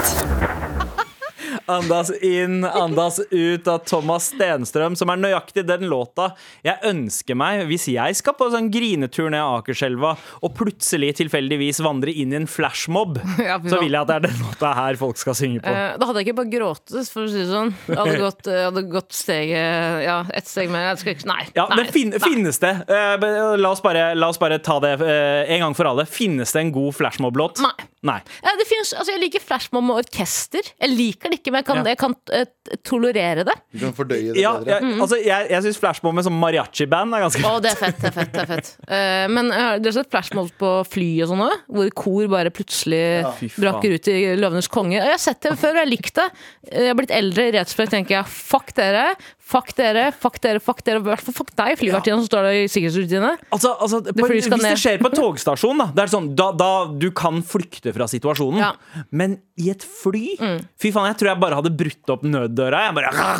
Andas 1.72 2.12
inn, 2.24 2.64
andas 2.66 3.20
ut 3.32 3.68
av 3.72 3.84
Thomas 3.88 4.32
Stenstrøm, 4.34 4.98
som 5.00 5.12
er 5.14 5.20
nøyaktig 5.22 5.64
den 5.68 5.86
låta 5.92 6.32
jeg 6.66 6.76
ønsker 6.90 7.38
meg 7.40 7.64
hvis 7.70 7.86
jeg 7.94 8.18
skal 8.20 8.36
på 8.38 8.50
sånn 8.52 8.68
grinetur 8.74 9.30
ned 9.32 9.40
Akerselva 9.44 10.14
og 10.44 10.54
plutselig 10.58 11.14
tilfeldigvis 11.22 11.80
vandre 11.86 12.12
inn 12.12 12.34
i 12.36 12.40
en 12.42 12.50
flashmob. 12.50 13.20
Ja, 13.44 13.58
Så 13.60 13.80
vil 13.82 13.92
jeg 13.92 14.00
at 14.00 14.08
det 14.08 14.16
er 14.16 14.26
den 14.28 14.38
låta 14.40 14.70
her 14.78 14.96
folk 15.00 15.18
skal 15.20 15.36
synge 15.36 15.62
på. 15.64 15.72
Eh, 15.72 15.96
Da 16.00 16.08
hadde 16.08 16.22
jeg 16.22 16.30
ikke 16.30 16.38
bare 16.42 16.52
gråtet, 16.54 17.10
for 17.12 17.26
å 17.26 17.32
si 17.32 17.42
det 17.42 17.50
sånn. 17.50 17.74
Jeg 17.90 17.98
hadde 18.00 18.20
gått, 18.22 18.48
jeg 18.48 18.68
hadde 18.70 18.84
gått 18.94 19.16
steget 19.18 20.04
Ja, 20.06 20.18
ett 20.34 20.48
steg 20.50 20.72
mer. 20.74 20.94
Nei. 21.28 21.40
Ja, 21.56 21.66
nei, 21.70 21.80
men 21.82 21.92
fin, 21.94 22.14
nei. 22.14 22.22
Finnes 22.24 22.60
det 22.64 22.72
eh, 22.88 23.16
eh, 23.16 23.56
la, 23.60 23.72
oss 23.74 23.82
bare, 23.84 24.12
la 24.18 24.30
oss 24.32 24.40
bare 24.42 24.60
ta 24.64 24.80
det 24.84 24.96
eh, 25.04 25.54
en 25.56 25.66
gang 25.68 25.76
for 25.78 25.90
alle. 25.90 26.06
Finnes 26.10 26.54
det 26.56 26.64
en 26.64 26.72
god 26.76 26.96
flashmob-låt? 27.00 27.64
Nei. 27.64 27.90
Nei. 28.04 28.20
Det 28.44 28.66
finnes, 28.68 28.92
altså, 29.00 29.14
jeg 29.16 29.22
liker 29.24 29.44
flashmob 29.44 29.86
med 29.88 30.02
orkester. 30.04 30.68
Jeg 30.76 30.92
liker 30.92 31.32
det 31.32 31.40
ikke, 31.40 31.53
men 31.54 31.62
jeg 31.62 31.68
kan, 31.70 31.80
Ja. 31.84 31.84
jeg 31.94 32.00
kan 32.02 32.16
eh, 32.34 32.78
tolerere 32.84 33.44
det. 33.46 33.54
Du 33.74 33.80
kan 33.86 33.94
fordøye 33.94 34.34
det 34.34 34.42
Ja, 34.42 34.54
bedre. 34.58 34.80
jeg, 34.82 34.98
altså, 35.06 35.20
jeg, 35.22 35.50
jeg 35.54 35.64
syns 35.68 35.80
flashmob 35.84 36.16
med 36.18 36.26
sånn 36.26 36.38
mariachi-band 36.42 37.14
er 37.18 37.24
ganske 37.28 37.44
Å, 37.46 37.62
det 37.62 37.72
er 37.74 37.80
fett. 37.80 38.00
det 38.02 38.10
er 38.10 38.16
fett, 38.18 38.32
det 38.34 38.42
er 38.44 38.50
fett 38.50 38.72
Eh, 38.90 39.28
Men 39.30 39.52
har- 39.54 39.78
dere 39.80 39.92
har 39.94 39.98
sett 40.02 40.10
flashmob 40.12 40.50
på 40.60 40.72
fly 40.90 41.10
og 41.24 41.30
sånn 41.32 41.44
òg? 41.46 41.56
Hvor 41.70 41.90
kor 42.04 42.28
bare 42.34 42.50
plutselig 42.56 43.04
Fy 43.40 43.48
faen. 43.54 43.62
braker 43.68 43.94
ut 44.00 44.08
i 44.08 44.18
Løvenes 44.40 44.68
konge. 44.74 44.98
Og 45.00 45.06
Jeg 45.06 45.16
har 45.18 45.24
sett 45.30 45.42
det 45.42 45.54
før, 45.60 45.70
og 45.76 45.80
jeg 45.80 45.86
har 45.86 45.92
likt 45.94 46.14
det. 46.20 46.28
Jeg 46.74 46.88
har 46.88 46.96
blitt 47.00 47.12
eldre, 47.16 47.48
i 47.48 47.52
retrospekt 47.60 47.92
tenker 47.94 48.18
jeg 48.18 48.26
fuck 48.26 48.74
dere, 48.74 49.16
fuck 49.44 49.74
dere, 49.78 50.08
fuck 50.16 50.40
dere, 50.44 50.62
fuck 50.64 50.82
dere. 50.86 51.02
I 51.02 51.08
hvert 51.08 51.24
fall 51.26 51.36
fuck 51.36 51.52
deg, 51.58 51.76
flyvertinna 51.80 52.22
som 52.22 52.30
står 52.30 52.48
der 52.48 52.60
i 52.62 52.68
sikkerhetsrutinene. 52.72 53.34
Altså, 53.54 53.74
altså 53.76 54.02
Hvis 54.08 54.50
det 54.50 54.60
ned. 54.62 54.80
skjer 54.80 55.02
på 55.04 55.12
en 55.12 55.18
togstasjon, 55.20 55.84
da, 55.84 55.90
det 55.94 56.06
er 56.06 56.14
sånn, 56.14 56.30
da, 56.38 56.50
da 56.58 56.72
du 56.90 57.10
kan 57.16 57.42
flykte 57.46 57.94
fra 57.96 58.08
situasjonen. 58.10 58.62
Ja. 58.64 58.72
Mm. 58.94 59.08
Men 59.24 59.36
i 59.60 59.68
et 59.70 59.84
fly 59.86 60.34
Fy 60.82 60.90
faen, 60.90 61.06
jeg 61.12 61.18
tror 61.20 61.30
jeg 61.30 61.40
bare 61.44 61.58
hadde 61.60 61.72
brutt 61.78 62.10
opp 62.10 62.24
nøddøra. 62.26 62.80
Jeg 62.88 62.96
bare, 62.98 63.34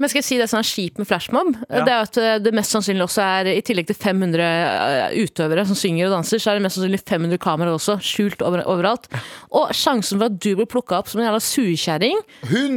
Men 0.00 0.10
skal 0.10 0.18
jeg 0.18 0.26
si 0.26 0.38
det 0.40 0.48
som 0.50 0.58
er 0.58 0.66
kjipt 0.66 0.98
med 0.98 1.06
flashmob? 1.06 1.52
Ja. 1.68 1.84
Det 1.86 1.92
er 1.94 2.08
at 2.08 2.18
eh, 2.18 2.38
det 2.42 2.52
mest 2.56 2.74
sannsynlig 2.74 3.04
også 3.06 3.22
er, 3.22 3.50
i 3.52 3.62
tillegg 3.66 3.86
til 3.90 3.98
500 4.00 4.42
eh, 4.42 5.18
utøvere 5.22 5.64
som 5.68 5.78
synger 5.78 6.08
og 6.08 6.16
danser, 6.16 6.42
så 6.42 6.50
er 6.50 6.58
det 6.58 6.64
mest 6.66 6.78
sannsynlig 6.78 7.02
500 7.04 7.42
kameraer 7.42 7.76
også, 7.76 7.98
skjult 8.02 8.42
over, 8.46 8.64
overalt. 8.70 9.06
Og 9.54 9.70
sjansen 9.76 10.18
for 10.18 10.26
at 10.30 10.40
du 10.42 10.50
blir 10.58 10.68
plukka 10.70 10.98
opp 10.98 11.12
som 11.12 11.22
en 11.22 11.28
jævla 11.28 11.42
surkjerring, 11.44 12.18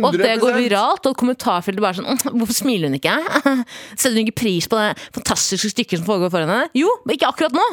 og 0.04 0.10
at 0.12 0.20
det 0.22 0.38
går 0.44 0.60
viralt, 0.60 1.10
og 1.10 1.18
kommentarfeltet 1.20 1.82
bare 1.84 1.98
sånn 1.98 2.12
«Mm, 2.14 2.38
Hvorfor 2.44 2.58
smiler 2.58 2.83
hun 2.90 3.00
ikke? 3.00 3.16
Setter 4.00 4.14
hun 4.18 4.26
ikke 4.28 4.40
pris 4.44 4.68
på 4.72 4.80
det 4.82 4.92
fantastiske 5.16 5.74
stykket 5.74 6.02
som 6.04 6.08
foregår 6.12 6.34
foran 6.34 6.50
henne? 6.54 6.70
Jo, 6.78 6.92
men 7.06 7.16
ikke 7.18 7.30
akkurat 7.32 7.56
nå! 7.58 7.66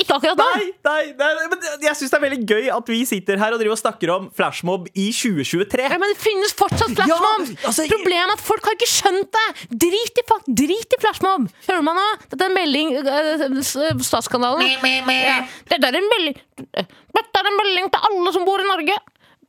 Ikke 0.00 0.14
akkurat 0.14 0.38
nå! 0.38 0.44
Nei, 0.86 1.00
nei, 1.18 1.30
nei, 1.34 1.46
men 1.50 1.64
jeg 1.82 1.96
syns 1.98 2.12
det 2.12 2.16
er 2.16 2.22
veldig 2.22 2.44
gøy 2.46 2.68
at 2.72 2.90
vi 2.92 3.00
sitter 3.08 3.40
her 3.42 3.52
og 3.56 3.58
driver 3.60 3.74
og 3.74 3.80
snakker 3.80 4.12
om 4.14 4.28
flashmob 4.38 4.86
i 4.94 5.08
2023. 5.12 5.82
Ja, 5.90 5.98
men 5.98 6.12
det 6.14 6.20
finnes 6.22 6.54
fortsatt 6.56 6.94
flashmob! 6.94 7.48
Ja, 7.50 7.56
altså, 7.68 7.88
Problemet 7.90 8.22
er 8.30 8.36
at 8.36 8.44
folk 8.46 8.68
har 8.70 8.78
ikke 8.78 8.88
skjønt 8.88 9.34
det! 9.34 9.44
Drit 9.82 10.22
i, 10.22 10.24
drit 10.62 10.94
i 10.96 11.00
flashmob! 11.02 11.50
Hører 11.66 11.82
du 11.82 11.88
meg 11.90 11.98
nå? 11.98 12.06
Dette 12.30 12.46
er 12.46 12.52
en 12.52 12.56
melding 12.60 12.94
øh, 13.02 13.44
s- 13.66 14.06
Statsskandalen. 14.06 14.62
Ja, 14.62 15.36
Dette 15.74 15.90
er 15.90 15.98
en 15.98 16.08
melding 16.14 16.38
Dette 16.70 17.42
er 17.42 17.50
en 17.50 17.58
melding 17.58 17.90
til 17.90 18.08
alle 18.12 18.32
som 18.38 18.46
bor 18.46 18.62
i 18.62 18.70
Norge. 18.70 18.94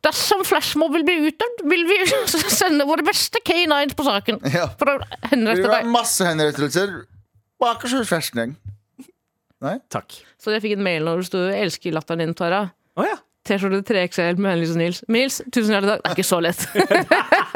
Dersom 0.02 0.42
flashmob 0.48 0.96
vil 0.98 1.04
bli 1.06 1.16
utdømt, 1.30 1.64
vil 1.70 1.84
vi 1.90 1.98
sende 2.62 2.88
våre 2.90 3.06
beste 3.06 3.42
K9s 3.46 3.94
på 3.98 4.06
saken. 4.08 4.40
Ja. 4.50 4.68
For 4.80 4.96
å 4.96 5.00
henrette 5.30 5.68
deg. 5.70 5.90
masse 5.94 6.26
henrettelser. 6.26 7.04
Akershus 7.62 8.10
festning. 8.10 8.56
Nei? 9.62 9.76
Takk. 9.94 10.16
Så 10.42 10.50
jeg 10.56 10.64
fikk 10.64 10.80
en 10.80 10.86
mail 10.88 11.04
når 11.06 11.22
det 11.22 11.28
sto 11.30 11.44
'elsker 11.54 11.94
latteren 11.94 12.24
din', 12.24 12.34
Tara. 12.34 12.64
Oh, 12.98 13.06
ja. 13.06 13.20
T-skjorte 13.46 13.82
3XL 13.86 14.38
med 14.38 14.52
Henlys 14.54 14.74
og 14.74 14.78
Nils. 14.78 15.00
Nils, 15.10 15.40
tusen 15.54 15.74
hjertelig 15.74 15.96
takk. 15.96 16.02
Det 16.04 16.10
er 16.12 16.18
ikke 16.18 16.30
så 16.30 16.40
lett. 16.46 16.62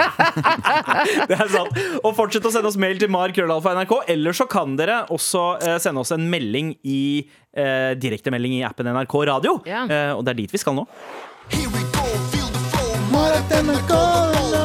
Det 1.30 1.38
er 1.38 1.52
sant. 1.54 1.78
Og 2.02 2.12
fortsett 2.18 2.46
å 2.50 2.52
sende 2.54 2.72
oss 2.72 2.78
mail 2.82 2.98
til 3.02 3.12
mar.krøllalfa.nrk. 3.14 3.93
Eller 4.14 4.38
så 4.38 4.48
kan 4.50 4.74
dere 4.80 5.04
også 5.14 5.46
eh, 5.62 5.78
sende 5.82 6.02
oss 6.02 6.14
en 6.16 6.26
melding 6.32 6.74
i 6.82 7.02
eh, 7.54 7.93
direktemelding 8.02 8.58
i 8.58 8.64
appen 8.66 8.89
NRK 8.89 9.18
Radio. 9.30 9.60
Ja. 9.70 9.86
Eh, 9.86 10.14
og 10.18 10.26
det 10.26 10.34
er 10.34 10.41
dit 10.41 10.58
vi 10.58 10.62
skal 10.62 10.78
nå. 10.82 10.88
Here 11.54 11.70
we 11.70 11.85
flow. 13.16 13.36
At 13.36 13.55
NRK 13.63 13.93
nå. 13.93 14.55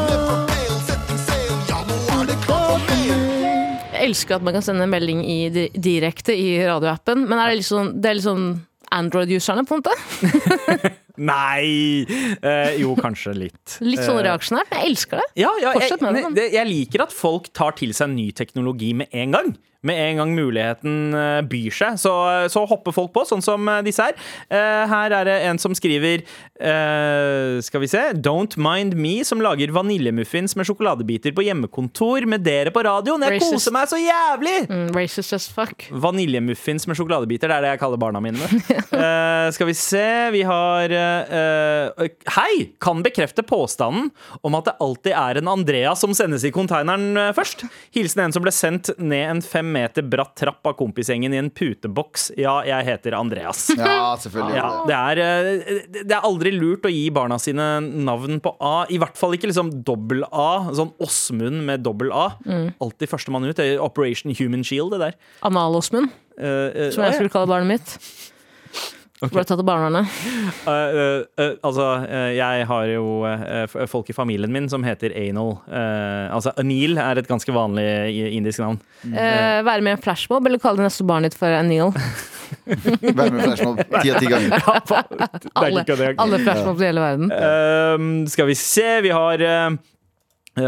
Jeg 4.01 4.09
elsker 4.09 4.39
at 4.39 4.45
man 4.47 4.57
kan 4.57 4.65
sende 4.65 4.87
en 4.87 4.91
melding 4.91 5.21
i, 5.29 5.69
direkte 5.77 6.33
i 6.33 6.55
radioappen, 6.65 7.27
men 7.29 7.37
er 7.37 7.51
det 7.51 7.59
litt 7.61 7.69
sånn, 7.69 7.91
det 8.01 8.09
er 8.09 8.17
litt 8.17 8.25
sånn 8.25 8.47
Android-userne, 8.97 9.67
på 9.69 9.77
en 9.77 9.83
måte? 9.83 10.93
Nei! 11.31 12.07
Eh, 12.41 12.79
jo, 12.81 12.95
kanskje 12.97 13.35
litt. 13.37 13.77
Litt 13.85 14.01
sånn 14.01 14.17
reaksjonær? 14.25 14.65
reaksjonært, 14.65 14.73
jeg 14.73 14.89
elsker 14.89 15.21
det. 15.21 15.27
Ja, 15.43 15.51
ja 15.61 15.75
jeg, 15.77 15.83
Fortsett 15.83 16.07
med 16.07 16.17
det, 16.17 16.25
det, 16.39 16.47
jeg 16.57 16.71
liker 16.71 17.05
at 17.05 17.13
folk 17.13 17.51
tar 17.53 17.77
til 17.77 17.93
seg 17.95 18.09
ny 18.15 18.31
teknologi 18.41 18.95
med 19.03 19.13
en 19.13 19.37
gang. 19.37 19.53
Med 19.87 19.97
en 19.97 20.19
gang 20.21 20.35
muligheten 20.37 21.15
eh, 21.17 21.41
byr 21.49 21.73
seg, 21.73 21.97
så, 22.03 22.13
så 22.53 22.67
hopper 22.69 22.93
folk 22.93 23.15
på, 23.15 23.23
sånn 23.29 23.41
som 23.45 23.65
eh, 23.71 23.81
disse 23.87 24.05
her. 24.05 24.17
Eh, 24.53 24.83
her 24.91 25.15
er 25.21 25.29
det 25.29 25.37
en 25.49 25.61
som 25.63 25.73
skriver 25.77 26.21
eh, 26.21 27.61
Skal 27.65 27.81
vi 27.85 27.89
se 27.89 28.03
Don't 28.21 28.59
Mind 28.61 28.97
Me, 29.01 29.21
som 29.25 29.41
lager 29.41 29.73
vaniljemuffins 29.73 30.57
med 30.59 30.69
sjokoladebiter 30.69 31.33
på 31.37 31.45
hjemmekontor 31.47 32.27
med 32.29 32.45
dere 32.45 32.73
på 32.75 32.83
radioen. 32.85 33.25
Jeg 33.25 33.39
Racist. 33.39 33.55
koser 33.57 33.75
meg 33.77 33.89
så 33.91 34.01
jævlig! 34.01 34.57
Mm, 34.69 34.91
racist 34.97 35.37
as 35.37 35.49
fuck. 35.53 35.87
Vaniljemuffins 35.91 36.85
med 36.91 36.99
sjokoladebiter, 37.01 37.49
det 37.49 37.57
er 37.57 37.67
det 37.67 37.73
jeg 37.75 37.83
kaller 37.85 38.01
barna 38.05 38.23
mine. 38.25 38.51
Eh, 39.01 39.47
skal 39.55 39.69
vi 39.69 39.75
se, 39.79 40.03
vi 40.35 40.41
har 40.45 40.93
eh, 40.93 41.31
eh, 41.39 42.11
Hei! 42.35 42.67
Kan 42.83 43.01
bekrefte 43.05 43.43
påstanden 43.47 44.11
om 44.45 44.57
at 44.59 44.67
det 44.69 44.75
alltid 44.83 45.15
er 45.17 45.41
en 45.41 45.49
Andrea 45.49 45.95
som 45.97 46.13
sendes 46.17 46.45
i 46.45 46.53
konteineren 46.53 47.15
eh, 47.17 47.31
først. 47.37 47.65
Hilsen 47.97 48.27
en 48.27 48.35
som 48.35 48.45
ble 48.45 48.53
sendt 48.55 48.91
ned 49.01 49.25
en 49.31 49.43
fem 49.45 49.70
meter 49.73 50.07
bratt 50.07 50.35
trapp 50.39 50.67
av 50.67 50.77
kompisgjengen 50.79 51.35
i 51.35 51.41
en 51.41 51.51
puteboks. 51.51 52.31
Ja, 52.41 52.59
jeg 52.67 52.87
heter 52.89 53.17
Andreas. 53.19 53.69
Ja, 53.81 54.15
selvfølgelig. 54.21 54.57
Ja, 54.59 54.71
det 54.89 54.99
er, 54.99 55.23
eh, 55.25 55.85
det 56.01 56.17
er 56.17 56.27
aldri 56.27 56.53
lurt 56.55 56.87
å 56.87 56.93
gi 56.93 57.07
barna 57.15 57.39
sine 57.43 57.69
navn 57.81 58.41
på 58.45 58.55
A. 58.61 58.85
I 58.91 59.01
hvert 59.01 59.19
fall 59.19 59.37
ikke 59.37 59.51
liksom 59.51 59.73
dobbel 59.87 60.25
A. 60.31 60.71
Sånn 60.77 60.93
Åsmund 61.03 61.65
med 61.67 61.85
dobbel 61.87 62.13
A. 62.15 62.31
Alltid 62.83 63.11
førstemann 63.11 63.49
ut. 63.49 63.63
Er 63.63 63.81
Operation 63.83 64.35
Human 64.39 64.65
Shield, 64.67 64.95
det 64.95 65.01
der. 65.05 65.19
Analosmund, 65.47 66.11
uh, 66.39 66.45
uh, 66.45 66.91
som 66.95 67.05
jeg 67.07 67.19
skulle 67.19 67.33
kalle 67.33 67.51
barnet 67.51 67.79
mitt. 67.79 67.97
Ble 69.21 69.43
tatt 69.45 69.61
av 69.61 69.67
barnevernet. 69.69 70.09
Uh, 70.65 70.71
uh, 70.71 71.25
uh, 71.37 71.53
altså, 71.67 71.87
jeg 72.33 72.65
har 72.71 72.87
jo 72.89 73.05
folk 73.93 74.09
i 74.09 74.17
familien 74.17 74.53
min 74.53 74.69
som 74.73 74.85
heter 74.87 75.13
Anal. 75.13 75.59
Altså, 76.33 76.55
Anil 76.61 76.97
er 77.01 77.21
et 77.21 77.29
ganske 77.29 77.53
vanlig 77.53 77.85
indisk 78.33 78.63
navn. 78.65 78.81
Eh, 79.05 79.61
være 79.67 79.85
med 79.85 79.93
i 79.93 79.97
en 79.99 80.03
flashmob, 80.03 80.47
eller 80.49 80.63
kalle 80.63 80.81
det 80.81 80.89
neste 80.89 81.05
barnet 81.09 81.35
ditt 81.35 81.41
for 81.41 81.53
Anil. 81.53 81.93
Vær 82.65 83.29
med 83.29 83.39
i 83.43 83.45
flashmob 83.45 83.83
ti 84.01 84.11
av 84.11 84.25
ti 84.25 84.31
ganger. 84.33 84.57
Er 84.57 84.67
Alle, 85.61 85.85
alle 86.25 86.41
flashmobs 86.41 86.81
i 86.81 86.89
hele 86.89 87.05
verden. 87.05 88.25
Skal 88.33 88.49
vi 88.49 88.57
se, 88.59 88.89
vi 89.05 89.13
har 89.15 89.45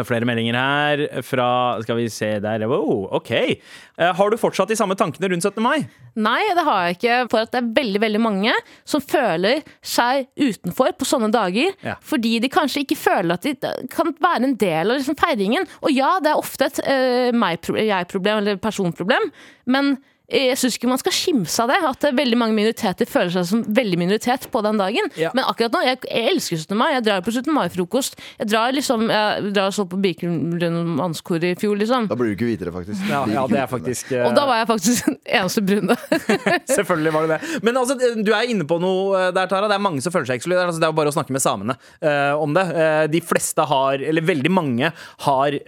flere 0.06 0.24
meldinger 0.28 0.54
her 0.56 1.22
fra 1.26 1.46
Skal 1.82 1.96
vi 1.98 2.04
se 2.12 2.28
der. 2.40 2.62
Wow, 2.70 3.08
OK. 3.18 3.30
Eh, 3.32 4.12
Har 4.14 4.30
du 4.30 4.36
fortsatt 4.38 4.68
de 4.70 4.76
samme 4.78 4.94
tankene 4.96 5.28
rundt 5.32 5.42
17. 5.44 5.58
mai? 5.64 5.82
Nei, 6.16 6.40
det 6.54 6.64
har 6.64 6.84
jeg 6.86 6.96
ikke. 6.98 7.16
For 7.32 7.42
at 7.44 7.52
det 7.52 7.60
er 7.62 7.72
veldig 7.80 8.00
veldig 8.04 8.20
mange 8.22 8.52
som 8.88 9.00
føler 9.02 9.62
seg 9.82 10.28
utenfor 10.38 10.92
på 11.00 11.08
sånne 11.08 11.32
dager. 11.34 11.74
Ja. 11.84 11.96
Fordi 12.04 12.36
de 12.44 12.48
kanskje 12.52 12.84
ikke 12.86 13.00
føler 13.00 13.34
at 13.34 13.42
de 13.48 13.56
kan 13.92 14.14
være 14.22 14.44
en 14.48 14.56
del 14.60 14.92
av 14.94 15.00
liksom 15.00 15.18
feiringen. 15.20 15.66
Og 15.82 15.90
ja, 15.96 16.14
det 16.22 16.30
er 16.32 16.40
ofte 16.40 16.70
et 16.70 16.80
uh, 16.86 17.32
meg- 17.36 17.72
jeg-problem 17.72 18.42
eller 18.44 18.62
personproblem, 18.62 19.30
men 19.66 19.96
jeg 20.32 20.58
syns 20.60 20.78
ikke 20.78 20.90
man 20.90 21.00
skal 21.00 21.14
skimse 21.14 21.62
av 21.64 21.70
det. 21.72 21.78
At 21.88 22.06
er 22.08 22.16
veldig 22.16 22.38
mange 22.40 22.56
minoriteter 22.56 23.08
føler 23.08 23.32
seg 23.34 23.46
som 23.48 23.64
veldig 23.66 23.98
minoritet 24.00 24.48
på 24.52 24.62
den 24.64 24.80
dagen. 24.80 25.10
Ja. 25.18 25.32
Men 25.36 25.46
akkurat 25.48 25.74
nå, 25.74 25.82
jeg, 25.86 26.00
jeg 26.08 26.32
elsker 26.32 26.62
17. 26.62 26.76
mai. 26.78 26.88
Jeg 26.96 27.06
drar 27.08 27.24
på 27.24 27.34
17. 27.34 27.52
mai-frokost. 27.54 28.18
Jeg 28.40 28.50
drar 28.52 28.74
liksom 28.76 29.08
Jeg 29.12 29.52
drar 29.52 29.70
og 29.70 29.76
så 29.76 29.86
på 29.88 29.98
Birkelund 30.02 30.94
mannskor 30.98 31.42
i 31.44 31.54
fjor, 31.58 31.76
liksom. 31.80 32.08
Da 32.10 32.18
blir 32.18 32.32
du 32.32 32.36
ikke 32.36 32.48
hvitere, 32.50 32.74
faktisk. 32.74 33.04
Ja, 33.10 33.24
ja 33.30 33.46
det 33.50 33.60
er 33.62 33.70
faktisk 33.70 34.12
uh... 34.14 34.28
Og 34.28 34.36
da 34.36 34.46
var 34.48 34.62
jeg 34.62 34.70
faktisk 34.70 35.08
den 35.08 35.18
eneste 35.40 35.64
brune. 35.66 35.96
Selvfølgelig 36.78 37.14
var 37.16 37.28
det 37.28 37.38
det. 37.38 37.60
Men 37.66 37.80
altså, 37.80 37.98
du 37.98 38.32
er 38.34 38.50
inne 38.52 38.66
på 38.68 38.78
noe 38.82 39.18
eh, 39.18 39.30
der, 39.34 39.50
Tara. 39.50 39.70
Det 39.70 39.76
er 39.78 39.84
mange 39.84 40.02
som 40.04 40.14
føler 40.14 40.30
seg 40.30 40.40
ekskludert. 40.40 40.70
Altså, 40.70 40.82
det 40.82 40.88
er 40.88 40.94
jo 40.94 40.98
bare 41.00 41.12
å 41.12 41.16
snakke 41.16 41.34
med 41.34 41.44
samene 41.44 41.76
uh, 41.76 42.34
om 42.40 42.54
det. 42.56 42.66
Uh, 42.72 43.04
de 43.12 43.22
fleste 43.24 43.66
har, 43.68 44.02
eller 44.12 44.24
veldig 44.24 44.52
mange, 44.52 44.92
har 45.26 45.58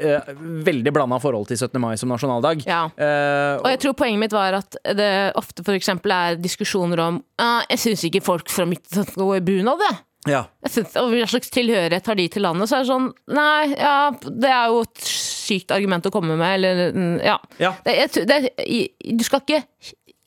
veldig 0.64 0.92
blanda 0.94 1.18
forhold 1.22 1.48
til 1.48 1.58
17. 1.58 1.80
mai 1.82 1.94
som 2.00 2.10
nasjonaldag. 2.12 2.64
Ja. 2.68 2.84
Eh, 2.96 3.62
Og 3.62 3.68
jeg 3.72 3.80
tror 3.84 3.96
poenget 3.98 4.22
mitt 4.24 4.34
var 4.34 4.53
at 4.56 4.76
det 4.98 5.10
ofte 5.40 5.64
eksempel 5.76 6.12
er 6.14 6.36
diskusjoner 6.40 7.00
om 7.04 7.20
«Ah, 7.40 7.62
Jeg 7.70 7.78
syns 7.82 8.04
ikke 8.08 8.22
folk 8.24 8.50
fra 8.52 8.66
Midtøsten 8.68 9.06
skal 9.08 9.22
gå 9.28 9.36
i 9.38 9.44
bunad, 9.44 9.82
jeg. 9.88 9.98
ja. 10.32 10.42
Jeg 10.64 10.70
synes, 10.76 10.94
og 11.00 11.10
Hva 11.12 11.26
slags 11.28 11.50
tilhørighet 11.52 12.06
har 12.06 12.14
de 12.20 12.28
til 12.32 12.42
landet? 12.46 12.70
Så 12.70 12.78
er 12.78 12.84
det 12.86 12.92
sånn 12.92 13.10
Nei, 13.34 13.74
ja, 13.74 13.96
det 14.24 14.50
er 14.54 14.72
jo 14.72 14.80
et 14.86 15.04
sykt 15.04 15.74
argument 15.76 16.06
å 16.08 16.14
komme 16.14 16.38
med, 16.40 16.54
eller 16.60 16.94
mm, 16.96 17.18
Ja. 17.24 17.36
Ja. 17.60 17.74
Det, 17.84 17.98
jeg, 17.98 18.26
det, 18.30 18.38
du 19.18 19.24
skal 19.26 19.44
ikke 19.44 19.64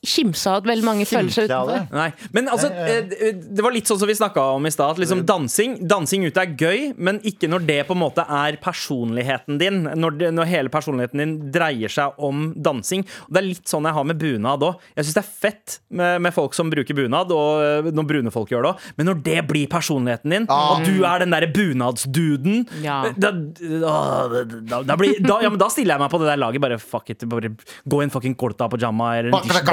kimse 0.07 0.47
av 0.49 0.61
at 0.61 0.69
veldig 0.71 0.85
mange 0.87 1.05
føler 1.09 1.29
seg 1.33 1.47
Kimse 1.47 1.57
av 1.57 1.67
det? 1.71 1.79
utenfor. 1.83 1.97
Nei, 1.99 2.29
men 2.37 2.47
altså 2.53 2.69
eh, 2.71 3.33
Det 3.57 3.63
var 3.65 3.75
litt 3.75 3.89
sånn 3.91 3.99
som 4.01 4.07
vi 4.09 4.15
snakka 4.17 4.45
om 4.55 4.65
i 4.65 4.71
stad. 4.73 4.95
at 4.95 5.01
Liksom 5.03 5.25
dansing, 5.27 5.75
dansing 5.87 6.25
ute 6.27 6.41
er 6.45 6.53
gøy, 6.57 6.93
men 6.97 7.19
ikke 7.27 7.49
når 7.51 7.65
det 7.67 7.79
på 7.89 7.95
en 7.97 8.01
måte 8.01 8.25
er 8.25 8.57
personligheten 8.63 9.59
din. 9.61 9.83
Når, 9.97 10.17
det, 10.21 10.31
når 10.37 10.49
hele 10.51 10.71
personligheten 10.73 11.21
din 11.23 11.35
dreier 11.53 11.91
seg 11.91 12.17
om 12.23 12.53
dansing. 12.55 13.03
Og 13.27 13.33
Det 13.35 13.41
er 13.43 13.47
litt 13.51 13.67
sånn 13.69 13.85
jeg 13.89 13.97
har 13.99 14.07
med 14.07 14.19
bunad 14.21 14.63
òg. 14.67 14.79
Jeg 14.97 15.05
syns 15.09 15.17
det 15.19 15.23
er 15.25 15.31
fett 15.47 15.77
med, 15.89 16.21
med 16.27 16.33
folk 16.35 16.55
som 16.57 16.69
bruker 16.73 16.95
bunad, 16.97 17.31
og 17.35 17.63
eh, 17.65 17.91
når 17.91 18.07
brune 18.09 18.31
folk 18.33 18.51
gjør 18.53 18.65
det 18.67 18.71
òg. 18.73 18.87
Men 18.97 19.11
når 19.11 19.21
det 19.27 19.39
blir 19.51 19.67
personligheten 19.71 20.33
din, 20.33 20.45
Ah. 20.49 20.77
og 20.77 20.85
du 20.87 21.03
er 21.05 21.19
den 21.25 21.33
derre 21.33 21.47
bunadsduden 21.51 22.67
Ja. 22.83 23.11
da, 23.17 23.31
da, 23.31 24.43
da, 24.61 24.81
da, 24.83 24.95
blir, 24.99 25.17
da, 25.23 25.39
ja, 25.43 25.49
men 25.51 25.59
da 25.59 25.67
stiller 25.73 25.95
jeg 25.97 26.03
meg 26.03 26.11
på 26.13 26.19
det 26.21 26.29
der 26.31 26.39
laget. 26.39 26.61
Bare 26.63 26.77
fuck 26.81 27.09
it. 27.13 27.25
Bare 27.29 27.51
gå 27.87 27.99
i 28.01 28.05
en 28.07 28.13
fucking 28.13 28.35
korta 28.39 28.67
pajama 28.71 29.11
eller 29.19 29.31
en 29.33 29.65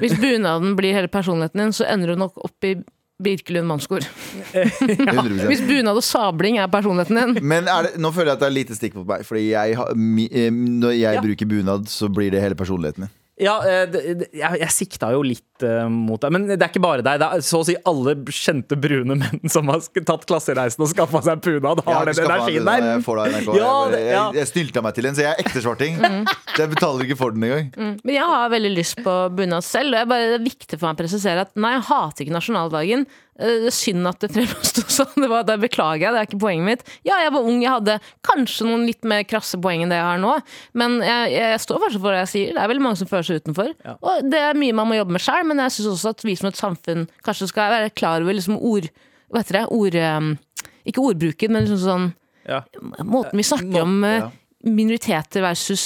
Hvis 0.00 0.14
bunaden 0.20 0.76
blir 0.78 0.94
hele 0.96 1.08
personligheten 1.08 1.60
din, 1.64 1.72
så 1.76 1.84
ender 1.88 2.14
du 2.14 2.16
nok 2.24 2.36
opp 2.44 2.64
i 2.64 2.76
Birkelund 3.22 3.66
mannskor. 3.66 4.00
100%. 4.54 5.46
Hvis 5.50 5.62
bunad 5.66 5.96
og 5.98 6.04
sabling 6.06 6.58
er 6.62 6.68
personligheten 6.70 7.18
din. 7.34 7.40
Men 7.50 7.66
er 7.68 7.88
det, 7.88 7.96
nå 7.98 8.12
føler 8.14 8.30
jeg 8.32 8.38
at 8.38 8.44
det 8.44 8.46
er 8.50 8.54
lite 8.54 8.76
stikk 8.78 8.94
på 8.94 9.02
meg. 9.08 9.24
Fordi 9.26 9.48
jeg, 9.50 9.74
eh, 9.74 10.50
når 10.54 10.92
jeg 10.94 11.14
Ja. 11.18 11.22
bruker 11.24 11.46
bunad, 11.50 11.88
så 11.90 12.08
blir 12.08 12.30
det 12.30 12.40
hele 12.44 12.54
personligheten 12.58 13.06
min. 13.08 13.10
Ja, 13.38 13.54
eh, 13.62 14.24
jeg, 14.34 14.70
sikta 14.74 15.12
jo 15.14 15.20
litt 15.22 15.62
eh, 15.62 15.84
mot 15.90 16.20
deg. 16.22 16.32
Men 16.34 16.46
det 16.50 16.58
er 16.58 16.70
ikke 16.72 16.82
bare 16.82 17.04
deg. 17.06 17.20
Det 17.22 17.28
er 17.36 17.44
så 17.46 17.60
å 17.62 17.66
si 17.68 17.76
alle 17.86 18.16
kjente 18.34 18.78
brune 18.80 19.14
menn 19.20 19.52
som 19.52 19.70
har 19.70 19.84
tatt 20.08 20.26
klassereisen 20.28 20.82
og 20.82 20.90
skaffa 20.90 21.22
seg 21.26 21.42
bunad, 21.44 21.84
Jeg 21.84 21.94
har 21.94 22.10
den 22.10 22.22
energien 22.24 22.66
der. 22.66 22.88
Jeg 22.88 23.04
NRK. 23.06 23.54
Ja, 23.58 23.72
det- 23.92 24.02
ja. 24.02 24.24
jeg, 24.32 24.40
jeg 24.40 24.50
stylta 24.50 24.82
meg 24.82 24.96
til 24.98 25.06
en, 25.10 25.14
så 25.18 25.24
jeg 25.26 25.30
er 25.36 25.44
ekte 25.44 25.62
svarting. 25.62 26.00
Jeg 26.58 26.72
betaler 26.72 27.04
ikke 27.04 27.14
for 27.20 27.30
den 27.30 27.44
engang. 27.46 27.98
Men 28.02 28.10
jeg 28.16 28.26
har 28.26 28.48
veldig 28.50 28.70
lyst 28.74 28.98
på 29.04 29.12
bunad 29.38 29.62
selv, 29.62 29.94
og 29.94 30.00
jeg 30.00 30.08
bare, 30.10 30.30
det 30.32 30.38
er 30.40 30.42
viktig 30.42 30.78
for 30.80 30.88
meg 30.88 30.96
å 30.96 30.98
presisere 30.98 31.44
at 31.46 31.52
nei, 31.54 31.70
jeg 31.76 31.84
hater 31.86 32.24
ikke 32.24 32.34
nasjonaldagen. 32.34 33.04
Eh, 33.38 33.60
Det 33.64 33.70
er 33.70 33.74
synd 33.76 34.08
at 34.10 34.18
det 34.24 34.30
fremsto 34.34 34.82
sånn. 34.98 35.14
Det, 35.22 35.28
var, 35.30 35.44
det 35.46 35.56
beklager 35.62 36.02
jeg, 36.08 36.12
det 36.14 36.20
er 36.22 36.28
ikke 36.28 36.40
poenget 36.42 36.66
mitt. 36.66 36.82
Ja, 37.06 37.20
jeg 37.22 37.32
var 37.36 37.46
ung, 37.46 37.60
jeg 37.62 37.70
hadde 37.70 37.98
kanskje 38.26 38.66
noen 38.66 38.86
litt 38.88 39.04
mer 39.06 39.22
krasse 39.30 39.60
poeng 39.62 39.84
enn 39.84 39.92
det 39.94 39.98
jeg 40.00 40.08
har 40.08 40.18
nå, 40.22 40.32
men 40.78 40.98
jeg, 41.06 41.32
jeg 41.36 41.60
står 41.62 41.82
fortsatt 41.84 42.02
for 42.02 42.16
det 42.16 42.22
jeg 42.24 42.32
sier. 42.34 42.50
Det 42.56 42.62
er 42.64 42.72
veldig 42.72 42.84
mange 42.88 43.00
som 43.02 43.10
føler 43.10 43.28
seg 43.28 43.42
utenfor. 43.44 43.70
Og 43.98 44.26
det 44.32 44.42
er 44.48 44.58
mye 44.58 44.74
man 44.80 44.90
må 44.90 44.98
jobbe 44.98 45.14
med 45.16 45.22
sjøl, 45.24 45.46
men 45.50 45.62
jeg 45.64 45.76
syns 45.78 45.92
også 45.94 46.12
at 46.16 46.26
vi 46.26 46.34
som 46.40 46.50
et 46.50 46.58
samfunn 46.60 47.06
kanskje 47.26 47.50
skal 47.52 47.72
være 47.76 47.94
klar 47.94 48.24
over 48.26 48.34
liksom 48.38 48.58
ord 48.58 48.90
Hva 49.28 49.42
heter 49.44 49.58
det? 49.60 49.64
Ord, 49.76 49.94
eh, 49.94 50.74
ikke 50.88 51.02
ordbruken, 51.04 51.52
men 51.52 51.66
liksom 51.68 51.82
sånn 51.84 52.10
Ja. 52.48 52.62
måten 53.04 53.36
vi 53.36 53.44
snakker 53.44 53.82
om 53.84 53.98
eh, 54.08 54.18
ja. 54.22 54.28
minoriteter 54.64 55.42
versus 55.44 55.82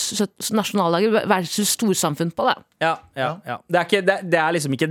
nasjonaldager 0.55 1.27
versus 1.29 1.73
storsamfunn 1.77 2.31
på. 2.37 2.45
da. 2.47 2.55
Ja, 2.81 2.93
ja, 3.19 3.31
ja. 3.47 3.57
Det, 3.67 3.81
er 3.81 3.89
ikke, 3.89 4.03
det, 4.07 4.17
det 4.31 4.39
er 4.39 4.55
liksom 4.55 4.77
ikke 4.79 4.91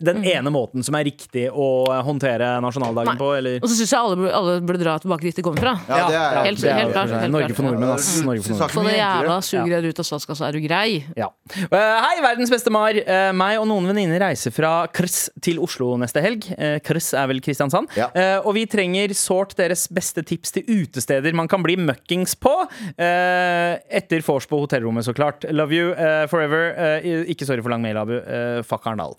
den 0.00 0.22
ene 0.24 0.50
måten 0.54 0.84
som 0.86 0.94
er 0.98 1.04
riktig 1.08 1.46
å 1.50 1.66
håndtere 2.06 2.60
nasjonaldagen 2.62 3.12
Nei. 3.14 3.18
på, 3.20 3.28
eller 3.38 3.56
Og 3.62 3.68
så 3.68 3.76
syns 3.80 3.90
jeg 3.92 3.98
alle, 3.98 4.16
burde- 4.16 4.34
alle 4.38 4.54
burde 4.62 4.82
dra 4.84 4.96
tilbake 5.02 5.26
dit 5.26 5.36
de 5.36 5.42
kommer 5.42 5.58
fra. 5.62 5.72
Ja, 5.88 6.06
det 6.08 6.16
er, 6.18 6.38
Helt- 6.48 6.60
det 6.62 6.70
er- 6.70 6.78
helt 6.78 6.92
klart, 6.94 7.10
helt 7.18 7.32
Norge 7.34 7.54
for 7.54 7.62
nordmenn, 7.68 7.90
ass. 7.94 8.10
Norge 8.22 8.42
for 8.42 8.54
nordmenn. 8.54 8.74
Få 8.78 8.84
det 8.86 8.96
jævla 8.98 9.38
sugerør 9.48 9.88
ut 9.90 9.98
av 9.98 10.08
statskassa, 10.10 10.48
er 10.48 10.52
du 10.52 10.60
grei? 10.66 11.04
Ja. 11.16 11.28
Uh, 11.72 11.76
hei, 12.06 12.20
verdens 12.22 12.50
beste 12.50 12.70
Mar. 12.70 12.92
Uh, 12.94 13.32
meg 13.32 13.58
og 13.58 13.66
noen 13.66 13.86
venninner 13.90 14.20
reiser 14.22 14.52
fra 14.54 14.86
Krøss 14.92 15.28
til 15.42 15.58
Oslo 15.58 15.96
neste 15.98 16.22
helg. 16.22 16.46
Uh, 16.58 16.78
Krøss 16.84 17.12
er 17.18 17.26
vel 17.26 17.40
Kristiansand. 17.44 17.88
Ja. 17.98 18.08
Eh, 18.14 18.38
og 18.44 18.54
vi 18.54 18.64
trenger 18.70 19.10
sårt 19.16 19.54
deres 19.58 19.86
beste 19.92 20.22
tips 20.22 20.52
til 20.52 20.62
utesteder 20.68 21.34
man 21.34 21.48
kan 21.48 21.62
bli 21.62 21.74
møkkings 21.76 22.34
på. 22.38 22.52
Eh, 22.98 23.78
etter 23.98 24.22
vors 24.26 24.46
på 24.46 24.58
hotellrommet, 24.62 25.04
så 25.06 25.14
klart. 25.16 25.44
Love 25.52 25.72
you 25.74 25.92
eh, 25.92 26.26
forever. 26.30 26.70
Eh, 27.02 27.24
ikke 27.32 27.46
sorry 27.48 27.62
for 27.64 27.70
lang 27.70 27.82
mail, 27.82 27.96
Abu. 27.98 28.16
Uh, 28.18 28.62
fuck 28.62 28.86
Arendal. 28.86 29.16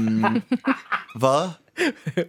Um, 0.00 0.40
hva? 1.20 1.34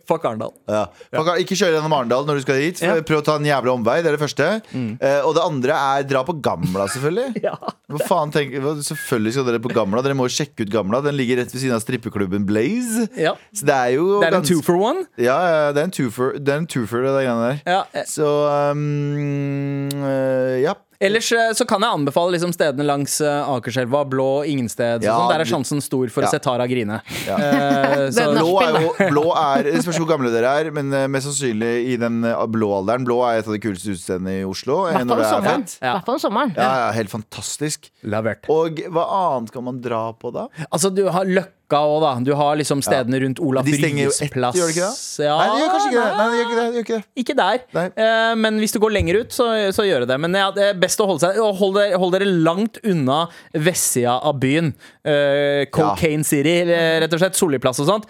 fuck 0.08 0.24
Arendal. 0.24 0.54
Ja. 0.70 0.86
Fuck, 1.12 1.30
ikke 1.42 1.58
kjøre 1.60 1.74
gjennom 1.76 1.94
Arendal 1.98 2.24
når 2.28 2.40
du 2.40 2.44
skal 2.46 2.60
dit. 2.62 2.82
Ja. 2.84 2.94
Prøv 3.04 3.20
å 3.20 3.26
ta 3.26 3.36
en 3.40 3.48
jævla 3.48 3.74
omvei. 3.76 3.98
Det 4.04 4.12
er 4.12 4.16
det 4.16 4.22
første. 4.22 4.48
Eh, 4.72 5.18
og 5.28 5.34
det 5.36 5.44
andre 5.44 5.76
er 5.98 6.06
dra 6.08 6.22
på 6.28 6.38
Gamla, 6.44 6.88
selvfølgelig. 6.94 7.34
Ja. 7.48 7.56
Hva 7.92 8.06
faen 8.08 8.32
hva, 8.32 8.76
selvfølgelig 8.86 9.34
skal 9.36 9.48
dere 9.50 9.60
på 9.64 9.72
Gamla. 9.76 10.04
Dere 10.06 10.16
må 10.16 10.28
jo 10.30 10.36
sjekke 10.38 10.64
ut 10.64 10.72
Gamla. 10.72 11.02
Den 11.04 11.18
ligger 11.20 11.42
rett 11.42 11.52
ved 11.52 11.64
siden 11.64 11.76
av 11.76 11.82
strippeklubben 11.84 12.46
Blaze. 12.48 13.08
Ja. 13.20 13.34
Så 13.52 13.68
det 13.68 13.76
er 13.76 13.96
jo 13.98 14.06
Det 14.22 14.30
er 14.30 14.38
en 14.40 14.48
two 14.48 14.62
for 14.64 14.80
one. 14.80 15.04
Ja, 15.20 15.36
ja, 15.44 15.66
det 15.76 15.84
er 15.84 15.90
en 15.90 15.96
twofer, 15.98 16.38
det 16.40 16.54
er 16.54 16.62
en 16.64 16.70
twofer, 16.72 17.04
det 17.04 17.12
greiene 17.18 17.50
der. 17.50 17.60
Ja. 17.68 17.82
eh, 17.98 18.08
Så 18.08 18.30
um, 18.72 19.90
eh, 20.06 20.62
ja. 20.64 20.78
Ellers 21.02 21.32
eh, 21.34 21.52
så 21.58 21.66
kan 21.66 21.82
jeg 21.82 21.90
anbefale 21.98 22.36
liksom 22.36 22.52
stedene 22.54 22.86
langs 22.86 23.16
eh, 23.26 23.50
Akerselva, 23.50 24.04
Blå, 24.10 24.28
Ingensteds. 24.46 25.02
Ja, 25.06 25.16
sånn. 25.18 25.32
Der 25.34 25.42
er 25.44 25.50
sjansen 25.50 25.82
stor 25.82 26.12
for 26.14 26.22
Ja. 26.22 26.30
å 26.30 26.36
se 26.36 26.40
Tara 26.46 26.68
grine. 26.70 27.00
Ja. 27.28 27.38
Eh, 27.52 28.08
er- 28.08 28.36
Blå 28.38 28.52
er, 28.62 28.76
jo, 28.84 28.92
blå 29.12 29.24
er 29.38 29.64
Det 29.68 29.82
spørs 29.84 29.98
hvor 30.02 30.08
gamle 30.10 30.30
dere 30.34 30.52
er, 30.62 30.70
men 30.74 30.92
uh, 30.94 31.06
mest 31.12 31.28
sannsynlig 31.28 31.72
i 31.94 31.96
den 32.02 32.22
uh, 32.26 32.44
blå 32.52 32.70
alderen. 32.80 33.04
Blå 33.08 33.18
er 33.28 33.40
et 33.42 33.48
av 33.50 33.56
de 33.56 33.60
kuleste 33.64 33.92
utestedene 33.96 34.38
i 34.42 34.44
Oslo. 34.48 34.84
I 34.90 34.94
hvert 34.94 35.08
fall 35.10 35.18
om 35.18 36.20
er 36.20 36.22
sommeren. 36.24 36.54
ja, 36.58 36.92
helt 36.96 37.12
fantastisk. 37.14 37.90
Lavert. 38.06 38.46
Og 38.54 38.82
hva 38.94 39.06
annet 39.36 39.52
kan 39.56 39.66
man 39.68 39.82
dra 39.84 40.04
på 40.18 40.32
da? 40.36 40.48
Altså, 40.70 40.92
du 40.94 41.04
har 41.14 41.26
Løkka 41.28 41.58
òg, 41.78 42.02
da. 42.02 42.20
Du 42.24 42.34
har 42.36 42.56
liksom 42.58 42.82
stedene 42.84 43.20
rundt 43.22 43.40
Olaf 43.40 43.66
De 43.66 43.72
stenger 43.78 44.04
jo 44.04 44.10
Ryes 44.10 44.22
ett, 44.22 44.32
plass. 44.32 44.56
gjør 44.56 44.68
de 44.68 44.74
ikke 44.74 44.88
det? 44.90 45.26
Ja, 45.26 45.38
Nei, 45.38 45.48
de 45.48 45.62
gjør 45.62 45.72
kanskje 45.72 45.90
ikke 45.92 46.02
det. 46.02 46.18
nei, 46.18 46.18
Nei, 46.18 46.30
de 46.32 46.38
gjør 46.38 46.48
ikke 46.48 46.56
det. 46.56 46.66
De 46.66 46.78
gjør 46.78 46.84
ikke 46.84 46.98
det. 46.98 47.06
Ikke 47.24 47.36
der. 47.36 47.60
Nei. 47.74 47.86
Eh, 47.96 48.36
men 48.36 48.60
hvis 48.60 48.72
du 48.74 48.80
går 48.80 48.92
lenger 48.92 49.20
ut, 49.22 49.32
så, 49.32 49.72
så 49.72 49.86
gjør 49.88 50.00
det 50.06 50.08
det. 50.10 50.20
Men 50.20 50.34
ja, 50.34 50.52
det 50.52 50.64
er 50.64 50.74
best 50.82 51.00
å 51.00 51.06
holde 51.08 51.20
seg 51.22 51.40
og 51.40 51.56
hold 51.62 51.76
dere, 51.76 51.98
hold 51.98 52.12
dere 52.14 52.26
langt 52.26 52.78
unna 52.84 53.28
vestsida 53.54 54.18
av 54.22 54.40
byen. 54.40 54.74
Eh, 55.04 55.66
Cocaine 55.72 56.24
City, 56.24 56.58
eh, 56.66 57.00
rett 57.02 57.14
og 57.14 57.20
slett. 57.24 57.36
Solli-plass 57.40 57.80
og 57.82 57.88
sånt. 57.88 58.06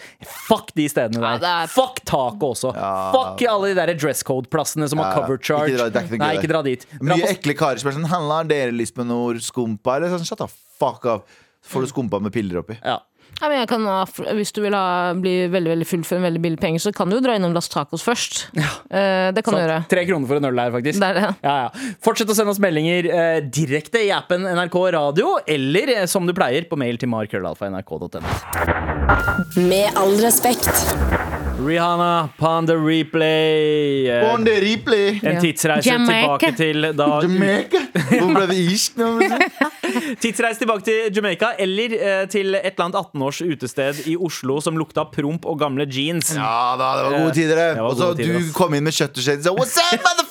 Fuck 0.48 0.74
de 0.76 0.88
stedene 0.92 1.22
der. 1.22 1.38
det 1.40 1.48
er- 1.52 1.68
Fuck 1.68 2.02
taket 2.06 2.42
også. 2.42 2.74
Fuck 3.14 3.42
alle 3.48 3.74
de 3.74 3.76
der 3.76 3.94
dress 3.96 4.24
code-plassene 4.24 4.88
som 4.90 5.00
har 5.00 5.12
Ja, 5.14 5.22
cover 5.22 5.38
charge. 5.38 5.70
ikke 5.72 5.78
dra- 5.78 5.90
det 5.92 5.96
er 5.96 6.06
ikke 6.08 6.18
noe 6.18 6.26
Nei, 6.28 6.36
gøy 6.36 6.40
ikke 6.42 6.52
dra 6.52 6.62
dit. 6.64 6.86
Dra 6.92 7.16
Mye 7.16 7.22
på 7.26 7.30
ekle 7.36 7.54
karer 7.58 7.80
som 7.80 7.90
er 7.90 7.94
sånn 8.00 8.08
Handler 8.12 8.44
dere 8.48 8.72
lyst 8.72 8.94
på 8.96 9.06
noe 9.06 9.34
skumpa? 9.40 9.96
Eller 9.98 10.10
sånn, 10.10 10.26
shut 10.26 10.38
the 10.38 10.48
fuck 10.80 11.06
up. 11.06 11.28
Så 11.64 11.76
får 11.78 11.82
du 11.86 11.88
skumpa 11.94 12.20
med 12.22 12.32
piller 12.34 12.58
oppi. 12.64 12.78
ja. 12.84 13.00
Ja, 13.42 13.48
men 13.50 13.58
jeg 13.58 13.68
kan, 13.72 13.86
ha- 13.90 14.34
hvis 14.38 14.52
du 14.54 14.60
vil 14.62 14.76
ha, 14.78 15.14
bli 15.18 15.48
veldig 15.50 15.72
veldig 15.74 15.88
full 15.90 16.04
for 16.06 16.20
en 16.20 16.26
veldig 16.28 16.42
billig 16.44 16.60
penge, 16.62 16.80
så 16.84 16.92
kan 16.94 17.10
du 17.10 17.16
jo 17.18 17.22
dra 17.26 17.34
innom 17.40 17.56
Las 17.56 17.68
Tacos 17.74 18.04
først. 18.06 18.44
Eh, 18.54 19.32
det 19.34 19.42
kan 19.44 19.56
du 19.58 19.60
gjøre. 19.64 19.80
Tre 19.90 20.04
kroner 20.06 20.30
for 20.30 20.38
en 20.38 20.46
øl 20.52 20.62
der, 20.62 20.72
faktisk. 20.78 21.00
Det 21.02 21.10
er 21.10 21.18
det. 21.18 21.32
Ja, 21.42 21.56
ja. 21.66 21.94
Fortsett 22.06 22.30
å 22.30 22.38
sende 22.38 22.54
oss 22.54 22.62
meldinger 22.62 23.10
eh, 23.10 23.40
direkte 23.50 24.04
i 24.06 24.12
appen 24.14 24.46
NRK 24.46 24.78
Radio, 24.94 25.40
eller 25.50 25.96
eh, 25.98 26.06
som 26.12 26.30
du 26.30 26.36
pleier, 26.38 26.70
på 26.70 26.78
mail 26.78 27.02
til 27.02 27.10
markrøllalfa.nrk.no. 27.10 28.22
Med 29.66 29.98
all 29.98 30.14
respekt. 30.22 30.70
Rihanna, 31.62 32.30
Ponder 32.38 32.78
Replay. 32.80 34.08
Ponder 34.22 34.34
On 34.34 34.44
the 34.46 34.56
replay! 34.62 35.20
en 35.24 35.42
tidsreise 35.42 35.86
Jamaica. 35.90 36.38
tilbake 36.38 36.58
til 36.58 36.88
da 36.98 37.08
Jamaica! 37.22 37.82
Hvor 38.10 38.34
ble 38.34 38.48
det 38.50 38.58
irsk 38.72 38.98
nå? 38.98 39.10
Tidsreise 40.24 40.60
tilbake 40.64 40.86
til 40.88 41.12
Jamaica, 41.16 41.52
eller 41.62 41.94
eh, 41.98 42.24
til 42.32 42.56
et 42.58 42.72
eller 42.74 42.88
annet 42.88 43.00
18-års 43.04 43.42
utested 43.46 44.02
i 44.10 44.16
Oslo 44.18 44.58
som 44.64 44.80
lukta 44.80 45.06
promp 45.14 45.46
og 45.46 45.60
gamle 45.62 45.86
jeans. 45.92 46.34
Ja 46.36 46.74
da, 46.80 46.92
det 46.98 47.06
var 47.08 47.18
gode 47.20 47.36
tider. 47.38 47.56
det. 47.62 47.70
Det 47.78 47.86
Og 47.86 47.98
så 48.00 48.12
du 48.18 48.52
kom 48.58 48.74
inn 48.78 48.88
med 48.88 48.98
kjøtt 48.98 49.18
og 49.22 49.28
skjedd 49.28 49.46
og 49.46 49.46
sa 49.46 49.56
What's 49.62 49.78
up, 49.94 50.02
motherfucker? 50.08 50.31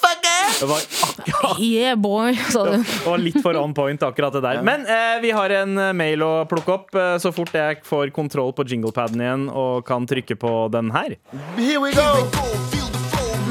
Det 0.61 0.67
var 0.67 0.77
akkurat 0.77 1.61
Yeah, 1.61 1.97
boy, 1.97 2.37
sa 2.37 2.65
du. 2.65 2.71
det 2.71 3.07
var 3.07 3.19
litt 3.19 3.43
for 3.43 3.57
on 3.57 3.75
point, 3.75 4.03
akkurat 4.03 4.33
det 4.33 4.43
der. 4.45 4.63
Men 4.63 4.85
eh, 4.85 5.21
vi 5.23 5.31
har 5.31 5.51
en 5.51 5.79
eh, 5.79 5.93
mail 5.97 6.23
å 6.23 6.33
plukke 6.51 6.75
opp. 6.75 6.95
Eh, 6.95 7.17
så 7.23 7.33
fort 7.33 7.55
jeg 7.57 7.81
får 7.87 8.13
kontroll 8.17 8.53
på 8.53 8.69
jinglepaden 8.69 9.25
igjen 9.25 9.49
og 9.49 9.87
kan 9.89 10.09
trykke 10.11 10.37
på 10.37 10.55
den 10.73 10.93
her. 10.93 11.17
Here 11.57 11.81
we 11.81 11.95
go! 11.97 12.13
Go, 12.37 12.45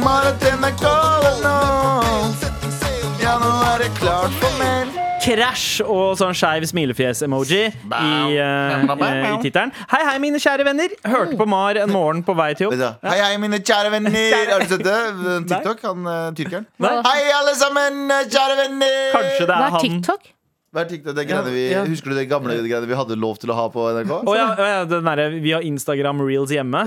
er 0.05 0.31
NRK 0.61 0.85
nå. 1.43 1.57
Ja, 3.19 3.37
nå 3.41 3.53
er 3.73 3.87
det 3.87 3.93
klart 3.97 4.37
for 4.41 4.61
mail. 4.61 5.08
Krasj 5.19 5.81
og 5.83 6.15
sånn 6.19 6.35
skeiv 6.37 6.65
smilefjes-emoji 6.69 7.59
i, 7.67 8.37
eh, 8.39 8.85
i 8.87 9.35
tittelen. 9.43 9.73
Hei, 9.91 10.01
hei, 10.07 10.15
mine 10.23 10.39
kjære 10.41 10.65
venner. 10.67 10.95
Hørte 11.03 11.37
på 11.39 11.47
Mar 11.49 11.79
en 11.81 11.91
morgen 11.91 12.23
på 12.23 12.35
vei 12.39 12.53
til 12.55 12.69
jobb. 12.69 12.79
Hei, 13.03 13.19
hei, 13.19 13.37
mine 13.41 13.59
kjære 13.59 13.93
venner. 13.97 14.17
Har 14.53 14.63
du 14.63 14.73
sett 14.73 14.85
det? 14.87 14.97
TikTok, 15.51 15.85
han 15.89 16.09
eh, 16.15 16.25
tyrkeren. 16.39 16.67
Hei, 16.79 17.21
alle 17.35 17.55
sammen, 17.59 18.03
eh, 18.15 18.27
kjære 18.31 18.59
venner. 18.63 18.99
Kanskje 19.17 19.47
det 19.47 19.55
er 19.55 19.57
er 19.59 19.75
han 19.77 19.83
TikTok? 19.87 20.35
Hva 20.69 20.83
er 20.83 20.89
TikTok? 20.91 21.15
Det 21.17 21.25
greiene 21.25 21.53
vi, 21.53 21.63
Ja, 21.71 21.79
ja. 21.79 21.85
Husker 21.89 22.13
du 22.13 22.17
det 22.19 22.27
gamle 22.29 22.53
greiene 22.61 22.85
vi 22.89 22.97
hadde 22.97 23.17
lov 23.17 23.39
til 23.41 23.49
å 23.49 23.57
ha 23.57 23.65
på 23.73 23.87
NRK? 23.97 24.11
Oh, 24.29 24.35
ja, 24.37 24.47
ja, 24.59 24.83
den 24.85 25.07
derre 25.07 25.29
vi 25.41 25.53
har 25.55 25.65
Instagram 25.65 26.21
reels 26.21 26.53
hjemme. 26.53 26.83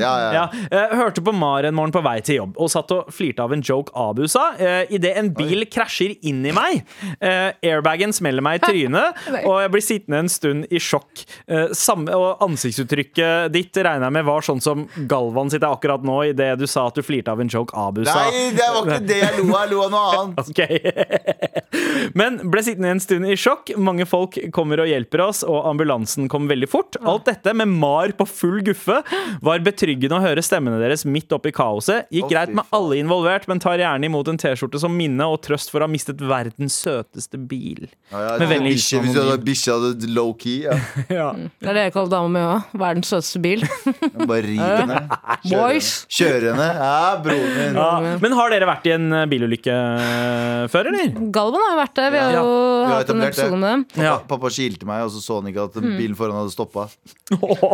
Hørte 0.70 1.24
på 1.24 1.34
Mar 1.34 1.66
en 1.66 1.74
morgen 1.74 1.94
på 1.94 2.02
vei 2.04 2.18
til 2.22 2.38
jobb 2.38 2.60
og 2.62 2.70
satt 2.70 2.92
og 2.94 3.10
flirte 3.14 3.42
av 3.42 3.54
en 3.54 3.64
joke 3.64 3.90
Abu 3.98 4.24
sa. 4.30 4.52
Uh, 4.58 4.84
Idet 4.92 5.14
en 5.18 5.32
bil 5.34 5.66
krasjer 5.72 6.14
inn 6.28 6.44
i 6.46 6.52
meg. 6.54 6.82
eh, 7.22 7.52
airbagen 7.64 8.12
smeller 8.14 8.44
meg 8.44 8.60
i 8.60 8.62
trynet, 8.64 9.18
og 9.48 9.56
jeg 9.62 9.72
blir 9.74 9.84
sittende 9.84 10.20
en 10.24 10.30
stund 10.30 10.66
i 10.70 10.80
sjokk. 10.82 11.24
Eh, 11.46 11.72
samme, 11.76 12.14
og 12.16 12.42
ansiktsuttrykket 12.44 13.52
ditt 13.54 13.76
regner 13.82 14.08
jeg 14.08 14.16
med 14.18 14.26
var 14.28 14.46
sånn 14.46 14.62
som 14.62 14.84
Galvan 15.10 15.50
sitt 15.52 15.62
er 15.62 15.72
akkurat 15.72 16.04
nå, 16.06 16.18
idet 16.32 16.52
du 16.60 16.66
sa 16.70 16.86
at 16.90 16.98
du 16.98 17.04
flirte 17.06 17.32
av 17.32 17.42
en 17.42 17.50
joke 17.50 17.74
Abu 17.78 18.02
sa. 18.06 18.26
Nei, 18.28 18.50
det 18.56 18.68
var 18.68 18.86
ikke 18.86 19.00
det 19.08 19.20
jeg 19.22 19.38
lo 19.38 19.46
av. 19.48 19.58
Jeg 19.62 19.72
lo 19.72 19.82
av 19.86 19.92
noe 19.94 20.20
annet. 20.20 20.42
okay. 20.52 21.42
Men 22.18 22.40
ble 22.52 22.64
sittende 22.64 22.92
en 22.96 23.02
stund 23.02 23.28
i 23.28 23.36
sjokk. 23.38 23.71
Mange 23.80 24.06
folk 24.08 24.36
kommer 24.54 24.82
og 24.82 24.90
hjelper 24.90 25.22
oss, 25.24 25.42
og 25.46 25.66
ambulansen 25.70 26.28
kom 26.32 26.48
veldig 26.50 26.68
fort. 26.70 26.98
Alt 27.08 27.28
dette 27.30 27.54
med 27.56 27.70
Mar 27.72 28.12
på 28.18 28.26
full 28.28 28.60
guffe 28.66 29.00
var 29.44 29.64
betryggende 29.64 30.18
å 30.18 30.22
høre 30.24 30.44
stemmene 30.44 30.80
deres 30.82 31.06
midt 31.08 31.32
oppi 31.34 31.52
kaoset. 31.54 32.08
Gikk 32.12 32.30
greit 32.32 32.52
med 32.56 32.68
alle 32.74 32.98
involvert, 33.00 33.48
men 33.50 33.62
tar 33.62 33.80
gjerne 33.80 34.08
imot 34.08 34.30
en 34.32 34.40
T-skjorte 34.40 34.80
som 34.82 34.94
minne 34.96 35.26
og 35.28 35.40
trøst 35.44 35.72
for 35.72 35.82
å 35.82 35.88
ha 35.88 35.92
mistet 35.92 36.22
verdens 36.22 36.76
søteste 36.82 37.40
bil. 37.40 37.88
Ja, 38.12 38.22
ja, 38.26 38.34
Med 38.42 38.50
vennlig 38.52 38.76
hilsen 38.76 39.06
hvis 39.06 39.16
du 39.16 39.22
hadde 39.22 39.38
bikkja 39.46 39.78
low-key, 40.12 40.58
ja. 40.68 40.78
Ja. 41.22 41.28
Det 41.34 41.68
er 41.70 41.76
det 41.76 41.82
jeg 41.88 41.94
kaller 41.94 42.12
dama 42.12 42.30
mi 42.32 42.42
òg. 42.42 42.72
Verdens 42.82 43.10
søteste 43.12 43.42
bil. 43.42 43.64
bare 44.30 44.44
ri 44.46 44.56
henne. 44.58 45.02
Kjøre 45.42 46.52
henne. 46.52 46.68
Ja, 46.78 47.18
broren 47.22 47.52
min. 47.58 47.78
Ja. 47.78 48.16
Men 48.22 48.36
har 48.38 48.52
dere 48.52 48.68
vært 48.68 48.88
i 48.88 48.94
en 48.96 49.08
eh, 49.16 49.26
bilulykke 49.30 49.76
eh, 49.76 50.64
før, 50.72 50.90
eller? 50.92 51.12
Galvan 51.34 51.64
har 51.66 51.74
jo 51.74 51.80
vært 51.82 51.98
der. 51.98 52.12
Vi 52.14 52.22
har 52.22 52.36
jo 52.38 52.46
hatt 52.90 53.12
en 53.14 53.24
episode 53.26 53.60
med 53.62 53.72
dem. 53.76 53.84
Pappa, 53.92 54.04
Ja. 54.08 54.16
pappa 54.34 54.50
kilte 54.52 54.88
meg, 54.88 55.06
og 55.06 55.14
så 55.14 55.22
så 55.22 55.38
han 55.40 55.48
ikke 55.52 55.68
at 55.70 55.78
bilen 55.82 56.18
foran 56.18 56.36
hadde 56.42 56.54
stoppa. 56.54 56.88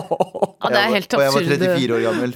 Ja, 0.58 0.70
det 0.74 0.78
er 0.80 0.90
helt 0.92 1.14
og 1.14 1.22
jeg 1.22 1.32
var 1.32 1.44
34 1.48 1.94
år 1.96 2.02
gammel. 2.04 2.32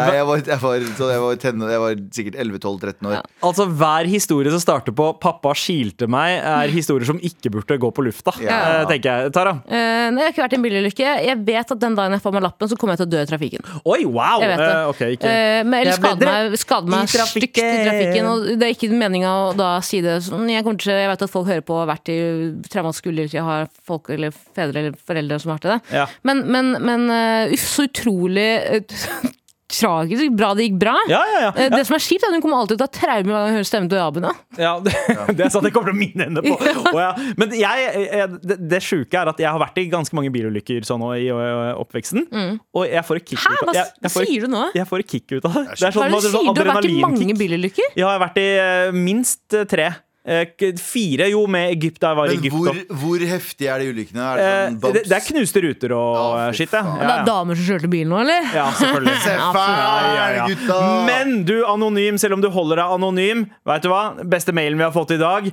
Nei, 0.00 0.06
jeg 0.16 0.26
var, 0.28 0.40
jeg 0.50 0.60
var, 0.62 0.84
så 0.98 1.06
jeg 1.10 1.20
var, 1.22 1.36
tenno- 1.40 1.68
jeg 1.70 1.80
var 1.82 1.94
sikkert 2.16 2.36
11-12-13 2.42 3.08
år. 3.08 3.14
Ja. 3.14 3.20
Altså, 3.46 3.66
Hver 3.80 4.08
historie 4.10 4.50
som 4.52 4.60
starter 4.62 4.92
på 4.96 5.06
'pappa 5.22 5.52
skilte 5.56 6.08
meg', 6.10 6.40
er 6.42 6.68
historier 6.72 7.06
som 7.06 7.18
ikke 7.22 7.50
burde 7.54 7.78
gå 7.80 7.90
på 7.94 8.04
lufta. 8.04 8.34
Ja. 8.42 8.82
eh, 8.82 8.86
tenker 8.90 9.08
jeg. 9.22 9.32
Tara? 9.32 9.52
Uh, 9.64 10.10
nei, 10.10 10.20
jeg 10.20 10.26
har 10.26 10.32
ikke 10.34 10.44
vært 10.44 10.52
i 10.52 10.58
en 10.58 10.66
bilulykke. 10.66 11.08
Jeg 11.30 11.38
vet 11.46 11.72
at 11.72 11.80
den 11.80 11.94
dagen 11.94 12.12
jeg 12.12 12.22
får 12.22 12.32
meg 12.36 12.42
lappen, 12.42 12.68
så 12.68 12.76
kommer 12.76 12.96
jeg 12.96 13.02
til 13.02 13.08
å 13.08 13.12
dø 13.14 13.22
i 13.22 13.30
trafikken. 13.30 13.64
Oi, 13.84 14.04
wow! 14.04 14.40
Jeg 14.42 14.50
vet 14.50 14.60
det. 14.60 14.70
Eh, 15.00 15.14
ikke. 15.16 15.30
Uh, 15.30 15.62
men 15.70 15.78
eller 15.80 15.92
skade 15.96 16.30
meg, 16.30 16.58
skade 16.58 16.86
i 16.86 16.90
meg 16.90 17.08
stygt 17.08 17.58
i 17.62 17.84
trafikken. 17.86 18.30
Og 18.34 18.58
det 18.60 18.66
er 18.68 18.74
ikke 18.74 18.90
meninga 18.92 19.30
å 19.30 19.56
da 19.56 19.70
si 19.80 20.02
det 20.04 20.18
sånn. 20.26 20.48
Jeg, 20.50 20.64
kommer 20.66 20.78
til, 20.82 20.92
jeg 20.92 21.08
vet 21.14 21.22
at 21.22 21.30
folk 21.32 21.46
hører 21.46 21.64
på 21.64 21.74
og 21.78 21.86
har 21.86 21.94
vært 21.94 22.10
i 22.12 22.18
traumatiske 22.96 23.28
ikke 23.30 23.44
ha 23.46 23.58
folk 23.86 24.10
eller 24.14 24.32
fedre 24.34 24.84
eller 24.84 24.96
foreldre 25.06 25.40
som 25.42 25.54
har 25.54 25.60
i 25.60 25.74
det. 25.76 25.80
Ja. 26.00 26.06
Men, 26.26 26.44
men, 26.50 26.72
men 26.84 27.10
eh, 27.14 27.54
uff, 27.56 27.68
så 27.76 27.86
utrolig 27.88 28.48
eh, 28.58 28.82
tragisk 29.70 30.32
bra 30.34 30.48
det 30.58 30.64
gikk 30.66 30.78
bra. 30.82 30.96
Ja, 31.06 31.20
ja, 31.30 31.40
ja. 31.44 31.50
Eh, 31.54 31.68
Det 31.70 31.84
som 31.86 31.94
er 31.94 32.02
kjipt, 32.02 32.24
er 32.26 32.32
at 32.32 32.34
hun 32.34 32.42
kommer 32.42 32.58
alltid 32.64 32.80
til 32.80 32.82
å 32.82 32.88
ha 32.88 32.94
traumer 32.96 33.30
gang 33.36 33.44
hun 33.46 33.54
hører 33.60 33.68
stemmen 33.68 33.90
til 33.92 34.00
Abu. 34.02 34.18
da. 34.24 34.32
Ja, 34.58 34.72
det, 34.84 34.94
det 35.38 35.44
er 35.46 35.52
sant. 35.54 35.62
Det 35.62 35.70
kommer 35.76 35.92
til 35.92 35.94
å 35.94 36.00
minne 36.00 36.26
henne 36.26 36.42
på. 36.42 36.56
Ja. 37.00 37.12
Men 37.38 37.52
jeg, 37.54 37.84
jeg, 38.02 38.40
det, 38.42 38.56
det 38.68 38.80
sjuke 38.82 39.16
er 39.20 39.30
at 39.30 39.38
jeg 39.40 39.46
har 39.48 39.60
vært 39.62 39.78
i 39.80 39.86
ganske 39.92 40.16
mange 40.18 40.32
bilulykker 40.34 40.82
sånn 40.84 41.04
i 41.14 41.28
oppveksten. 41.30 42.26
oppveksten. 42.26 42.58
Og 42.76 42.84
jeg 42.90 43.04
får 43.06 43.20
et 43.22 43.28
kick 43.30 43.40
Hæ, 43.44 43.54
ut 43.54 43.62
hva 43.62 43.70
av 43.70 43.78
jeg, 43.78 43.86
jeg 44.02 44.12
får, 44.16 44.26
sier 44.28 44.44
du 44.44 44.52
nå? 44.52 44.64
Jeg 44.76 44.88
får 44.90 45.04
et 45.04 45.14
kick 45.14 45.26
ut 45.36 45.46
av 45.48 45.54
det. 45.54 45.62
Det 45.70 45.70
er 45.70 45.80
Hva 45.86 45.92
sånn, 45.94 46.02
er 46.02 46.10
det 46.10 46.18
du 46.18 46.26
det 46.26 46.30
er 46.30 46.34
sånn? 46.34 46.50
Du 46.50 46.60
har 46.60 46.70
vært 46.74 46.90
i 46.90 47.00
mange 47.06 47.38
bilulykker? 47.40 47.88
Ja, 47.94 48.02
jeg 48.02 48.10
har 48.10 48.22
vært 48.26 48.40
i 48.42 48.48
minst 48.98 49.58
tre. 49.70 49.88
Eh, 50.30 50.46
Fire, 50.78 51.26
jo, 51.32 51.40
med 51.50 51.72
Egypt. 51.74 51.98
Da 52.02 52.12
jeg 52.12 52.18
var 52.20 52.30
i 52.30 52.34
Men 52.36 52.44
Egypt. 52.44 52.54
hvor, 52.54 52.98
hvor 53.02 53.24
heftig 53.32 53.66
er 53.66 53.82
de 53.82 53.88
ulykkene? 53.90 54.26
Er 54.30 54.36
det 54.38 54.44
Eh, 54.50 54.66
sånn 54.78 54.94
det, 54.94 55.02
det 55.10 55.16
er 55.16 55.24
knuste 55.26 55.62
ruter 55.64 55.94
og 55.96 56.10
Å, 56.20 56.26
skitt. 56.54 56.76
Ja, 56.76 56.84
ja. 56.86 57.06
Det 57.08 57.14
er 57.16 57.24
damer 57.26 57.58
som 57.58 57.66
kjørte 57.72 57.90
bil 57.90 58.06
nå, 58.10 58.20
eller? 58.22 58.46
ja, 58.54 58.68
selvfølgelig. 58.78 59.16
Ja, 60.20 60.28
ja. 60.38 60.78
Men 61.08 61.42
du, 61.48 61.56
anonym, 61.66 62.18
selv 62.20 62.38
om 62.38 62.44
du 62.44 62.48
holder 62.54 62.82
deg 62.82 62.94
anonym, 62.98 63.44
vet 63.66 63.82
du 63.82 63.90
hva? 63.90 64.04
Beste 64.22 64.54
mailen 64.56 64.78
vi 64.78 64.86
har 64.86 64.94
fått 64.94 65.16
i 65.16 65.18
dag. 65.20 65.50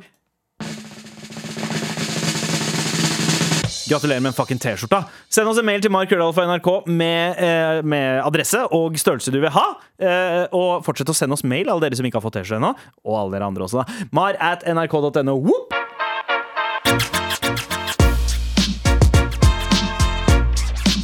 Gratulerer 3.87 4.19
med 4.19 4.29
en 4.29 4.33
fucking 4.35 4.59
T-skjorta. 4.59 5.03
Send 5.29 5.47
oss 5.47 5.59
en 5.61 5.65
mail 5.65 5.81
til 5.83 5.91
Mark 5.93 6.11
Rødahl 6.11 6.33
fra 6.35 6.43
NRK 6.49 6.69
med, 6.91 7.37
eh, 7.39 7.81
med 7.87 8.21
adresse 8.25 8.59
og 8.75 8.97
størrelse 8.99 9.31
du 9.31 9.39
vil 9.39 9.53
ha. 9.55 9.65
Eh, 9.99 10.43
og 10.51 10.83
fortsett 10.83 11.07
å 11.07 11.15
sende 11.15 11.33
oss 11.37 11.43
mail, 11.43 11.69
alle 11.69 11.85
dere 11.87 11.95
som 11.95 12.05
ikke 12.05 12.19
har 12.19 12.25
fått 12.25 12.35
T-skjorte 12.41 12.59
ennå. 12.59 12.73
Og 13.05 13.15
alle 13.21 13.37
dere 13.37 13.47
andre 13.47 13.63
også. 13.63 13.85
da. 13.85 14.07
Mar 14.11 14.35
at 14.39 14.63
nrk.no. 14.67 15.37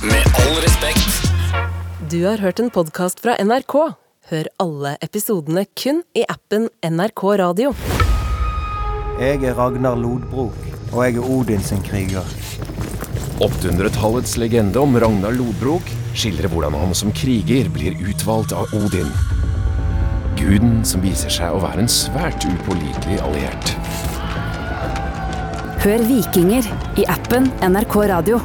Med 0.03 0.25
all 0.43 0.57
respekt. 0.65 1.29
Du 2.11 2.23
har 2.27 2.37
hørt 2.43 2.59
en 2.59 2.69
podkast 2.69 3.23
fra 3.23 3.37
NRK. 3.39 3.95
Hør 4.31 4.47
alle 4.59 4.97
episodene 5.03 5.65
kun 5.75 6.03
i 6.15 6.25
appen 6.29 6.69
NRK 6.83 7.23
Radio. 7.39 7.73
Jeg 9.19 9.43
er 9.45 9.53
Ragnar 9.55 9.95
Lodbrok, 9.95 10.55
og 10.93 11.01
jeg 11.03 11.17
er 11.17 11.29
Odin 11.35 11.63
sin 11.65 11.81
kriger. 11.85 12.27
800-tallets 13.41 14.37
legende 14.37 14.79
om 14.79 14.95
Ragnar 15.01 15.33
Lodbrok 15.35 15.87
skildrer 16.13 16.51
hvordan 16.53 16.77
han 16.77 16.93
som 16.95 17.11
kriger 17.17 17.69
blir 17.73 17.97
utvalgt 18.05 18.53
av 18.53 18.69
Odin. 18.77 19.09
Guden 20.37 20.81
som 20.85 21.01
viser 21.03 21.33
seg 21.33 21.55
å 21.55 21.61
være 21.63 21.85
en 21.85 21.91
svært 21.91 22.45
upålitelig 22.45 23.19
alliert. 23.25 23.73
Hør 25.83 26.05
Vikinger 26.07 26.69
i 27.01 27.07
appen 27.11 27.49
NRK 27.65 27.97
Radio. 28.13 28.37